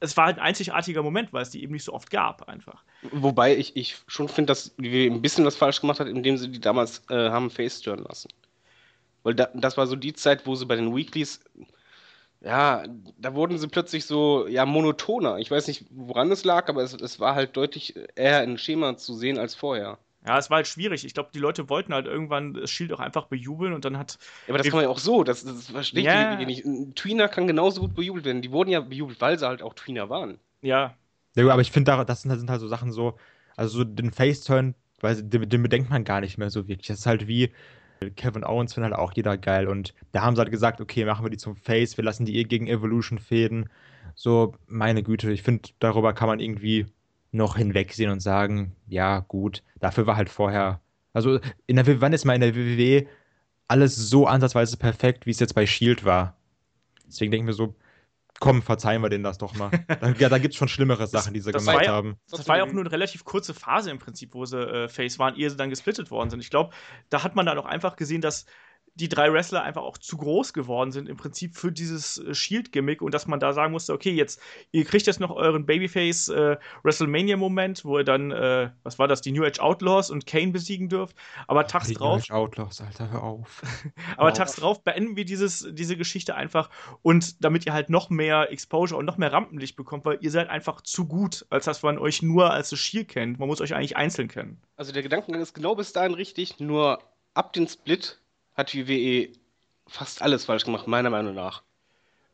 es 0.00 0.16
war 0.16 0.26
halt 0.26 0.38
ein 0.38 0.44
einzigartiger 0.44 1.02
Moment, 1.02 1.32
weil 1.32 1.42
es 1.42 1.50
die 1.50 1.62
eben 1.62 1.72
nicht 1.72 1.84
so 1.84 1.92
oft 1.92 2.10
gab, 2.10 2.48
einfach. 2.48 2.84
Wobei 3.10 3.56
ich, 3.56 3.76
ich 3.76 3.96
schon 4.06 4.28
finde, 4.28 4.50
dass 4.50 4.74
wir 4.76 5.10
ein 5.10 5.22
bisschen 5.22 5.44
was 5.44 5.56
falsch 5.56 5.80
gemacht 5.80 6.00
hat, 6.00 6.08
indem 6.08 6.36
sie 6.36 6.50
die 6.50 6.60
damals 6.60 7.02
äh, 7.10 7.30
haben 7.30 7.50
face 7.50 7.84
lassen. 7.84 8.28
Weil 9.22 9.34
da, 9.34 9.48
das 9.54 9.76
war 9.76 9.86
so 9.86 9.96
die 9.96 10.12
Zeit, 10.12 10.46
wo 10.46 10.54
sie 10.54 10.66
bei 10.66 10.76
den 10.76 10.94
Weeklies, 10.94 11.40
ja, 12.40 12.84
da 13.18 13.34
wurden 13.34 13.58
sie 13.58 13.68
plötzlich 13.68 14.04
so, 14.04 14.46
ja, 14.46 14.66
monotoner. 14.66 15.38
Ich 15.38 15.50
weiß 15.50 15.66
nicht, 15.66 15.86
woran 15.90 16.30
es 16.30 16.44
lag, 16.44 16.68
aber 16.68 16.82
es, 16.82 16.92
es 16.92 17.18
war 17.18 17.34
halt 17.34 17.56
deutlich 17.56 17.94
eher 18.16 18.44
in 18.44 18.58
Schema 18.58 18.96
zu 18.98 19.14
sehen 19.14 19.38
als 19.38 19.54
vorher. 19.54 19.98
Ja, 20.26 20.38
es 20.38 20.48
war 20.48 20.56
halt 20.56 20.66
schwierig. 20.66 21.04
Ich 21.04 21.12
glaube, 21.14 21.30
die 21.34 21.38
Leute 21.38 21.68
wollten 21.68 21.92
halt 21.92 22.06
irgendwann 22.06 22.54
das 22.54 22.70
Shield 22.70 22.92
auch 22.92 23.00
einfach 23.00 23.26
bejubeln 23.26 23.74
und 23.74 23.84
dann 23.84 23.98
hat. 23.98 24.18
Ja, 24.46 24.54
aber 24.54 24.58
das 24.58 24.66
kann 24.68 24.76
man 24.76 24.84
ja 24.84 24.88
auch 24.90 24.98
so. 24.98 25.22
Das, 25.22 25.44
das 25.44 25.66
verstehe 25.68 26.00
ich 26.00 26.06
Ja. 26.06 26.36
die 26.36 26.46
nicht. 26.46 26.64
Ein 26.64 26.94
Tweener 26.94 27.28
kann 27.28 27.46
genauso 27.46 27.82
gut 27.82 27.94
bejubelt 27.94 28.24
werden. 28.24 28.40
Die 28.42 28.50
wurden 28.50 28.70
ja 28.70 28.80
bejubelt, 28.80 29.20
weil 29.20 29.38
sie 29.38 29.46
halt 29.46 29.62
auch 29.62 29.74
Tweener 29.74 30.08
waren. 30.08 30.38
Ja, 30.62 30.94
Ja, 31.36 31.42
gut, 31.42 31.52
aber 31.52 31.62
ich 31.62 31.70
finde, 31.72 31.90
da- 31.90 32.04
das 32.04 32.22
sind, 32.22 32.30
halt- 32.30 32.40
sind 32.40 32.50
halt 32.50 32.60
so 32.60 32.68
Sachen 32.68 32.92
so, 32.92 33.18
also 33.56 33.78
so 33.78 33.84
den 33.84 34.10
Face-Turn, 34.12 34.74
weil 35.00 35.22
den, 35.22 35.48
den 35.48 35.62
bedenkt 35.62 35.90
man 35.90 36.04
gar 36.04 36.20
nicht 36.20 36.38
mehr 36.38 36.48
so 36.50 36.68
wirklich. 36.68 36.86
Das 36.88 37.00
ist 37.00 37.06
halt 37.06 37.26
wie 37.26 37.50
Kevin 38.16 38.44
Owens 38.44 38.74
findet 38.74 38.92
halt 38.92 39.00
auch 39.00 39.12
jeder 39.14 39.36
geil 39.38 39.66
und 39.68 39.94
da 40.12 40.22
haben 40.22 40.36
sie 40.36 40.40
halt 40.40 40.50
gesagt, 40.50 40.80
okay, 40.80 41.04
machen 41.04 41.24
wir 41.24 41.30
die 41.30 41.36
zum 41.38 41.56
Face, 41.56 41.96
wir 41.96 42.04
lassen 42.04 42.26
die 42.26 42.36
eh 42.36 42.44
gegen 42.44 42.66
Evolution 42.66 43.18
fäden. 43.18 43.68
So, 44.14 44.54
meine 44.66 45.02
Güte, 45.02 45.30
ich 45.32 45.42
finde, 45.42 45.70
darüber 45.80 46.12
kann 46.12 46.28
man 46.28 46.40
irgendwie 46.40 46.86
noch 47.34 47.56
hinwegsehen 47.56 48.10
und 48.10 48.20
sagen, 48.20 48.74
ja, 48.86 49.20
gut, 49.20 49.62
dafür 49.80 50.06
war 50.06 50.16
halt 50.16 50.28
vorher, 50.30 50.80
also 51.12 51.40
in 51.66 51.76
der, 51.76 52.00
wann 52.00 52.12
ist 52.12 52.24
mal 52.24 52.34
in 52.34 52.40
der 52.40 52.54
WWE 52.54 53.06
alles 53.68 53.96
so 53.96 54.26
ansatzweise 54.26 54.76
perfekt, 54.76 55.26
wie 55.26 55.30
es 55.30 55.40
jetzt 55.40 55.54
bei 55.54 55.66
Shield 55.66 56.04
war? 56.04 56.36
Deswegen 57.06 57.30
denken 57.32 57.46
wir 57.46 57.54
so, 57.54 57.74
komm, 58.40 58.62
verzeihen 58.62 59.02
wir 59.02 59.08
denen 59.10 59.24
das 59.24 59.38
doch 59.38 59.54
mal. 59.54 59.70
Da, 60.00 60.10
ja, 60.10 60.28
da 60.28 60.38
gibt 60.38 60.54
es 60.54 60.58
schon 60.58 60.68
schlimmere 60.68 61.06
Sachen, 61.06 61.34
die 61.34 61.40
sie 61.40 61.52
das 61.52 61.62
gemacht 61.62 61.76
war 61.78 61.84
ja- 61.84 61.92
haben. 61.92 62.16
das 62.30 62.46
war 62.48 62.58
ja 62.58 62.64
auch 62.64 62.72
nur 62.72 62.82
eine 62.82 62.92
relativ 62.92 63.24
kurze 63.24 63.54
Phase 63.54 63.90
im 63.90 63.98
Prinzip, 63.98 64.34
wo 64.34 64.44
sie 64.44 64.58
äh, 64.60 64.88
Face 64.88 65.18
waren, 65.18 65.36
ehe 65.36 65.48
sie 65.50 65.56
dann 65.56 65.70
gesplittet 65.70 66.10
worden 66.10 66.30
sind. 66.30 66.40
Ich 66.40 66.50
glaube, 66.50 66.74
da 67.10 67.22
hat 67.22 67.36
man 67.36 67.46
dann 67.46 67.58
auch 67.58 67.66
einfach 67.66 67.96
gesehen, 67.96 68.20
dass 68.20 68.46
die 68.96 69.08
drei 69.08 69.32
Wrestler 69.32 69.62
einfach 69.62 69.82
auch 69.82 69.98
zu 69.98 70.16
groß 70.16 70.52
geworden 70.52 70.92
sind, 70.92 71.08
im 71.08 71.16
Prinzip 71.16 71.56
für 71.56 71.72
dieses 71.72 72.18
äh, 72.18 72.34
Shield-Gimmick 72.34 73.02
und 73.02 73.12
dass 73.12 73.26
man 73.26 73.40
da 73.40 73.52
sagen 73.52 73.72
musste, 73.72 73.92
okay, 73.92 74.12
jetzt, 74.12 74.40
ihr 74.70 74.84
kriegt 74.84 75.06
jetzt 75.06 75.18
noch 75.20 75.30
euren 75.30 75.66
Babyface 75.66 76.28
äh, 76.28 76.56
WrestleMania-Moment, 76.84 77.84
wo 77.84 77.98
ihr 77.98 78.04
dann, 78.04 78.30
äh, 78.30 78.70
was 78.82 78.98
war 78.98 79.08
das, 79.08 79.20
die 79.20 79.32
New 79.32 79.44
Age 79.44 79.58
Outlaws 79.60 80.10
und 80.10 80.26
Kane 80.26 80.52
besiegen 80.52 80.88
dürft. 80.88 81.16
Aber 81.48 81.66
tags 81.66 81.88
Die 81.88 81.94
drauf, 81.94 82.18
Irish 82.18 82.30
Outlaws, 82.30 82.80
Alter, 82.80 83.10
hör 83.10 83.22
auf. 83.22 83.62
aber 84.16 84.30
Oh. 84.30 84.32
tags 84.32 84.54
drauf 84.56 84.82
beenden 84.84 85.16
wir 85.16 85.24
dieses, 85.24 85.66
diese 85.72 85.96
Geschichte 85.96 86.34
einfach 86.34 86.70
und 87.02 87.44
damit 87.44 87.66
ihr 87.66 87.72
halt 87.72 87.90
noch 87.90 88.10
mehr 88.10 88.50
Exposure 88.52 88.98
und 88.98 89.06
noch 89.06 89.16
mehr 89.16 89.32
Rampenlicht 89.32 89.76
bekommt, 89.76 90.04
weil 90.04 90.18
ihr 90.20 90.30
seid 90.30 90.48
einfach 90.50 90.80
zu 90.82 91.06
gut, 91.06 91.46
als 91.50 91.64
dass 91.64 91.82
man 91.82 91.98
euch 91.98 92.22
nur 92.22 92.52
als 92.52 92.70
das 92.70 92.78
Shield 92.78 93.08
kennt. 93.08 93.38
Man 93.38 93.48
muss 93.48 93.60
euch 93.60 93.74
eigentlich 93.74 93.96
einzeln 93.96 94.28
kennen. 94.28 94.60
Also 94.76 94.92
der 94.92 95.02
Gedankengang 95.02 95.42
ist 95.42 95.54
genau 95.54 95.74
bis 95.74 95.92
dahin 95.92 96.14
richtig, 96.14 96.60
nur 96.60 97.00
ab 97.34 97.52
dem 97.52 97.66
Split 97.66 98.20
hat 98.54 98.72
die 98.72 98.88
WWE 98.88 99.32
fast 99.86 100.22
alles 100.22 100.44
falsch 100.44 100.64
gemacht, 100.64 100.86
meiner 100.86 101.10
Meinung 101.10 101.34
nach. 101.34 101.62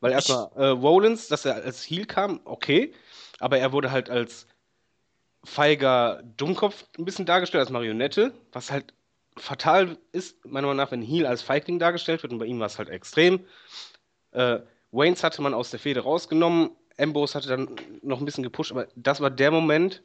Weil 0.00 0.12
erstmal 0.12 0.50
äh, 0.56 0.66
Rollins, 0.66 1.28
dass 1.28 1.44
er 1.44 1.56
als 1.56 1.82
Heel 1.82 2.06
kam, 2.06 2.40
okay, 2.44 2.94
aber 3.38 3.58
er 3.58 3.72
wurde 3.72 3.90
halt 3.90 4.08
als 4.08 4.46
feiger 5.44 6.22
Dummkopf 6.36 6.84
ein 6.98 7.04
bisschen 7.04 7.26
dargestellt, 7.26 7.60
als 7.60 7.70
Marionette, 7.70 8.32
was 8.52 8.70
halt 8.70 8.94
fatal 9.36 9.98
ist, 10.12 10.44
meiner 10.44 10.66
Meinung 10.66 10.76
nach, 10.78 10.90
wenn 10.90 11.02
Heel 11.02 11.26
als 11.26 11.42
Feigling 11.42 11.78
dargestellt 11.78 12.22
wird. 12.22 12.32
Und 12.32 12.38
bei 12.38 12.46
ihm 12.46 12.58
war 12.58 12.66
es 12.66 12.78
halt 12.78 12.88
extrem. 12.88 13.44
Äh, 14.32 14.60
Waynes 14.90 15.22
hatte 15.22 15.42
man 15.42 15.54
aus 15.54 15.70
der 15.70 15.80
Fehde 15.80 16.00
rausgenommen, 16.00 16.70
Ambrose 16.98 17.34
hatte 17.34 17.48
dann 17.48 17.76
noch 18.02 18.18
ein 18.18 18.24
bisschen 18.24 18.44
gepusht, 18.44 18.72
aber 18.72 18.88
das 18.94 19.20
war 19.20 19.30
der 19.30 19.50
Moment, 19.50 20.02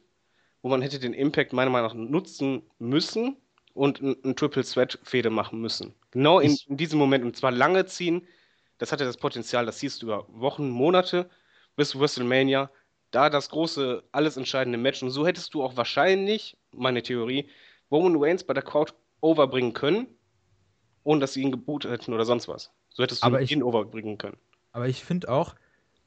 wo 0.62 0.68
man 0.68 0.80
hätte 0.80 0.98
den 0.98 1.12
Impact 1.12 1.52
meiner 1.52 1.70
Meinung 1.70 1.88
nach 1.88 2.10
nutzen 2.10 2.62
müssen 2.78 3.36
und 3.76 4.00
ein, 4.02 4.16
ein 4.24 4.36
Triple 4.36 4.64
Threat 4.64 4.98
Fehde 5.02 5.30
machen 5.30 5.60
müssen. 5.60 5.94
Genau 6.10 6.40
in, 6.40 6.56
in 6.68 6.76
diesem 6.76 6.98
Moment 6.98 7.24
und 7.24 7.36
zwar 7.36 7.52
lange 7.52 7.86
ziehen. 7.86 8.26
Das 8.78 8.92
hatte 8.92 9.04
das 9.04 9.16
Potenzial, 9.16 9.66
das 9.66 9.80
siehst 9.80 10.02
du 10.02 10.06
über 10.06 10.26
Wochen, 10.28 10.68
Monate 10.70 11.30
bis 11.76 11.98
WrestleMania. 11.98 12.70
Da 13.10 13.30
das 13.30 13.48
große, 13.50 14.02
alles 14.12 14.36
entscheidende 14.36 14.78
Match. 14.78 15.02
Und 15.02 15.10
so 15.10 15.26
hättest 15.26 15.54
du 15.54 15.62
auch 15.62 15.76
wahrscheinlich, 15.76 16.58
meine 16.72 17.02
Theorie, 17.02 17.48
Roman 17.90 18.16
Reigns 18.18 18.44
bei 18.44 18.52
der 18.54 18.64
Crowd 18.64 18.92
overbringen 19.20 19.72
können, 19.72 20.08
ohne 21.04 21.20
dass 21.20 21.32
sie 21.34 21.42
ihn 21.42 21.52
gebootet 21.52 21.90
hätten 21.90 22.12
oder 22.12 22.24
sonst 22.24 22.48
was. 22.48 22.70
So 22.90 23.02
hättest 23.02 23.22
du 23.22 23.26
Aber 23.26 23.40
ich- 23.42 23.52
ihn 23.52 23.62
overbringen 23.62 24.18
können. 24.18 24.36
Aber 24.72 24.88
ich 24.88 25.04
finde 25.04 25.30
auch, 25.30 25.54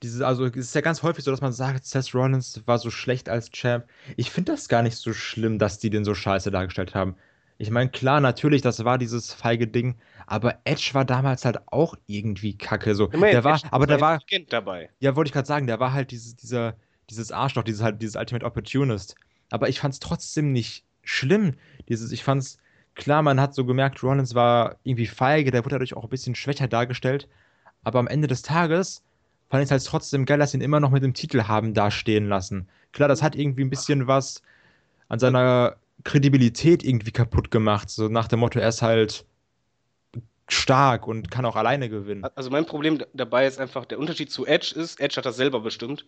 diese, 0.03 0.25
also 0.25 0.45
es 0.45 0.55
ist 0.55 0.75
ja 0.75 0.81
ganz 0.81 1.03
häufig 1.03 1.23
so, 1.25 1.31
dass 1.31 1.41
man 1.41 1.51
sagt, 1.51 1.85
Seth 1.85 2.13
Rollins 2.13 2.61
war 2.65 2.79
so 2.79 2.89
schlecht 2.91 3.29
als 3.29 3.51
Champ. 3.51 3.85
Ich 4.15 4.31
finde 4.31 4.51
das 4.53 4.69
gar 4.69 4.81
nicht 4.83 4.95
so 4.97 5.13
schlimm, 5.13 5.59
dass 5.59 5.79
die 5.79 5.89
den 5.89 6.05
so 6.05 6.13
scheiße 6.13 6.51
dargestellt 6.51 6.95
haben. 6.95 7.15
Ich 7.61 7.69
meine, 7.71 7.89
klar, 7.89 8.21
natürlich, 8.21 8.61
das 8.61 8.83
war 8.85 8.97
dieses 8.97 9.33
feige 9.33 9.67
Ding, 9.67 9.95
aber 10.25 10.59
Edge 10.63 10.91
war 10.93 11.03
damals 11.03 11.43
halt 11.43 11.59
auch 11.67 11.93
irgendwie 12.07 12.57
kacke. 12.57 12.95
So. 12.95 13.09
Immerhin, 13.09 13.33
Der 13.35 13.43
war, 13.43 13.57
Edge 13.57 13.67
aber 13.71 13.85
der 13.85 13.99
war, 13.99 14.13
Agent 14.15 14.53
dabei. 14.53 14.89
ja, 14.99 15.15
wollte 15.15 15.27
ich 15.27 15.33
gerade 15.33 15.47
sagen, 15.47 15.67
der 15.67 15.79
war 15.79 15.91
halt 15.91 16.11
dieses, 16.11 16.35
dieser, 16.37 16.75
dieses 17.09 17.31
Arschloch, 17.33 17.63
dieses 17.63 17.81
halt, 17.83 18.01
dieses 18.01 18.15
Ultimate 18.15 18.45
Opportunist. 18.45 19.15
Aber 19.51 19.67
ich 19.67 19.81
fand's 19.81 19.99
trotzdem 19.99 20.53
nicht 20.53 20.85
schlimm. 21.03 21.55
Dieses, 21.89 22.13
ich 22.13 22.23
fand's, 22.23 22.59
klar, 22.95 23.21
man 23.23 23.41
hat 23.41 23.53
so 23.53 23.65
gemerkt, 23.65 24.01
Rollins 24.03 24.35
war 24.35 24.77
irgendwie 24.83 25.07
feige, 25.07 25.51
der 25.51 25.65
wurde 25.65 25.75
dadurch 25.75 25.95
auch 25.95 26.03
ein 26.05 26.09
bisschen 26.09 26.35
schwächer 26.35 26.67
dargestellt. 26.69 27.27
Aber 27.83 27.99
am 27.99 28.07
Ende 28.07 28.27
des 28.27 28.41
Tages 28.41 29.03
fand 29.49 29.63
ich 29.63 29.67
es 29.67 29.71
halt 29.71 29.85
trotzdem 29.85 30.25
geil, 30.25 30.39
dass 30.39 30.51
sie 30.51 30.57
ihn 30.57 30.61
immer 30.61 30.79
noch 30.79 30.91
mit 30.91 31.03
dem 31.03 31.13
Titel 31.13 31.43
haben 31.43 31.73
dastehen 31.73 32.29
lassen. 32.29 32.69
Klar, 32.93 33.09
das 33.09 33.21
hat 33.21 33.35
irgendwie 33.35 33.63
ein 33.65 33.69
bisschen 33.69 34.07
was 34.07 34.43
an 35.09 35.19
seiner 35.19 35.75
Kredibilität 36.03 36.83
irgendwie 36.83 37.11
kaputt 37.11 37.51
gemacht. 37.51 37.89
So 37.89 38.07
nach 38.07 38.27
dem 38.27 38.39
Motto, 38.39 38.59
er 38.59 38.69
ist 38.69 38.81
halt 38.81 39.25
stark 40.47 41.07
und 41.07 41.29
kann 41.29 41.45
auch 41.45 41.55
alleine 41.55 41.89
gewinnen. 41.89 42.25
Also 42.35 42.49
mein 42.49 42.65
Problem 42.65 42.99
dabei 43.13 43.45
ist 43.45 43.59
einfach, 43.59 43.85
der 43.85 43.99
Unterschied 43.99 44.31
zu 44.31 44.45
Edge 44.45 44.73
ist, 44.75 44.99
Edge 44.99 45.17
hat 45.17 45.25
das 45.25 45.35
selber 45.37 45.59
bestimmt. 45.59 46.05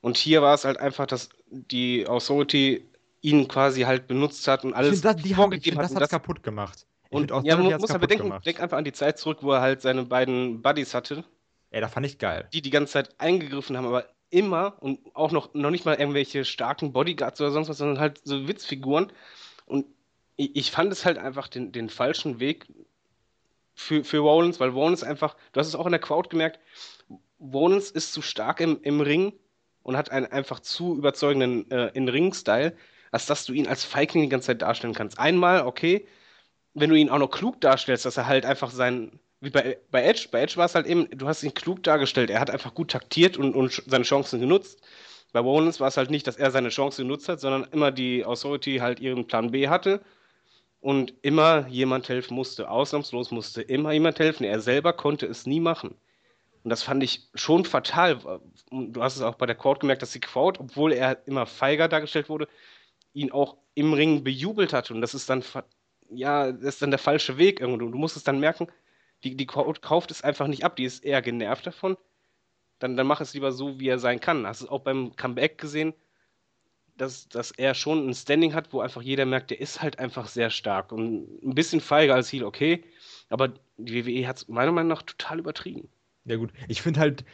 Und 0.00 0.16
hier 0.16 0.42
war 0.42 0.54
es 0.54 0.64
halt 0.64 0.78
einfach, 0.78 1.06
dass 1.06 1.30
die 1.50 2.06
Authority 2.06 2.84
ihn 3.20 3.48
quasi 3.48 3.82
halt 3.82 4.06
benutzt 4.06 4.46
hat 4.46 4.64
und 4.64 4.74
alles 4.74 5.00
das, 5.00 5.16
die 5.16 5.34
vorgegeben 5.34 5.78
hat. 5.78 5.84
das 5.86 5.90
hat's 5.92 6.00
das, 6.00 6.10
kaputt 6.10 6.42
gemacht. 6.42 6.86
Ich 7.10 7.16
und 7.16 7.30
ja, 7.44 7.56
man 7.56 7.80
muss 7.80 7.90
aber 7.90 8.06
denken, 8.06 8.24
gemacht. 8.24 8.46
denk 8.46 8.60
einfach 8.60 8.76
an 8.76 8.84
die 8.84 8.92
Zeit 8.92 9.18
zurück, 9.18 9.38
wo 9.40 9.52
er 9.52 9.60
halt 9.62 9.80
seine 9.80 10.04
beiden 10.04 10.60
Buddies 10.62 10.94
hatte, 10.94 11.24
Ey, 11.70 11.80
da 11.80 11.88
fand 11.88 12.06
ich 12.06 12.18
geil. 12.18 12.48
die 12.52 12.62
die 12.62 12.70
ganze 12.70 12.92
Zeit 12.94 13.18
eingegriffen 13.18 13.76
haben, 13.76 13.86
aber 13.86 14.04
immer 14.30 14.76
und 14.80 15.00
auch 15.14 15.32
noch, 15.32 15.54
noch 15.54 15.70
nicht 15.70 15.84
mal 15.84 15.96
irgendwelche 15.96 16.44
starken 16.44 16.92
Bodyguards 16.92 17.40
oder 17.40 17.50
sonst 17.50 17.68
was, 17.68 17.78
sondern 17.78 17.98
halt 17.98 18.20
so 18.24 18.46
Witzfiguren. 18.48 19.12
Und 19.66 19.86
ich, 20.36 20.56
ich 20.56 20.70
fand 20.70 20.92
es 20.92 21.04
halt 21.04 21.18
einfach 21.18 21.48
den, 21.48 21.72
den 21.72 21.88
falschen 21.88 22.40
Weg 22.40 22.66
für, 23.74 24.04
für 24.04 24.18
Rollins, 24.18 24.60
weil 24.60 24.70
Rollins 24.70 25.02
einfach, 25.02 25.36
du 25.52 25.60
hast 25.60 25.68
es 25.68 25.74
auch 25.74 25.86
in 25.86 25.92
der 25.92 26.00
Crowd 26.00 26.28
gemerkt, 26.28 26.58
Rollins 27.40 27.90
ist 27.90 28.12
zu 28.12 28.22
stark 28.22 28.60
im, 28.60 28.80
im 28.82 29.00
Ring 29.00 29.32
und 29.82 29.96
hat 29.96 30.10
einen 30.10 30.26
einfach 30.26 30.60
zu 30.60 30.96
überzeugenden 30.96 31.70
äh, 31.70 31.88
In-Ring-Style, 31.94 32.76
als 33.10 33.26
dass 33.26 33.46
du 33.46 33.52
ihn 33.52 33.68
als 33.68 33.84
Feigling 33.84 34.24
die 34.24 34.28
ganze 34.28 34.48
Zeit 34.48 34.62
darstellen 34.62 34.94
kannst. 34.94 35.18
Einmal, 35.18 35.62
okay, 35.62 36.06
wenn 36.74 36.90
du 36.90 36.96
ihn 36.96 37.08
auch 37.08 37.18
noch 37.18 37.30
klug 37.30 37.60
darstellst, 37.60 38.04
dass 38.04 38.16
er 38.16 38.26
halt 38.26 38.44
einfach 38.44 38.70
sein, 38.70 39.18
wie 39.40 39.50
bei, 39.50 39.78
bei 39.90 40.04
Edge, 40.04 40.28
bei 40.30 40.42
Edge 40.42 40.56
war 40.56 40.66
es 40.66 40.74
halt 40.74 40.86
eben, 40.86 41.08
du 41.10 41.28
hast 41.28 41.42
ihn 41.42 41.54
klug 41.54 41.82
dargestellt, 41.82 42.30
er 42.30 42.40
hat 42.40 42.50
einfach 42.50 42.74
gut 42.74 42.90
taktiert 42.90 43.36
und, 43.36 43.54
und 43.54 43.82
seine 43.86 44.04
Chancen 44.04 44.40
genutzt. 44.40 44.82
Bei 45.32 45.40
Rollins 45.40 45.78
war 45.80 45.88
es 45.88 45.96
halt 45.96 46.10
nicht, 46.10 46.26
dass 46.26 46.36
er 46.36 46.50
seine 46.50 46.70
Chance 46.70 47.02
genutzt 47.02 47.28
hat, 47.28 47.40
sondern 47.40 47.64
immer 47.72 47.92
die 47.92 48.24
Authority 48.24 48.78
halt 48.78 48.98
ihren 49.00 49.26
Plan 49.26 49.50
B 49.50 49.68
hatte 49.68 50.00
und 50.80 51.14
immer 51.22 51.66
jemand 51.68 52.08
helfen 52.08 52.34
musste. 52.34 52.70
Ausnahmslos 52.70 53.30
musste 53.30 53.62
immer 53.62 53.92
jemand 53.92 54.18
helfen. 54.18 54.44
Er 54.44 54.60
selber 54.60 54.92
konnte 54.92 55.26
es 55.26 55.46
nie 55.46 55.60
machen. 55.60 55.94
Und 56.64 56.70
das 56.70 56.82
fand 56.82 57.02
ich 57.02 57.28
schon 57.34 57.64
fatal. 57.64 58.18
Du 58.70 59.02
hast 59.02 59.16
es 59.16 59.22
auch 59.22 59.36
bei 59.36 59.46
der 59.46 59.54
Crowd 59.54 59.80
gemerkt, 59.80 60.02
dass 60.02 60.12
die 60.12 60.20
Crowd, 60.20 60.58
obwohl 60.60 60.92
er 60.92 61.26
immer 61.26 61.46
feiger 61.46 61.88
dargestellt 61.88 62.28
wurde, 62.28 62.48
ihn 63.12 63.32
auch 63.32 63.56
im 63.74 63.92
Ring 63.92 64.24
bejubelt 64.24 64.72
hat. 64.72 64.90
Und 64.90 65.00
das 65.00 65.14
ist 65.14 65.28
dann, 65.30 65.44
ja, 66.10 66.52
das 66.52 66.74
ist 66.74 66.82
dann 66.82 66.90
der 66.90 66.98
falsche 66.98 67.38
Weg 67.38 67.60
irgendwo. 67.60 67.88
Du 67.88 67.98
musst 67.98 68.16
es 68.16 68.24
dann 68.24 68.40
merken, 68.40 68.68
die, 69.24 69.36
die 69.36 69.46
kauft 69.46 70.10
es 70.10 70.22
einfach 70.22 70.46
nicht 70.46 70.64
ab. 70.64 70.76
Die 70.76 70.84
ist 70.84 71.04
eher 71.04 71.22
genervt 71.22 71.66
davon. 71.66 71.96
Dann, 72.78 72.96
dann 72.96 73.06
mach 73.06 73.20
es 73.20 73.34
lieber 73.34 73.52
so, 73.52 73.80
wie 73.80 73.88
er 73.88 73.98
sein 73.98 74.20
kann. 74.20 74.46
Hast 74.46 74.62
du 74.62 74.68
auch 74.68 74.80
beim 74.80 75.16
Comeback 75.16 75.58
gesehen, 75.58 75.94
dass, 76.96 77.28
dass 77.28 77.50
er 77.52 77.74
schon 77.74 78.08
ein 78.08 78.14
Standing 78.14 78.54
hat, 78.54 78.72
wo 78.72 78.80
einfach 78.80 79.02
jeder 79.02 79.26
merkt, 79.26 79.50
der 79.50 79.60
ist 79.60 79.82
halt 79.82 79.98
einfach 79.98 80.28
sehr 80.28 80.50
stark. 80.50 80.92
Und 80.92 81.42
ein 81.42 81.54
bisschen 81.54 81.80
feiger 81.80 82.14
als 82.14 82.32
Heel, 82.32 82.44
okay. 82.44 82.84
Aber 83.28 83.48
die 83.76 84.06
WWE 84.06 84.28
hat 84.28 84.38
es 84.38 84.48
meiner 84.48 84.72
Meinung 84.72 84.88
nach 84.88 85.02
total 85.02 85.38
übertrieben. 85.38 85.88
Ja, 86.24 86.36
gut. 86.36 86.52
Ich 86.68 86.82
finde 86.82 87.00
halt, 87.00 87.24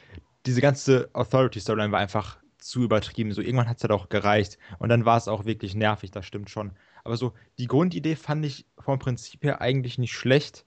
diese 0.46 0.60
ganze 0.60 1.10
Authority-Storyline 1.12 1.92
war 1.92 2.00
einfach 2.00 2.38
zu 2.58 2.82
übertrieben. 2.82 3.32
So, 3.32 3.42
irgendwann 3.42 3.68
hat 3.68 3.78
es 3.78 3.82
halt 3.82 3.92
auch 3.92 4.08
gereicht. 4.08 4.58
Und 4.78 4.88
dann 4.88 5.04
war 5.04 5.16
es 5.16 5.28
auch 5.28 5.44
wirklich 5.44 5.74
nervig, 5.74 6.10
das 6.10 6.26
stimmt 6.26 6.50
schon. 6.50 6.72
Aber 7.02 7.16
so, 7.16 7.34
die 7.58 7.66
Grundidee 7.66 8.16
fand 8.16 8.44
ich 8.46 8.66
vom 8.78 8.98
Prinzip 8.98 9.44
her 9.44 9.60
eigentlich 9.60 9.98
nicht 9.98 10.14
schlecht. 10.14 10.64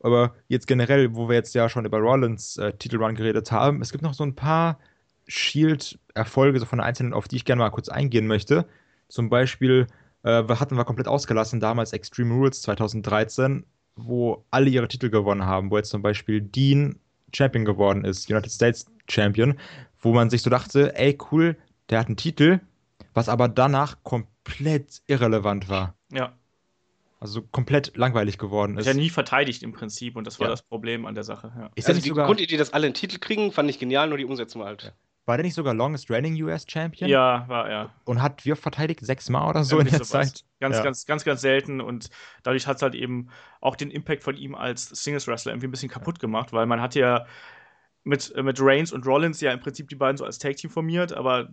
Aber 0.00 0.34
jetzt 0.46 0.66
generell, 0.66 1.14
wo 1.14 1.28
wir 1.28 1.34
jetzt 1.36 1.54
ja 1.54 1.68
schon 1.68 1.84
über 1.84 1.98
Rollins 1.98 2.56
äh, 2.56 2.72
Titelrun 2.72 3.14
geredet 3.14 3.50
haben, 3.50 3.82
es 3.82 3.90
gibt 3.90 4.02
noch 4.02 4.14
so 4.14 4.24
ein 4.24 4.34
paar 4.34 4.78
Shield-Erfolge 5.26 6.58
so 6.60 6.66
von 6.66 6.80
Einzelnen, 6.80 7.12
auf 7.12 7.28
die 7.28 7.36
ich 7.36 7.44
gerne 7.44 7.60
mal 7.60 7.70
kurz 7.70 7.88
eingehen 7.88 8.26
möchte. 8.26 8.66
Zum 9.08 9.28
Beispiel 9.28 9.86
äh, 10.22 10.44
hatten 10.48 10.76
wir 10.76 10.84
komplett 10.84 11.08
ausgelassen, 11.08 11.60
damals 11.60 11.92
Extreme 11.92 12.34
Rules 12.34 12.62
2013, 12.62 13.64
wo 13.96 14.44
alle 14.50 14.70
ihre 14.70 14.88
Titel 14.88 15.10
gewonnen 15.10 15.44
haben, 15.44 15.70
wo 15.70 15.76
jetzt 15.76 15.90
zum 15.90 16.02
Beispiel 16.02 16.40
Dean 16.40 16.98
Champion 17.34 17.64
geworden 17.64 18.04
ist, 18.04 18.30
United 18.30 18.50
States 18.50 18.86
Champion, 19.08 19.58
wo 20.00 20.12
man 20.12 20.30
sich 20.30 20.42
so 20.42 20.50
dachte, 20.50 20.96
ey 20.96 21.18
cool, 21.30 21.56
der 21.90 22.00
hat 22.00 22.06
einen 22.06 22.16
Titel, 22.16 22.60
was 23.14 23.28
aber 23.28 23.48
danach 23.48 24.02
komplett 24.02 25.02
irrelevant 25.06 25.68
war. 25.68 25.94
Ja. 26.12 26.32
Also 27.20 27.42
komplett 27.42 27.96
langweilig 27.96 28.38
geworden 28.38 28.78
Ist 28.78 28.86
ist. 28.86 28.94
ja 28.94 28.94
nie 28.94 29.10
verteidigt 29.10 29.62
im 29.64 29.72
Prinzip 29.72 30.14
und 30.16 30.24
das 30.26 30.38
war 30.38 30.46
Ja. 30.46 30.50
das 30.52 30.62
Problem 30.62 31.04
an 31.04 31.14
der 31.16 31.24
Sache. 31.24 31.52
Ja. 31.56 31.70
Ist 31.74 31.88
Also 31.88 32.00
die 32.00 32.08
sogar, 32.08 32.26
Grundidee, 32.26 32.56
dass 32.56 32.72
alle 32.72 32.86
einen 32.86 32.94
Titel 32.94 33.18
kriegen, 33.18 33.50
fand 33.50 33.68
ich 33.70 33.78
genial, 33.80 34.08
nur 34.08 34.18
die 34.18 34.24
Umsetzung 34.24 34.62
halt. 34.62 34.94
war 35.26 35.36
der 35.36 35.44
nicht 35.44 35.54
sogar 35.54 35.74
Longest 35.74 36.10
Reigning 36.10 36.40
US 36.44 36.64
Champion? 36.66 37.10
Ja, 37.10 37.44
war 37.48 37.68
er. 37.68 37.90
Und 38.04 38.22
hat 38.22 38.44
wir 38.46 38.56
verteidigt 38.56 39.00
sechsmal 39.04 39.50
oder 39.50 39.62
so 39.64 39.76
in 39.78 39.86
Irgendwie 39.86 39.98
der 39.98 40.04
sowas. 40.06 40.32
Zeit? 40.32 40.44
Ganz, 40.60 40.76
Ja. 40.76 40.82
ganz, 40.84 41.04
ganz, 41.06 41.24
ganz 41.24 41.40
selten 41.42 41.80
und 41.80 42.08
dadurch 42.44 42.66
hat 42.66 42.76
es 42.76 42.82
halt 42.82 42.94
eben 42.94 43.28
auch 43.60 43.74
den 43.76 43.90
Impact 43.90 44.22
von 44.22 44.36
ihm 44.36 44.54
als 44.54 44.88
Singles-Wrestler 44.88 45.52
irgendwie 45.52 45.66
ein 45.66 45.70
bisschen 45.72 45.90
kaputt 45.90 46.20
gemacht, 46.20 46.52
weil 46.52 46.66
man 46.66 46.80
hat 46.80 46.94
ja 46.94 47.26
mit, 48.04 48.32
äh, 48.36 48.42
mit 48.42 48.58
Reigns 48.60 48.92
und 48.92 49.04
Rollins 49.06 49.40
ja 49.40 49.50
im 49.52 49.60
Prinzip 49.60 49.88
die 49.88 49.96
beiden 49.96 50.16
so 50.16 50.24
als 50.24 50.38
Tag-Team 50.38 50.70
formiert, 50.70 51.12
aber 51.12 51.48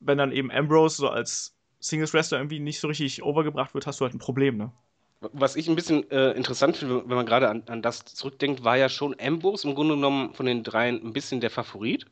wenn 0.00 0.16
dann 0.18 0.32
eben 0.32 0.50
Ambrose 0.50 0.96
so 0.96 1.08
als 1.10 1.54
Singles-Wrestler 1.78 2.38
irgendwie 2.38 2.58
nicht 2.58 2.80
so 2.80 2.88
richtig 2.88 3.22
overgebracht 3.22 3.74
wird, 3.74 3.86
hast 3.86 4.00
du 4.00 4.04
halt 4.06 4.14
ein 4.14 4.18
Problem, 4.18 4.56
ne? 4.56 4.72
Was 5.20 5.56
ich 5.56 5.68
ein 5.68 5.76
bisschen 5.76 6.10
äh, 6.10 6.32
interessant 6.32 6.78
finde, 6.78 7.08
wenn 7.08 7.16
man 7.16 7.26
gerade 7.26 7.48
an, 7.48 7.62
an 7.66 7.82
das 7.82 8.04
zurückdenkt, 8.06 8.64
war 8.64 8.78
ja 8.78 8.88
schon 8.88 9.14
Ambrose 9.20 9.68
im 9.68 9.74
Grunde 9.74 9.94
genommen 9.94 10.32
von 10.32 10.46
den 10.46 10.62
dreien 10.62 11.04
ein 11.04 11.12
bisschen 11.12 11.40
der 11.40 11.50
Favorit. 11.50 12.06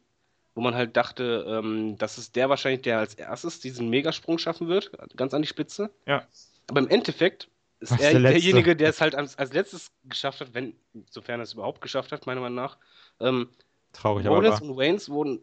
Wo 0.54 0.60
man 0.60 0.74
halt 0.74 0.96
dachte, 0.96 1.46
ähm, 1.48 1.96
das 1.98 2.18
ist 2.18 2.34
der 2.34 2.48
wahrscheinlich, 2.48 2.82
der 2.82 2.98
als 2.98 3.14
erstes 3.14 3.60
diesen 3.60 3.88
Megasprung 3.90 4.38
schaffen 4.38 4.66
wird, 4.66 4.90
ganz 5.16 5.32
an 5.32 5.42
die 5.42 5.48
Spitze. 5.48 5.90
Ja. 6.04 6.26
Aber 6.66 6.80
im 6.80 6.88
Endeffekt 6.88 7.48
ist 7.80 7.92
Was 7.92 8.00
er 8.00 8.12
der 8.12 8.32
derjenige, 8.32 8.74
der 8.74 8.90
es 8.90 9.00
halt 9.00 9.14
als, 9.14 9.38
als 9.38 9.52
letztes 9.52 9.92
geschafft 10.04 10.40
hat, 10.40 10.54
wenn, 10.54 10.74
sofern 11.08 11.40
er 11.40 11.44
es 11.44 11.52
überhaupt 11.52 11.80
geschafft 11.80 12.10
hat, 12.10 12.26
meiner 12.26 12.40
Meinung 12.40 12.56
nach. 12.56 12.76
Ähm, 13.20 13.48
Traurig, 13.92 14.26
aber 14.26 14.36
Rollins 14.36 14.60
und 14.60 14.76
Waynes 14.76 15.08
wurden, 15.08 15.40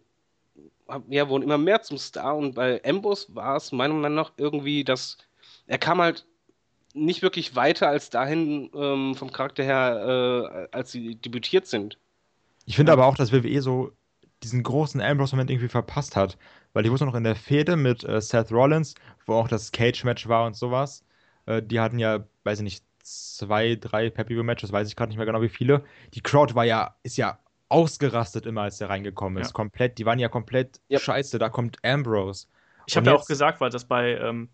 ja, 1.10 1.30
wurden 1.30 1.44
immer 1.44 1.58
mehr 1.58 1.82
zum 1.82 1.98
Star 1.98 2.36
und 2.36 2.54
bei 2.54 2.84
Ambrose 2.84 3.34
war 3.34 3.56
es 3.56 3.72
meiner 3.72 3.94
Meinung 3.94 4.16
nach 4.16 4.34
irgendwie, 4.38 4.84
dass 4.84 5.18
er 5.66 5.78
kam 5.78 6.02
halt 6.02 6.26
nicht 6.96 7.22
wirklich 7.22 7.56
weiter 7.56 7.88
als 7.88 8.10
dahin 8.10 8.72
ähm, 8.74 9.16
vom 9.16 9.32
Charakter 9.32 9.64
her, 9.64 10.68
äh, 10.72 10.76
als 10.76 10.92
sie 10.92 11.16
debütiert 11.16 11.68
sind. 11.68 11.98
Ich 12.66 12.76
finde 12.76 12.92
aber 12.92 13.06
auch, 13.06 13.16
dass 13.16 13.32
WWE 13.32 13.62
so 13.62 13.92
diesen 14.44 14.64
großen 14.64 15.02
Ambrose-Moment 15.02 15.50
irgendwie 15.50 15.70
verpasst 15.70 16.16
hat. 16.16 16.38
Weil 16.74 16.86
ich 16.86 16.92
wusste 16.92 17.06
noch 17.06 17.16
in 17.16 17.24
der 17.24 17.36
Fehde 17.36 17.76
mit 17.78 18.04
äh, 18.04 18.20
Seth 18.20 18.52
Rollins, 18.52 18.96
wo 19.26 19.36
auch 19.36 19.48
das 19.48 19.72
Cage-Match 19.72 20.28
war 20.28 20.46
und 20.46 20.56
sowas. 20.56 21.04
Äh, 21.46 21.62
die 21.62 21.80
hatten 21.80 22.00
ja, 22.00 22.26
weiß 22.44 22.60
ich 22.60 22.64
nicht, 22.64 22.84
zwei, 23.02 23.76
drei 23.76 24.10
Pay-Per-View-Matches, 24.10 24.72
weiß 24.72 24.88
ich 24.88 24.96
gerade 24.96 25.10
nicht 25.10 25.18
mehr 25.18 25.26
genau 25.26 25.42
wie 25.42 25.50
viele. 25.50 25.84
Die 26.14 26.22
Crowd 26.22 26.56
war 26.56 26.66
ja, 26.66 26.96
ist 27.04 27.18
ja 27.18 27.40
ausgerastet 27.70 28.46
immer, 28.46 28.64
als 28.64 28.78
der 28.78 28.90
reingekommen 28.90 29.42
ist. 29.42 29.50
Ja. 29.50 29.54
Komplett, 29.54 29.98
die 29.98 30.06
waren 30.06 30.20
ja 30.20 30.28
komplett 30.28 30.80
Ja. 30.90 31.00
scheiße, 31.00 31.40
da 31.40 31.50
kommt 31.50 31.78
Ambrose. 31.84 32.48
Ich 32.88 32.96
habe 32.98 33.08
ja 33.08 33.16
auch 33.16 33.26
gesagt, 33.26 33.62
weil 33.62 33.70
das 33.70 33.86
bei 33.86 34.18
ähm, 34.18 34.50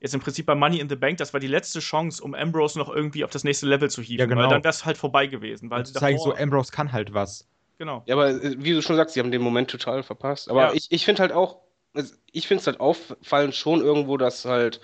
jetzt 0.00 0.14
im 0.14 0.20
Prinzip 0.20 0.46
bei 0.46 0.54
Money 0.54 0.80
in 0.80 0.88
the 0.88 0.96
Bank, 0.96 1.18
das 1.18 1.32
war 1.32 1.40
die 1.40 1.46
letzte 1.46 1.80
Chance, 1.80 2.22
um 2.22 2.34
Ambrose 2.34 2.78
noch 2.78 2.88
irgendwie 2.88 3.24
auf 3.24 3.30
das 3.30 3.44
nächste 3.44 3.66
Level 3.66 3.90
zu 3.90 4.02
hieven, 4.02 4.20
Ja, 4.20 4.26
genau. 4.26 4.42
weil 4.42 4.48
dann 4.48 4.64
wäre 4.64 4.70
es 4.70 4.84
halt 4.84 4.96
vorbei 4.96 5.26
gewesen. 5.26 5.70
Weil 5.70 5.84
zu 5.86 5.92
zeigen, 5.94 6.18
so 6.18 6.34
Ambrose 6.34 6.72
kann 6.72 6.92
halt 6.92 7.12
was. 7.14 7.46
genau. 7.78 8.02
Ja, 8.06 8.14
aber 8.14 8.30
äh, 8.30 8.56
wie 8.58 8.72
du 8.72 8.82
schon 8.82 8.96
sagst, 8.96 9.14
sie 9.14 9.20
haben 9.20 9.30
den 9.30 9.42
Moment 9.42 9.70
total 9.70 10.02
verpasst. 10.02 10.48
Aber 10.50 10.68
Ja. 10.68 10.72
ich, 10.72 10.90
ich 10.90 11.04
finde 11.04 11.22
halt 11.22 11.32
auch, 11.32 11.58
also 11.94 12.14
ich 12.32 12.46
finde 12.48 12.60
es 12.62 12.66
halt 12.66 12.80
auffallend 12.80 13.54
schon 13.54 13.80
irgendwo, 13.82 14.16
dass 14.16 14.44
halt, 14.44 14.80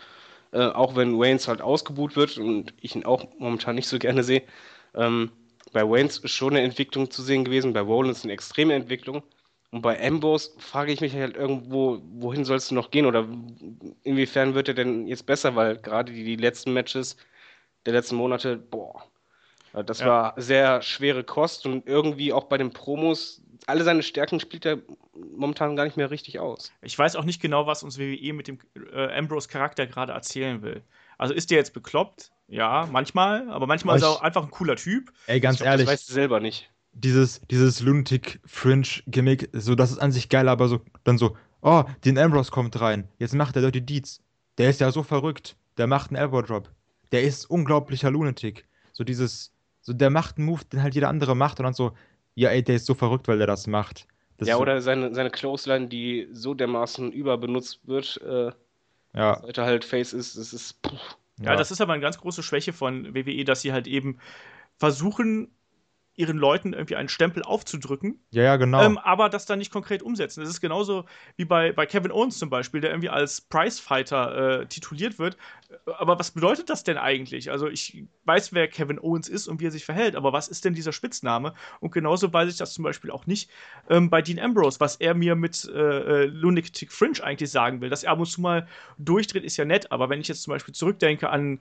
äh, 0.52 0.60
auch 0.66 0.96
wenn 0.96 1.18
Waynes 1.18 1.48
halt 1.48 1.60
ausgebuht 1.62 2.16
wird 2.16 2.36
und 2.38 2.74
ich 2.80 2.94
ihn 2.94 3.04
auch 3.04 3.26
momentan 3.38 3.74
nicht 3.74 3.88
so 3.88 3.98
gerne 3.98 4.22
sehe, 4.22 4.42
ähm, 4.94 5.30
bei 5.72 5.82
Waynes 5.82 6.18
ist 6.18 6.32
schon 6.32 6.54
eine 6.54 6.62
Entwicklung 6.62 7.10
zu 7.10 7.22
sehen 7.22 7.44
gewesen, 7.44 7.72
bei 7.72 7.80
Rollins 7.80 8.22
eine 8.24 8.32
extreme 8.32 8.74
Entwicklung. 8.74 9.22
Und 9.70 9.82
bei 9.82 10.00
Ambrose 10.06 10.52
frage 10.58 10.92
ich 10.92 11.00
mich 11.00 11.14
halt 11.14 11.36
irgendwo, 11.36 12.00
wohin 12.04 12.44
sollst 12.44 12.70
du 12.70 12.74
noch 12.74 12.90
gehen 12.90 13.04
oder 13.06 13.26
inwiefern 14.04 14.54
wird 14.54 14.68
er 14.68 14.74
denn 14.74 15.06
jetzt 15.06 15.26
besser, 15.26 15.56
weil 15.56 15.76
gerade 15.76 16.12
die, 16.12 16.24
die 16.24 16.36
letzten 16.36 16.72
Matches 16.72 17.16
der 17.84 17.92
letzten 17.92 18.16
Monate, 18.16 18.56
boah, 18.56 19.04
äh, 19.74 19.84
das 19.84 20.00
Ja. 20.00 20.06
war 20.06 20.34
sehr 20.40 20.82
schwere 20.82 21.24
Kost 21.24 21.66
und 21.66 21.86
irgendwie 21.86 22.32
auch 22.32 22.44
bei 22.44 22.58
den 22.58 22.70
Promos, 22.70 23.42
alle 23.66 23.82
seine 23.84 24.02
Stärken 24.02 24.38
spielt 24.40 24.64
er 24.66 24.78
momentan 25.14 25.74
gar 25.76 25.84
nicht 25.84 25.96
mehr 25.96 26.10
richtig 26.10 26.38
aus. 26.38 26.72
Ich 26.82 26.96
weiß 26.98 27.16
auch 27.16 27.24
nicht 27.24 27.42
genau, 27.42 27.66
was 27.66 27.82
uns 27.82 27.98
WWE 27.98 28.32
mit 28.32 28.46
dem 28.48 28.58
äh, 28.92 29.16
Ambrose-Charakter 29.18 29.86
gerade 29.86 30.12
erzählen 30.12 30.62
will. 30.62 30.82
Also 31.18 31.34
ist 31.34 31.50
der 31.50 31.58
jetzt 31.58 31.72
bekloppt? 31.74 32.30
Ja, 32.48 32.88
manchmal, 32.92 33.50
aber 33.50 33.66
manchmal 33.66 33.96
ist 33.96 34.02
er 34.02 34.10
Ich- 34.10 34.16
auch 34.16 34.22
einfach 34.22 34.44
ein 34.44 34.50
cooler 34.50 34.76
Typ. 34.76 35.12
Ey, 35.26 35.40
ganz 35.40 35.54
ich 35.54 35.58
glaub, 35.60 35.72
ehrlich, 35.72 35.86
Das 35.86 35.92
weißt 35.94 36.08
du 36.08 36.12
selber 36.12 36.38
nicht. 36.38 36.70
Dieses, 36.96 37.40
dieses 37.50 37.80
Lunatic-Fringe-Gimmick, 37.80 39.50
so, 39.52 39.74
das 39.74 39.90
ist 39.90 39.98
an 39.98 40.12
sich 40.12 40.28
geil, 40.28 40.48
aber 40.48 40.68
so, 40.68 40.80
dann 41.04 41.18
so, 41.18 41.36
oh, 41.60 41.84
Dean 42.04 42.18
Ambrose 42.18 42.50
kommt 42.50 42.80
rein, 42.80 43.08
jetzt 43.18 43.34
macht 43.34 43.56
er 43.56 43.62
Dirty 43.62 43.82
Deeds. 43.82 44.22
Der 44.58 44.70
ist 44.70 44.80
ja 44.80 44.90
so 44.90 45.02
verrückt, 45.02 45.56
der 45.76 45.86
macht 45.86 46.10
einen 46.10 46.16
Elbow-Drop. 46.16 46.70
Der 47.12 47.22
ist 47.22 47.44
unglaublicher 47.50 48.10
Lunatic. 48.10 48.66
So 48.92 49.04
dieses, 49.04 49.52
so, 49.82 49.92
der 49.92 50.10
macht 50.10 50.38
einen 50.38 50.46
Move, 50.46 50.62
den 50.64 50.82
halt 50.82 50.94
jeder 50.94 51.08
andere 51.08 51.36
macht 51.36 51.60
und 51.60 51.64
dann 51.64 51.74
so, 51.74 51.92
ja, 52.34 52.48
ey, 52.50 52.62
der 52.62 52.76
ist 52.76 52.86
so 52.86 52.94
verrückt, 52.94 53.28
weil 53.28 53.38
der 53.38 53.46
das 53.46 53.66
macht. 53.66 54.06
Das 54.38 54.48
ja, 54.48 54.56
oder 54.56 54.80
seine, 54.80 55.14
seine 55.14 55.30
Clothesline, 55.30 55.88
die 55.88 56.28
so 56.32 56.54
dermaßen 56.54 57.12
überbenutzt 57.12 57.80
wird, 57.86 58.20
äh, 58.22 58.52
ja, 59.14 59.40
seit 59.40 59.58
er 59.58 59.64
halt 59.64 59.84
Face 59.84 60.12
ist, 60.12 60.36
das 60.36 60.52
ist, 60.52 60.82
puh. 60.82 60.96
Ja, 61.40 61.54
das 61.54 61.70
ist 61.70 61.82
aber 61.82 61.92
eine 61.92 62.02
ganz 62.02 62.18
große 62.18 62.42
Schwäche 62.42 62.72
von 62.72 63.14
WWE, 63.14 63.44
dass 63.44 63.60
sie 63.60 63.72
halt 63.72 63.86
eben 63.86 64.18
versuchen, 64.78 65.48
ihren 66.16 66.38
Leuten 66.38 66.72
irgendwie 66.72 66.96
einen 66.96 67.08
Stempel 67.08 67.42
aufzudrücken, 67.42 68.18
ja, 68.30 68.42
ja, 68.42 68.56
genau. 68.56 68.82
ähm, 68.82 68.98
aber 68.98 69.28
das 69.28 69.44
dann 69.44 69.58
nicht 69.58 69.70
konkret 69.70 70.02
umsetzen. 70.02 70.40
Das 70.40 70.48
ist 70.48 70.60
genauso 70.60 71.04
wie 71.36 71.44
bei, 71.44 71.72
bei 71.72 71.84
Kevin 71.84 72.10
Owens 72.10 72.38
zum 72.38 72.48
Beispiel, 72.48 72.80
der 72.80 72.90
irgendwie 72.90 73.10
als 73.10 73.42
Prizefighter 73.42 74.60
äh, 74.62 74.66
tituliert 74.66 75.18
wird. 75.18 75.36
Aber 75.98 76.18
was 76.18 76.30
bedeutet 76.30 76.70
das 76.70 76.84
denn 76.84 76.96
eigentlich? 76.96 77.50
Also 77.50 77.68
ich 77.68 78.04
weiß, 78.24 78.52
wer 78.54 78.66
Kevin 78.68 78.98
Owens 78.98 79.28
ist 79.28 79.46
und 79.46 79.60
wie 79.60 79.66
er 79.66 79.70
sich 79.70 79.84
verhält, 79.84 80.16
aber 80.16 80.32
was 80.32 80.48
ist 80.48 80.64
denn 80.64 80.74
dieser 80.74 80.92
Spitzname? 80.92 81.54
Und 81.80 81.92
genauso 81.92 82.32
weiß 82.32 82.50
ich 82.50 82.56
das 82.56 82.72
zum 82.72 82.84
Beispiel 82.84 83.10
auch 83.10 83.26
nicht 83.26 83.50
ähm, 83.90 84.08
bei 84.08 84.22
Dean 84.22 84.38
Ambrose, 84.38 84.80
was 84.80 84.96
er 84.96 85.14
mir 85.14 85.34
mit 85.34 85.68
äh, 85.68 85.78
äh, 86.22 86.24
Lunatic 86.26 86.92
Fringe 86.92 87.22
eigentlich 87.22 87.50
sagen 87.50 87.80
will. 87.80 87.90
Dass 87.90 88.04
er 88.04 88.12
ab 88.12 88.18
und 88.18 88.26
zu 88.26 88.40
mal 88.40 88.66
durchdreht, 88.96 89.44
ist 89.44 89.58
ja 89.58 89.66
nett, 89.66 89.92
aber 89.92 90.08
wenn 90.08 90.20
ich 90.20 90.28
jetzt 90.28 90.42
zum 90.42 90.52
Beispiel 90.52 90.74
zurückdenke 90.74 91.28
an 91.28 91.60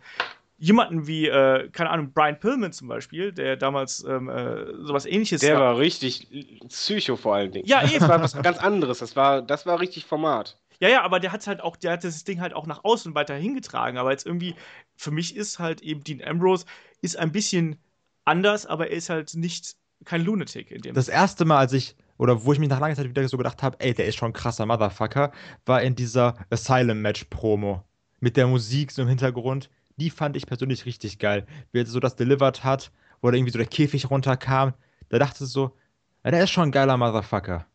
jemanden 0.58 1.06
wie, 1.08 1.28
äh, 1.28 1.70
keine 1.70 1.90
Ahnung, 1.90 2.12
Brian 2.14 2.40
Pillman 2.40 2.72
zum 2.72 2.88
Beispiel, 2.88 3.32
der 3.34 3.58
damals 3.58 4.04
ähm, 4.08 4.30
äh, 4.30 4.66
sowas 4.86 5.06
ähnliches 5.06 5.42
Der 5.42 5.56
war. 5.56 5.62
war 5.62 5.78
richtig 5.78 6.28
Psycho 6.70 7.16
vor 7.18 7.36
allen 7.36 7.52
Dingen. 7.52 7.66
Ja, 7.68 7.82
Das 7.82 7.94
eben. 7.94 8.08
war 8.08 8.22
was 8.22 8.42
ganz 8.42 8.58
anderes. 8.60 9.00
Das 9.00 9.16
war, 9.16 9.42
das 9.42 9.66
war 9.66 9.80
richtig 9.80 10.06
Format. 10.06 10.58
Ja, 10.80 10.90
ja, 10.90 11.04
aber 11.04 11.20
der 11.20 11.32
hat 11.32 11.46
halt 11.48 11.62
auch, 11.62 11.76
der 11.78 11.94
hat 11.94 12.04
das 12.04 12.24
Ding 12.24 12.42
halt 12.42 12.54
auch 12.54 12.68
nach 12.68 12.84
außen 12.84 13.16
weiter 13.16 13.36
hingetragen. 13.36 13.98
Aber 13.98 14.12
jetzt 14.12 14.26
irgendwie, 14.26 14.56
für 14.96 15.12
mich 15.12 15.36
ist 15.36 15.60
halt 15.60 15.82
eben 15.82 16.04
Dean 16.04 16.22
Ambrose 16.24 16.66
ist 17.02 17.18
ein 17.18 17.32
bisschen 17.32 17.78
anders, 18.26 18.66
aber 18.66 18.90
er 18.90 18.98
ist 18.98 19.10
halt 19.10 19.36
nicht 19.36 19.76
kein 20.04 20.22
Lunatic 20.24 20.72
in 20.72 20.82
dem. 20.82 20.94
Das 20.94 21.08
erste 21.08 21.46
Mal, 21.46 21.60
als 21.60 21.74
ich, 21.74 21.96
oder 22.18 22.44
wo 22.46 22.52
ich 22.54 22.60
mich 22.60 22.70
nach 22.70 22.80
langer 22.80 22.96
Zeit 22.96 23.08
wieder 23.08 23.28
so 23.28 23.38
gedacht 23.38 23.64
habe, 23.64 23.78
ey, 23.80 23.94
der 23.94 24.06
ist 24.06 24.16
schon 24.16 24.30
ein 24.32 24.34
krasser 24.34 24.66
Motherfucker, 24.66 25.32
war 25.66 25.82
in 25.82 25.96
dieser 25.96 26.36
Asylum-Match-Promo. 26.50 27.84
Mit 28.20 28.38
der 28.38 28.48
Musik 28.48 28.92
so 28.92 29.02
im 29.02 29.08
Hintergrund. 29.08 29.70
Die 29.98 30.10
fand 30.10 30.36
ich 30.36 30.46
persönlich 30.46 30.86
richtig 30.86 31.20
geil. 31.20 31.46
Wie 31.72 31.80
er 31.80 31.86
so 31.86 32.00
das 32.00 32.16
delivered 32.16 32.64
hat, 32.64 32.92
wo 33.22 33.30
da 33.30 33.38
irgendwie 33.38 33.52
so 33.52 33.58
der 33.58 33.68
Käfig 33.68 34.10
runterkam. 34.10 34.74
Da 35.10 35.20
dachte 35.20 35.44
ich 35.44 35.50
so, 35.50 35.76
ja, 36.24 36.32
der 36.32 36.44
ist 36.44 36.52
schon 36.52 36.70
ein 36.70 36.72
geiler 36.72 36.98
Motherfucker. 36.98 37.66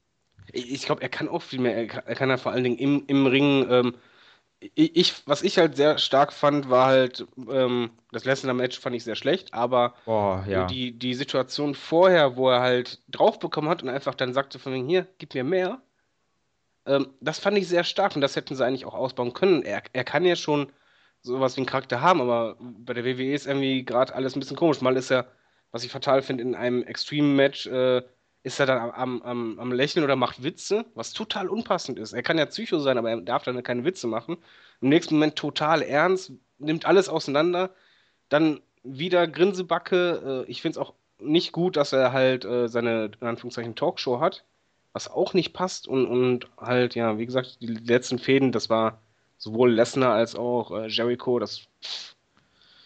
Ich 0.52 0.82
glaube, 0.82 1.02
er 1.02 1.08
kann 1.08 1.28
auch 1.28 1.42
viel 1.42 1.60
mehr. 1.60 1.76
Er 1.76 1.86
kann, 1.86 2.02
er 2.04 2.14
kann 2.14 2.28
ja 2.28 2.36
vor 2.36 2.52
allen 2.52 2.64
Dingen 2.64 2.78
im, 2.78 3.04
im 3.06 3.26
Ring. 3.26 3.66
Ähm, 3.70 3.94
ich, 4.74 5.26
was 5.26 5.42
ich 5.42 5.56
halt 5.56 5.76
sehr 5.76 5.96
stark 5.96 6.32
fand, 6.32 6.68
war 6.68 6.86
halt, 6.86 7.26
ähm, 7.50 7.90
das 8.12 8.24
Lesnar-Match 8.24 8.78
fand 8.78 8.94
ich 8.94 9.04
sehr 9.04 9.16
schlecht, 9.16 9.54
aber 9.54 9.94
Boah, 10.04 10.44
ja. 10.46 10.66
die, 10.66 10.92
die 10.92 11.14
Situation 11.14 11.74
vorher, 11.74 12.36
wo 12.36 12.50
er 12.50 12.60
halt 12.60 13.00
drauf 13.08 13.38
bekommen 13.38 13.70
hat 13.70 13.82
und 13.82 13.88
einfach 13.88 14.14
dann 14.14 14.34
sagte 14.34 14.58
von 14.58 14.74
wegen, 14.74 14.86
hier, 14.86 15.06
gib 15.16 15.34
mir 15.34 15.44
mehr, 15.44 15.80
ähm, 16.84 17.08
das 17.20 17.38
fand 17.38 17.56
ich 17.56 17.68
sehr 17.68 17.84
stark 17.84 18.14
und 18.14 18.20
das 18.20 18.36
hätten 18.36 18.54
sie 18.54 18.64
eigentlich 18.64 18.84
auch 18.84 18.94
ausbauen 18.94 19.32
können. 19.32 19.62
Er, 19.62 19.82
er 19.94 20.04
kann 20.04 20.26
ja 20.26 20.36
schon 20.36 20.70
sowas 21.22 21.56
wie 21.56 21.60
einen 21.60 21.66
Charakter 21.66 22.00
haben, 22.00 22.20
aber 22.20 22.56
bei 22.60 22.94
der 22.94 23.04
WWE 23.04 23.34
ist 23.34 23.46
irgendwie 23.46 23.84
gerade 23.84 24.14
alles 24.14 24.36
ein 24.36 24.40
bisschen 24.40 24.56
komisch. 24.56 24.80
Mal 24.80 24.96
ist 24.96 25.10
er, 25.10 25.26
was 25.70 25.84
ich 25.84 25.90
fatal 25.90 26.22
finde, 26.22 26.42
in 26.42 26.54
einem 26.54 26.82
Extreme-Match, 26.82 27.66
äh, 27.66 28.02
ist 28.42 28.58
er 28.58 28.66
dann 28.66 28.90
am, 28.92 29.22
am, 29.22 29.58
am, 29.58 29.72
Lächeln 29.72 30.04
oder 30.04 30.16
macht 30.16 30.42
Witze, 30.42 30.86
was 30.94 31.12
total 31.12 31.48
unpassend 31.48 31.98
ist. 31.98 32.14
Er 32.14 32.22
kann 32.22 32.38
ja 32.38 32.46
Psycho 32.46 32.78
sein, 32.78 32.96
aber 32.96 33.10
er 33.10 33.20
darf 33.20 33.42
dann 33.44 33.62
keine 33.62 33.84
Witze 33.84 34.06
machen. 34.06 34.38
Im 34.80 34.88
nächsten 34.88 35.16
Moment 35.16 35.36
total 35.36 35.82
ernst, 35.82 36.32
nimmt 36.58 36.86
alles 36.86 37.08
auseinander, 37.10 37.74
dann 38.30 38.60
wieder 38.82 39.26
Grinsebacke. 39.26 40.44
Äh, 40.46 40.50
ich 40.50 40.62
finde 40.62 40.80
es 40.80 40.86
auch 40.86 40.94
nicht 41.18 41.52
gut, 41.52 41.76
dass 41.76 41.92
er 41.92 42.12
halt 42.12 42.44
äh, 42.46 42.68
seine, 42.68 43.10
in 43.20 43.26
Anführungszeichen, 43.26 43.76
Talkshow 43.76 44.20
hat, 44.20 44.44
was 44.92 45.10
auch 45.10 45.34
nicht 45.34 45.52
passt 45.52 45.86
und, 45.86 46.06
und 46.06 46.48
halt, 46.56 46.94
ja, 46.94 47.18
wie 47.18 47.26
gesagt, 47.26 47.58
die 47.60 47.66
letzten 47.66 48.18
Fäden, 48.18 48.52
das 48.52 48.70
war 48.70 49.02
sowohl 49.40 49.72
Lesnar 49.74 50.14
als 50.14 50.36
auch 50.36 50.72
äh, 50.72 50.88
Jericho, 50.88 51.40
das 51.40 51.68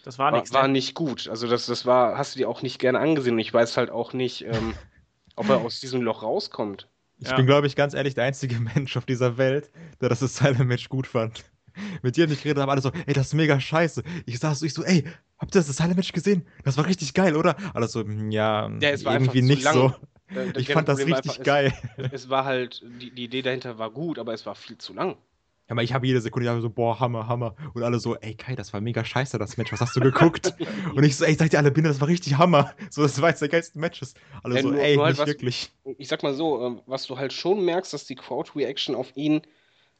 das 0.02 0.18
war 0.18 0.30
war, 0.30 0.32
nichts. 0.32 0.52
war 0.52 0.68
ne? 0.68 0.68
nicht 0.68 0.94
gut. 0.94 1.28
Also 1.28 1.48
das, 1.48 1.66
das 1.66 1.86
war, 1.86 2.18
hast 2.18 2.34
du 2.34 2.38
dir 2.38 2.48
auch 2.48 2.62
nicht 2.62 2.78
gerne 2.78 2.98
angesehen. 3.00 3.34
Und 3.34 3.40
ich 3.40 3.52
weiß 3.52 3.76
halt 3.76 3.90
auch 3.90 4.12
nicht, 4.12 4.44
ähm, 4.44 4.76
ob 5.36 5.50
er 5.50 5.60
aus 5.60 5.80
diesem 5.80 6.02
Loch 6.02 6.22
rauskommt. 6.22 6.88
Ich 7.20 7.28
Ja. 7.28 7.36
bin, 7.36 7.46
glaube 7.46 7.66
ich, 7.66 7.76
ganz 7.76 7.94
ehrlich 7.94 8.14
der 8.14 8.24
einzige 8.24 8.58
Mensch 8.60 8.96
auf 8.96 9.06
dieser 9.06 9.38
Welt, 9.38 9.70
der 10.00 10.08
das 10.08 10.22
Asylum-Match 10.22 10.88
gut 10.88 11.06
fand. 11.06 11.44
mit 12.02 12.16
dir 12.16 12.26
nicht 12.28 12.42
geredet 12.42 12.62
haben, 12.62 12.70
alle 12.70 12.80
so, 12.82 12.92
ey, 13.06 13.14
das 13.14 13.28
ist 13.28 13.34
mega 13.34 13.60
scheiße. 13.60 14.02
Ich 14.26 14.38
saß 14.40 14.60
so, 14.60 14.66
ich 14.66 14.74
so, 14.74 14.84
ey, 14.84 15.04
habt 15.38 15.54
ihr 15.54 15.60
das 15.62 15.76
Silent 15.76 15.96
Match 15.96 16.12
gesehen? 16.12 16.46
Das 16.64 16.76
war 16.78 16.86
richtig 16.86 17.14
geil, 17.14 17.36
oder? 17.36 17.56
Alle 17.74 17.88
so, 17.88 18.02
"Hm, 18.02 18.30
ja, 18.32 18.70
Ja, 18.80 18.90
es 18.90 19.04
war 19.04 19.14
irgendwie 19.14 19.28
einfach 19.30 19.42
zu 19.42 19.56
nicht 19.56 19.62
lang. 19.62 19.72
so. 19.72 19.94
Äh, 20.34 20.52
Ich 20.56 20.70
fand 20.70 20.88
das 20.88 20.98
Problem 20.98 21.08
richtig 21.08 21.38
einfach, 21.38 21.42
geil. 21.42 21.72
Es, 21.96 22.08
es 22.10 22.28
war 22.30 22.44
halt, 22.44 22.82
die, 22.84 23.12
die 23.12 23.24
Idee 23.24 23.42
dahinter 23.42 23.78
war 23.78 23.90
gut, 23.90 24.18
aber 24.18 24.34
es 24.34 24.46
war 24.46 24.54
viel 24.54 24.78
zu 24.78 24.92
lang. 24.94 25.16
Aber 25.68 25.82
ich 25.82 25.94
habe 25.94 26.06
jede 26.06 26.20
Sekunde 26.20 26.60
so, 26.60 26.68
boah, 26.68 27.00
Hammer, 27.00 27.26
Hammer. 27.26 27.54
Und 27.72 27.82
alle 27.82 27.98
so, 27.98 28.16
ey, 28.16 28.34
Kai, 28.34 28.54
das 28.54 28.72
war 28.74 28.80
mega 28.82 29.02
scheiße, 29.04 29.38
das 29.38 29.56
Match. 29.56 29.72
Was 29.72 29.80
hast 29.80 29.96
du 29.96 30.00
geguckt? 30.00 30.54
Und 30.94 31.04
ich 31.04 31.16
so, 31.16 31.24
ey, 31.24 31.34
seid 31.34 31.52
ihr 31.54 31.58
alle 31.58 31.70
Binder, 31.70 31.88
das 31.88 32.00
war 32.00 32.08
richtig 32.08 32.36
Hammer. 32.36 32.74
So, 32.90 33.02
das 33.02 33.20
war 33.22 33.30
jetzt 33.30 33.40
der 33.40 33.48
geilste 33.48 33.78
Matches. 33.78 34.14
Alle 34.42 34.56
Ja, 34.56 34.62
so, 34.62 34.70
nur- 34.70 34.80
ey, 34.80 34.96
nur 34.96 35.04
halt 35.06 35.12
nicht 35.14 35.20
was- 35.20 35.26
wirklich. 35.26 35.72
Ich 35.98 36.08
sag 36.08 36.22
mal 36.22 36.34
so, 36.34 36.64
ähm, 36.66 36.82
was 36.86 37.06
du 37.06 37.16
halt 37.16 37.32
schon 37.32 37.64
merkst, 37.64 37.92
dass 37.94 38.04
die 38.04 38.14
Crowd-Reaction 38.14 38.94
auf 38.94 39.16
ihn, 39.16 39.40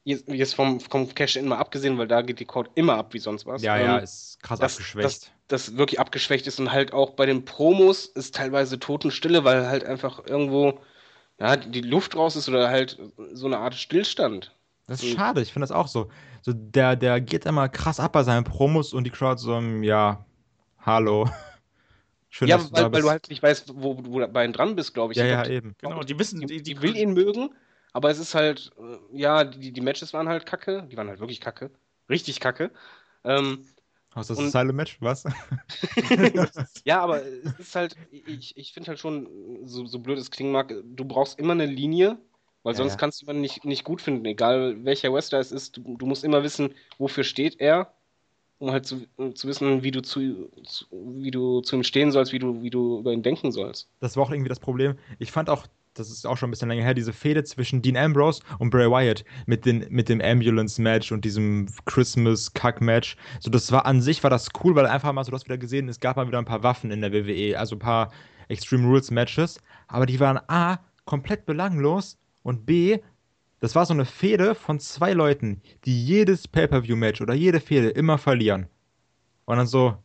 jetzt, 0.05 0.29
jetzt 0.29 0.55
vom, 0.55 0.81
vom 0.81 1.09
Cash-In 1.15 1.49
mal 1.49 1.57
abgesehen, 1.57 1.97
weil 1.97 2.09
da 2.09 2.21
geht 2.21 2.41
die 2.41 2.45
Crowd 2.45 2.69
immer 2.75 2.97
ab 2.97 3.15
wie 3.15 3.19
sonst 3.19 3.47
was. 3.47 3.63
Ja, 3.63 3.77
ähm, 3.79 3.85
ja, 3.87 3.97
ist 3.99 4.39
krass 4.43 4.59
das- 4.61 4.73
abgeschwächt. 4.75 5.33
das 5.49 5.77
wirklich 5.79 5.99
abgeschwächt 5.99 6.47
ist 6.47 6.61
und 6.61 6.73
halt 6.73 6.93
auch 6.93 7.11
bei 7.13 7.25
den 7.25 7.47
Promos 7.47 8.05
ist 8.05 8.35
teilweise 8.35 8.79
Totenstille, 8.79 9.45
weil 9.45 9.67
halt 9.67 9.85
einfach 9.85 10.27
irgendwo 10.27 10.79
ja, 11.41 11.57
die 11.57 11.81
Luft 11.81 12.17
raus 12.17 12.37
ist 12.37 12.49
oder 12.51 12.69
halt 12.69 12.99
so 13.33 13.47
eine 13.47 13.59
Art 13.59 13.75
Stillstand. 13.75 14.54
Das 14.87 15.03
ist 15.03 15.09
so- 15.11 15.15
schade, 15.15 15.41
ich 15.41 15.53
finde 15.53 15.65
das 15.65 15.73
auch 15.73 15.89
so. 15.89 16.11
So, 16.43 16.53
der, 16.53 16.97
der 16.97 17.21
geht 17.21 17.47
immer 17.47 17.69
krass 17.69 18.01
ab 18.01 18.13
bei 18.13 18.23
seinen 18.23 18.45
Promos 18.45 18.93
und 18.93 19.05
die 19.05 19.11
Crowd 19.11 19.41
so, 19.41 19.59
ja, 19.61 20.25
hallo. 20.81 21.29
Schön, 22.31 22.49
ja, 22.49 22.57
dass 22.59 22.73
du 22.73 22.75
weil, 22.75 22.93
weil 22.93 23.03
du 23.03 23.11
halt 23.11 23.29
nicht 23.31 23.43
weißt, 23.43 23.73
wo, 23.75 23.97
wo 24.05 24.21
du 24.21 24.29
bei 24.29 24.45
ihm 24.45 24.53
dran 24.53 24.77
bist, 24.77 24.95
glaube 24.95 25.13
ich. 25.13 25.19
ja, 25.19 25.25
Ich 25.25 25.29
ja, 25.29 25.43
glaub, 25.43 25.47
eben. 25.47 25.75
Genau, 25.79 26.03
die 26.03 26.19
wissen, 26.19 26.41
die, 26.41 26.47
die, 26.47 26.63
die 26.63 26.83
will 26.83 26.97
ihn 26.97 27.13
mögen, 27.15 27.55
aber 27.93 28.11
es 28.11 28.19
ist 28.19 28.35
halt, 28.35 28.71
äh, 28.79 28.99
ja, 29.19 29.45
die, 29.45 29.73
die 29.73 29.81
Matches 29.81 30.13
waren 30.13 30.29
halt 30.29 30.47
kacke. 30.47 30.87
Die 30.91 30.97
waren 30.97 31.09
halt 31.09 31.21
wirklich 31.21 31.41
kacke. 31.41 31.71
Richtig 32.09 32.41
kacke. 32.41 32.71
Ähm, 33.25 33.67
Was 34.15 34.31
ist 34.31 34.39
das 34.39 34.53
Silent 34.53 34.77
Match? 34.77 35.01
Was? 35.01 35.25
Ja, 36.85 37.01
aber 37.01 37.25
es 37.25 37.59
ist 37.59 37.75
halt, 37.75 37.97
ich, 38.11 38.57
ich 38.57 38.73
finde 38.73 38.89
halt 38.89 38.99
schon, 38.99 39.29
so, 39.67 39.87
so 39.87 39.99
blöd 40.01 40.19
es 40.19 40.31
klingen 40.31 40.53
mag, 40.53 40.73
du 40.85 41.05
brauchst 41.05 41.39
immer 41.39 41.53
eine 41.53 41.67
Linie, 41.67 42.19
weil 42.65 42.75
sonst 42.75 42.93
ja. 42.93 42.97
kannst 42.97 43.21
du 43.21 43.27
jemanden 43.27 43.43
nicht, 43.43 43.65
nicht 43.65 43.85
gut 43.85 44.01
finden, 44.01 44.25
egal 44.25 44.85
welcher 44.85 45.13
Wrestler 45.13 45.39
es 45.39 45.53
ist. 45.53 45.77
Du, 45.77 45.97
du 45.97 46.07
musst 46.07 46.25
immer 46.25 46.43
wissen, 46.43 46.75
wofür 46.99 47.23
steht 47.23 47.61
er, 47.61 47.93
um 48.59 48.73
halt 48.73 48.87
zu, 48.87 49.07
um 49.17 49.37
zu 49.37 49.47
wissen, 49.47 49.83
wie 49.83 49.91
du 49.91 50.01
zu, 50.01 50.51
zu, 50.65 50.87
wie 50.91 51.31
du 51.31 51.61
zu 51.61 51.77
ihm 51.77 51.85
stehen 51.85 52.11
sollst, 52.11 52.33
wie 52.33 52.39
du, 52.39 52.63
wie 52.63 52.71
du 52.71 53.01
über 53.01 53.13
ihn 53.13 53.23
denken 53.23 53.53
sollst. 53.53 53.89
Das 54.01 54.17
war 54.17 54.25
auch 54.25 54.31
irgendwie 54.31 54.49
das 54.49 54.61
Problem. 54.61 54.95
Ich 55.19 55.31
fand 55.31 55.51
auch, 55.51 55.67
das 55.93 56.11
ist 56.11 56.27
auch 56.27 56.39
schon 56.39 56.49
ein 56.49 56.53
bisschen 56.53 56.71
länger 56.71 56.83
her, 56.83 56.95
diese 56.95 57.13
Fehde 57.13 57.45
zwischen 57.45 57.83
Dean 57.83 57.99
Ambrose 57.99 58.43
und 58.59 58.71
Bray 58.71 58.91
Wyatt 58.91 59.25
mit, 59.45 59.67
den, 59.67 59.87
mit 59.91 60.09
dem 60.09 60.23
Ambulance-Match 60.23 61.13
und 61.13 61.25
diesem 61.25 61.69
Christmas-Kack-Match. 61.85 63.17
So, 63.41 63.51
das 63.51 63.71
war 63.73 63.85
an 63.85 64.01
sich, 64.01 64.23
war 64.23 64.31
das 64.31 64.49
cool, 64.65 64.75
weil 64.75 64.87
einfach 64.87 65.13
mal 65.13 65.23
so, 65.23 65.31
du 65.31 65.37
hast 65.37 65.45
wieder 65.45 65.59
gesehen, 65.59 65.89
es 65.91 66.01
gab 66.01 66.17
mal 66.17 66.27
wieder 66.27 66.39
ein 66.39 66.47
paar 66.47 66.63
Waffen 66.63 66.91
in 66.91 67.03
der 67.03 67.13
WWE, 67.13 67.59
also 67.59 67.77
ein 67.77 67.81
paar 67.81 68.11
Extreme 68.49 68.87
Rules-Matches, 68.87 69.61
aber 69.87 70.07
die 70.07 70.19
waren 70.19 70.41
A, 70.49 70.79
komplett 71.05 71.45
belanglos 71.45 72.17
und 72.45 72.67
B, 72.67 73.01
das 73.59 73.75
war 73.75 73.87
so 73.87 73.95
eine 73.95 74.05
Fehde 74.05 74.55
von 74.55 74.79
zwei 74.79 75.15
Leuten, 75.15 75.63
die 75.85 76.07
jedes 76.07 76.47
Pay-Per-View-Match 76.47 77.21
oder 77.21 77.35
jede 77.35 77.59
Fehde 77.59 77.89
immer 77.89 78.19
verlieren. 78.19 78.69
Und 79.47 79.57
dann 79.57 79.67
so, 79.67 79.97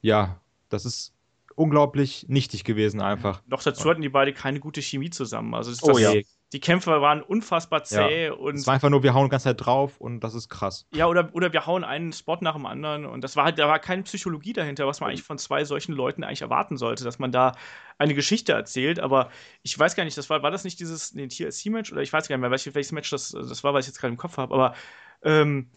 ja, 0.00 0.40
das 0.68 0.86
ist 0.86 1.12
unglaublich 1.56 2.26
nichtig 2.28 2.64
gewesen 2.64 3.02
einfach. 3.02 3.42
Noch 3.46 3.62
dazu 3.62 3.90
hatten 3.90 4.00
die 4.00 4.08
beide 4.08 4.32
keine 4.32 4.60
gute 4.60 4.80
Chemie 4.80 5.10
zusammen. 5.10 5.54
Also 5.54 5.72
das, 5.72 5.82
Oh 5.82 5.88
das, 5.88 6.00
ja. 6.00 6.14
Die 6.52 6.60
Kämpfe 6.60 7.00
waren 7.00 7.22
unfassbar 7.22 7.84
zäh 7.84 8.30
und 8.30 8.56
Es 8.56 8.66
war 8.66 8.74
einfach 8.74 8.90
nur, 8.90 9.02
wir 9.02 9.14
hauen 9.14 9.26
die 9.26 9.30
ganze 9.30 9.44
Zeit 9.44 9.64
drauf 9.64 10.00
und 10.00 10.20
das 10.20 10.34
ist 10.34 10.48
krass. 10.48 10.86
ja, 10.92 11.06
oder, 11.06 11.30
oder 11.32 11.52
wir 11.52 11.66
hauen 11.66 11.84
einen 11.84 12.12
Spot 12.12 12.38
nach 12.40 12.54
dem 12.54 12.66
anderen 12.66 13.06
und 13.06 13.22
das 13.22 13.36
war 13.36 13.44
halt, 13.44 13.58
da 13.58 13.68
war 13.68 13.78
keine 13.78 14.02
Psychologie 14.02 14.52
dahinter, 14.52 14.86
was 14.86 15.00
man 15.00 15.10
eigentlich 15.10 15.22
von 15.22 15.38
zwei 15.38 15.64
solchen 15.64 15.92
Leuten 15.92 16.24
eigentlich 16.24 16.42
erwarten 16.42 16.76
sollte, 16.76 17.04
dass 17.04 17.18
man 17.18 17.30
da 17.30 17.52
eine 17.98 18.14
Geschichte 18.14 18.52
erzählt, 18.52 18.98
aber 18.98 19.30
ich 19.62 19.78
weiß 19.78 19.94
gar 19.94 20.04
nicht, 20.04 20.18
das 20.18 20.28
war, 20.28 20.42
war 20.42 20.50
das 20.50 20.64
nicht 20.64 20.80
dieses 20.80 21.14
nee, 21.14 21.28
TLC-Match 21.28 21.92
oder 21.92 22.02
ich 22.02 22.12
weiß 22.12 22.28
gar 22.28 22.36
nicht 22.36 22.40
mehr, 22.40 22.50
welches, 22.50 22.74
welches 22.74 22.92
Match 22.92 23.10
das, 23.10 23.30
das 23.30 23.62
war, 23.62 23.72
was 23.72 23.84
ich 23.84 23.92
jetzt 23.92 24.00
gerade 24.00 24.12
im 24.12 24.18
Kopf 24.18 24.36
habe, 24.36 24.52
aber 24.52 24.74
ähm, 25.22 25.70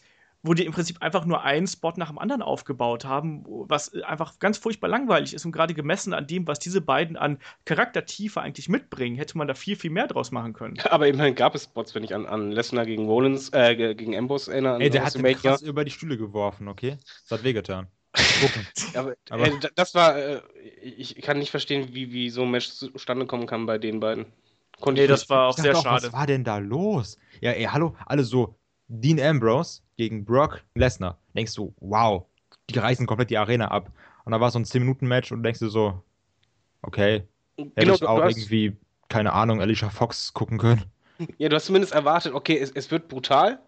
wo 0.44 0.54
die 0.54 0.66
im 0.66 0.74
Prinzip 0.74 1.02
einfach 1.02 1.24
nur 1.26 1.44
einen 1.44 1.68
Spot 1.68 1.94
nach 1.96 2.10
dem 2.10 2.20
anderen 2.20 2.42
aufgebaut 2.42 3.06
haben, 3.06 3.44
was 3.48 3.94
einfach 4.04 4.40
ganz 4.40 4.58
furchtbar 4.58 4.90
langweilig 4.90 5.34
ist 5.34 5.46
und 5.46 5.54
gerade 5.54 5.74
gemessen 5.74 6.14
an 6.14 6.28
dem, 6.28 6.46
was 6.48 6.60
diese 6.60 6.82
beiden 6.82 7.16
an 7.16 7.40
Charaktertiefe 7.64 8.42
eigentlich 8.42 8.68
mitbringen, 8.68 9.16
hätte 9.16 9.38
man 9.38 9.48
da 9.48 9.54
viel, 9.54 9.78
viel 9.78 9.90
mehr 9.90 10.08
draus 10.08 10.32
machen 10.32 10.52
können. 10.52 10.78
Aber 10.90 11.08
immerhin 11.08 11.34
gab 11.36 11.56
es 11.56 11.64
Spots, 11.64 11.96
wenn 11.96 12.04
ich 12.04 12.14
an, 12.14 12.26
an 12.26 12.52
Lesnar 12.52 12.86
gegen 12.86 13.06
Rollins, 13.08 13.50
äh, 13.54 13.76
ge- 13.76 13.96
gegen 13.96 14.18
Ambrose 14.18 14.52
erinnere. 14.52 14.76
an 14.76 14.82
Ey, 14.82 14.90
der 14.90 15.06
hat 15.06 15.16
den 15.16 15.24
krass 15.36 15.62
über 15.62 15.86
die 15.86 15.92
Stühle 15.92 16.18
geworfen, 16.18 16.68
okay? 16.68 16.98
Das 17.30 17.40
hat 17.40 17.44
wehgetan. 17.46 17.88
Aber, 18.96 19.16
Aber- 19.30 19.48
äh, 19.48 19.60
d- 19.60 19.70
das 19.76 19.96
war, 19.96 20.18
äh, 20.18 20.42
ich 20.82 21.16
kann 21.22 21.40
nicht 21.40 21.52
verstehen, 21.52 21.94
wie, 21.94 22.12
wie 22.12 22.30
so 22.30 22.44
ein 22.44 22.52
Match 22.52 22.70
zustande 22.70 23.26
kommen 23.26 23.48
kann 23.48 23.66
bei 23.66 23.78
den 23.78 24.00
beiden. 24.02 24.26
Konnte 24.82 25.02
Nee, 25.02 25.08
das 25.08 25.22
nicht. 25.22 25.30
war 25.30 25.48
auch 25.48 25.58
sehr 25.58 25.72
dachte 25.72 25.84
schade. 25.84 26.08
Was 26.08 26.14
war 26.14 26.28
denn 26.28 26.44
da 26.44 26.58
los? 26.58 27.18
Ja, 27.40 27.52
ey, 27.52 27.64
hallo, 27.66 27.96
alle 28.06 28.24
so, 28.24 28.56
Dean 28.88 29.20
Ambrose 29.22 29.82
gegen 29.98 30.26
Brock 30.26 30.64
Lesnar. 30.76 31.20
Denkst 31.36 31.56
du, 31.56 31.74
wow, 31.80 32.26
die 32.70 32.80
reißen 32.80 33.06
komplett 33.08 33.30
die 33.30 33.38
Arena 33.38 33.70
ab. 33.70 33.92
Und 34.26 34.32
da 34.32 34.40
war 34.42 34.52
so 34.52 34.60
ein 34.60 34.66
10-Minuten-Match 34.66 35.32
und 35.32 35.44
denkst 35.44 35.60
du 35.60 35.70
so, 35.70 36.04
okay, 36.84 37.28
hätte 37.76 37.92
Genau, 37.92 37.94
ich 37.94 38.06
auch 38.06 38.24
irgendwie, 38.26 38.78
keine 39.10 39.34
Ahnung, 39.34 39.62
Alicia 39.62 39.90
Fox 39.90 40.34
gucken 40.34 40.60
können. 40.60 40.86
ja, 41.38 41.50
du 41.50 41.56
hast 41.56 41.66
zumindest 41.66 41.94
erwartet, 41.94 42.34
okay, 42.34 42.58
es, 42.58 42.72
es 42.72 42.92
wird 42.92 43.08
brutal, 43.08 43.60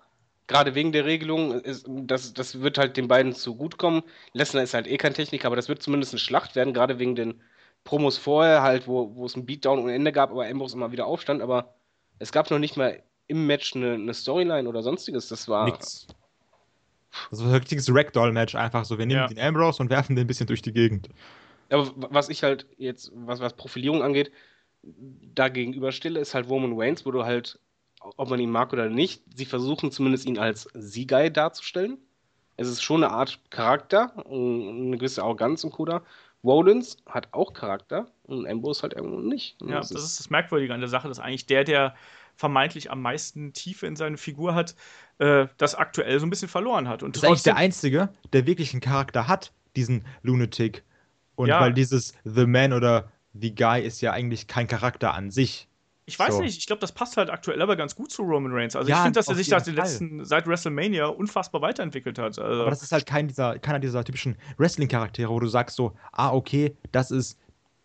gerade 0.48 0.76
wegen 0.76 0.92
der 0.92 1.06
Regelung, 1.06 1.54
es, 1.64 1.84
das, 1.88 2.34
das 2.34 2.62
wird 2.62 2.78
halt 2.78 2.98
den 2.98 3.08
beiden 3.08 3.34
zugutekommen. 3.34 4.04
Lesnar 4.34 4.64
ist 4.64 4.74
halt 4.74 4.88
eh 4.88 4.98
kein 4.98 5.14
Techniker, 5.14 5.48
aber 5.48 5.56
das 5.56 5.70
wird 5.70 5.82
zumindest 5.82 6.14
eine 6.14 6.20
Schlacht 6.20 6.56
werden, 6.56 6.74
gerade 6.74 7.00
wegen 7.00 7.16
den 7.16 7.42
Promos 7.84 8.18
vorher, 8.18 8.62
halt, 8.64 8.88
wo, 8.88 9.16
wo 9.16 9.26
es 9.26 9.36
ein 9.36 9.46
Beatdown 9.46 9.80
ohne 9.80 9.94
Ende 9.94 10.12
gab, 10.12 10.32
aber 10.32 10.48
Ambrose 10.48 10.76
immer 10.76 10.92
wieder 10.92 11.06
aufstand, 11.08 11.42
aber 11.42 11.76
es 12.20 12.32
gab 12.32 12.50
noch 12.50 12.60
nicht 12.60 12.78
mal 12.78 13.04
im 13.28 13.48
Match 13.48 13.76
eine, 13.76 13.94
eine 13.94 14.14
Storyline 14.14 14.68
oder 14.68 14.82
sonstiges. 14.84 15.28
Das 15.30 15.48
war. 15.48 15.66
Nix. 15.66 16.08
Das 17.32 17.40
war 17.40 17.48
ein 17.48 17.56
richtiges 17.56 17.94
Ragdoll-Match, 17.94 18.56
einfach 18.56 18.84
so, 18.84 18.98
wir 18.98 19.06
nehmen 19.06 19.22
Ja. 19.22 19.28
den 19.28 19.40
Ambrose 19.40 19.82
und 19.82 19.90
werfen 19.90 20.16
den 20.16 20.26
ein 20.26 20.28
bisschen 20.28 20.48
durch 20.48 20.62
die 20.62 20.74
Gegend. 20.74 21.10
Aber 21.70 21.90
was 21.96 22.30
ich 22.30 22.44
halt 22.44 22.66
jetzt, 22.78 23.12
was, 23.16 23.40
was 23.40 23.54
Profilierung 23.54 24.04
angeht, 24.04 24.32
da 24.84 25.48
gegenüberstelle, 25.50 26.20
ist 26.20 26.36
halt 26.36 26.50
Roman 26.50 26.74
Reigns, 26.76 27.06
wo 27.06 27.12
du 27.12 27.24
halt, 27.24 27.58
ob 28.18 28.30
man 28.30 28.40
ihn 28.40 28.52
mag 28.52 28.72
oder 28.74 28.90
nicht, 28.90 29.24
sie 29.34 29.46
versuchen 29.46 29.92
zumindest 29.92 30.26
ihn 30.26 30.38
als 30.38 30.68
Sieger 30.74 31.30
darzustellen. 31.30 31.98
Es 32.58 32.68
ist 32.68 32.84
schon 32.84 33.04
eine 33.04 33.12
Art 33.12 33.40
Charakter, 33.50 34.14
und 34.26 34.88
eine 34.88 34.98
gewisse 34.98 35.24
Arroganz 35.24 35.64
und 35.64 35.72
Co. 35.72 35.86
da. 35.86 36.04
Rollins 36.44 36.98
hat 37.08 37.30
auch 37.32 37.54
Charakter 37.54 38.12
und 38.24 38.48
Ambrose 38.48 38.84
halt 38.84 38.94
irgendwo 38.94 39.20
nicht. 39.20 39.60
Und 39.62 39.70
Ja, 39.70 39.80
das 39.80 39.92
ist 39.92 40.20
das 40.20 40.30
Merkwürdige 40.30 40.74
an 40.74 40.80
der 40.80 40.90
Sache, 40.90 41.08
dass 41.08 41.20
eigentlich 41.20 41.48
der, 41.48 41.64
der 41.64 41.96
vermeintlich 42.36 42.92
am 42.92 43.02
meisten 43.02 43.54
Tiefe 43.54 43.88
in 43.88 43.96
seine 43.96 44.18
Figur 44.18 44.56
hat, 44.56 44.76
äh, 45.20 45.48
das 45.58 45.76
aktuell 45.76 46.20
so 46.20 46.26
ein 46.26 46.30
bisschen 46.30 46.50
verloren 46.50 46.88
hat. 46.88 47.04
Und 47.04 47.16
Das 47.16 47.24
ist 47.24 47.28
eigentlich 47.30 47.44
der 47.44 47.56
Einzige, 47.58 48.10
der 48.34 48.46
wirklich 48.46 48.74
einen 48.74 48.82
Charakter 48.82 49.28
hat, 49.28 49.54
diesen 49.76 50.06
Lunatic. 50.22 50.84
Und 51.36 51.48
Ja. 51.50 51.60
weil 51.62 51.74
dieses 51.74 52.14
The 52.24 52.46
Man 52.46 52.74
oder 52.74 53.12
The 53.34 53.54
Guy 53.54 53.82
ist 53.82 54.02
ja 54.02 54.12
eigentlich 54.14 54.48
kein 54.48 54.68
Charakter 54.68 55.14
an 55.14 55.32
sich. 55.32 55.68
ich 56.08 56.18
weiß 56.20 56.36
so. 56.36 56.42
nicht, 56.42 56.58
ich 56.58 56.68
glaube, 56.68 56.80
das 56.82 56.92
passt 56.92 57.18
halt 57.18 57.30
aktuell 57.30 57.62
aber 57.62 57.76
ganz 57.76 57.96
gut 57.96 58.12
zu 58.12 58.22
Roman 58.24 58.52
Reigns. 58.54 58.76
Also 58.76 58.90
Ja, 58.90 58.98
ich 58.98 59.02
finde, 59.04 59.18
dass 59.20 59.28
er 59.28 59.36
sich 59.36 59.48
seit, 59.48 59.66
letzten, 59.68 60.24
seit 60.24 60.46
WrestleMania 60.48 61.08
unfassbar 61.08 61.62
weiterentwickelt 61.62 62.20
hat. 62.20 62.38
Also, 62.40 62.62
Aber 62.62 62.70
das 62.70 62.84
ist 62.84 62.92
halt 62.92 63.06
kein 63.06 63.28
dieser, 63.28 63.58
keiner 63.60 63.80
dieser 63.80 64.04
typischen 64.04 64.38
Wrestling-Charaktere, 64.58 65.30
wo 65.30 65.40
du 65.40 65.48
sagst 65.48 65.76
so, 65.76 65.96
ah, 66.12 66.32
okay, 66.32 66.78
das 66.92 67.12
ist 67.12 67.40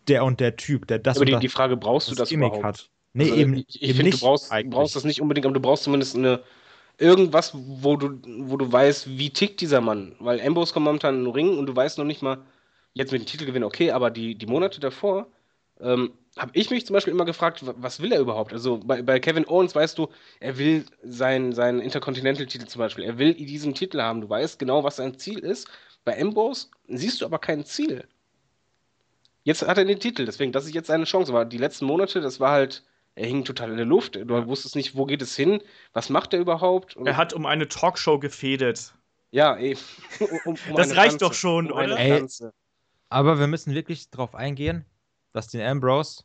der 0.09 0.25
und 0.25 0.39
der 0.41 0.57
Typ, 0.57 0.87
der 0.87 0.99
das 0.99 1.17
aber 1.17 1.23
und 1.23 1.27
die, 1.27 1.33
das, 1.33 1.41
die 1.41 1.49
Frage, 1.49 1.77
braußt 1.77 2.11
du 2.11 2.15
das 2.15 2.29
das 2.29 2.29
Gimmick 2.29 2.49
überhaupt? 2.55 2.65
hat. 2.65 2.91
Nee, 3.13 3.31
Also, 3.31 3.43
eben, 3.43 3.55
ich, 3.69 3.83
ich 3.83 3.95
finde, 3.95 4.11
du 4.13 4.19
brauchst, 4.19 4.51
eigentlich. 4.53 4.71
brauchst 4.71 4.97
das 4.97 5.05
nicht 5.05 5.21
unbedingt, 5.21 5.47
aber 5.47 5.55
du 5.55 5.61
brauchst 5.61 5.85
zumindest 5.85 6.17
eine 6.17 6.43
irgendwas, 6.99 7.53
wo 7.55 7.97
du, 7.97 8.21
wo 8.49 8.57
du 8.57 8.71
weißt, 8.73 9.19
wie 9.19 9.31
tickt 9.31 9.61
dieser 9.63 9.81
Mann. 9.81 10.17
Weil 10.21 10.41
Ambrose 10.41 10.73
kommt 10.75 10.87
momentan 10.87 11.17
in 11.17 11.25
den 11.25 11.33
Ring 11.35 11.59
und 11.59 11.67
du 11.67 11.77
weißt 11.77 11.99
noch 11.99 12.05
nicht 12.07 12.23
mal, 12.23 12.39
jetzt 12.95 13.13
mit 13.13 13.23
dem 13.23 13.27
Titelgewinn, 13.27 13.65
okay, 13.65 13.91
aber 13.93 14.11
die, 14.11 14.37
die 14.37 14.47
Monate 14.47 14.81
davor 14.81 15.29
ähm, 15.81 16.13
habe 16.39 16.53
ich 16.55 16.71
mich 16.71 16.87
zum 16.87 16.95
Beispiel 16.95 17.13
immer 17.15 17.25
gefragt, 17.27 17.67
wa- 17.67 17.75
was 17.79 18.01
will 18.01 18.13
er 18.13 18.21
überhaupt? 18.21 18.53
Also 18.53 18.79
bei, 18.85 19.03
bei 19.03 19.21
Kevin 19.21 19.49
Owens 19.49 19.75
weißt 19.75 19.99
du, 19.99 20.09
er 20.41 20.59
will 20.59 20.85
seinen 21.03 21.53
sein 21.55 21.81
Intercontinental-Titel 21.81 22.67
zum 22.67 22.81
Beispiel, 22.81 23.05
er 23.05 23.19
will 23.19 23.35
diesen 23.35 23.75
Titel 23.75 24.01
haben, 24.03 24.21
du 24.23 24.29
weißt 24.31 24.59
genau, 24.59 24.85
was 24.85 24.97
sein 24.97 25.19
Ziel 25.19 25.41
ist. 25.41 25.69
Bei 26.05 26.21
Ambrose 26.21 26.69
siehst 26.89 27.21
du 27.23 27.27
aber 27.27 27.39
kein 27.41 27.65
Ziel. 27.65 28.05
Jetzt 29.45 29.63
hat 29.67 29.79
er 29.79 29.85
den 29.85 30.01
Titel, 30.01 30.25
deswegen, 30.27 30.53
das 30.53 30.65
ist 30.67 30.75
jetzt 30.75 30.87
seine 30.89 31.05
Chance. 31.05 31.33
Aber 31.33 31.45
die 31.45 31.59
letzten 31.59 31.85
Monate, 31.87 32.21
das 32.21 32.41
war 32.41 32.53
halt, 32.53 32.83
er 33.21 33.27
hing 33.27 33.45
total 33.45 33.71
in 33.71 33.77
der 33.77 33.87
Luft. 33.87 34.17
Du 34.17 34.47
wusstest 34.47 34.77
nicht, 34.77 34.97
wo 34.97 35.05
geht 35.05 35.21
es 35.21 35.37
hin, 35.37 35.63
was 35.93 36.09
macht 36.09 36.33
er 36.33 36.41
überhaupt? 36.41 36.97
Und, 36.97 37.07
er 37.07 37.17
hat 37.17 37.33
um 37.35 37.45
eine 37.47 37.69
Talkshow 37.69 38.19
gefädet. 38.19 38.95
ja, 39.31 39.57
eh. 39.59 39.77
Um, 40.45 40.57
um 40.69 40.77
Das 40.77 40.97
reicht 40.97 41.13
Tanze, 41.13 41.19
doch 41.19 41.35
schon, 41.35 41.71
um 41.71 41.79
oder? 41.79 41.99
Ey. 41.99 42.27
Aber 43.11 43.39
wir 43.39 43.47
müssen 43.47 43.75
wirklich 43.75 44.11
drauf 44.11 44.35
eingehen, 44.35 44.87
dass 45.33 45.49
den 45.49 45.61
Ambrose 45.61 46.25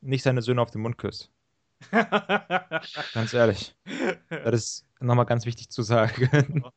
nicht 0.00 0.22
seine 0.22 0.42
Söhne 0.42 0.60
auf 0.60 0.70
den 0.70 0.82
Mund 0.82 0.98
küsst. 0.98 1.30
Ganz 1.90 3.32
ehrlich. 3.32 3.74
Das 4.28 4.54
ist 4.54 4.86
nochmal 5.00 5.26
ganz 5.26 5.46
wichtig 5.46 5.70
zu 5.70 5.82
sagen. 5.82 6.64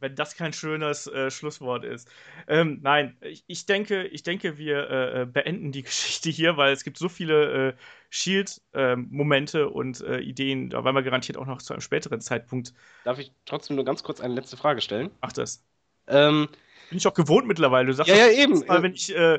Wenn 0.00 0.14
das 0.14 0.36
kein 0.36 0.52
schönes 0.52 1.06
äh, 1.06 1.30
Schlusswort 1.30 1.84
ist. 1.84 2.08
Ähm, 2.46 2.78
nein, 2.82 3.16
ich, 3.20 3.44
ich, 3.46 3.66
denke, 3.66 4.04
ich 4.06 4.22
denke, 4.22 4.58
wir 4.58 4.90
äh, 4.90 5.22
äh 5.22 5.26
beenden 5.26 5.72
die 5.72 5.82
Geschichte 5.84 6.30
hier, 6.30 6.56
weil 6.56 6.72
es 6.72 6.84
gibt 6.84 6.98
so 6.98 7.08
viele 7.08 7.68
äh, 7.68 7.74
Shield-Momente 8.10 9.60
ähm, 9.60 9.72
und 9.72 10.00
äh, 10.00 10.20
Ideen, 10.20 10.70
da 10.70 10.84
werden 10.84 10.96
wir 10.96 11.02
garantiert 11.02 11.36
auch 11.36 11.46
noch 11.46 11.62
zu 11.62 11.72
einem 11.72 11.80
späteren 11.80 12.20
Zeitpunkt. 12.20 12.72
Darf 13.04 13.18
ich 13.18 13.32
trotzdem 13.44 13.76
nur 13.76 13.84
ganz 13.84 14.02
kurz 14.02 14.20
eine 14.20 14.34
letzte 14.34 14.56
Frage 14.56 14.80
stellen? 14.80 15.10
Ach 15.20 15.32
das. 15.32 15.64
Ähm, 16.06 16.48
bin 16.88 16.98
ich 16.98 17.06
auch 17.06 17.14
gewohnt 17.14 17.46
mittlerweile. 17.46 17.86
Du 17.86 17.92
sagst 17.92 18.10
ja, 18.10 18.16
ja, 18.16 18.30
eben. 18.30 18.64
Mal, 18.66 18.82
wenn 18.82 18.94
ich, 18.94 19.14
äh, 19.14 19.38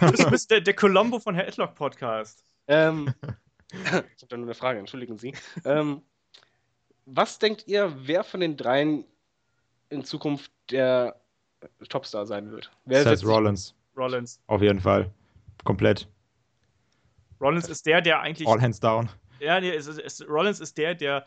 du 0.00 0.30
bist 0.30 0.50
der, 0.50 0.60
der 0.60 0.74
Colombo 0.74 1.18
von 1.18 1.34
Herr 1.34 1.48
Edlock 1.48 1.74
Podcast. 1.74 2.44
Ähm, 2.68 3.14
ich 3.72 3.92
habe 3.92 4.06
da 4.28 4.36
nur 4.36 4.46
eine 4.46 4.54
Frage, 4.54 4.78
entschuldigen 4.78 5.16
Sie. 5.16 5.34
Ähm, 5.64 6.02
was 7.06 7.38
denkt 7.38 7.66
ihr, 7.66 7.94
wer 8.06 8.24
von 8.24 8.40
den 8.40 8.56
dreien 8.56 9.04
in 9.92 10.04
Zukunft 10.04 10.50
der 10.70 11.20
Topstar 11.88 12.26
sein 12.26 12.50
wird? 12.50 12.70
Wer 12.86 13.04
Seth 13.04 13.24
Rollins. 13.24 13.74
Rollins. 13.96 14.40
Auf 14.46 14.62
jeden 14.62 14.80
Fall. 14.80 15.10
Komplett. 15.64 16.08
Rollins 17.40 17.68
ist 17.68 17.86
der, 17.86 18.00
der 18.00 18.20
eigentlich. 18.20 18.48
All 18.48 18.60
hands 18.60 18.80
down. 18.80 19.08
Ja, 19.38 19.60
nee, 19.60 19.70
es, 19.70 19.86
es, 19.86 20.26
Rollins 20.28 20.60
ist 20.60 20.78
der, 20.78 20.94
der 20.94 21.26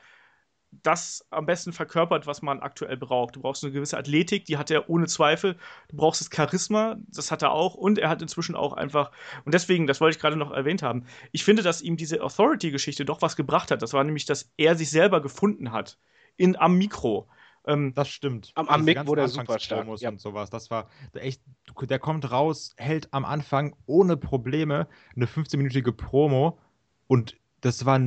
das 0.84 1.26
am 1.30 1.46
besten 1.46 1.72
verkörpert, 1.72 2.28
was 2.28 2.42
man 2.42 2.60
aktuell 2.60 2.98
braucht. 2.98 3.36
Du 3.36 3.42
brauchst 3.42 3.64
eine 3.64 3.72
gewisse 3.72 3.98
Athletik, 3.98 4.46
die 4.46 4.58
hat 4.58 4.72
er 4.72 4.90
ohne 4.90 5.08
Zweifel. 5.08 5.56
Du 5.90 5.96
brauchst 5.96 6.20
das 6.20 6.30
Charisma, 6.34 6.98
das 7.08 7.32
hat 7.32 7.44
er 7.44 7.52
auch. 7.52 7.76
Und 7.76 7.98
er 7.98 8.10
hat 8.10 8.22
inzwischen 8.22 8.56
auch 8.56 8.74
einfach, 8.74 9.12
und 9.46 9.54
deswegen, 9.54 9.88
das 9.88 10.02
wollte 10.02 10.18
ich 10.18 10.22
gerade 10.22 10.36
noch 10.36 10.52
erwähnt 10.52 10.84
haben, 10.84 11.06
ich 11.32 11.46
finde, 11.46 11.64
dass 11.64 11.82
ihm 11.82 11.96
diese 11.96 12.22
Authority-Geschichte 12.22 13.06
doch 13.06 13.22
was 13.22 13.36
gebracht 13.36 13.72
hat. 13.72 13.82
Das 13.82 13.94
war 13.94 14.04
nämlich, 14.04 14.26
dass 14.26 14.52
er 14.58 14.76
sich 14.76 14.90
selber 14.90 15.22
gefunden 15.22 15.72
hat 15.72 15.98
in, 16.36 16.58
am 16.58 16.78
Mikro. 16.78 17.30
Ähm, 17.68 17.94
das 17.94 18.10
stimmt. 18.10 18.52
Am, 18.56 18.68
am 18.68 18.86
Mic 18.86 19.06
wurde 19.08 19.22
er 19.22 19.28
super 19.28 19.60
stark. 19.60 19.88
Ja. 20.00 20.10
Und 20.10 20.22
sowas. 20.22 20.50
Das 20.50 20.70
war 20.70 20.90
echt, 21.14 21.42
der 21.82 22.00
kommt 22.00 22.32
raus, 22.32 22.74
hält 22.78 23.14
am 23.14 23.26
Anfang 23.26 23.76
ohne 23.86 24.18
Probleme 24.18 24.88
eine 25.16 25.26
15-minütige 25.26 25.92
Promo 25.92 26.60
und 27.08 27.36
das 27.62 27.86
war 27.86 28.00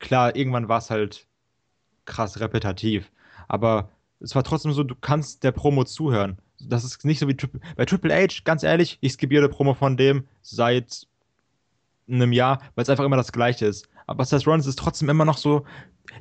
klar, 0.00 0.34
irgendwann 0.34 0.68
war 0.68 0.78
es 0.78 0.90
halt 0.90 1.26
krass 2.04 2.40
repetitiv. 2.40 3.12
Aber 3.48 3.90
es 4.20 4.34
war 4.34 4.42
trotzdem 4.42 4.72
so, 4.72 4.82
du 4.82 4.94
kannst 4.94 5.44
der 5.44 5.52
Promo 5.52 5.84
zuhören. 5.84 6.38
Das 6.60 6.84
ist 6.84 7.04
nicht 7.04 7.18
so 7.18 7.28
wie 7.28 7.36
Triple, 7.36 7.60
bei 7.76 7.84
Triple 7.84 8.14
H, 8.14 8.40
ganz 8.44 8.62
ehrlich, 8.62 8.98
ich 9.00 9.12
skippe 9.12 9.34
jede 9.34 9.48
Promo 9.48 9.74
von 9.74 9.96
dem 9.96 10.26
seit 10.42 11.06
einem 12.08 12.32
Jahr, 12.32 12.60
weil 12.74 12.82
es 12.82 12.90
einfach 12.90 13.04
immer 13.04 13.16
das 13.16 13.32
Gleiche 13.32 13.66
ist. 13.66 13.88
Aber 14.06 14.24
Seth 14.24 14.46
Rollins 14.46 14.66
ist 14.66 14.78
trotzdem 14.78 15.08
immer 15.08 15.24
noch 15.24 15.38
so, 15.38 15.64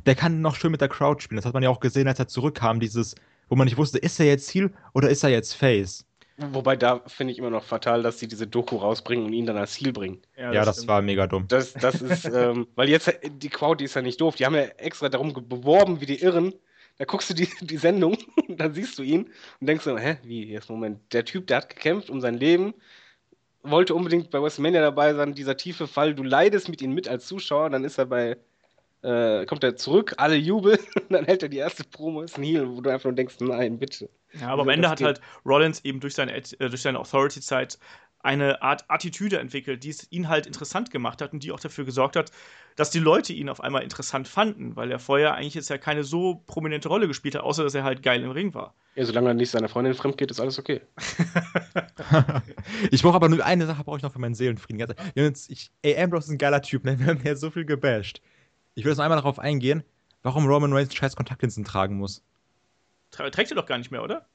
der 0.05 0.15
kann 0.15 0.41
noch 0.41 0.55
schön 0.55 0.71
mit 0.71 0.81
der 0.81 0.89
Crowd 0.89 1.21
spielen. 1.21 1.37
Das 1.37 1.45
hat 1.45 1.53
man 1.53 1.63
ja 1.63 1.69
auch 1.69 1.79
gesehen, 1.79 2.07
als 2.07 2.19
er 2.19 2.27
zurückkam, 2.27 2.79
dieses, 2.79 3.15
wo 3.49 3.55
man 3.55 3.65
nicht 3.65 3.77
wusste, 3.77 3.97
ist 3.97 4.19
er 4.19 4.25
jetzt 4.25 4.49
Heel 4.53 4.71
oder 4.93 5.09
ist 5.09 5.23
er 5.23 5.29
jetzt 5.29 5.53
Face? 5.53 6.05
Wobei 6.37 6.75
da 6.75 7.01
finde 7.05 7.31
ich 7.31 7.37
immer 7.37 7.51
noch 7.51 7.63
fatal, 7.63 8.01
dass 8.01 8.19
sie 8.19 8.27
diese 8.27 8.47
Doku 8.47 8.77
rausbringen 8.77 9.25
und 9.25 9.33
ihn 9.33 9.45
dann 9.45 9.57
als 9.57 9.73
Ziel 9.73 9.93
bringen. 9.93 10.21
Ja, 10.35 10.47
das, 10.47 10.55
ja, 10.55 10.65
das 10.65 10.87
war 10.87 11.01
mega 11.01 11.27
dumm. 11.27 11.45
Das, 11.47 11.73
das 11.73 12.01
ist, 12.01 12.25
ähm, 12.25 12.67
weil 12.75 12.89
jetzt 12.89 13.13
die 13.23 13.49
Crowd, 13.49 13.79
die 13.79 13.85
ist 13.85 13.93
ja 13.93 14.01
nicht 14.01 14.19
doof. 14.19 14.35
Die 14.35 14.45
haben 14.45 14.55
ja 14.55 14.63
extra 14.63 15.09
darum 15.09 15.33
beworben, 15.33 16.01
wie 16.01 16.07
die 16.07 16.21
Irren. 16.21 16.53
Da 16.97 17.05
guckst 17.05 17.29
du 17.29 17.33
die, 17.35 17.47
die 17.61 17.77
Sendung 17.77 18.17
und 18.47 18.59
dann 18.59 18.73
siehst 18.73 18.97
du 18.97 19.03
ihn 19.03 19.29
und 19.59 19.67
denkst 19.67 19.83
so, 19.83 19.97
hä, 19.97 20.17
wie, 20.23 20.45
jetzt 20.45 20.69
Moment, 20.69 21.13
der 21.13 21.23
Typ, 21.23 21.47
der 21.47 21.57
hat 21.57 21.69
gekämpft 21.69 22.09
um 22.09 22.19
sein 22.19 22.35
Leben, 22.35 22.73
wollte 23.63 23.95
unbedingt 23.95 24.29
bei 24.29 24.41
WrestleMania 24.41 24.81
dabei 24.81 25.13
sein, 25.13 25.33
dieser 25.33 25.57
tiefe 25.57 25.87
Fall, 25.87 26.13
du 26.13 26.23
leidest 26.23 26.69
mit 26.69 26.81
ihm 26.81 26.93
mit 26.93 27.07
als 27.07 27.25
Zuschauer, 27.25 27.69
dann 27.69 27.83
ist 27.83 27.97
er 27.97 28.05
bei, 28.05 28.37
äh, 29.01 29.45
kommt 29.45 29.63
er 29.63 29.75
zurück, 29.75 30.13
alle 30.17 30.35
jubeln, 30.35 30.79
dann 31.09 31.25
hält 31.25 31.43
er 31.43 31.49
die 31.49 31.57
erste 31.57 31.83
Promo, 31.83 32.21
ist 32.21 32.37
ein 32.37 32.43
Heel, 32.43 32.69
wo 32.69 32.81
du 32.81 32.89
einfach 32.89 33.05
nur 33.05 33.15
denkst, 33.15 33.35
nein, 33.39 33.79
bitte. 33.79 34.09
Ja, 34.39 34.49
aber 34.49 34.63
am 34.63 34.69
Ende 34.69 34.89
hat 34.89 34.97
geht. 34.99 35.07
halt 35.07 35.21
Rollins 35.45 35.81
eben 35.83 35.99
durch 35.99 36.15
seine, 36.15 36.35
äh, 36.35 36.41
durch 36.59 36.81
seine 36.81 36.99
Authority-Zeit 36.99 37.79
eine 38.23 38.61
Art 38.61 38.85
Attitüde 38.87 39.37
entwickelt, 39.37 39.83
die 39.83 39.89
es 39.89 40.11
ihn 40.11 40.29
halt 40.29 40.47
interessant 40.47 40.91
gemacht 40.91 41.21
hat 41.21 41.33
und 41.33 41.43
die 41.43 41.51
auch 41.51 41.59
dafür 41.59 41.85
gesorgt 41.85 42.15
hat, 42.15 42.31
dass 42.75 42.89
die 42.89 42.99
Leute 42.99 43.33
ihn 43.33 43.49
auf 43.49 43.61
einmal 43.61 43.83
interessant 43.83 44.27
fanden, 44.27 44.75
weil 44.75 44.89
er 44.89 44.97
vorher 44.97 45.35
eigentlich 45.35 45.53
jetzt 45.53 45.69
ja 45.69 45.77
keine 45.77 46.03
so 46.03 46.41
prominente 46.47 46.87
Rolle 46.87 47.07
gespielt 47.07 47.35
hat, 47.35 47.43
außer 47.43 47.63
dass 47.63 47.75
er 47.75 47.83
halt 47.83 48.01
geil 48.01 48.23
im 48.23 48.31
Ring 48.31 48.53
war. 48.53 48.73
Ja, 48.95 49.05
solange 49.05 49.29
er 49.29 49.33
nicht 49.33 49.51
seiner 49.51 49.69
Freundin 49.69 49.93
fremd 49.93 50.17
geht, 50.17 50.31
ist 50.31 50.39
alles 50.39 50.57
okay. 50.57 50.81
ich 52.91 53.01
brauche 53.01 53.15
aber 53.15 53.29
nur 53.29 53.45
eine 53.45 53.65
Sache, 53.65 53.83
brauche 53.83 53.97
ich 53.97 54.03
noch 54.03 54.13
für 54.13 54.19
meinen 54.19 54.35
Seelenfrieden. 54.35 54.87
Jetzt, 55.15 55.51
ich, 55.51 55.71
ey, 55.81 56.01
Ambrose 56.01 56.27
ist 56.27 56.31
ein 56.31 56.37
geiler 56.37 56.61
Typ, 56.61 56.85
ne? 56.85 56.97
wir 56.99 57.07
haben 57.07 57.21
ja 57.23 57.35
so 57.35 57.51
viel 57.51 57.65
gebasht. 57.65 58.21
Ich 58.75 58.85
will 58.85 58.91
jetzt 58.91 58.97
noch 58.97 59.05
einmal 59.05 59.19
darauf 59.19 59.37
eingehen, 59.37 59.83
warum 60.23 60.47
Roman 60.47 60.73
Reigns 60.73 60.95
scheiß 60.95 61.15
Kontaktlinsen 61.15 61.65
tragen 61.65 61.97
muss. 61.97 62.23
Trägt 63.11 63.51
er 63.51 63.55
doch 63.55 63.67
gar 63.67 63.77
nicht 63.77 63.91
mehr, 63.91 64.01
oder? 64.01 64.25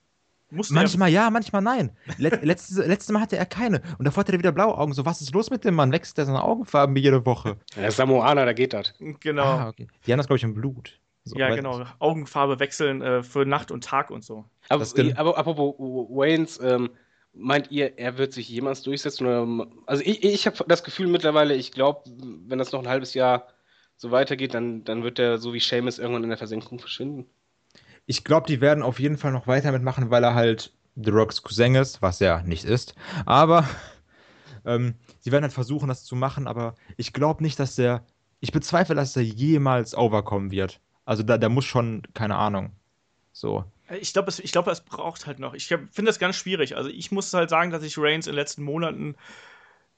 Musste 0.51 0.75
manchmal 0.75 1.11
ja, 1.11 1.29
manchmal 1.31 1.63
nein. 1.63 1.91
Let, 2.17 2.43
letztes, 2.45 2.79
letztes 2.79 3.13
Mal 3.13 3.21
hatte 3.21 3.37
er 3.37 3.47
keine. 3.47 3.83
Und 3.99 4.07
davor 4.07 4.23
hatte 4.23 4.33
er 4.33 4.39
wieder 4.39 4.53
blaue 4.53 4.77
Augen. 4.77 4.95
So, 4.95 5.05
was 5.05 5.21
ist 5.21 5.35
los 5.35 5.51
mit 5.51 5.65
dem 5.65 5.75
Mann? 5.75 5.93
Wechselt 5.93 6.19
er 6.19 6.27
seine 6.27 6.43
Augenfarben 6.43 6.97
jede 6.97 7.27
Woche? 7.27 7.57
Der 7.77 7.91
Samoaner, 7.91 8.47
da 8.47 8.53
geht 8.53 8.73
das. 8.73 8.95
Genau. 9.21 9.43
Ah, 9.43 9.69
okay. 9.69 9.89
Die 10.07 10.13
haben 10.13 10.19
das, 10.19 10.27
glaube 10.27 10.39
ich, 10.39 10.45
im 10.45 10.55
Blut. 10.55 10.99
So, 11.25 11.37
ja, 11.37 11.55
genau. 11.55 11.81
Nicht. 11.81 11.95
Augenfarbe 11.99 12.59
wechseln 12.61 13.03
äh, 13.03 13.23
für 13.23 13.45
Nacht 13.45 13.71
und 13.71 13.85
Tag 13.85 14.11
und 14.11 14.25
so. 14.25 14.47
Aber, 14.71 14.87
aber 15.17 15.39
apropos 15.39 15.75
Waynes, 15.79 16.59
ähm, 16.63 16.91
meint 17.35 17.71
ihr, 17.71 17.99
er 17.99 18.17
wird 18.17 18.33
sich 18.33 18.49
jemals 18.49 18.83
durchsetzen? 18.83 19.27
Oder, 19.27 19.69
also 19.87 20.03
ich, 20.05 20.25
ich 20.25 20.47
habe 20.47 20.65
das 20.67 20.83
Gefühl 20.83 21.09
mittlerweile, 21.09 21.55
ich 21.55 21.73
glaube, 21.73 22.03
wenn 22.47 22.59
das 22.59 22.73
noch 22.73 22.81
ein 22.81 22.89
halbes 22.89 23.13
Jahr 23.13 23.49
so 23.97 24.11
weitergeht, 24.11 24.55
dann, 24.55 24.85
dann 24.85 25.03
wird 25.03 25.19
er 25.19 25.39
so 25.39 25.53
wie 25.53 25.61
Seamus 25.61 25.99
irgendwann 25.99 26.23
in 26.23 26.31
der 26.31 26.39
Versenkung 26.39 26.79
verschwinden. 26.79 27.27
Ich 28.09 28.25
glaube, 28.25 28.47
die 28.47 28.63
werden 28.63 28.83
auf 28.83 28.99
jeden 28.99 29.19
Fall 29.19 29.33
noch 29.33 29.47
weiter 29.47 29.71
mitmachen, 29.71 30.09
weil 30.11 30.25
er 30.25 30.35
halt 30.35 30.73
The 30.97 31.11
Rocks 31.11 31.43
Cousin 31.43 31.75
ist, 31.75 32.01
was 32.01 32.23
er 32.23 32.43
nicht 32.43 32.65
ist. 32.65 32.95
Aber 33.27 33.69
ähm, 34.65 34.95
sie 35.21 35.31
werden 35.31 35.43
halt 35.45 35.53
versuchen, 35.53 35.89
das 35.89 36.07
zu 36.07 36.17
machen, 36.17 36.47
aber 36.47 36.75
ich 36.97 37.13
glaube 37.13 37.43
nicht, 37.43 37.61
dass 37.61 37.77
der. 37.77 38.03
Ich 38.41 38.51
bezweifle, 38.51 38.95
dass 38.95 39.15
er 39.15 39.23
jemals 39.23 39.95
overkommen 39.95 40.51
wird. 40.51 40.81
Also 41.05 41.23
da, 41.23 41.37
der 41.37 41.51
muss 41.51 41.67
schon, 41.67 42.03
keine 42.15 42.37
Ahnung. 42.37 42.73
So. 43.33 43.65
Ich 44.01 44.15
glaube, 44.15 44.29
es, 44.29 44.41
glaub, 44.41 44.69
es 44.69 44.81
braucht 44.81 45.27
halt 45.27 45.39
noch. 45.39 45.53
Ich 45.53 45.67
finde 45.67 46.05
das 46.05 46.19
ganz 46.19 46.37
schwierig. 46.37 46.77
Also 46.77 46.89
ich 46.89 47.13
muss 47.13 47.35
halt 47.35 47.51
sagen, 47.51 47.71
dass 47.73 47.83
ich 47.83 47.99
Reigns 47.99 48.27
in 48.27 48.33
den 48.33 48.37
letzten 48.37 48.63
Monaten 48.63 49.17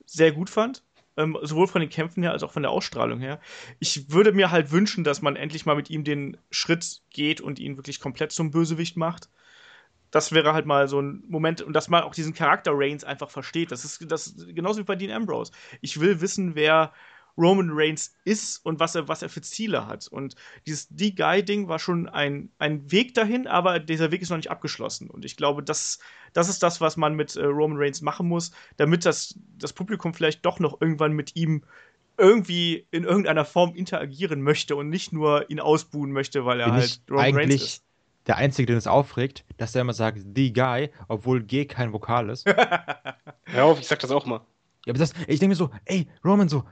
sehr 0.05 0.33
gut 0.33 0.51
fand. 0.51 0.83
Ähm, 1.21 1.37
sowohl 1.43 1.67
von 1.67 1.81
den 1.81 1.91
Kämpfen 1.91 2.23
her 2.23 2.33
als 2.33 2.43
auch 2.43 2.53
von 2.53 2.63
der 2.63 2.71
Ausstrahlung 2.71 3.21
her. 3.21 3.41
Ich 3.79 4.11
würde 4.11 4.33
mir 4.33 4.51
halt 4.51 4.71
wünschen, 4.73 5.05
dass 5.05 5.23
man 5.23 5.37
endlich 5.37 5.67
mal 5.67 5.77
mit 5.77 5.91
ihm 5.91 6.05
den 6.05 6.37
Schritt 6.51 7.03
geht 7.11 7.41
und 7.41 7.59
ihn 7.59 7.77
wirklich 7.77 8.01
komplett 8.01 8.33
zum 8.33 8.51
Bösewicht 8.51 8.97
macht. 8.97 9.29
Das 10.11 10.33
wäre 10.33 10.55
halt 10.55 10.67
mal 10.67 10.89
so 10.89 11.01
ein 11.01 11.23
Moment, 11.29 11.63
und 11.63 11.73
dass 11.75 11.89
man 11.89 12.03
auch 12.03 12.15
diesen 12.15 12.35
Charakter 12.35 12.73
Reigns 12.75 13.05
einfach 13.05 13.31
versteht. 13.31 13.71
Das 13.71 13.85
ist 13.85 14.11
das 14.11 14.35
genauso 14.49 14.81
wie 14.81 14.85
bei 14.85 14.97
Dean 14.97 15.13
Ambrose. 15.13 15.53
Ich 15.81 16.01
will 16.01 16.21
wissen, 16.21 16.55
wer 16.55 16.93
Roman 17.37 17.71
Reigns 17.73 18.15
ist 18.25 18.65
und 18.65 18.81
was 18.81 18.95
er, 18.95 19.09
was 19.09 19.23
er 19.23 19.29
für 19.29 19.41
Ziele 19.41 19.87
hat. 19.87 20.09
Und 20.09 20.35
dieses 20.67 20.89
Die-Guy-Ding 20.89 21.69
war 21.69 21.79
schon 21.79 22.09
ein, 22.09 22.51
ein 22.59 22.91
Weg 22.91 23.15
dahin, 23.15 23.47
aber 23.47 23.79
dieser 23.79 24.11
Weg 24.11 24.23
ist 24.23 24.31
noch 24.31 24.37
nicht 24.37 24.51
abgeschlossen. 24.51 25.11
Und 25.11 25.25
ich 25.25 25.37
glaube, 25.37 25.63
das, 25.63 25.99
das 26.33 26.49
ist 26.49 26.63
das, 26.63 26.81
was 26.81 26.97
man 26.97 27.15
mit 27.15 27.37
äh, 27.37 27.45
Roman 27.45 27.79
Reigns 27.79 28.03
machen 28.03 28.29
muss, 28.29 28.53
damit 28.77 29.05
das, 29.05 29.39
das 29.59 29.73
Publikum 29.73 30.15
vielleicht 30.15 30.45
doch 30.45 30.59
noch 30.59 30.81
irgendwann 30.81 31.13
mit 31.13 31.37
ihm 31.37 31.63
irgendwie 32.19 32.87
in 32.91 33.05
irgendeiner 33.05 33.45
Form 33.45 33.75
interagieren 33.75 34.43
möchte 34.43 34.77
und 34.77 34.91
nicht 34.91 35.13
nur 35.13 35.49
ihn 35.51 35.59
ausbuhen 35.59 36.13
möchte, 36.13 36.45
weil 36.45 36.61
er 36.61 36.67
Bin 36.67 36.75
halt 36.75 37.01
Roman 37.11 37.35
Reigns 37.35 37.55
ist. 37.55 37.85
Der 38.27 38.37
Einzige, 38.37 38.67
den 38.67 38.77
es 38.77 38.87
aufregt, 38.87 39.45
dass 39.57 39.75
er 39.75 39.81
immer 39.81 39.95
sagt, 39.95 40.21
The 40.35 40.53
Guy, 40.53 40.91
obwohl 41.09 41.43
G 41.43 41.65
kein 41.65 41.93
Vokal 41.93 42.29
ist. 42.29 42.47
Hör 43.47 43.65
auf, 43.65 43.81
ich 43.81 43.87
sag 43.87 43.99
das 44.01 44.11
auch 44.11 44.27
mal. 44.27 44.43
Ja, 44.87 44.93
aber 44.93 44.99
das, 44.99 45.13
ich 45.27 45.41
denke 45.41 45.49
mir 45.49 45.57
so, 45.57 45.71
ey, 45.87 46.07
Roman, 46.25 46.49
so, 46.49 46.65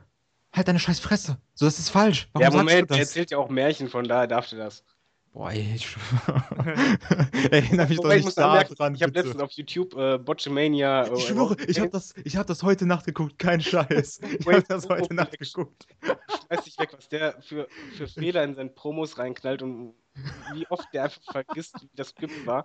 halt 0.52 0.68
deine 0.68 0.78
scheiß 0.78 1.00
Fresse. 1.00 1.38
So, 1.54 1.66
das 1.66 1.78
ist 1.78 1.90
falsch. 1.90 2.28
Warum 2.32 2.42
ja, 2.42 2.50
Moment, 2.50 2.90
er 2.90 2.98
erzählt 2.98 3.30
ja 3.30 3.38
auch 3.38 3.48
Märchen, 3.48 3.88
von 3.88 4.06
daher 4.06 4.26
darf 4.26 4.50
er 4.52 4.58
das. 4.58 4.84
Boah, 5.32 5.52
ey, 5.52 5.74
ich 5.74 5.86
erinnere 7.50 7.86
mich 7.86 8.00
doch 8.00 8.08
nicht 8.08 8.36
da 8.36 8.64
dran. 8.64 8.94
Ich 8.94 9.02
habe 9.02 9.12
letztens 9.12 9.40
auf 9.40 9.52
YouTube 9.52 9.94
äh, 9.94 10.18
Botchamania. 10.18 11.04
Äh, 11.04 11.14
ich 11.14 11.26
schwöre, 11.26 11.56
ich 11.66 11.78
habe 11.78 11.90
das, 11.90 12.14
hab 12.34 12.46
das 12.46 12.62
heute 12.62 12.86
Nacht 12.86 13.04
geguckt, 13.04 13.38
kein 13.38 13.60
Scheiß. 13.60 14.20
Ich 14.38 14.46
habe 14.46 14.62
das 14.66 14.88
heute 14.88 15.14
Nacht 15.14 15.38
geguckt. 15.38 15.86
Schmeiß 16.02 16.64
dich 16.64 16.78
weg, 16.78 16.90
was 16.96 17.08
der 17.08 17.40
für, 17.42 17.68
für 17.96 18.08
Fehler 18.08 18.42
in 18.42 18.54
seinen 18.54 18.74
Promos 18.74 19.18
reinknallt 19.18 19.62
und 19.62 19.94
wie 20.54 20.66
oft 20.68 20.88
der 20.92 21.04
einfach 21.04 21.22
vergisst, 21.30 21.74
wie 21.82 21.90
das 21.94 22.08
Skript 22.08 22.46
war. 22.46 22.64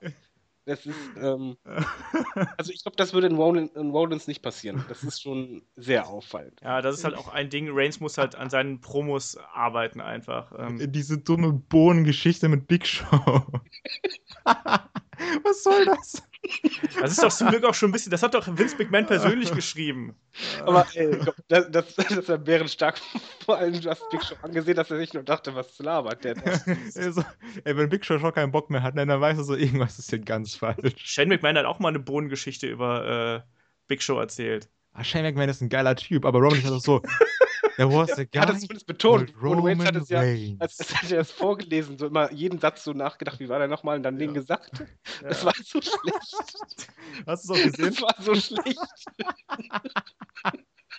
Das 0.65 0.85
ist, 0.85 0.95
ähm, 1.21 1.57
also 2.57 2.71
ich 2.71 2.83
glaube, 2.83 2.95
das 2.95 3.13
würde 3.13 3.27
in, 3.27 3.35
Rollins, 3.35 4.27
nicht 4.27 4.41
passieren. 4.41 4.83
Das 4.87 5.03
ist 5.03 5.21
schon 5.21 5.63
sehr 5.75 6.07
auffallend. 6.07 6.61
Ja, 6.61 6.81
das 6.81 6.97
ist 6.97 7.03
halt 7.03 7.15
auch 7.15 7.27
ein 7.27 7.49
Ding. 7.49 7.69
Reigns 7.71 7.99
muss 7.99 8.17
halt 8.17 8.35
an 8.35 8.49
seinen 8.49 8.79
Promos 8.81 9.37
arbeiten 9.53 10.01
einfach. 10.01 10.51
Ähm. 10.57 10.91
Diese 10.91 11.17
dumme 11.17 11.53
Bohnengeschichte 11.53 12.49
mit 12.49 12.67
Big 12.67 12.85
Show. 12.87 13.05
Was 14.45 15.63
soll 15.63 15.85
das? 15.85 16.23
Das 16.99 17.11
ist 17.11 17.23
doch 17.23 17.31
zum 17.31 17.49
Glück 17.49 17.63
auch 17.63 17.73
schon 17.73 17.89
ein 17.89 17.91
bisschen, 17.93 18.11
das 18.11 18.21
hat 18.21 18.33
doch 18.33 18.45
Vince 18.45 18.75
McMahon 18.77 19.05
persönlich 19.05 19.51
geschrieben. 19.53 20.15
Aber 20.61 20.85
ey, 20.93 21.17
das, 21.47 21.71
das, 21.71 21.95
das 21.95 22.11
ist 22.11 22.29
ja 22.29 22.37
bärenstark. 22.37 22.99
Vor 23.45 23.57
allem, 23.57 23.79
du 23.79 23.89
hast 23.89 24.09
Big 24.09 24.23
Show 24.23 24.35
angesehen, 24.41 24.75
dass 24.75 24.91
er 24.91 24.97
sich 24.97 25.13
nur 25.13 25.23
dachte, 25.23 25.55
was 25.55 25.79
labert 25.79 26.23
der 26.23 26.35
da? 26.35 26.41
ey, 26.95 27.11
so, 27.11 27.23
ey, 27.63 27.77
wenn 27.77 27.89
Big 27.89 28.05
Show 28.05 28.19
schon 28.19 28.33
keinen 28.33 28.51
Bock 28.51 28.69
mehr 28.69 28.83
hat, 28.83 28.97
dann 28.97 29.09
weiß 29.09 29.37
er 29.37 29.43
so, 29.43 29.55
irgendwas 29.55 29.99
ist 29.99 30.09
hier 30.09 30.19
ganz 30.19 30.55
falsch. 30.55 30.95
Shane 30.97 31.29
McMahon 31.29 31.57
hat 31.57 31.65
auch 31.65 31.79
mal 31.79 31.89
eine 31.89 31.99
Bohnengeschichte 31.99 32.67
über 32.67 33.43
äh, 33.45 33.49
Big 33.87 34.01
Show 34.01 34.19
erzählt. 34.19 34.69
Ah, 34.93 35.03
Shane 35.03 35.23
McMahon 35.23 35.49
ist 35.49 35.61
ein 35.61 35.69
geiler 35.69 35.95
Typ, 35.95 36.25
aber 36.25 36.39
Roman 36.39 36.59
ist 36.59 36.69
halt 36.69 36.81
so, 36.81 37.01
der 37.77 37.91
was 37.91 38.09
ja, 38.09 38.23
guy. 38.23 38.39
Hat 38.39 38.49
es 38.49 38.61
zumindest 38.61 38.87
betont. 38.87 39.35
Und 39.41 39.63
Wayne 39.63 39.83
hat 39.83 39.95
es 39.95 40.09
ja, 40.09 40.19
als, 40.59 40.79
als 40.79 40.95
hat 40.95 41.11
er 41.11 41.17
das 41.17 41.31
vorgelesen, 41.31 41.97
so 41.97 42.07
immer 42.07 42.31
jeden 42.31 42.59
Satz 42.59 42.83
so 42.83 42.93
nachgedacht, 42.93 43.39
wie 43.39 43.49
war 43.49 43.59
der 43.59 43.67
nochmal 43.67 43.97
und 43.97 44.03
dann 44.03 44.15
ja. 44.15 44.19
den 44.19 44.33
gesagt. 44.33 44.79
Ja. 45.21 45.29
Das 45.29 45.45
war 45.45 45.53
so 45.63 45.81
schlecht. 45.81 46.87
Hast 47.27 47.49
du 47.49 47.53
es 47.53 47.59
auch 47.59 47.63
gesehen? 47.63 47.85
Das 47.85 48.01
war 48.01 48.15
so 48.19 48.35
schlecht. 48.35 48.79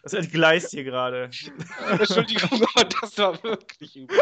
Das 0.03 0.13
entgleist 0.13 0.71
hier 0.71 0.85
gerade. 0.85 1.31
Entschuldigung, 1.91 2.61
aber 2.75 2.85
das 2.85 3.17
war 3.19 3.43
wirklich 3.43 3.97
übel. 3.97 4.19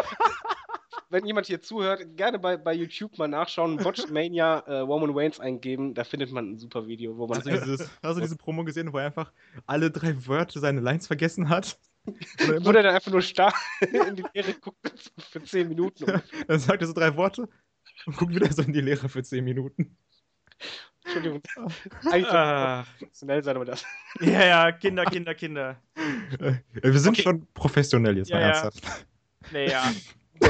Wenn 1.10 1.26
jemand 1.26 1.46
hier 1.46 1.60
zuhört, 1.60 2.16
gerne 2.16 2.38
bei, 2.38 2.56
bei 2.56 2.72
YouTube 2.72 3.18
mal 3.18 3.28
nachschauen, 3.28 3.84
Watchmania 3.84 4.60
äh, 4.60 4.78
Roman 4.78 5.14
Waynes 5.14 5.40
eingeben, 5.40 5.92
da 5.92 6.04
findet 6.04 6.32
man 6.32 6.52
ein 6.52 6.58
super 6.58 6.86
Video, 6.86 7.18
wo 7.18 7.26
man. 7.26 7.38
Hast 7.38 7.46
du, 7.46 7.60
dieses, 7.60 7.90
hast 8.02 8.16
du 8.16 8.20
diese 8.22 8.36
Promo 8.36 8.64
gesehen, 8.64 8.92
wo 8.92 8.98
er 8.98 9.06
einfach 9.06 9.30
alle 9.66 9.90
drei 9.90 10.14
Wörter 10.26 10.60
seine 10.60 10.80
Lines 10.80 11.06
vergessen 11.06 11.48
hat? 11.48 11.78
Wo 12.04 12.72
der 12.72 12.82
dann 12.82 12.94
einfach 12.94 13.12
nur 13.12 13.22
starr 13.22 13.54
in 13.80 14.16
die 14.16 14.24
Leere 14.34 14.54
guckt 14.54 15.10
für 15.30 15.42
10 15.42 15.68
Minuten. 15.68 16.06
dann 16.46 16.58
sagt 16.58 16.82
er 16.82 16.88
so 16.88 16.92
drei 16.92 17.16
Worte 17.16 17.48
und 18.06 18.16
guckt 18.16 18.34
wieder 18.34 18.52
so 18.52 18.62
in 18.62 18.72
die 18.72 18.80
Leere 18.80 19.08
für 19.08 19.22
10 19.22 19.44
Minuten. 19.44 19.96
Entschuldigung. 21.04 21.42
Eigentlich 22.10 22.28
ah. 22.28 22.84
professionell 22.98 23.44
sein, 23.44 23.56
aber 23.56 23.64
das. 23.64 23.84
Ja, 24.20 24.44
ja, 24.44 24.72
Kinder, 24.72 25.04
Kinder, 25.04 25.34
Kinder. 25.34 25.82
Wir 26.72 26.98
sind 26.98 27.14
okay. 27.14 27.22
schon 27.22 27.46
professionell 27.54 28.16
jetzt 28.16 28.30
ja, 28.30 28.36
mal 28.36 28.42
ernsthaft. 28.42 29.06
Naja. 29.50 29.92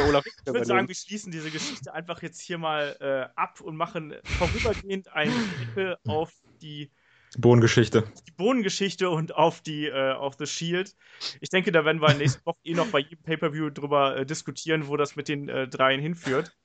Olaf 0.09 0.25
ich 0.27 0.47
würde 0.47 0.65
sagen, 0.65 0.89
wir 0.89 0.95
schließen 0.95 1.31
diese 1.31 1.51
Geschichte 1.51 1.93
einfach 1.93 2.23
jetzt 2.23 2.41
hier 2.41 2.57
mal 2.57 2.97
äh, 3.01 3.39
ab 3.39 3.61
und 3.61 3.77
machen 3.77 4.15
vorübergehend 4.25 5.13
einen 5.13 5.35
Deckel 5.61 5.97
auf 6.07 6.33
die 6.63 6.91
Bohnengeschichte. 7.39 8.05
Die 8.27 8.33
Bohnengeschichte 8.33 9.09
und 9.09 9.35
auf 9.35 9.61
die 9.61 9.87
äh, 9.87 10.13
auf 10.13 10.35
The 10.39 10.47
Shield. 10.47 10.95
Ich 11.41 11.49
denke, 11.49 11.73
da 11.73 11.85
werden 11.85 12.01
wir 12.01 12.13
nächste 12.15 12.45
Woche 12.45 12.59
eh 12.65 12.75
noch 12.75 12.89
bei 12.89 13.01
jedem 13.01 13.23
Pay-Per-View 13.23 13.71
drüber 13.71 14.17
äh, 14.17 14.27
diskutieren, 14.27 14.89
wo 14.89 14.97
das 14.97 15.17
mit 15.17 15.29
den 15.29 15.49
äh, 15.49 15.67
dreien 15.69 16.01
hinführt. 16.01 16.57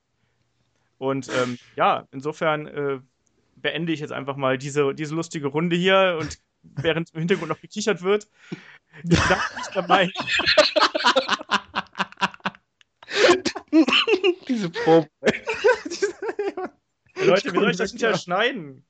Und 0.98 1.30
ähm, 1.30 1.58
ja, 1.76 2.08
insofern 2.12 2.68
äh, 2.68 3.00
beende 3.56 3.94
ich 3.94 4.00
jetzt 4.00 4.12
einfach 4.12 4.36
mal 4.36 4.58
diese, 4.58 4.94
diese 4.94 5.16
lustige 5.16 5.48
Runde 5.48 5.76
hier 5.76 6.18
und 6.20 6.40
während 6.64 7.14
im 7.14 7.20
Hintergrund 7.20 7.50
noch 7.50 7.62
gekichert 7.62 8.02
wird. 8.02 8.28
Ich 9.04 9.20
darf 9.28 9.56
nicht 9.56 9.76
dabei. 9.76 10.10
diese 14.48 14.70
Probe. 14.70 15.08
Leute, 17.26 17.54
wie 17.54 17.58
soll 17.58 17.72
ich 17.72 17.78
das 17.78 17.94
nicht 17.94 18.02
ja 18.02 18.18
schneiden? 18.18 18.86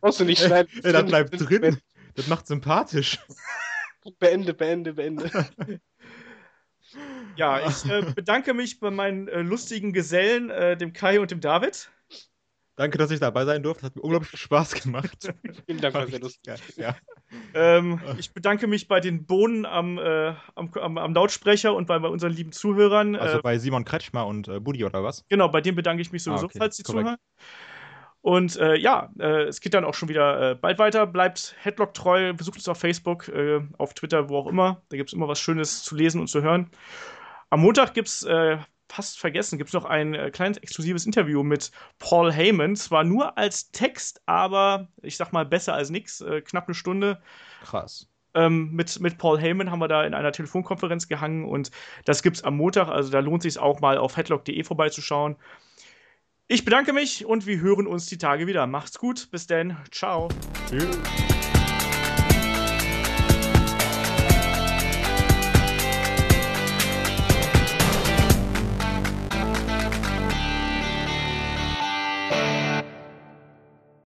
Brauchst 0.00 0.20
du 0.20 0.24
nicht 0.24 0.42
schneiden. 0.42 0.70
Ey, 0.82 0.92
das 0.92 1.06
bleibt 1.06 1.40
drin. 1.40 1.78
Das 2.14 2.26
macht 2.26 2.46
sympathisch. 2.46 3.18
Beende, 4.18 4.54
beende, 4.54 4.94
beende. 4.94 5.30
Ja, 7.36 7.66
ich 7.68 7.84
äh, 7.84 8.02
bedanke 8.14 8.54
mich 8.54 8.80
bei 8.80 8.90
meinen 8.90 9.28
äh, 9.28 9.42
lustigen 9.42 9.92
Gesellen, 9.92 10.50
äh, 10.50 10.76
dem 10.76 10.92
Kai 10.92 11.20
und 11.20 11.30
dem 11.30 11.40
David. 11.40 11.90
Danke, 12.78 12.96
dass 12.96 13.10
ich 13.10 13.18
dabei 13.18 13.44
sein 13.44 13.60
durfte. 13.64 13.86
Hat 13.86 13.96
mir 13.96 14.02
unglaublich 14.02 14.30
viel 14.30 14.38
Spaß 14.38 14.74
gemacht. 14.74 15.34
Vielen 15.66 15.80
Dank, 15.80 15.94
war 15.96 16.06
sehr 16.06 16.20
lustig. 16.20 16.54
Ja. 16.76 16.94
Ähm, 17.52 18.00
ich 18.18 18.32
bedanke 18.32 18.68
mich 18.68 18.86
bei 18.86 19.00
den 19.00 19.26
Bohnen 19.26 19.66
am, 19.66 19.98
äh, 19.98 20.32
am, 20.54 20.72
am, 20.74 20.96
am, 20.96 21.12
Lautsprecher 21.12 21.74
und 21.74 21.88
bei, 21.88 21.98
bei, 21.98 22.06
unseren 22.06 22.32
lieben 22.32 22.52
Zuhörern. 22.52 23.16
Also 23.16 23.38
äh, 23.38 23.42
bei 23.42 23.58
Simon 23.58 23.84
Kretschmer 23.84 24.28
und 24.28 24.46
äh, 24.46 24.60
Buddy 24.60 24.84
oder 24.84 25.02
was? 25.02 25.24
Genau, 25.28 25.48
bei 25.48 25.60
dem 25.60 25.74
bedanke 25.74 26.02
ich 26.02 26.12
mich 26.12 26.22
sowieso, 26.22 26.44
ah, 26.44 26.50
okay. 26.50 26.58
falls 26.58 26.76
sie 26.76 26.84
Korrekt. 26.84 27.00
zuhören. 27.00 27.18
Und 28.20 28.56
äh, 28.58 28.76
ja, 28.76 29.10
äh, 29.18 29.46
es 29.46 29.60
geht 29.60 29.74
dann 29.74 29.84
auch 29.84 29.94
schon 29.94 30.08
wieder 30.08 30.52
äh, 30.52 30.54
bald 30.54 30.78
weiter. 30.78 31.04
Bleibt 31.08 31.56
Headlock 31.60 31.94
treu, 31.94 32.32
besucht 32.32 32.58
uns 32.58 32.68
auf 32.68 32.78
Facebook, 32.78 33.28
auf 33.78 33.94
Twitter, 33.94 34.28
wo 34.28 34.36
auch 34.38 34.46
immer. 34.46 34.82
Da 34.90 34.96
gibt 34.96 35.10
es 35.10 35.14
immer 35.14 35.26
was 35.26 35.40
Schönes 35.40 35.82
zu 35.82 35.96
lesen 35.96 36.20
und 36.20 36.28
zu 36.28 36.42
hören. 36.42 36.70
Am 37.50 37.60
Montag 37.60 37.92
gibt 37.94 38.06
es 38.06 38.24
fast 38.88 39.18
vergessen, 39.18 39.58
gibt 39.58 39.68
es 39.68 39.74
noch 39.74 39.84
ein 39.84 40.14
äh, 40.14 40.30
kleines 40.30 40.58
exklusives 40.58 41.06
Interview 41.06 41.42
mit 41.42 41.70
Paul 41.98 42.32
Heyman. 42.32 42.76
Zwar 42.76 43.04
nur 43.04 43.36
als 43.38 43.70
Text, 43.70 44.22
aber 44.26 44.88
ich 45.02 45.16
sag 45.16 45.32
mal 45.32 45.44
besser 45.44 45.74
als 45.74 45.90
nix. 45.90 46.20
Äh, 46.20 46.42
knapp 46.42 46.66
eine 46.66 46.74
Stunde. 46.74 47.20
Krass. 47.64 48.08
Ähm, 48.34 48.72
mit, 48.72 49.00
mit 49.00 49.18
Paul 49.18 49.38
Heyman 49.40 49.70
haben 49.70 49.80
wir 49.80 49.88
da 49.88 50.04
in 50.04 50.14
einer 50.14 50.32
Telefonkonferenz 50.32 51.08
gehangen 51.08 51.44
und 51.44 51.70
das 52.04 52.22
gibt's 52.22 52.42
am 52.42 52.56
Montag. 52.56 52.88
Also 52.88 53.10
da 53.10 53.20
lohnt 53.20 53.42
sich 53.42 53.58
auch 53.58 53.80
mal 53.80 53.98
auf 53.98 54.16
headlock.de 54.16 54.62
vorbeizuschauen. 54.64 55.36
Ich 56.46 56.64
bedanke 56.64 56.92
mich 56.92 57.26
und 57.26 57.46
wir 57.46 57.60
hören 57.60 57.86
uns 57.86 58.06
die 58.06 58.18
Tage 58.18 58.46
wieder. 58.46 58.66
Macht's 58.66 58.98
gut. 58.98 59.30
Bis 59.30 59.46
dann. 59.46 59.76
Ciao. 59.90 60.28
Tschüss. 60.70 60.98